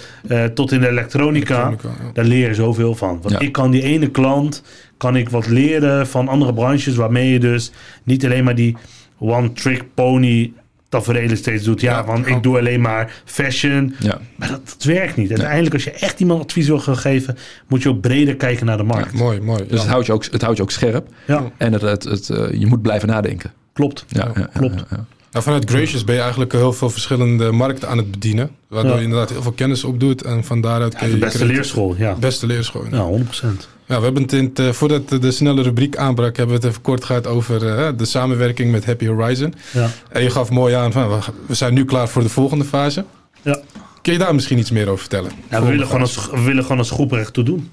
tot 0.54 0.72
in 0.72 0.80
de 0.80 0.88
elektronica. 0.88 1.66
Elektronica, 1.66 2.04
ja. 2.04 2.10
Daar 2.12 2.24
leer 2.24 2.48
je 2.48 2.54
zoveel 2.54 2.94
van. 2.94 3.18
Want 3.22 3.34
Ja. 3.34 3.38
ik 3.40 3.52
kan 3.52 3.70
die 3.70 3.82
ene 3.82 4.10
klant, 4.10 4.62
kan 4.96 5.16
ik 5.16 5.28
wat 5.28 5.48
leren 5.48 6.06
van 6.06 6.28
andere 6.28 6.54
branches, 6.54 6.94
waarmee 6.96 7.32
je 7.32 7.38
dus 7.40 7.72
niet 8.04 8.24
alleen 8.24 8.44
maar 8.44 8.54
die 8.54 8.76
one-trick 9.18 9.84
pony 9.94 10.52
tafereelen 10.88 11.36
steeds 11.36 11.64
doet. 11.64 11.80
Ja, 11.80 11.92
Ja, 11.98 12.04
want 12.04 12.26
ik 12.26 12.42
doe 12.42 12.58
alleen 12.58 12.80
maar 12.80 13.22
fashion. 13.24 13.94
Ja. 13.98 14.20
Maar 14.36 14.48
dat, 14.48 14.60
dat 14.64 14.82
werkt 14.82 15.16
niet. 15.16 15.30
Uiteindelijk, 15.30 15.74
als 15.74 15.84
je 15.84 15.90
echt 15.90 16.20
iemand 16.20 16.42
advies 16.42 16.66
wil 16.66 16.78
gaan 16.78 16.96
geven, 16.96 17.36
moet 17.68 17.82
je 17.82 17.88
ook 17.88 18.00
breder 18.00 18.36
kijken 18.36 18.66
naar 18.66 18.76
de 18.76 18.82
markt. 18.82 19.12
Mooi, 19.12 19.40
mooi. 19.40 19.58
Dus 19.58 19.70
ja. 19.70 19.76
het, 19.78 19.86
houdt 19.86 20.06
je 20.06 20.12
ook, 20.12 20.24
het 20.30 20.42
houdt 20.42 20.56
je 20.56 20.62
ook 20.62 20.70
scherp. 20.70 21.08
Ja, 21.26 21.50
En 21.56 21.72
het, 21.72 21.82
het, 21.82 22.04
het, 22.04 22.30
eh, 22.30 22.60
je 22.60 22.66
moet 22.66 22.82
blijven 22.82 23.08
nadenken. 23.08 23.52
klopt. 23.72 24.04
Ja, 24.08 24.30
ja, 24.34 24.40
ja, 24.40 24.48
klopt. 24.58 24.84
Nou, 25.30 25.44
vanuit 25.44 25.70
Gracious 25.70 26.04
ben 26.04 26.14
je 26.14 26.20
eigenlijk 26.20 26.52
heel 26.52 26.72
veel 26.72 26.90
verschillende 26.90 27.50
markten 27.52 27.88
aan 27.88 27.96
het 27.96 28.10
bedienen. 28.10 28.50
Waardoor 28.68 28.90
Ja. 28.92 28.96
je 28.98 29.02
inderdaad 29.04 29.30
heel 29.30 29.42
veel 29.42 29.52
kennis 29.52 29.84
opdoet. 29.84 30.22
En 30.22 30.44
van 30.44 30.60
daaruit 30.60 30.94
kun 30.94 31.06
Ja, 31.06 31.12
je... 31.14 31.18
de 31.18 31.24
beste 31.24 31.44
leerschool, 31.46 31.94
ja. 31.98 32.14
Beste 32.14 32.46
leerschool. 32.46 32.84
Ja, 32.90 33.08
100%. 33.08 33.68
Ja, 33.86 33.96
we 33.98 34.04
hebben 34.04 34.22
het 34.22 34.32
in 34.32 34.44
het, 34.44 34.58
eh, 34.58 34.68
voordat 34.70 35.08
de 35.08 35.30
snelle 35.30 35.62
rubriek 35.62 35.96
aanbrak, 35.96 36.36
hebben 36.36 36.54
we 36.56 36.60
het 36.62 36.70
even 36.70 36.82
kort 36.82 37.04
gehad 37.04 37.26
over 37.26 37.66
eh, 37.78 37.88
de 37.96 38.04
samenwerking 38.04 38.70
met 38.72 38.84
Happy 38.84 39.06
Horizon. 39.06 39.54
Ja. 39.72 39.88
En 40.08 40.22
je 40.22 40.30
gaf 40.30 40.50
mooi 40.50 40.74
aan 40.74 40.92
van 40.92 41.08
we- 41.46 41.54
zijn 41.54 41.74
nu 41.74 41.84
klaar 41.84 42.08
voor 42.08 42.22
de 42.22 42.28
volgende 42.28 42.64
fase. 42.64 43.04
Ja. 43.42 43.60
Kun 44.02 44.12
je 44.12 44.18
daar 44.18 44.34
misschien 44.34 44.58
iets 44.58 44.70
meer 44.70 44.86
over 44.88 44.98
vertellen? 45.00 45.30
Ja, 45.50 45.62
we, 45.62 45.68
willen 45.68 45.86
gewoon 45.86 46.00
als, 46.00 46.28
we 46.30 46.42
willen 46.42 46.62
gewoon 46.62 46.78
als 46.78 46.90
groep 46.90 47.12
er 47.12 47.18
echt 47.18 47.32
toe 47.32 47.44
doen. 47.44 47.70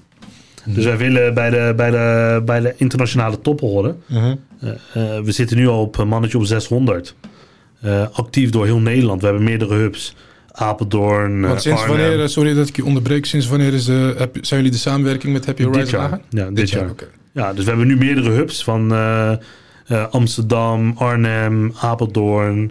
Dus 0.64 0.84
wij 0.84 0.96
willen 0.96 1.34
bij 1.34 1.50
de, 1.50 1.72
bij 1.76 1.90
de, 1.90 2.42
bij 2.44 2.60
de 2.60 2.74
internationale 2.76 3.40
top 3.40 3.60
horen. 3.60 4.02
Mhm. 4.06 4.34
Eh, 4.60 4.74
we 5.24 5.32
zitten 5.32 5.56
nu 5.56 5.68
al 5.68 5.80
op 5.80 5.98
een 5.98 6.08
mannetje 6.08 6.38
op 6.38 6.44
600. 6.44 7.14
Eh, 7.80 8.06
actief 8.12 8.50
door 8.50 8.64
heel 8.64 8.78
Nederland. 8.78 9.20
We 9.20 9.26
hebben 9.26 9.44
meerdere 9.44 9.74
hubs. 9.74 10.14
Apeldoorn, 10.52 11.42
eh, 11.42 11.48
Want 11.48 11.62
sinds 11.62 11.82
Arnhem. 11.82 11.98
wanneer, 11.98 12.22
eh, 12.22 12.28
sorry 12.28 12.54
dat 12.54 12.68
ik 12.68 12.76
je 12.76 12.84
onderbreek, 12.84 13.26
sinds 13.26 13.46
wanneer 13.46 13.72
is 13.74 13.84
de, 13.84 14.14
heb, 14.18 14.36
zijn 14.40 14.60
jullie 14.60 14.74
de 14.74 14.82
samenwerking 14.82 15.32
met 15.32 15.46
Happy 15.46 15.62
Dit 15.62 15.74
Horizon 15.74 15.98
jaar. 15.98 16.10
aangaan? 16.10 16.22
Ja, 16.28 16.50
dit, 16.50 16.70
jaar. 16.70 16.90
Ja, 17.32 17.52
dus 17.52 17.64
we 17.64 17.68
hebben 17.70 17.86
nu 17.86 17.96
meerdere 17.96 18.30
hubs 18.30 18.64
van 18.64 18.92
Amsterdam, 20.10 20.92
Arnhem, 20.96 21.72
Apeldoorn, 21.80 22.70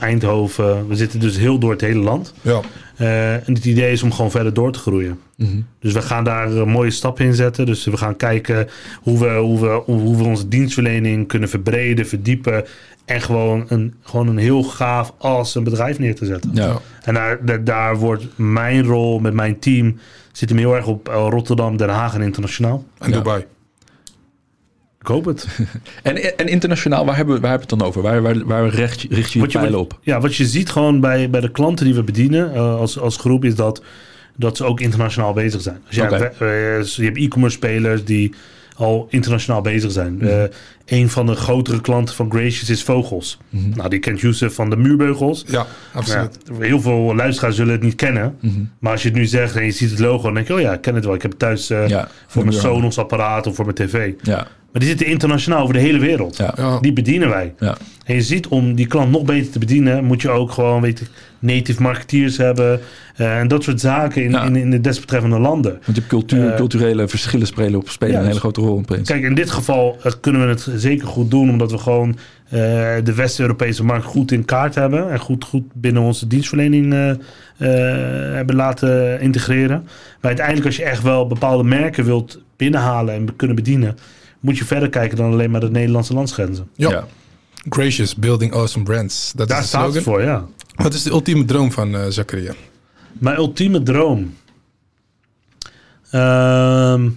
Eindhoven. 0.00 0.88
We 0.88 0.96
zitten 0.96 1.20
dus 1.20 1.36
heel 1.36 1.58
door 1.58 1.70
het 1.70 1.80
hele 1.80 2.00
land. 2.00 2.34
Ja, 2.40 2.60
en 3.46 3.54
het 3.54 3.64
idee 3.64 3.92
is 3.92 4.02
om 4.02 4.12
gewoon 4.12 4.30
verder 4.30 4.54
door 4.54 4.72
te 4.72 4.78
groeien. 4.78 5.20
Mhm. 5.36 5.60
Dus 5.80 5.92
we 5.92 6.02
gaan 6.02 6.24
daar 6.24 6.50
een 6.52 6.68
mooie 6.68 6.90
stappen 6.90 7.24
in 7.24 7.34
zetten. 7.34 7.66
Dus 7.66 7.84
we 7.84 7.96
gaan 7.96 8.16
kijken 8.16 8.68
hoe 9.02 9.18
we, 9.18 9.28
hoe 9.34 9.60
we, 9.60 9.82
hoe 9.84 10.16
we 10.16 10.24
onze 10.24 10.48
dienstverlening 10.48 11.28
kunnen 11.28 11.48
verbreden, 11.48 12.06
verdiepen. 12.06 12.64
En 13.04 13.20
gewoon 13.20 13.64
een, 13.68 13.94
gewoon 14.02 14.28
een 14.28 14.36
heel 14.36 14.62
gaaf 14.62 15.12
als 15.18 15.54
een 15.54 15.64
bedrijf 15.64 15.98
neer 15.98 16.14
te 16.14 16.24
zetten. 16.26 16.50
Ja. 16.54 16.78
En 17.02 17.14
daar, 17.14 17.44
daar, 17.44 17.64
daar 17.64 17.96
wordt 17.96 18.24
mijn 18.36 18.84
rol 18.84 19.18
met 19.18 19.34
mijn 19.34 19.58
team 19.58 19.98
zit 20.32 20.48
hem 20.48 20.58
heel 20.58 20.74
erg 20.76 20.86
op 20.86 21.08
eh, 21.08 21.26
Rotterdam, 21.30 21.76
Den 21.76 21.88
Haag 21.88 22.14
en 22.14 22.20
internationaal. 22.22 22.84
en 22.98 23.10
Ja. 23.10 23.16
Dubai. 23.16 23.44
Ik 25.00 25.06
hoop 25.06 25.24
het. 25.24 25.46
En, 26.02 26.36
en 26.38 26.46
internationaal, 26.48 27.04
waar 27.06 27.16
hebben, 27.16 27.34
we- 27.34 27.40
waar 27.40 27.50
hebben 27.50 27.68
we 27.68 27.74
het 27.74 27.82
dan 27.82 27.88
over? 27.88 28.02
Waar, 28.02 28.22
waar, 28.22 28.44
waar 28.46 28.68
richt, 28.68 29.00
je- 29.00 29.08
richt 29.10 29.32
je 29.32 29.38
je 29.38 29.44
Wat 29.44 29.52
je, 29.52 29.58
pijlen 29.58 29.78
op? 29.80 29.98
Ja, 30.02 30.20
wat 30.20 30.34
je 30.36 30.46
ziet 30.46 30.70
gewoon 30.70 31.00
bij, 31.00 31.30
bij 31.30 31.40
de 31.40 31.50
klanten 31.50 31.84
die 31.84 31.94
we 31.94 32.02
bedienen 32.02 32.54
eh, 32.54 32.76
als, 32.76 32.98
als 32.98 33.16
groep 33.16 33.44
is 33.44 33.54
dat, 33.54 33.82
dat 34.36 34.56
ze 34.56 34.64
ook 34.64 34.80
internationaal 34.80 35.32
bezig 35.32 35.60
zijn. 35.60 35.78
Dus 35.86 35.96
ja, 35.96 36.08
je 36.08 37.04
hebt 37.04 37.16
e-commerce 37.16 37.56
spelers 37.56 38.04
die 38.04 38.34
al 38.76 39.06
internationaal 39.10 39.60
bezig 39.60 39.92
zijn. 39.92 40.20
Eh, 40.20 40.42
een 40.84 41.08
van 41.08 41.26
de 41.26 41.34
grotere 41.34 41.80
klanten 41.80 42.14
van 42.14 42.30
Gracious 42.30 42.70
is 42.70 42.82
Vogels. 42.82 43.38
Mhm. 43.48 43.68
Nou, 43.76 43.88
die 43.88 43.98
kent 43.98 44.20
Youssef 44.20 44.54
van 44.54 44.70
de 44.70 44.76
Muurbeugels. 44.76 45.44
Ja, 45.46 45.66
absoluut. 45.92 46.38
Ja, 46.44 46.66
heel 46.66 46.80
veel 46.80 47.14
luisteraars 47.14 47.56
zullen 47.56 47.72
het 47.72 47.82
niet 47.82 47.94
kennen. 47.94 48.36
Mhm. 48.40 48.60
Maar 48.78 48.92
als 48.92 49.02
je 49.02 49.08
het 49.08 49.16
nu 49.18 49.26
zegt 49.26 49.56
en 49.56 49.64
je 49.64 49.70
ziet 49.70 49.90
het 49.90 49.98
logo, 49.98 50.22
dan 50.22 50.34
denk 50.34 50.46
je, 50.46 50.54
oh 50.54 50.60
ja, 50.60 50.72
ik 50.72 50.80
ken 50.80 50.94
het 50.94 51.04
wel. 51.04 51.14
Ik 51.14 51.22
heb 51.22 51.30
het 51.30 51.40
thuis 51.40 51.70
eh, 51.70 51.88
Ja, 51.88 52.08
voor 52.26 52.44
mijn 52.44 52.54
ja. 52.54 52.62
Sonos 52.62 52.98
apparaat 52.98 53.46
of 53.46 53.54
voor 53.54 53.64
mijn 53.64 53.76
tv. 53.76 54.12
Ja, 54.22 54.46
Maar 54.76 54.84
die 54.84 54.94
zitten 54.94 55.12
internationaal 55.12 55.62
over 55.62 55.74
de 55.74 55.80
hele 55.80 55.98
wereld. 55.98 56.36
ja, 56.36 56.54
Ja. 56.56 56.78
Die 56.80 56.92
bedienen 56.92 57.28
wij. 57.28 57.54
ja. 57.58 57.76
En 58.04 58.14
je 58.14 58.22
ziet, 58.22 58.48
om 58.48 58.74
die 58.74 58.86
klant 58.86 59.10
nog 59.10 59.24
beter 59.24 59.50
te 59.52 59.58
bedienen, 59.58 60.04
moet 60.04 60.22
je 60.22 60.30
ook 60.30 60.50
gewoon, 60.50 60.80
weet 60.80 61.10
native 61.38 61.82
marketeers 61.82 62.36
hebben. 62.36 62.80
eh, 63.16 63.38
en 63.38 63.48
dat 63.48 63.62
soort 63.62 63.80
zaken 63.80 64.22
in, 64.24 64.30
Ja. 64.30 64.44
in, 64.44 64.56
in 64.56 64.70
de 64.70 64.80
desbetreffende 64.80 65.38
landen. 65.38 65.70
Want 65.72 65.84
je 65.86 65.92
hebt 65.92 66.06
cultuur, 66.06 66.50
Eh, 66.50 66.56
culturele 66.56 67.08
verschillen 67.08 67.46
spelen, 67.46 67.80
op, 67.80 67.88
spelen 67.88 68.14
ja, 68.14 68.20
een 68.20 68.26
hele 68.26 68.38
grote 68.38 68.60
rol 68.60 68.76
in 68.76 68.84
Prins. 68.84 69.08
Kijk, 69.08 69.22
in 69.22 69.34
dit 69.34 69.50
geval 69.50 69.96
eh, 70.02 70.12
kunnen 70.20 70.42
we 70.42 70.48
het 70.48 70.68
zeker 70.76 71.06
goed 71.06 71.30
doen, 71.30 71.50
omdat 71.50 71.70
we 71.70 71.78
gewoon 71.78 72.16
eh, 72.44 72.50
de 73.04 73.12
West-Europese 73.14 73.84
markt 73.84 74.04
goed 74.04 74.32
in 74.32 74.44
kaart 74.44 74.74
hebben. 74.74 75.10
En 75.10 75.18
goed, 75.18 75.44
goed 75.44 75.64
binnen 75.74 76.02
onze 76.02 76.26
dienstverlening 76.26 76.92
eh, 76.92 77.10
eh, 77.10 78.34
hebben 78.34 78.56
laten 78.56 79.20
integreren. 79.20 79.82
Maar 80.20 80.30
uiteindelijk, 80.30 80.66
als 80.66 80.76
je 80.76 80.84
echt 80.84 81.02
wel 81.02 81.26
bepaalde 81.26 81.64
merken 81.64 82.04
wilt 82.04 82.40
binnenhalen 82.56 83.14
en 83.14 83.36
kunnen 83.36 83.56
bedienen, 83.56 83.96
moet 84.46 84.58
je 84.58 84.64
verder 84.64 84.88
kijken 84.88 85.16
dan 85.16 85.32
alleen 85.32 85.50
maar 85.50 85.60
de 85.60 85.70
Nederlandse 85.70 86.14
landsgrenzen. 86.14 86.68
Ja. 86.74 87.06
Gracious, 87.68 88.14
building 88.14 88.52
awesome 88.52 88.84
brands. 88.84 89.32
Dat 89.36 89.48
Daar 89.48 89.58
is 89.58 89.62
de 89.62 89.68
staat 89.68 89.94
het 89.94 90.02
voor, 90.02 90.22
ja. 90.22 90.44
Wat 90.74 90.94
is 90.94 91.02
de 91.02 91.10
ultieme 91.10 91.44
droom 91.44 91.72
van 91.72 91.96
eh 91.96 92.06
Zakaria? 92.08 92.52
Mijn 93.12 93.36
ultieme 93.36 93.82
droom. 93.82 94.34
Ehm, 96.10 97.08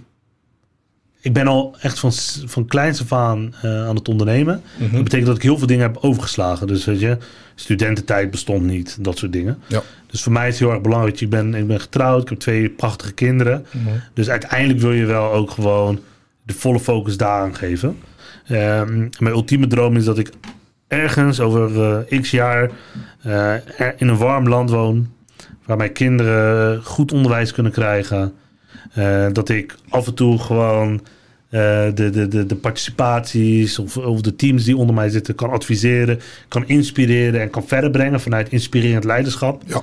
ik 1.21 1.33
ben 1.33 1.47
al 1.47 1.75
echt 1.79 1.99
van, 1.99 2.11
van 2.45 2.65
kleins 2.65 3.01
af 3.01 3.13
aan 3.13 3.53
eh, 3.61 3.87
aan 3.87 3.95
het 3.95 4.07
ondernemen. 4.07 4.61
Mhm. 4.77 4.93
Dat 4.93 5.03
betekent 5.03 5.27
dat 5.27 5.35
ik 5.35 5.43
heel 5.43 5.57
veel 5.57 5.67
dingen 5.67 5.85
heb 5.85 5.97
overgeslagen. 6.01 6.67
Dus 6.67 6.85
weet 6.85 6.99
je, 6.99 7.17
studententijd 7.55 8.31
bestond 8.31 8.63
niet, 8.63 8.97
dat 8.99 9.17
soort 9.17 9.33
dingen. 9.33 9.57
Ja. 9.67 9.81
Dus 10.07 10.23
voor 10.23 10.31
mij 10.31 10.47
is 10.47 10.53
het 10.53 10.63
heel 10.63 10.71
erg 10.71 10.81
belangrijk. 10.81 11.21
Ik 11.21 11.29
ben, 11.29 11.53
ik 11.53 11.67
ben 11.67 11.79
getrouwd, 11.79 12.21
ik 12.21 12.29
heb 12.29 12.39
twee 12.39 12.69
prachtige 12.69 13.13
kinderen. 13.13 13.65
Mhm. 13.71 13.95
Dus 14.13 14.29
uiteindelijk 14.29 14.79
wil 14.79 14.91
je 14.91 15.05
wel 15.05 15.31
ook 15.31 15.51
gewoon 15.51 15.99
de 16.49 16.55
volle 16.55 16.79
focus 16.79 17.17
daaraan 17.17 17.55
geven. 17.55 17.97
Ehm, 18.47 18.97
mijn 19.19 19.35
ultieme 19.35 19.67
droom 19.67 19.95
is 19.95 20.05
dat 20.05 20.17
ik 20.17 20.29
ergens 20.87 21.39
over 21.39 21.83
eh, 22.07 22.21
x 22.21 22.31
jaar 22.31 22.69
eh, 23.21 23.53
in 23.97 24.07
een 24.07 24.17
warm 24.17 24.47
land 24.47 24.69
woon. 24.69 25.07
Waar 25.65 25.77
mijn 25.77 25.91
kinderen 25.91 26.83
goed 26.83 27.11
onderwijs 27.11 27.53
kunnen 27.53 27.71
krijgen. 27.71 28.33
Eh, 28.93 29.25
dat 29.31 29.49
ik 29.49 29.75
af 29.89 30.07
en 30.07 30.13
toe 30.13 30.39
gewoon 30.39 31.01
de, 31.49 31.91
de, 32.11 32.27
de, 32.27 32.45
de 32.45 32.55
participaties 32.55 33.79
of, 33.79 33.97
of 33.97 34.21
de 34.21 34.35
teams 34.35 34.63
die 34.63 34.77
onder 34.77 34.95
mij 34.95 35.09
zitten 35.09 35.35
kan 35.35 35.49
adviseren, 35.49 36.19
kan 36.47 36.67
inspireren 36.67 37.41
en 37.41 37.49
kan 37.49 37.67
verder 37.67 37.91
brengen 37.91 38.21
vanuit 38.21 38.49
inspirerend 38.49 39.03
leiderschap. 39.03 39.61
Ja. 39.65 39.81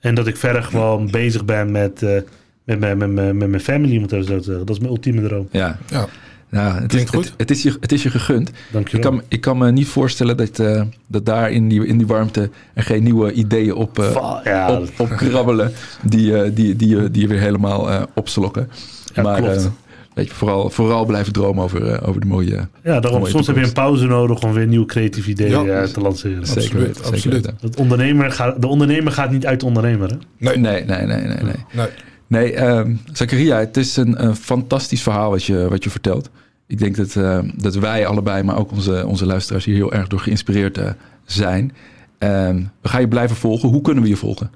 En 0.00 0.14
dat 0.14 0.26
ik 0.26 0.36
verder 0.36 0.62
gewoon 0.62 1.10
bezig 1.10 1.44
ben 1.44 1.70
met, 1.70 2.02
met, 2.66 2.78
mijn- 2.78 2.98
met, 2.98 3.10
met, 3.12 3.34
met 3.34 3.48
mijn 3.48 3.62
family, 3.62 4.00
het 4.00 4.12
even 4.12 4.24
zo 4.26 4.36
te 4.38 4.44
zeggen. 4.44 4.66
Dat 4.66 4.74
is 4.74 4.80
mijn 4.80 4.92
ultieme 4.92 5.22
droom. 5.28 5.48
Ja, 5.50 5.78
Ja. 5.90 6.06
ja 6.50 6.74
het, 6.74 6.82
is, 6.82 6.86
Klinkt 6.88 7.14
goed. 7.14 7.24
Het, 7.24 7.34
het 7.36 7.50
is 7.50 7.62
je, 7.62 7.76
het 7.80 7.92
is 7.92 8.02
je 8.02 8.10
gegund. 8.10 8.50
Ik 8.90 9.00
kan, 9.00 9.22
ik 9.28 9.40
kan 9.40 9.58
me 9.58 9.72
niet 9.72 9.86
voorstellen 9.88 10.36
dat, 10.36 10.58
eh, 10.58 10.82
dat 11.06 11.26
daar 11.26 11.50
in 11.50 11.68
die, 11.68 11.86
in 11.86 11.98
die 11.98 12.06
warmte 12.06 12.50
er 12.74 12.82
geen 12.82 13.02
nieuwe 13.02 13.32
ideeën 13.32 13.74
op, 13.74 13.98
eh, 13.98 14.10
Va- 14.10 14.40
ja, 14.44 14.72
op, 14.80 14.88
op 14.98 15.08
krabbelen 15.08 15.72
die, 16.02 16.36
eh, 16.42 16.50
die, 16.54 16.76
die, 16.76 16.88
je- 16.88 17.10
die 17.10 17.22
je 17.22 17.28
weer 17.28 17.40
helemaal 17.40 17.90
eh 17.90 18.02
opslokken. 18.14 18.70
Ja, 19.14 19.22
maar 19.22 19.36
klopt. 19.40 19.56
eh, 19.56 19.66
weet 20.14 20.28
je, 20.28 20.34
vooral, 20.34 20.70
vooral 20.70 21.04
blijven 21.04 21.32
dromen 21.32 21.64
over, 21.64 21.86
eh, 21.92 22.08
over 22.08 22.20
de 22.20 22.26
mooie... 22.26 22.68
ja, 22.84 23.00
daarom 23.00 23.20
mooie 23.20 23.32
soms 23.32 23.46
heb 23.46 23.56
je 23.56 23.62
een 23.62 23.72
pauze 23.72 24.06
nodig 24.06 24.42
om 24.42 24.52
weer 24.52 24.66
nieuwe 24.66 24.86
creatieve 24.86 25.30
ideeën 25.30 25.64
Ja. 25.64 25.86
te 25.86 26.00
lanceren. 26.00 26.46
Zeker 26.46 26.78
weten, 26.78 27.04
absoluut. 27.04 27.34
weten. 27.34 27.58
Dat 27.60 27.76
ondernemer 27.76 28.30
gaat, 28.32 28.60
de 28.62 28.66
ondernemer 28.66 29.12
gaat 29.12 29.30
niet 29.30 29.46
uit 29.46 29.60
de 29.60 29.66
ondernemer. 29.66 30.08
Hè? 30.10 30.16
Nee, 30.38 30.56
Nee, 30.58 30.84
nee, 30.84 31.06
nee, 31.06 31.06
nee. 31.20 31.26
nee. 31.42 31.54
nee. 31.72 31.86
Nee, 32.26 32.52
ehm 32.52 32.94
Zakaria, 33.12 33.58
het 33.58 33.76
is 33.76 33.96
een, 33.96 34.24
een 34.24 34.36
fantastisch 34.36 35.02
verhaal 35.02 35.30
wat 35.30 35.44
je, 35.44 35.68
wat 35.68 35.84
je 35.84 35.90
vertelt. 35.90 36.30
Ik 36.66 36.78
denk 36.78 36.96
dat, 36.96 37.16
eh, 37.16 37.38
dat 37.56 37.74
wij 37.74 38.06
allebei, 38.06 38.42
maar 38.42 38.58
ook 38.58 38.70
onze, 38.70 39.06
onze 39.06 39.26
luisteraars 39.26 39.64
hier 39.64 39.74
heel 39.74 39.92
erg 39.92 40.06
door 40.06 40.20
geïnspireerd 40.20 40.78
eh, 40.78 40.90
zijn. 41.24 41.72
Ehm, 42.18 42.62
we 42.80 42.88
gaan 42.88 43.00
je 43.00 43.08
blijven 43.08 43.36
volgen. 43.36 43.68
Hoe 43.68 43.80
kunnen 43.80 44.02
we 44.02 44.08
je 44.08 44.16
volgen? 44.16 44.50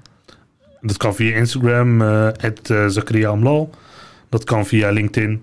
Dat 0.81 0.97
kan 0.97 1.15
via 1.15 1.37
Instagram, 1.37 2.03
eh 2.03 2.29
uh, 2.71 2.87
Zakaria 2.89 3.29
Amlal. 3.29 3.71
Dat 4.29 4.45
kan 4.45 4.67
via 4.67 4.91
LinkedIn. 4.91 5.43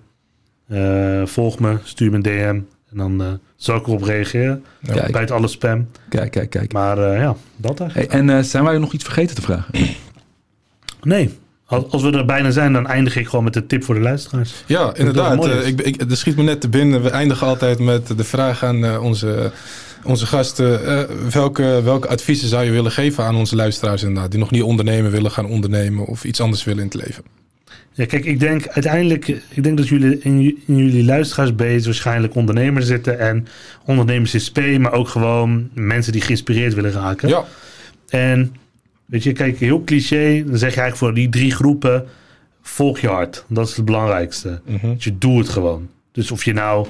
Eh, 0.67 1.25
volg 1.25 1.59
me, 1.59 1.77
stuur 1.83 2.09
me 2.09 2.15
een 2.15 2.21
DM. 2.21 2.61
En 2.91 2.97
dan 2.97 3.21
eh, 3.21 3.33
zal 3.55 3.75
ik 3.75 3.87
erop 3.87 4.03
reageren. 4.03 4.63
Kijk. 4.83 5.11
Bij 5.11 5.21
het 5.21 5.31
alle 5.31 5.47
spam. 5.47 5.87
Kijk, 6.09 6.31
kijk, 6.31 6.49
kijk. 6.49 6.73
Maar 6.73 6.97
eh, 6.97 7.21
ja, 7.21 7.35
dat 7.55 7.79
eigenlijk. 7.79 8.11
Hey, 8.11 8.19
en 8.19 8.29
eh, 8.29 8.43
zijn 8.43 8.63
wij 8.63 8.77
nog 8.77 8.93
iets 8.93 9.03
vergeten 9.03 9.35
te 9.35 9.41
vragen? 9.41 9.73
Nee, 11.01 11.37
als, 11.67 12.03
we 12.03 12.11
er 12.11 12.25
bijna 12.25 12.51
zijn, 12.51 12.73
dan 12.73 12.87
eindig 12.87 13.15
ik 13.15 13.27
gewoon 13.27 13.43
met 13.43 13.55
een 13.55 13.67
tip 13.67 13.83
voor 13.83 13.95
de 13.95 14.01
luisteraars. 14.01 14.63
Ja, 14.65 14.95
inderdaad. 14.95 15.45
Eh, 15.45 15.67
ik, 15.67 15.81
ik, 15.81 16.01
er 16.01 16.17
schiet 16.17 16.35
me 16.35 16.43
net 16.43 16.61
te 16.61 16.69
binnen. 16.69 17.03
We 17.03 17.09
eindigen 17.09 17.47
altijd 17.47 17.79
met 17.79 18.17
de 18.17 18.23
vraag 18.23 18.63
aan 18.63 18.85
eh, 18.85 19.03
onze, 19.03 19.51
onze 20.03 20.25
gasten. 20.25 20.85
eh, 20.85 21.03
welke, 21.31 21.81
welke 21.83 22.07
adviezen 22.07 22.47
zou 22.47 22.63
je 22.63 22.71
willen 22.71 22.91
geven 22.91 23.23
aan 23.23 23.35
onze 23.35 23.55
luisteraars 23.55 24.03
inderdaad? 24.03 24.31
Die 24.31 24.39
nog 24.39 24.51
niet 24.51 24.63
ondernemen 24.63 25.11
willen 25.11 25.31
gaan 25.31 25.45
ondernemen 25.45 26.05
of 26.05 26.23
iets 26.23 26.41
anders 26.41 26.63
willen 26.63 26.81
in 26.81 26.89
het 26.89 27.05
leven. 27.05 27.23
Ja, 27.93 28.05
kijk, 28.05 28.25
ik 28.25 28.39
denk 28.39 28.67
uiteindelijk, 28.67 29.27
ik 29.27 29.63
denk 29.63 29.77
dat 29.77 29.87
jullie 29.87 30.19
in, 30.19 30.61
in 30.67 30.77
jullie 30.77 31.05
luisteraarsbase 31.05 31.85
waarschijnlijk 31.85 32.35
ondernemers 32.35 32.85
zitten 32.85 33.19
en 33.19 33.47
ondernemers 33.85 34.33
in 34.33 34.41
SP, 34.47 34.59
maar 34.79 34.93
ook 34.93 35.07
gewoon 35.07 35.69
mensen 35.73 36.11
die 36.11 36.21
geïnspireerd 36.21 36.73
willen 36.73 36.91
raken. 36.91 37.29
Ja, 37.29 37.45
En 38.09 38.55
weet 39.07 39.23
je, 39.23 39.31
kijk, 39.31 39.57
heel 39.57 39.83
cliché, 39.83 40.43
dan 40.45 40.57
zeg 40.57 40.73
je 40.73 40.81
eigenlijk 40.81 40.97
voor 40.97 41.13
die 41.13 41.29
drie 41.29 41.51
groepen, 41.51 42.05
volg 42.61 42.99
je 42.99 43.07
hart. 43.07 43.45
Dat 43.47 43.67
is 43.67 43.75
het 43.75 43.85
belangrijkste. 43.85 44.61
Mhm. 44.65 44.93
Dus 44.93 45.03
je 45.03 45.17
doet 45.17 45.37
het 45.37 45.49
gewoon. 45.49 45.89
Dus 46.11 46.31
of 46.31 46.43
je 46.43 46.53
nou 46.53 46.87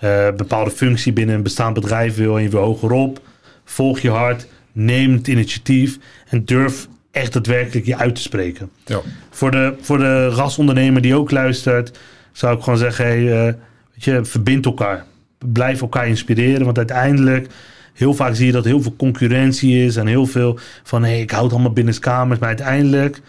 een 0.00 0.36
bepaalde 0.36 0.70
functie 0.70 1.12
binnen 1.12 1.34
een 1.34 1.42
bestaand 1.42 1.74
bedrijf 1.74 2.16
wil 2.16 2.36
en 2.36 2.42
je 2.42 2.48
wil 2.48 2.62
hogerop, 2.62 3.20
volg 3.64 3.98
je 3.98 4.10
hart, 4.10 4.46
neem 4.72 5.12
het 5.12 5.28
initiatief 5.28 5.98
en 6.28 6.44
durf 6.44 6.88
echt 7.10 7.32
daadwerkelijk 7.32 7.86
je 7.86 7.96
uit 7.96 8.14
te 8.14 8.20
spreken. 8.20 8.70
ja. 8.84 9.00
Voor 9.30 9.50
de, 9.50 9.74
voor 9.80 9.98
de 9.98 10.28
rasondernemer 10.28 11.02
die 11.02 11.14
ook 11.14 11.30
luistert, 11.30 11.98
zou 12.32 12.56
ik 12.56 12.62
gewoon 12.62 12.78
zeggen: 12.78 13.04
hey, 13.04 13.46
eh, 13.46 13.54
weet 13.94 14.04
je, 14.04 14.24
verbind 14.24 14.64
elkaar. 14.64 15.04
Blijf 15.52 15.80
elkaar 15.80 16.08
inspireren. 16.08 16.64
Want 16.64 16.76
uiteindelijk, 16.76 17.48
heel 17.94 18.14
vaak 18.14 18.34
zie 18.34 18.46
je 18.46 18.52
dat 18.52 18.64
heel 18.64 18.82
veel 18.82 18.94
concurrentie 18.96 19.84
is 19.84 19.96
en 19.96 20.06
heel 20.06 20.26
veel 20.26 20.58
van: 20.82 21.02
hey, 21.04 21.20
ik 21.20 21.30
houd 21.30 21.44
het 21.44 21.52
allemaal 21.52 21.72
binnen 21.72 21.98
kamers. 21.98 22.38
Maar 22.38 22.48
uiteindelijk, 22.48 23.20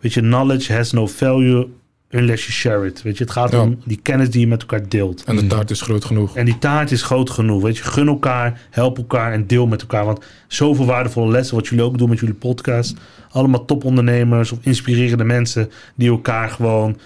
weet 0.00 0.12
je, 0.14 0.20
knowledge 0.20 0.72
has 0.74 0.92
no 0.92 1.06
value 1.06 1.66
unless 2.10 2.42
you 2.46 2.52
share 2.52 2.86
it. 2.86 3.02
Weet 3.02 3.18
je, 3.18 3.24
het 3.24 3.32
gaat 3.32 3.52
Ja. 3.52 3.60
om 3.62 3.78
die 3.84 3.98
kennis 4.02 4.30
die 4.30 4.40
je 4.40 4.46
met 4.46 4.60
elkaar 4.60 4.88
deelt. 4.88 5.24
En 5.24 5.36
de 5.36 5.46
taart 5.46 5.70
is 5.70 5.80
groot 5.80 6.04
genoeg. 6.04 6.36
En 6.36 6.44
die 6.44 6.58
taart 6.58 6.90
is 6.90 7.02
groot 7.02 7.30
genoeg. 7.30 7.62
Weet 7.62 7.76
je, 7.76 7.82
gun 7.82 8.06
elkaar, 8.08 8.60
help 8.70 8.96
elkaar 8.98 9.32
en 9.32 9.46
deel 9.46 9.66
met 9.66 9.80
elkaar. 9.80 10.04
Want 10.04 10.24
zoveel 10.46 10.86
waardevolle 10.86 11.30
lessen, 11.30 11.56
wat 11.56 11.66
jullie 11.66 11.84
ook 11.84 11.98
doen 11.98 12.08
met 12.08 12.18
jullie 12.18 12.34
podcast. 12.34 12.94
Allemaal 13.30 13.64
topondernemers 13.64 14.52
of 14.52 14.58
inspirerende 14.62 15.24
mensen 15.24 15.70
die 15.94 16.08
elkaar 16.10 16.48
gewoon, 16.48 16.98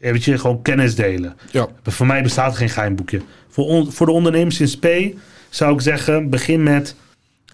ja, 0.00 0.12
weet 0.12 0.24
je, 0.24 0.38
gewoon 0.38 0.62
kennis 0.62 0.94
delen. 0.94 1.36
Ja, 1.50 1.68
Voor 1.82 2.06
mij 2.06 2.22
bestaat 2.22 2.56
geen 2.56 2.68
geheimboekje. 2.68 3.20
Voor, 3.48 3.64
on- 3.64 3.92
voor 3.92 4.06
de 4.06 4.12
ondernemers 4.12 4.60
in 4.60 4.68
SP 4.74 4.86
zou 5.48 5.74
ik 5.74 5.80
zeggen, 5.80 6.30
begin 6.30 6.62
met 6.62 6.94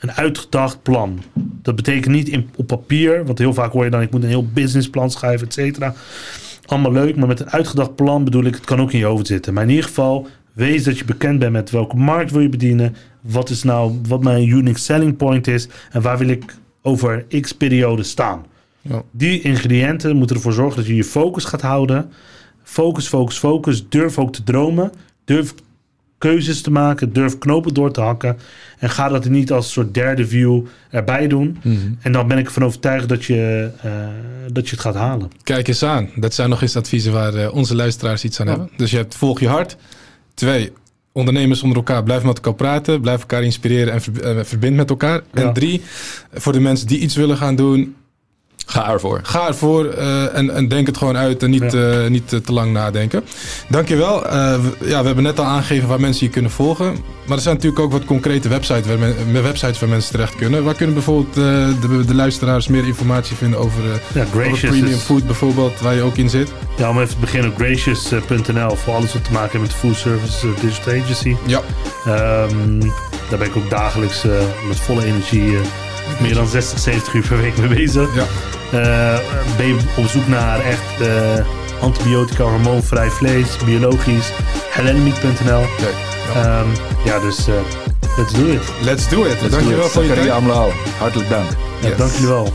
een 0.00 0.12
uitgedacht 0.12 0.82
plan. 0.82 1.22
Dat 1.62 1.76
betekent 1.76 2.14
niet 2.14 2.28
in, 2.28 2.50
op 2.56 2.66
papier, 2.66 3.24
want 3.24 3.38
heel 3.38 3.54
vaak 3.54 3.72
hoor 3.72 3.84
je 3.84 3.90
dan, 3.90 4.02
ik 4.02 4.10
moet 4.10 4.22
een 4.22 4.28
heel 4.28 4.46
businessplan 4.46 5.10
schrijven, 5.10 5.46
et 5.46 5.52
cetera. 5.52 5.94
Allemaal 6.66 6.92
leuk, 6.92 7.16
maar 7.16 7.28
met 7.28 7.40
een 7.40 7.50
uitgedacht 7.50 7.94
plan 7.94 8.24
bedoel 8.24 8.44
ik, 8.44 8.54
het 8.54 8.64
kan 8.64 8.80
ook 8.80 8.92
in 8.92 8.98
je 8.98 9.04
hoofd 9.04 9.26
zitten. 9.26 9.54
Maar 9.54 9.62
in 9.62 9.68
ieder 9.68 9.84
geval, 9.84 10.26
wees 10.52 10.84
dat 10.84 10.98
je 10.98 11.04
bekend 11.04 11.38
bent 11.38 11.52
met 11.52 11.70
welke 11.70 11.96
markt 11.96 12.30
wil 12.30 12.40
je 12.40 12.48
bedienen. 12.48 12.96
Wat 13.20 13.50
is 13.50 13.62
nou, 13.62 14.00
wat 14.08 14.22
mijn 14.22 14.48
unique 14.48 14.78
selling 14.78 15.16
point 15.16 15.46
is 15.46 15.68
en 15.90 16.02
waar 16.02 16.18
wil 16.18 16.28
ik 16.28 16.56
over 16.82 17.24
x 17.40 17.52
periode 17.52 18.02
staan. 18.02 18.44
ja. 18.80 19.02
Die 19.10 19.40
ingrediënten 19.40 20.16
moeten 20.16 20.36
ervoor 20.36 20.52
zorgen 20.52 20.76
dat 20.76 20.86
je 20.86 20.94
je 20.94 21.04
focus 21.04 21.44
gaat 21.44 21.62
houden. 21.62 22.10
Focus, 22.62 23.06
focus, 23.06 23.38
focus. 23.38 23.88
Durf 23.88 24.18
ook 24.18 24.32
te 24.32 24.42
dromen. 24.42 24.92
Durf 25.24 25.54
keuzes 26.24 26.60
te 26.60 26.70
maken. 26.70 27.12
Durf 27.12 27.38
knopen 27.38 27.74
door 27.74 27.92
te 27.92 28.00
hakken. 28.00 28.36
En 28.78 28.90
ga 28.90 29.08
dat 29.08 29.28
niet 29.28 29.52
als 29.52 29.72
soort 29.72 29.94
derde 29.94 30.26
view 30.26 30.64
erbij 30.90 31.28
doen. 31.28 31.58
En 32.00 32.12
dan 32.12 32.28
ben 32.28 32.38
ik 32.38 32.46
ervan 32.46 32.64
overtuigd 32.64 33.08
dat 33.08 33.24
je, 33.24 33.70
eh, 33.82 33.90
dat 34.52 34.64
je 34.64 34.70
het 34.70 34.80
gaat 34.80 34.94
halen. 34.94 35.30
Kijk 35.42 35.68
eens 35.68 35.82
aan. 35.82 36.08
Dat 36.16 36.34
zijn 36.34 36.48
nog 36.48 36.62
eens 36.62 36.76
adviezen 36.76 37.12
waar 37.12 37.34
eh, 37.34 37.54
onze 37.54 37.74
luisteraars 37.74 38.24
iets 38.24 38.40
aan 38.40 38.46
hebben. 38.46 38.70
Dus 38.76 38.90
je 38.90 38.96
hebt 38.96 39.14
volg 39.14 39.40
je 39.40 39.48
hart. 39.48 39.76
Twee, 40.34 40.72
ondernemers 41.12 41.62
onder 41.62 41.76
elkaar. 41.78 42.02
Blijf 42.02 42.22
met 42.22 42.36
elkaar 42.36 42.54
praten. 42.54 43.00
Blijf 43.00 43.20
elkaar 43.20 43.42
inspireren 43.42 43.92
en 43.92 44.00
eh, 44.22 44.44
verbind 44.44 44.76
met 44.76 44.90
elkaar. 44.90 45.22
Ja. 45.32 45.42
En 45.42 45.52
drie, 45.52 45.82
voor 46.32 46.52
de 46.52 46.60
mensen 46.60 46.86
die 46.86 46.98
iets 46.98 47.16
willen 47.16 47.36
gaan 47.36 47.56
doen. 47.56 47.94
Ga 48.66 48.90
ervoor. 48.90 49.20
Ga 49.22 49.46
ervoor 49.46 49.84
eh, 49.86 50.36
en, 50.36 50.50
en 50.54 50.68
denk 50.68 50.86
het 50.86 50.96
gewoon 50.96 51.16
uit 51.16 51.42
en 51.42 51.50
niet, 51.50 51.74
eh, 51.74 52.06
niet 52.06 52.32
eh, 52.32 52.38
te 52.38 52.52
lang 52.52 52.72
nadenken. 52.72 53.24
Dankjewel. 53.68 54.26
Eh 54.26 54.54
we, 54.60 54.88
ja, 54.88 55.00
we 55.00 55.06
hebben 55.06 55.24
net 55.24 55.38
al 55.38 55.44
aangegeven 55.44 55.88
waar 55.88 56.00
mensen 56.00 56.26
je 56.26 56.32
kunnen 56.32 56.50
volgen. 56.50 56.96
Maar 57.26 57.36
er 57.36 57.42
zijn 57.42 57.54
natuurlijk 57.54 57.82
ook 57.82 57.92
wat 57.92 58.04
concrete 58.04 58.48
websites 58.48 58.86
waar, 58.86 58.98
men- 58.98 59.14
met 59.32 59.42
websites 59.42 59.78
waar 59.80 59.88
mensen 59.88 60.10
terecht 60.12 60.36
kunnen. 60.36 60.64
Waar 60.64 60.74
kunnen 60.74 60.94
bijvoorbeeld 60.94 61.36
eh, 61.36 61.42
de, 61.80 62.04
de 62.06 62.14
luisteraars 62.14 62.68
meer 62.68 62.86
informatie 62.86 63.36
vinden 63.36 63.58
over, 63.58 63.80
eh, 63.84 64.14
Ja, 64.14 64.22
over 64.22 64.40
Gracious 64.40 64.60
premium 64.60 64.94
is, 64.96 65.02
food 65.02 65.26
bijvoorbeeld, 65.26 65.80
waar 65.80 65.94
je 65.94 66.02
ook 66.02 66.16
in 66.16 66.30
zit? 66.30 66.52
ja, 66.76 66.90
om 66.90 67.00
even 67.00 67.14
te 67.14 67.20
beginnen, 67.20 67.52
gracious.nl 67.58 68.76
voor 68.76 68.94
alles 68.94 69.12
wat 69.12 69.24
te 69.24 69.32
maken 69.32 69.58
heeft 69.60 69.62
met 69.72 69.80
full 69.80 69.94
service 69.94 70.46
eh, 70.46 70.60
digital 70.60 70.92
agency. 71.02 71.36
Ja, 71.46 71.60
Ehm, 72.06 72.80
daar 73.30 73.38
ben 73.38 73.48
ik 73.48 73.56
ook 73.56 73.70
dagelijks 73.70 74.24
eh, 74.24 74.30
met 74.68 74.80
volle 74.80 75.04
energie 75.04 75.56
eh, 75.56 75.60
meer 76.20 76.34
dan 76.34 76.46
60, 76.48 76.78
70 76.78 77.14
uur 77.14 77.24
per 77.28 77.36
week 77.40 77.56
mee 77.58 77.68
bezig. 77.68 78.08
ja. 78.14 78.24
Eh, 78.78 79.18
ben 79.56 79.66
je 79.66 79.76
op 79.96 80.06
zoek 80.06 80.26
naar 80.28 80.60
echt 80.60 81.00
eh, 81.00 81.44
antibiotica, 81.80 82.44
hormoonvrij 82.44 83.10
vlees, 83.10 83.56
biologisch. 83.64 84.32
Kijk, 85.76 85.94
ja. 86.34 86.40
Ehm, 86.42 86.68
ja, 87.04 87.18
dus 87.18 87.46
eh, 87.46 87.54
let's 88.16 88.32
do 88.32 88.44
it. 88.46 88.62
Let's 88.80 89.08
do 89.08 89.24
it. 89.24 89.40
Let's 89.40 89.50
Dankjewel 89.54 89.78
do 89.78 89.84
it. 89.86 89.90
voor 89.92 90.02
je 90.04 90.14
tijd. 90.14 90.30
Amlao, 90.30 90.72
hartelijk 90.98 91.28
dank. 91.30 91.50
Ja, 91.80 91.88
Yes. 91.88 91.96
Dank 91.96 92.12
jullie 92.12 92.28
wel. 92.28 92.52